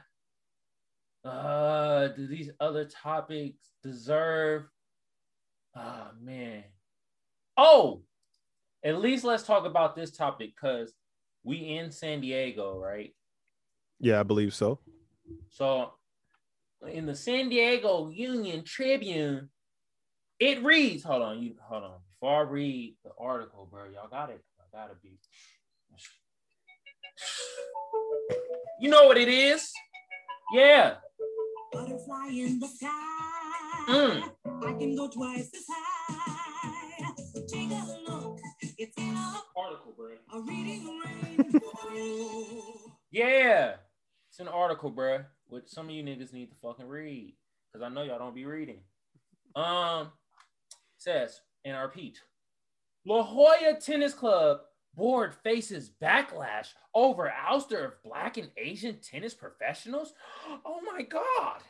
uh, 1.27 2.09
do 2.09 2.27
these 2.27 2.51
other 2.61 2.85
topics 2.85 3.73
deserve? 3.83 4.69
Oh 5.75 6.11
man. 6.21 6.65
Oh, 7.57 8.05
at 8.83 9.01
least 9.01 9.25
let's 9.25 9.45
talk 9.45 9.65
about 9.65 9.97
this 9.97 10.11
topic 10.12 10.55
because 10.55 10.95
we 11.43 11.57
in 11.77 11.91
San 11.91 12.21
Diego, 12.21 12.79
right? 12.79 13.15
Yeah, 13.99 14.21
I 14.21 14.23
believe 14.23 14.55
so. 14.55 14.81
So 15.49 15.95
in 16.87 17.07
the 17.07 17.15
San 17.15 17.49
Diego 17.49 18.11
Union 18.11 18.65
Tribune, 18.65 19.51
it 20.39 20.62
reads, 20.62 21.03
hold 21.03 21.23
on, 21.23 21.43
you 21.43 21.57
hold 21.62 21.85
on. 21.85 22.01
Before 22.12 22.41
I 22.41 22.43
read 22.43 22.97
the 23.05 23.11
article, 23.19 23.67
bro, 23.71 23.89
y'all 23.89 24.09
got 24.09 24.31
it. 24.31 24.45
I 24.61 24.77
gotta 24.77 24.95
be. 25.03 25.19
You 28.81 28.91
know 28.91 29.05
what 29.05 29.17
it 29.17 29.29
is? 29.29 29.71
Yeah. 30.53 30.95
Butterfly 31.73 32.29
in 32.31 32.59
the 32.61 32.67
sky. 32.67 32.89
Mm. 33.89 34.23
I 34.47 34.73
can 34.79 34.97
go 34.97 35.09
twice 35.09 35.51
as 35.55 35.65
high. 35.69 37.12
Take 37.49 37.71
a 37.71 38.11
look. 38.11 38.39
It's 38.79 38.97
in 38.97 39.15
a, 39.15 39.41
Article, 39.57 39.95
bro. 39.97 40.11
a 40.33 40.41
reading 40.41 41.01
rainbow. 41.05 41.61
Yeah. 43.11 43.75
It's 44.31 44.41
an 44.41 44.49
article, 44.49 44.91
bro, 44.91 45.21
which 45.47 45.69
some 45.69 45.89
of 45.89 45.95
you 45.95 46.03
niggas 46.03 46.33
need 46.33 46.51
to 46.51 46.57
fucking 46.57 46.89
read. 46.89 47.35
Because 47.73 47.85
I 47.85 47.89
know 47.89 48.03
y'all 48.03 48.19
don't 48.19 48.35
be 48.35 48.47
reading. 48.47 48.81
Um 49.55 50.11
says, 50.99 51.41
and 51.65 51.77
I 51.77 51.83
repeat, 51.83 52.19
La 53.07 53.23
Jolla 53.23 53.79
Tennis 53.81 54.15
Club 54.15 54.61
board 54.97 55.34
faces 55.42 55.90
backlash 56.03 56.68
over 56.95 57.32
ouster 57.49 57.84
of 57.86 58.03
black 58.03 58.36
and 58.36 58.51
Asian 58.57 58.99
tennis 59.01 59.34
professionals. 59.34 60.14
Oh 60.66 60.80
my 60.80 61.03
god. 61.03 61.61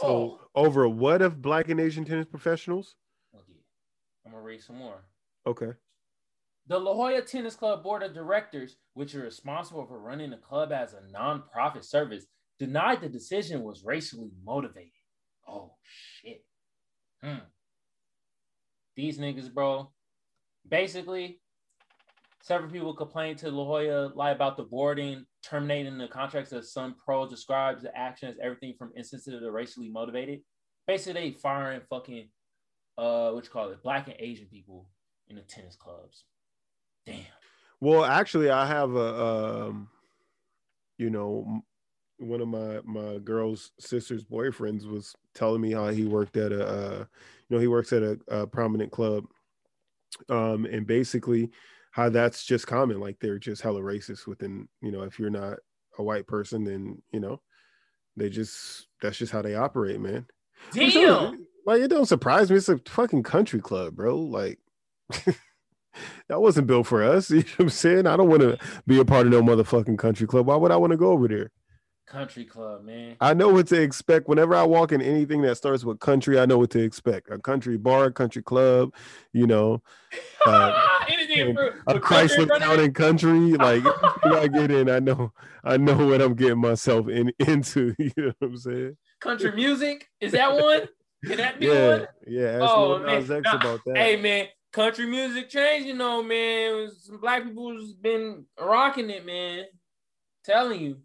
So 0.00 0.40
over 0.54 0.88
what 0.88 1.22
of 1.22 1.40
black 1.42 1.68
and 1.68 1.80
Asian 1.80 2.04
tennis 2.04 2.26
professionals? 2.26 2.94
Okay. 3.34 3.60
I'm 4.24 4.32
gonna 4.32 4.42
read 4.42 4.62
some 4.62 4.76
more. 4.76 5.04
Okay. 5.46 5.72
The 6.68 6.78
La 6.78 6.94
Jolla 6.94 7.22
Tennis 7.22 7.54
Club 7.54 7.84
Board 7.84 8.02
of 8.02 8.12
Directors, 8.12 8.76
which 8.94 9.14
are 9.14 9.22
responsible 9.22 9.86
for 9.86 10.00
running 10.00 10.30
the 10.30 10.36
club 10.36 10.72
as 10.72 10.94
a 10.94 11.02
nonprofit 11.16 11.84
service, 11.84 12.26
denied 12.58 13.00
the 13.00 13.08
decision 13.08 13.62
was 13.62 13.84
racially 13.84 14.30
motivated. 14.44 14.90
Oh 15.48 15.74
shit. 15.84 16.44
Hmm. 17.22 17.44
These 18.96 19.18
niggas, 19.18 19.52
bro. 19.52 19.90
Basically, 20.68 21.40
several 22.46 22.70
people 22.70 22.94
complained 22.94 23.36
to 23.36 23.50
La 23.50 23.64
Jolla 23.64 24.12
lie 24.14 24.30
about 24.30 24.56
the 24.56 24.62
boarding, 24.62 25.26
terminating 25.42 25.98
the 25.98 26.06
contracts 26.06 26.52
of 26.52 26.64
some 26.64 26.94
Pro 27.04 27.28
describes 27.28 27.82
the 27.82 27.96
action 27.98 28.28
as 28.28 28.36
everything 28.40 28.74
from 28.78 28.92
insensitive 28.94 29.40
to 29.40 29.50
racially 29.50 29.88
motivated. 29.88 30.42
Basically, 30.86 31.30
they 31.30 31.30
firing 31.32 31.80
fucking 31.90 32.28
uh 32.98 33.30
what 33.32 33.44
you 33.44 33.50
call 33.50 33.70
it, 33.70 33.82
black 33.82 34.06
and 34.06 34.16
Asian 34.20 34.46
people 34.46 34.88
in 35.28 35.34
the 35.34 35.42
tennis 35.42 35.74
clubs. 35.74 36.22
Damn. 37.04 37.16
Well, 37.80 38.04
actually, 38.04 38.48
I 38.48 38.64
have 38.64 38.94
a, 38.94 39.24
um, 39.24 39.88
you 40.98 41.10
know, 41.10 41.62
one 42.18 42.40
of 42.40 42.46
my 42.46 42.78
my 42.84 43.18
girl's 43.18 43.72
sister's 43.80 44.24
boyfriends 44.24 44.88
was 44.88 45.16
telling 45.34 45.60
me 45.60 45.72
how 45.72 45.88
he 45.88 46.04
worked 46.04 46.36
at 46.36 46.52
a, 46.52 46.64
uh, 46.64 47.04
you 47.48 47.56
know, 47.56 47.58
he 47.60 47.66
works 47.66 47.92
at 47.92 48.04
a, 48.04 48.18
a 48.28 48.46
prominent 48.46 48.92
club, 48.92 49.24
um, 50.28 50.64
and 50.64 50.86
basically 50.86 51.50
how 51.96 52.10
that's 52.10 52.44
just 52.44 52.66
common. 52.66 53.00
Like 53.00 53.16
they're 53.20 53.38
just 53.38 53.62
hella 53.62 53.80
racist 53.80 54.26
within, 54.26 54.68
you 54.82 54.92
know, 54.92 55.00
if 55.04 55.18
you're 55.18 55.30
not 55.30 55.60
a 55.98 56.02
white 56.02 56.26
person, 56.26 56.62
then 56.62 57.00
you 57.10 57.20
know, 57.20 57.40
they 58.18 58.28
just 58.28 58.88
that's 59.00 59.16
just 59.16 59.32
how 59.32 59.40
they 59.40 59.54
operate, 59.54 59.98
man. 59.98 60.26
I'm 60.74 60.90
sure- 60.90 61.30
Damn. 61.30 61.46
Like 61.64 61.80
it 61.80 61.88
don't 61.88 62.04
surprise 62.04 62.50
me. 62.50 62.58
It's 62.58 62.68
a 62.68 62.76
fucking 62.86 63.22
country 63.22 63.60
club, 63.60 63.96
bro. 63.96 64.14
Like 64.18 64.58
that 66.28 66.38
wasn't 66.40 66.66
built 66.66 66.86
for 66.86 67.02
us. 67.02 67.30
You 67.36 67.38
know 67.38 67.44
what 67.56 67.60
I'm 67.60 67.70
saying? 67.70 68.06
I 68.06 68.16
don't 68.18 68.28
want 68.28 68.42
to 68.42 68.58
be 68.86 69.00
a 69.00 69.04
part 69.04 69.26
of 69.26 69.32
no 69.32 69.40
motherfucking 69.40 69.98
country 69.98 70.26
club. 70.26 70.46
Why 70.46 70.56
would 70.56 70.70
I 70.70 70.76
want 70.76 70.90
to 70.90 70.98
go 70.98 71.12
over 71.12 71.26
there? 71.28 71.50
Country 72.06 72.44
club, 72.44 72.84
man. 72.84 73.16
I 73.20 73.34
know 73.34 73.48
what 73.48 73.66
to 73.68 73.80
expect. 73.80 74.28
Whenever 74.28 74.54
I 74.54 74.62
walk 74.64 74.92
in 74.92 75.00
anything 75.02 75.42
that 75.42 75.56
starts 75.56 75.82
with 75.82 75.98
country, 75.98 76.38
I 76.38 76.46
know 76.46 76.58
what 76.58 76.70
to 76.70 76.78
expect. 76.78 77.30
A 77.32 77.38
country 77.38 77.76
bar, 77.78 78.12
country 78.12 78.42
club, 78.42 78.94
you 79.32 79.46
know, 79.48 79.82
uh, 80.46 80.86
For, 81.44 81.82
a 81.86 82.00
Chrysler 82.00 82.58
Town 82.58 82.80
and 82.80 82.94
Country. 82.94 83.52
Like 83.52 83.82
I 84.24 84.48
get 84.48 84.70
in, 84.70 84.88
I 84.88 84.98
know, 84.98 85.32
I 85.64 85.76
know 85.76 86.06
what 86.06 86.20
I'm 86.20 86.34
getting 86.34 86.60
myself 86.60 87.08
in 87.08 87.32
into. 87.38 87.94
You 87.98 88.12
know 88.16 88.32
what 88.38 88.50
I'm 88.50 88.56
saying? 88.56 88.96
country 89.20 89.52
music. 89.52 90.08
Is 90.20 90.32
that 90.32 90.52
one? 90.52 90.82
Can 91.26 91.38
that 91.38 91.58
be 91.58 91.66
Yeah, 91.66 91.88
one? 91.88 92.06
yeah. 92.26 92.58
Oh, 92.60 92.98
man. 92.98 93.26
Nah, 93.26 93.56
about 93.56 93.80
that. 93.86 93.96
Hey 93.96 94.16
man, 94.16 94.46
country 94.72 95.06
music 95.06 95.48
changing 95.48 95.96
know, 95.96 96.22
man. 96.22 96.90
Some 96.98 97.20
black 97.20 97.44
people's 97.44 97.94
been 97.94 98.44
rocking 98.60 99.10
it, 99.10 99.24
man. 99.24 99.64
Telling 100.44 100.80
you. 100.80 100.98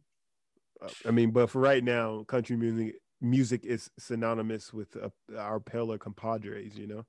I 1.06 1.12
mean, 1.12 1.32
but 1.32 1.50
for 1.50 1.60
right 1.60 1.84
now, 1.84 2.24
country 2.24 2.58
music 2.58 2.96
music 3.22 3.64
is 3.64 3.90
synonymous 4.00 4.74
with 4.74 4.98
uh, 4.98 5.10
our 5.38 5.60
paler 5.60 5.98
compadres, 5.98 6.78
you 6.78 6.88
know. 6.88 7.06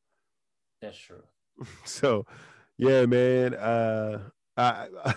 That's 0.81 0.99
true. 0.99 1.23
So, 1.85 2.27
yeah, 2.79 3.07
man. 3.07 3.55
Uh, 3.55 4.29
I, 4.57 4.89
I 5.05 5.15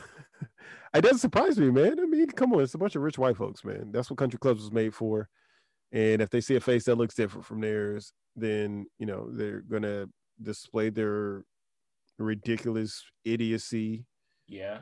it 0.97 1.01
doesn't 1.01 1.19
surprise 1.19 1.57
me, 1.59 1.69
man. 1.71 1.99
I 1.99 2.05
mean, 2.05 2.27
come 2.27 2.53
on, 2.53 2.61
it's 2.63 2.73
a 2.73 2.77
bunch 2.77 2.95
of 2.95 3.01
rich 3.01 3.17
white 3.17 3.37
folks, 3.37 3.63
man. 3.63 3.91
That's 3.91 4.09
what 4.09 4.17
country 4.19 4.39
clubs 4.39 4.61
was 4.61 4.71
made 4.71 4.93
for. 4.93 5.29
And 5.91 6.21
if 6.21 6.29
they 6.29 6.41
see 6.41 6.55
a 6.55 6.61
face 6.61 6.85
that 6.85 6.95
looks 6.97 7.15
different 7.15 7.45
from 7.45 7.61
theirs, 7.61 8.13
then 8.35 8.87
you 8.99 9.05
know 9.05 9.29
they're 9.31 9.61
gonna 9.61 10.07
display 10.41 10.89
their 10.89 11.43
ridiculous 12.19 13.03
idiocy 13.25 14.05
Yeah. 14.47 14.81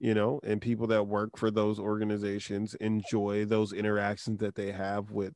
you 0.00 0.14
know, 0.14 0.40
and 0.44 0.60
people 0.62 0.86
that 0.88 1.06
work 1.06 1.36
for 1.38 1.50
those 1.50 1.78
organizations 1.78 2.74
enjoy 2.76 3.44
those 3.44 3.72
interactions 3.72 4.38
that 4.40 4.54
they 4.54 4.72
have 4.72 5.10
with 5.10 5.34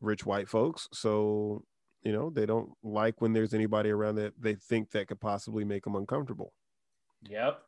rich 0.00 0.24
white 0.26 0.48
folks. 0.48 0.88
So, 0.92 1.64
you 2.04 2.12
know, 2.12 2.30
they 2.30 2.46
don't 2.46 2.70
like 2.82 3.20
when 3.20 3.32
there's 3.32 3.54
anybody 3.54 3.90
around 3.90 4.16
that 4.16 4.34
they 4.38 4.54
think 4.54 4.90
that 4.90 5.08
could 5.08 5.20
possibly 5.20 5.64
make 5.64 5.84
them 5.84 5.96
uncomfortable. 5.96 6.52
Yep. 7.28 7.62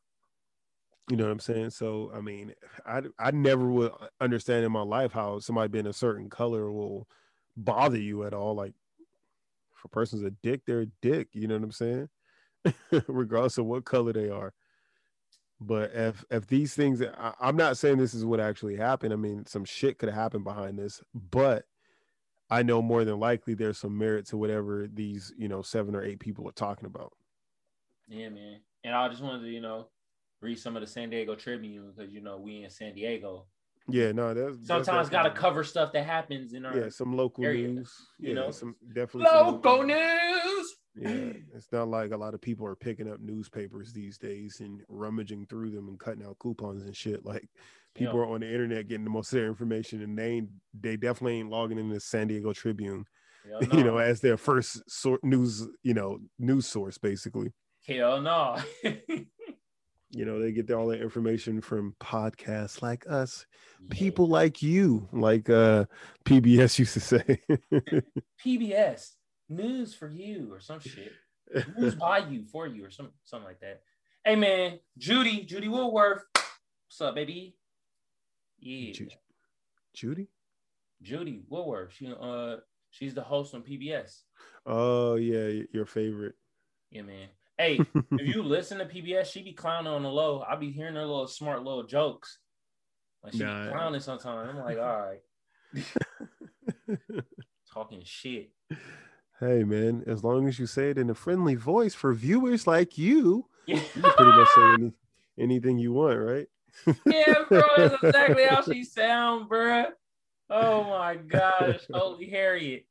You 1.11 1.17
know 1.17 1.25
what 1.25 1.33
I'm 1.33 1.41
saying? 1.41 1.71
So, 1.71 2.13
I 2.15 2.21
mean, 2.21 2.53
I 2.85 3.03
I 3.19 3.31
never 3.31 3.67
would 3.67 3.93
understand 4.21 4.65
in 4.65 4.73
my 4.73 4.83
life 4.83 5.13
how 5.13 5.39
somebody 5.39 5.69
being 5.69 5.87
a 5.87 5.93
certain 5.93 6.29
color 6.29 6.71
will 6.71 7.09
bother 7.57 7.99
you 7.99 8.25
at 8.25 8.35
all. 8.35 8.55
Like, 8.55 8.75
if 9.79 9.85
a 9.85 9.89
person's 9.89 10.23
a 10.23 10.31
dick, 10.31 10.63
they're 10.67 10.83
a 10.83 10.87
dick. 11.01 11.29
You 11.33 11.47
know 11.47 11.55
what 11.55 11.65
I'm 11.65 11.73
saying? 11.73 12.09
Regardless 13.09 13.57
of 13.59 13.67
what 13.67 13.85
color 13.85 14.13
they 14.13 14.29
are. 14.29 14.53
But 15.61 15.93
if 15.95 16.25
if 16.31 16.47
these 16.49 16.75
things, 16.75 17.01
I, 17.01 17.33
I'm 17.41 17.57
not 17.57 17.79
saying 17.79 17.97
this 17.97 18.13
is 18.13 18.25
what 18.25 18.41
actually 18.41 18.77
happened. 18.77 19.15
I 19.15 19.17
mean, 19.17 19.47
some 19.47 19.65
shit 19.65 19.99
could 19.99 20.11
have 20.11 20.19
happened 20.19 20.45
behind 20.45 20.79
this, 20.79 21.01
but 21.15 21.65
I 22.49 22.63
know 22.63 22.81
more 22.81 23.05
than 23.05 23.19
likely 23.19 23.55
there's 23.55 23.79
some 23.79 23.97
merit 23.99 24.27
to 24.27 24.37
whatever 24.37 24.89
these 24.93 25.33
you 25.37 25.49
know 25.49 25.63
seven 25.63 25.95
or 25.95 26.03
eight 26.03 26.21
people 26.21 26.49
are 26.49 26.53
talking 26.53 26.87
about. 26.87 27.13
Yeah, 28.09 28.29
man. 28.29 28.61
And 28.85 28.95
I 28.95 29.09
just 29.09 29.23
wanted 29.23 29.43
to, 29.43 29.51
you 29.51 29.61
know, 29.61 29.89
read 30.41 30.59
some 30.59 30.77
of 30.77 30.81
the 30.81 30.87
San 30.87 31.11
Diego 31.11 31.35
Tribune 31.35 31.93
because 31.95 32.13
you 32.13 32.21
know 32.21 32.39
we 32.39 32.63
in 32.63 32.71
San 32.71 32.95
Diego. 32.95 33.47
Yeah, 33.89 34.13
no, 34.13 34.35
that's 34.35 34.67
Sometimes 34.67 35.09
got 35.09 35.23
to 35.23 35.31
cover 35.31 35.63
stuff 35.63 35.93
that 35.93 36.05
happens 36.05 36.53
in 36.53 36.65
our 36.65 36.77
yeah 36.77 36.89
some 36.89 37.17
local 37.17 37.45
area, 37.45 37.69
news 37.69 37.93
you 38.19 38.31
yeah, 38.31 38.35
know? 38.35 38.51
some 38.51 38.75
definitely 38.89 39.29
some 39.31 39.47
local 39.47 39.83
news. 39.85 40.76
Yeah 40.97 41.33
it's 41.55 41.71
not 41.73 41.89
like 41.89 42.13
a 42.13 42.17
lot 42.17 42.35
of 42.35 42.41
people 42.41 42.67
are 42.67 42.75
picking 42.77 43.11
up 43.11 43.21
newspapers 43.21 43.93
these 43.93 44.17
days 44.19 44.61
and 44.61 44.83
rummaging 44.89 45.47
through 45.47 45.71
them 45.71 45.89
and 45.89 45.99
cutting 45.99 46.25
out 46.25 46.39
coupons 46.39 46.83
and 46.85 46.97
shit. 46.97 47.25
Like 47.25 47.49
people 47.95 48.15
Yeah. 48.17 48.21
are 48.23 48.27
on 48.35 48.41
the 48.41 48.51
internet 48.53 48.89
getting 48.89 49.05
the 49.05 49.11
most 49.11 49.33
of 49.33 49.39
their 49.39 49.47
information 49.49 50.03
and 50.03 50.19
they 50.19 50.43
they 50.79 50.97
definitely 50.97 51.39
ain't 51.39 51.51
logging 51.51 51.79
in 51.79 51.89
the 51.89 52.01
san 52.01 52.29
diego 52.29 52.53
tribune 52.53 53.05
Hell 53.49 53.61
you 53.79 53.85
know 53.85 53.99
as 53.99 54.21
their 54.21 54.37
first 54.37 54.83
sort 54.91 55.23
news 55.25 55.67
you 55.83 55.95
know 55.95 56.19
news 56.39 56.67
source 56.67 56.99
basically. 56.99 57.53
Hell 57.87 58.21
no. 58.21 58.57
you 60.11 60.25
know 60.25 60.41
they 60.41 60.53
get 60.53 60.71
all 60.71 60.87
their 60.87 61.03
information 61.03 61.61
from 61.61 61.95
podcasts 62.01 62.81
like 62.81 63.05
us 63.09 63.45
people 63.91 64.29
like 64.29 64.63
you 64.63 65.09
like 65.13 65.51
uh 65.51 65.85
pbs 66.25 66.79
used 66.79 66.95
to 66.95 67.01
say. 67.01 67.41
PBS 68.45 69.13
news 69.49 69.95
for 69.95 70.09
you 70.09 70.49
or 70.53 70.61
some 70.61 70.81
shit. 70.81 71.13
News 71.79 71.95
by 71.95 72.19
you 72.19 72.45
for 72.51 72.67
you 72.67 72.85
or 72.85 72.91
some 72.91 73.11
something 73.25 73.47
like 73.47 73.61
that. 73.61 73.83
Hey 74.25 74.35
man, 74.35 74.81
Judy, 74.99 75.45
Judy 75.45 75.69
Woodworth. 75.69 76.25
What's 76.35 77.01
up, 77.01 77.15
baby? 77.15 77.57
Yeah, 78.59 78.93
Ju- 78.93 79.09
judy 79.95 80.29
Judy 81.03 81.43
Woodworth. 81.49 81.93
She 81.93 82.13
uh 82.21 82.57
she's 82.91 83.15
the 83.15 83.23
host 83.23 83.55
on 83.55 83.63
PBS. 83.63 84.23
oh 84.67 85.15
yeah 85.15 85.63
your 85.73 85.87
favorite 85.87 86.35
Yeah, 86.91 87.03
man. 87.03 87.29
Hey, 87.59 87.79
if 88.13 88.35
you 88.35 88.43
listen 88.43 88.79
to 88.79 88.85
PBS, 88.87 89.27
she 89.27 89.43
be 89.43 89.53
clowning 89.53 89.93
on 89.93 90.03
the 90.03 90.11
low. 90.11 90.41
I'll 90.41 90.59
be 90.59 90.73
hearing 90.73 90.95
her 90.97 91.07
little 91.07 91.29
smart 91.29 91.63
little 91.63 91.85
jokes. 91.85 92.39
Like 93.23 93.35
she 93.35 93.39
Nah. 93.45 93.67
be 93.67 93.71
clowning 93.71 94.01
sometimes. 94.01 94.51
I'm 94.51 94.59
like, 94.59 94.79
all 94.79 95.11
right, 95.75 95.85
talking 97.73 98.03
shit. 98.05 98.51
Hey 99.41 99.65
man, 99.65 100.03
as 100.07 100.25
long 100.25 100.49
as 100.49 100.59
you 100.59 100.67
say 100.67 100.91
it 100.91 100.99
in 100.99 101.11
a 101.11 101.15
friendly 101.15 101.57
voice 101.57 101.93
for 101.95 102.15
viewers 102.15 102.67
like 102.67 102.97
you, 102.97 103.47
Yeah, 103.67 103.77
you 103.77 103.83
can 104.03 104.13
pretty 104.13 104.33
much 104.33 104.49
say 104.49 104.63
any, 104.73 104.93
anything 105.39 105.79
you 105.79 105.93
want, 105.93 106.19
right? 106.19 106.47
yeah, 107.05 107.35
bro. 107.47 107.61
That's 107.77 108.03
exactly 108.03 108.45
how 108.45 108.63
she 108.63 108.83
sound, 108.85 109.49
bro. 109.51 109.87
Oh 110.49 110.85
my 110.85 111.17
gosh, 111.17 111.81
holy 111.93 112.31
Harriet. 112.31 112.87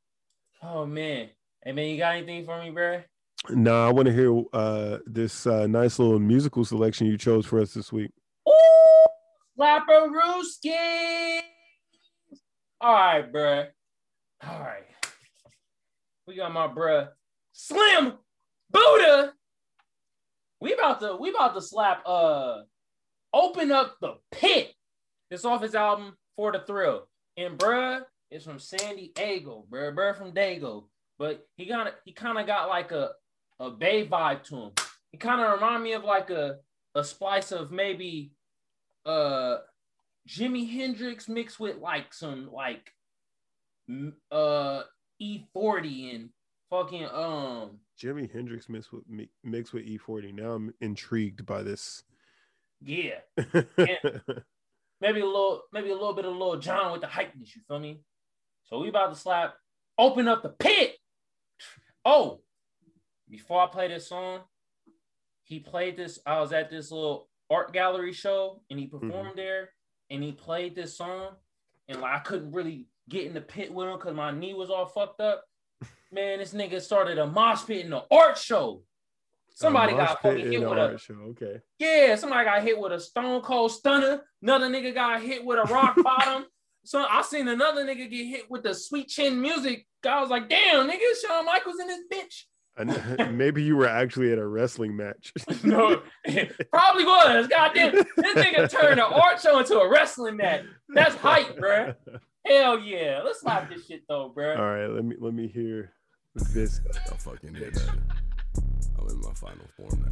Oh 0.62 0.86
man. 0.86 1.30
Hey 1.64 1.72
man, 1.72 1.90
you 1.90 1.98
got 1.98 2.16
anything 2.16 2.46
for 2.46 2.62
me, 2.62 2.70
bro? 2.70 3.02
Nah, 3.50 3.88
I 3.88 3.92
want 3.92 4.08
to 4.08 4.14
hear 4.14 4.44
uh 4.54 5.00
this 5.08 5.48
uh, 5.48 5.66
nice 5.66 5.98
little 5.98 6.20
musical 6.20 6.64
selection 6.64 7.08
you 7.08 7.18
chose 7.18 7.46
for 7.48 7.60
us 7.60 7.74
this 7.74 7.92
week. 7.92 8.12
Ooh, 8.48 9.06
Slapperooski. 9.60 11.40
All 12.82 12.94
right, 12.94 13.32
bruh. 13.34 13.68
All 14.48 14.60
right. 14.60 14.85
We 16.28 16.36
got 16.36 16.54
my 16.54 16.68
bruh 16.68 17.10
Sliiim 17.56 18.16
Buddha. 18.72 19.34
We 20.60 20.74
about 20.74 21.00
to 21.02 21.18
we 21.18 21.30
about 21.30 21.54
to 21.54 21.62
slap 21.62 22.02
uh 22.06 22.62
open 23.34 23.72
up 23.72 23.98
the 24.02 24.16
pit. 24.32 24.74
This 25.30 25.46
off 25.46 25.62
his 25.62 25.76
album 25.76 26.16
For 26.36 26.52
the 26.52 26.60
Thrill. 26.60 27.08
And 27.38 27.58
bruh 27.58 28.02
is 28.32 28.44
from 28.44 28.60
San 28.60 28.96
Diego, 28.96 29.66
bruh. 29.70 29.94
Bruh 29.94 30.18
from 30.18 30.32
Dago. 30.32 30.86
But 31.20 31.46
he 31.58 31.66
got 31.66 31.94
he 32.06 32.12
kind 32.12 32.40
of 32.40 32.48
got 32.48 32.70
like 32.70 32.92
a 32.92 33.12
a 33.60 33.70
Bay 33.70 34.08
vibe 34.08 34.44
to 34.46 34.56
him. 34.56 34.72
He 35.12 35.18
kind 35.18 35.42
of 35.42 35.54
remind 35.54 35.84
me 35.84 35.94
of 35.94 36.04
like 36.04 36.32
a 36.32 36.58
a 36.96 37.04
splice 37.04 37.52
of 37.52 37.72
maybe 37.72 38.32
uh 39.06 39.58
Jimi 40.28 40.72
Hendrix 40.72 41.30
mixed 41.30 41.60
with 41.60 41.78
like 41.78 42.14
some 42.14 42.50
like 42.52 42.92
uh 44.32 44.82
E40 45.22 46.16
and 46.16 46.30
fucking 46.70 47.06
um 47.06 47.80
Jimi 48.02 48.32
Hendrix 48.32 48.68
mixed 48.68 48.92
with 48.92 49.04
mixed 49.44 49.74
with 49.74 49.86
E40. 49.86 50.34
Now 50.34 50.52
I'm 50.52 50.74
intrigued 50.82 51.46
by 51.46 51.64
this. 51.64 52.04
yeah 52.82 53.20
maybe 55.02 55.22
a 55.22 55.26
little 55.26 55.62
maybe 55.72 55.90
a 55.90 55.94
little 55.94 56.14
bit 56.14 56.26
of 56.26 56.36
Lil 56.36 56.60
Jon 56.60 56.92
with 56.92 57.02
the 57.02 57.08
hypeness. 57.08 57.56
You 57.56 57.62
feel 57.68 57.80
me? 57.80 58.02
So 58.64 58.80
we 58.80 58.90
about 58.90 59.14
to 59.14 59.20
slap. 59.20 59.56
Open 59.98 60.28
up 60.28 60.44
the 60.44 60.50
pit. 60.50 60.98
Oh, 62.04 62.42
before 63.30 63.62
I 63.62 63.68
play 63.68 63.88
this 63.88 64.10
song, 64.10 64.42
he 65.44 65.60
played 65.60 65.96
this. 65.98 66.20
I 66.26 66.40
was 66.42 66.52
at 66.52 66.70
this 66.70 66.92
little 66.92 67.30
art 67.50 67.74
gallery 67.74 68.14
show 68.14 68.62
and 68.70 68.80
he 68.80 68.88
performed 68.88 69.38
there 69.38 69.70
and 70.10 70.24
he 70.24 70.32
played 70.32 70.76
this 70.76 70.98
song 70.98 71.36
and 71.88 72.02
like 72.02 72.14
I 72.16 72.20
couldn't 72.20 72.52
really 72.52 72.88
get 73.10 73.26
in 73.26 73.34
the 73.34 73.42
pit 73.42 73.74
with 73.74 73.88
him 73.88 73.98
because 73.98 74.16
my 74.16 74.32
knee 74.32 74.54
was 74.54 74.70
all 74.70 74.86
fucked 74.86 75.22
up. 75.22 75.44
Man, 76.12 76.40
this 76.40 76.54
nigga 76.54 76.82
started 76.82 77.18
a 77.18 77.28
mosh 77.28 77.66
pit 77.66 77.84
in 77.86 77.92
the 77.92 78.04
art 78.12 78.38
show. 78.38 78.84
Somebody 79.50 79.94
got 79.94 80.22
fucking 80.22 80.52
hit 80.52 80.60
with 80.62 80.78
a 80.78 80.82
art 80.82 81.00
show. 81.00 81.14
Okay. 81.30 81.62
yeah, 81.80 82.16
somebody 82.16 82.46
got 82.46 82.62
hit 82.62 82.78
with 82.78 82.92
a 82.92 83.00
stone 83.00 83.42
cold 83.42 83.72
stunner. 83.72 84.22
Another 84.42 84.68
nigga 84.68 84.94
got 84.94 85.22
hit 85.22 85.46
with 85.46 85.58
a 85.58 85.74
rock 85.74 85.96
bottom. 86.04 86.46
So 86.84 87.06
I 87.10 87.22
seen 87.24 87.48
another 87.48 87.86
nigga 87.86 88.10
get 88.10 88.26
hit 88.26 88.52
with 88.52 88.64
the 88.64 88.74
sweet 88.74 89.08
chin 89.08 89.42
music. 89.42 89.88
I 90.06 90.22
was 90.22 90.30
like, 90.30 90.50
damn, 90.50 90.88
nigga, 90.88 91.00
Shawn 91.26 91.46
Michaels 91.46 91.80
in 91.80 91.88
this 91.88 92.02
bitch. 92.12 92.44
And 92.78 93.38
maybe 93.38 93.64
you 93.64 93.76
were 93.76 93.88
actually 93.88 94.32
at 94.32 94.38
a 94.38 94.46
wrestling 94.46 94.96
match. 94.96 95.34
No, 95.64 96.02
probably 96.72 97.06
was. 97.06 97.48
Goddamn, 97.48 97.94
this 97.94 98.36
nigga 98.36 98.70
turned 98.70 99.00
an 99.00 99.12
art 99.12 99.42
show 99.42 99.58
into 99.60 99.80
a 99.80 99.90
wrestling 99.90 100.38
match. 100.38 100.64
That's 100.90 101.16
hype, 101.16 101.58
bruh. 101.58 101.96
Hell 102.46 102.80
yeah. 102.80 103.22
Let's 103.24 103.40
slap 103.42 103.70
this 103.70 103.86
shit 103.88 104.04
though, 104.08 104.30
bro. 104.30 104.56
All 104.56 104.64
right, 104.64 104.88
let 104.88 105.04
me 105.04 105.16
let 105.20 105.34
me 105.34 105.48
hear 105.48 105.92
this. 106.54 106.80
I 107.12 107.18
fucking 107.18 107.54
did 107.54 107.74
better. 107.74 108.04
I'm 109.00 109.08
in 109.10 109.20
my 109.22 109.34
final 109.34 109.66
form 109.76 110.04
now. 110.04 110.12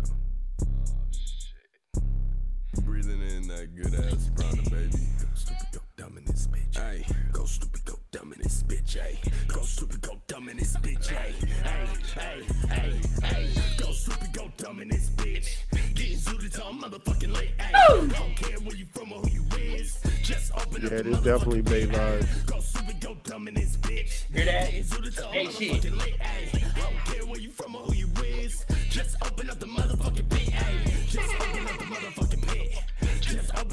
Breathing 2.81 3.21
in 3.21 3.47
that 3.49 3.75
good 3.75 3.93
ass 3.93 4.31
prana, 4.35 4.63
baby. 4.69 4.97
Stupid, 5.35 5.67
go 5.72 5.72
dumb 6.03 6.17
in 6.17 6.25
this 6.25 6.47
bitch. 6.47 6.77
Ay, 6.79 7.05
go 7.31 7.45
stupid, 7.45 7.85
go 7.85 7.97
dumb 8.11 8.33
in 8.33 8.41
this 8.41 8.63
bitch. 8.63 8.97
Ay, 9.01 9.17
go 9.47 9.61
stupid, 9.61 10.01
go 10.01 10.19
dumb 10.27 10.49
in 10.49 10.57
this 10.57 10.75
bitch. 10.77 11.11
Ay, 11.13 11.33
ay, 11.63 11.87
ay, 12.17 12.43
ay, 12.71 12.93
ay. 13.23 13.47
Go 13.77 13.91
stupid, 13.91 14.33
go 14.33 14.51
dumb 14.57 14.81
in 14.81 14.89
this 14.89 15.09
bitch. 15.11 15.47
Getting 15.95 16.17
zooted 16.17 16.53
till 16.53 16.65
I'm 16.65 16.81
motherfucking 16.81 17.33
late. 17.33 17.51
Ay, 17.59 17.71
don't 17.87 18.35
care 18.35 18.59
where 18.59 18.75
you 18.75 18.85
from 18.93 19.13
or 19.13 19.19
who 19.21 19.29
you 19.29 19.43
is. 19.75 19.97
Just 20.23 20.51
open 20.55 20.81
Yeah, 20.81 20.89
the 20.89 20.97
it 20.99 21.07
is 21.07 21.21
definitely 21.21 21.61
Bay 21.61 21.87
motherfucking 21.87 22.19
vibes. 22.19 22.45
Go 22.47 22.59
stupid, 22.59 22.99
go 22.99 23.17
dumb 23.23 23.47
in 23.47 23.53
this 23.53 23.77
bitch. 23.77 24.25
Hear 24.33 24.45
that? 24.45 24.65
Getting 24.71 24.83
zooted 24.83 25.15
till 25.15 25.27
I'm 25.27 25.33
Hey, 25.33 25.47
shit. 25.51 25.83
motherfucking 25.83 25.99
late. 25.99 26.15
Ay, 26.21 26.63
don't 26.75 26.97
care 27.05 27.25
where 27.25 27.39
you 27.39 27.49
from 27.51 27.75
or 27.75 27.83
who 27.83 27.93
you 27.93 28.09
is. 28.25 28.65
Just 28.89 29.15
open 29.25 29.49
up 29.49 29.59
the 29.59 29.67
motherfucking 29.67 30.29
pit. 30.29 30.49
Ay, 30.53 30.91
just 31.07 31.33
open 31.35 31.65
up 31.65 31.77
the 31.79 31.85
motherfucking 31.85 31.87
pit. 31.87 31.89
Just 31.89 31.92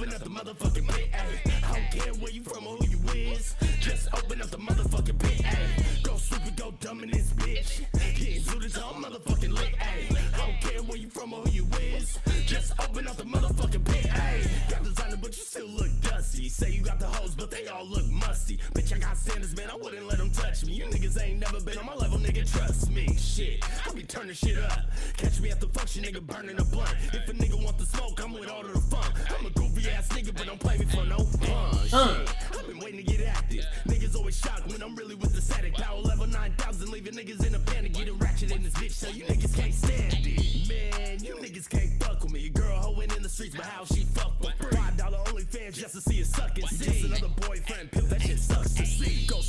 open 0.01 0.15
up 0.15 0.23
the 0.23 0.31
motherfucking 0.31 0.89
pit. 0.89 1.11
Ay, 1.13 1.53
I 1.69 1.75
don't 1.75 1.91
care 1.91 2.15
where 2.15 2.31
you 2.31 2.43
from 2.43 2.67
or 2.67 2.77
who 2.77 2.87
you 2.87 2.99
is. 3.33 3.55
Just 3.81 4.09
open 4.15 4.41
up 4.41 4.49
the 4.49 4.57
motherfucking 4.57 5.19
pit. 5.19 5.43
Ay, 5.45 6.01
go 6.03 6.17
stupid, 6.17 6.57
go 6.57 6.73
dumb 6.81 7.03
in 7.03 7.11
this 7.11 7.33
bitch. 7.35 7.85
Getting 8.17 8.71
till 8.71 8.83
I'm 8.83 9.05
motherfucking 9.05 9.53
lit. 9.53 9.75
Ay, 9.79 10.09
I 10.35 10.39
don't 10.39 10.61
care 10.61 10.83
where 10.83 10.97
you 10.97 11.11
from 11.11 11.35
or 11.35 11.43
who 11.43 11.51
you 11.51 11.67
is. 11.95 12.19
Just 12.47 12.73
open 12.81 13.09
up 13.09 13.17
the 13.17 13.25
motherfucking 13.25 13.85
pit. 13.85 14.07
Ay, 14.15 14.43
got 14.71 14.83
designer, 14.85 15.19
but 15.21 15.37
you 15.37 15.43
still 15.43 15.69
look 15.69 15.91
dusty. 16.01 16.49
Say 16.49 16.71
you 16.71 16.83
got 16.83 16.99
the 16.99 17.07
hoes, 17.07 17.35
but 17.35 17.51
they 17.51 17.67
all 17.67 17.87
look 17.87 18.09
musty. 18.09 18.59
Bitch, 18.75 18.95
I 18.95 18.99
got 18.99 19.17
Sanders, 19.19 19.55
man. 19.57 19.69
I 19.71 19.77
wouldn't 19.77 20.07
let 20.07 20.19
them 20.19 20.31
touch 20.31 20.65
me. 20.65 20.75
You 20.75 20.85
niggas 20.87 21.23
ain't 21.23 21.41
never 21.41 21.61
been 21.61 21.77
on 21.77 21.85
my 21.85 21.95
level, 21.95 22.19
nigga. 22.19 22.51
Trust 22.51 22.91
me. 22.91 23.15
Shit, 23.17 23.63
I 23.87 23.93
be 23.93 24.03
turning 24.05 24.35
shit 24.35 24.57
up. 24.59 24.81
Catch 25.19 25.41
me 25.41 25.51
at 25.51 25.61
the 25.61 25.69
function, 25.69 26.05
nigga, 26.05 26.23
burning 26.27 26.59
a 26.59 26.65
blunt. 26.65 26.95
If 27.13 27.29
a 27.29 27.33
nigga 27.33 27.63
want 27.63 27.77
the 27.77 27.85
smoke, 27.85 28.19
I'm 28.23 28.33
with 28.33 28.49
all 28.49 28.65
of 28.65 28.73
the 28.73 28.81
fun. 28.81 29.13
I'm 29.39 29.47
a 29.47 29.51
goofy 29.51 29.70
ass 30.01 30.09
nigga, 30.09 30.35
but 30.35 30.47
don't 30.47 30.61
play 30.61 30.79
me 30.79 30.87
for 30.87 31.05
no 31.05 31.19
fun. 31.19 31.75
Shit, 31.85 32.35
I've 32.59 32.67
been 32.67 32.79
waiting 32.79 33.05
to 33.05 33.13
get 33.13 33.27
active. 33.27 33.67
Niggas 33.87 34.17
always 34.17 34.39
shocked 34.39 34.67
when 34.69 34.83
I'm 34.83 34.95
really 34.95 35.15
with 35.15 35.35
the 35.35 35.43
static. 35.43 35.75
Power 35.75 36.01
level 36.01 36.27
9000, 36.27 36.91
leaving 36.91 37.15
niggas 37.15 37.47
in 37.47 37.55
a 37.55 37.59
panic. 37.59 37.93
Getting 37.93 38.19
ratchet 38.19 38.51
in 38.51 38.63
this 38.63 38.73
bitch, 38.75 38.93
so 38.93 39.09
you 39.09 39.25
niggas 39.25 39.55
can't 39.55 39.75
stand 39.75 40.27
it. 40.27 40.69
Man, 40.69 41.23
you 41.23 41.35
niggas 41.37 41.69
can't 41.69 42.03
fuck 42.03 42.23
with 42.23 42.33
me. 42.33 42.41
Your 42.41 42.53
girl 42.53 42.79
hoeing 42.79 43.11
in 43.15 43.23
the 43.23 43.29
streets, 43.29 43.55
but 43.55 43.67
how 43.67 43.85
she 43.85 44.05
fuck 44.05 44.33
with? 44.41 44.55
Five 44.73 44.97
dollar 44.97 45.19
only 45.29 45.45
fans 45.45 45.77
just 45.77 45.95
to 45.95 46.01
see 46.01 46.21
it 46.21 46.27
sucking. 46.27 46.65
Just 46.67 47.05
another 47.05 47.29
boyfriend, 47.47 47.93
pimp, 47.93 48.09
that 48.09 48.23
shit 48.23 48.39
sucks 48.39 48.73
to 48.75 48.87
see. 48.87 49.27
Go 49.27 49.41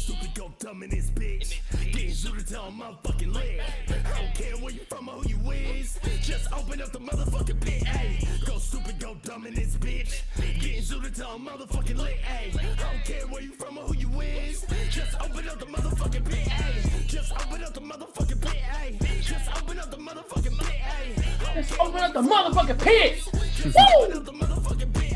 dumb 0.61 0.83
in 0.83 0.89
this 0.91 1.09
bitch. 1.09 1.59
Getting 1.91 2.11
zooted 2.11 2.47
till 2.47 2.61
I'm 2.61 2.79
motherfucking 2.79 3.33
lit. 3.33 3.61
I 3.89 4.21
don't 4.21 4.33
care 4.35 4.55
where 4.57 4.71
you 4.71 4.81
from 4.89 5.09
or 5.09 5.13
who 5.13 5.29
you 5.29 5.51
is. 5.51 5.99
Just 6.21 6.53
open 6.53 6.79
up 6.81 6.91
the 6.91 6.99
motherfucking 6.99 7.59
pit, 7.61 7.83
ayy. 7.83 8.45
Go 8.45 8.59
stupid, 8.59 8.99
go 8.99 9.15
dumb 9.23 9.47
in 9.47 9.55
this 9.55 9.75
bitch. 9.77 10.21
Getting 10.38 10.83
zooted 10.83 11.15
till 11.15 11.29
I'm 11.29 11.47
motherfucking 11.47 11.97
lit, 11.97 12.17
ayy. 12.21 12.59
I 12.59 12.75
don't 12.75 13.03
care 13.03 13.25
where 13.27 13.41
you 13.41 13.53
from 13.53 13.79
or 13.79 13.85
who 13.85 13.95
you 13.95 14.21
is. 14.21 14.65
Just 14.91 15.19
open 15.19 15.49
up 15.49 15.59
the 15.59 15.65
motherfucking 15.65 16.25
pit, 16.29 16.47
ayy. 16.47 17.07
Just 17.07 17.31
open 17.33 17.63
up 17.63 17.73
the 17.73 17.81
motherfucking 17.81 18.41
pit, 18.41 18.61
ayy. 18.79 19.21
Just 19.21 19.49
open 19.57 19.79
up 19.79 19.89
the 19.89 19.97
motherfucking 19.97 20.59
pit, 20.59 20.81
ayy. 20.83 21.55
Let's 21.55 21.79
open 21.79 22.01
up 22.01 22.13
the 22.13 22.21
motherfucking 22.21 22.79
pit. 22.79 23.23
Just 23.55 23.77
open 23.95 24.17
up 24.17 24.25
the 24.25 24.31
motherfucking 24.31 24.93
pit, 24.93 25.10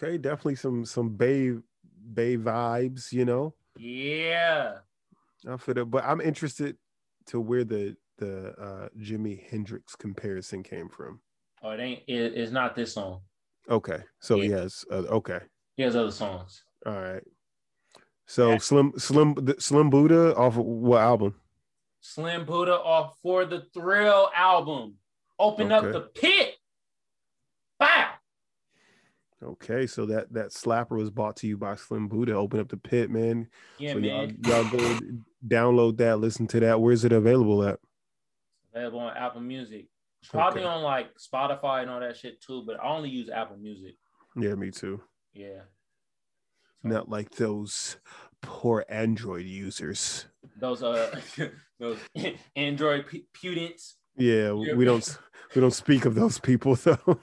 Okay, 0.00 0.16
definitely 0.18 0.54
some 0.56 0.84
some 0.84 1.10
Bay 1.10 1.54
Bay 2.14 2.36
vibes, 2.36 3.12
you 3.12 3.24
know. 3.24 3.54
Yeah. 3.76 4.76
I 5.48 5.56
feel 5.56 5.74
that, 5.74 5.84
but 5.86 6.04
I'm 6.04 6.20
interested 6.20 6.76
to 7.26 7.40
where 7.40 7.64
the 7.64 7.96
the 8.18 8.50
uh 8.60 8.88
Jimi 8.98 9.48
Hendrix 9.50 9.94
comparison 9.96 10.62
came 10.62 10.88
from. 10.88 11.20
Oh, 11.62 11.70
it 11.70 11.80
ain't. 11.80 12.02
It, 12.06 12.34
it's 12.36 12.52
not 12.52 12.74
this 12.76 12.92
song. 12.92 13.20
Okay, 13.68 13.98
so 14.20 14.36
he 14.40 14.48
has 14.50 14.84
uh, 14.90 15.04
okay, 15.10 15.40
He 15.76 15.82
has 15.82 15.94
other 15.96 16.10
songs. 16.10 16.62
all 16.86 16.92
right. 17.00 17.22
So 18.26 18.52
Yeah. 18.52 18.58
Slim 18.58 18.92
Slim 18.98 19.34
the- 19.34 19.54
Sliiim 19.54 19.90
Buddha 19.90 20.34
off 20.36 20.56
of 20.56 20.64
what 20.64 21.00
album? 21.00 21.34
Sliiim 22.02 22.46
Buddha 22.46 22.74
off 22.74 23.16
for 23.22 23.44
the 23.44 23.62
Thrill 23.74 24.30
album. 24.34 24.94
Open 25.38 25.72
up 25.72 25.84
the 25.84 26.00
pit. 26.14 26.54
Okay, 29.42 29.86
so 29.86 30.04
that 30.06 30.32
that 30.32 30.48
slapper 30.48 30.96
was 30.98 31.10
bought 31.10 31.36
to 31.36 31.46
you 31.46 31.56
by 31.56 31.74
Sliiim 31.74 32.08
Buddha. 32.08 32.34
Open 32.34 32.58
up 32.58 32.68
the 32.68 32.76
pit, 32.76 33.08
man. 33.10 33.48
Yeah, 33.78 33.92
so 33.92 34.00
man. 34.00 34.36
y'all, 34.44 34.62
y'all 34.64 34.70
go 34.70 34.98
download 35.48 35.96
that, 35.98 36.18
listen 36.18 36.46
to 36.48 36.60
that. 36.60 36.80
Where's 36.80 37.04
it 37.04 37.12
available 37.12 37.62
at? 37.64 37.78
Available 38.74 38.98
on 39.00 39.16
Apple 39.16 39.40
Music. 39.40 39.86
It's 40.22 40.30
probably 40.30 40.62
Okay. 40.62 40.68
on 40.68 40.82
like 40.82 41.10
Spotify 41.18 41.82
and 41.82 41.90
all 41.90 42.00
that 42.00 42.16
shit 42.16 42.40
too, 42.40 42.64
but 42.66 42.82
I 42.82 42.88
only 42.88 43.10
use 43.10 43.30
Apple 43.30 43.56
Music. 43.58 43.94
Yeah, 44.36 44.54
me 44.56 44.72
too. 44.72 45.00
Yeah. 45.32 45.60
Not 46.82 47.08
like 47.08 47.30
those 47.30 47.98
poor 48.42 48.84
Android 48.88 49.46
users. 49.46 50.26
Those 50.60 50.82
uh 50.82 51.20
those 51.78 51.98
Android. 52.56 53.04
Yeah, 53.42 53.72
Yeah. 54.16 54.52
we 54.74 54.84
don't 54.84 55.18
we 55.54 55.60
don't 55.60 55.70
speak 55.70 56.04
of 56.06 56.16
those 56.16 56.40
people 56.40 56.74
though. 56.74 57.20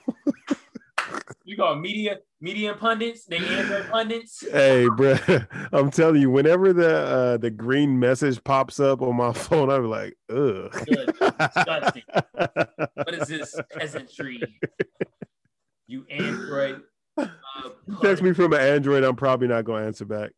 You 1.46 1.56
got 1.56 1.80
media 1.80 2.18
media 2.40 2.74
pundits, 2.74 3.24
they 3.24 3.36
Android 3.38 3.88
pundits. 3.88 4.44
hey, 4.52 4.88
bro, 4.96 5.16
I'm 5.72 5.92
telling 5.92 6.20
you, 6.20 6.28
whenever 6.28 6.72
the 6.72 6.96
uh, 6.96 7.36
the 7.36 7.52
green 7.52 8.00
message 8.00 8.42
pops 8.42 8.80
up 8.80 9.00
on 9.00 9.14
my 9.14 9.32
phone, 9.32 9.70
I'm 9.70 9.88
like, 9.88 10.16
ugh. 10.28 10.72
Good. 10.86 11.14
Disgusting. 11.38 12.02
What 12.94 13.14
is 13.14 13.28
this 13.28 13.54
peasantry? 13.70 14.42
You 15.86 16.04
Android. 16.10 16.82
Uh, 17.16 17.28
Text 18.02 18.24
me 18.24 18.32
from 18.32 18.52
an 18.52 18.60
Android, 18.60 19.04
I'm 19.04 19.14
probably 19.14 19.46
not 19.46 19.64
gonna 19.64 19.86
answer 19.86 20.04
back. 20.04 20.32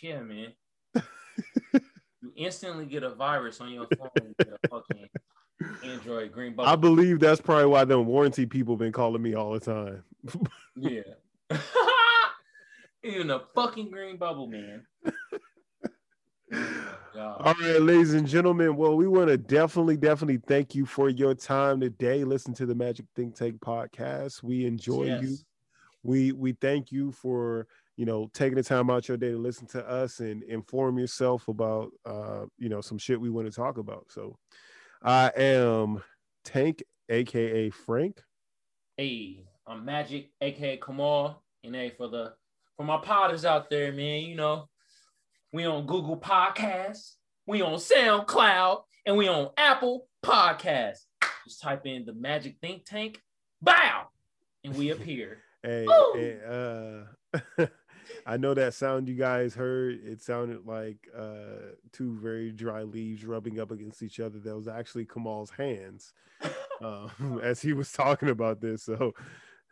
Yeah, 0.00 0.20
man. 0.20 0.52
you 0.94 2.32
instantly 2.36 2.86
get 2.86 3.02
a 3.02 3.10
virus 3.10 3.60
on 3.60 3.72
your 3.72 3.88
phone 3.98 4.88
Android 5.82 6.30
green 6.30 6.54
bubble. 6.54 6.70
I 6.70 6.76
believe 6.76 7.18
that's 7.18 7.40
probably 7.40 7.66
why 7.66 7.84
them 7.84 8.06
warranty 8.06 8.46
people 8.46 8.76
been 8.76 8.92
calling 8.92 9.20
me 9.20 9.34
all 9.34 9.52
the 9.52 9.60
time. 9.60 10.04
Yeah. 10.76 11.02
Even 13.02 13.30
a 13.30 13.40
fucking 13.54 13.90
green 13.90 14.16
bubble, 14.16 14.46
man. 14.48 14.84
All 17.16 17.54
right, 17.60 17.80
ladies 17.80 18.14
and 18.14 18.26
gentlemen. 18.26 18.76
Well, 18.76 18.96
we 18.96 19.06
want 19.06 19.28
to 19.28 19.36
definitely, 19.36 19.96
definitely 19.96 20.40
thank 20.46 20.74
you 20.74 20.86
for 20.86 21.08
your 21.08 21.34
time 21.34 21.80
today. 21.80 22.24
Listen 22.24 22.54
to 22.54 22.66
the 22.66 22.74
Magic 22.74 23.06
Think 23.14 23.34
Tank 23.36 23.60
podcast. 23.60 24.42
We 24.42 24.66
enjoy 24.66 25.04
Yes. 25.04 25.22
you. 25.22 25.36
We 26.02 26.32
we 26.32 26.52
thank 26.52 26.90
you 26.92 27.12
for 27.12 27.66
you 27.96 28.06
know 28.06 28.30
taking 28.32 28.56
the 28.56 28.62
time 28.62 28.88
out 28.88 29.08
your 29.08 29.16
day 29.16 29.30
to 29.32 29.38
listen 29.38 29.66
to 29.68 29.86
us 29.88 30.20
and 30.20 30.42
inform 30.44 30.98
yourself 30.98 31.48
about 31.48 31.90
uh 32.06 32.46
you 32.56 32.68
know 32.68 32.80
some 32.80 32.98
shit 32.98 33.20
we 33.20 33.30
want 33.30 33.48
to 33.48 33.52
talk 33.54 33.78
about. 33.78 34.06
So, 34.10 34.38
I 35.02 35.30
am 35.36 36.02
Tank, 36.44 36.82
aka 37.08 37.70
Frank. 37.70 38.22
Hey, 38.96 39.44
I'm 39.68 39.84
Magic, 39.84 40.30
aka 40.40 40.78
Kamal, 40.78 41.42
and 41.62 41.74
hey 41.74 41.90
for 41.90 42.08
the 42.08 42.32
for 42.78 42.84
my 42.84 42.96
potters 42.96 43.44
out 43.44 43.68
there, 43.68 43.92
man. 43.92 44.22
You 44.22 44.34
know, 44.34 44.66
we 45.52 45.66
on 45.66 45.84
Google 45.84 46.16
Podcasts, 46.16 47.16
we 47.46 47.60
on 47.60 47.74
SoundCloud, 47.74 48.80
and 49.04 49.18
we 49.18 49.28
on 49.28 49.50
Apple 49.58 50.08
Podcasts. 50.24 51.04
Just 51.46 51.60
type 51.60 51.84
in 51.84 52.06
the 52.06 52.14
Magic 52.14 52.56
Think 52.62 52.86
Tank, 52.86 53.20
bow, 53.60 54.06
and 54.64 54.74
we 54.74 54.90
appear. 54.90 55.38
Hey, 55.60 55.88
hey, 56.14 56.38
uh, 56.48 57.66
I 58.26 58.36
know 58.36 58.54
that 58.54 58.74
sound 58.74 59.08
you 59.08 59.16
guys 59.16 59.56
heard. 59.56 59.98
It 60.04 60.22
sounded 60.22 60.64
like 60.64 61.08
uh, 61.14 61.74
two 61.92 62.16
very 62.22 62.52
dry 62.52 62.84
leaves 62.84 63.24
rubbing 63.24 63.58
up 63.58 63.72
against 63.72 64.04
each 64.04 64.20
other. 64.20 64.38
That 64.38 64.54
was 64.54 64.68
actually 64.68 65.06
Kamal's 65.06 65.50
hands 65.50 66.12
um, 66.80 67.40
as 67.42 67.60
he 67.60 67.72
was 67.72 67.90
talking 67.90 68.28
about 68.28 68.60
this. 68.60 68.84
So 68.84 69.14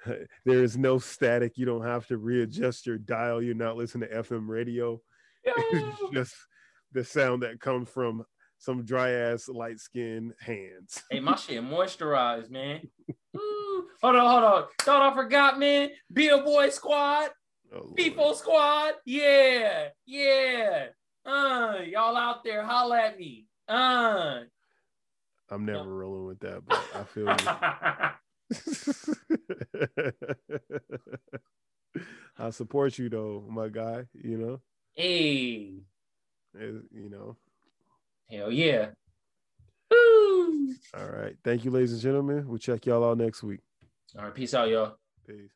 there 0.45 0.63
is 0.63 0.77
no 0.77 0.99
static. 0.99 1.57
You 1.57 1.67
don't 1.67 1.85
have 1.85 2.07
to 2.09 2.19
readjust 2.19 2.87
your 2.87 2.99
dial. 2.99 3.43
You're 3.43 3.55
not 3.55 3.77
listening 3.77 4.09
to 4.09 4.23
FM 4.23 4.49
radio. 4.49 5.01
It's 5.45 6.13
just 6.13 6.35
the 6.93 7.05
sound 7.05 7.45
that 7.45 7.61
comes 7.61 7.89
from 7.89 8.25
some 8.59 8.85
dry 8.85 9.11
ass 9.11 9.49
light 9.49 9.79
skin 9.79 10.35
hands. 10.41 11.03
Hey, 11.11 11.21
my 11.21 11.37
shit 11.37 11.63
moisturized, 11.63 12.51
man. 12.51 12.81
Ooh, 13.37 13.87
hold 14.03 14.17
on, 14.17 14.29
hold 14.29 14.45
on. 14.45 14.65
Thought 14.81 15.13
I 15.13 15.15
forgot, 15.15 15.59
man. 15.59 15.91
Be 16.13 16.29
a 16.29 16.39
boy 16.39 16.71
squad. 16.71 17.31
Oh, 17.73 17.93
People 17.95 18.35
squad. 18.35 18.95
Yeah. 19.05 19.89
Yeah. 20.05 20.87
Uh, 21.25 21.77
y'all 21.87 22.17
out 22.17 22.43
there, 22.45 22.65
holla 22.65 22.99
at 22.99 23.19
me. 23.19 23.47
Uh. 23.69 24.41
I'm 25.49 25.65
never 25.65 25.95
rolling 25.95 26.27
with 26.27 26.41
that, 26.41 26.63
but 26.67 26.83
I 26.95 27.05
feel 27.05 27.27
you. 27.29 28.11
I 32.39 32.51
support 32.51 32.99
you 32.99 33.09
though, 33.09 33.45
my 33.49 33.69
guy. 33.69 34.05
You 34.15 34.39
know, 34.39 34.61
hey. 34.95 35.75
As- 36.55 36.83
you 36.91 37.11
know. 37.11 37.37
Hell 38.31 38.51
yeah. 38.51 38.89
Woo. 39.91 40.75
All 40.97 41.07
right. 41.09 41.37
Thank 41.45 41.65
you, 41.65 41.71
ladies 41.71 41.93
and 41.93 42.01
gentlemen. 42.01 42.47
We'll 42.49 42.59
check 42.59 42.87
y'all 42.87 43.05
out 43.09 43.19
next 43.19 43.43
week. 43.43 43.61
All 44.17 44.25
right, 44.25 44.35
peace 44.35 44.55
out, 44.55 44.69
y'all. 44.69 44.97
Peace. 45.27 45.51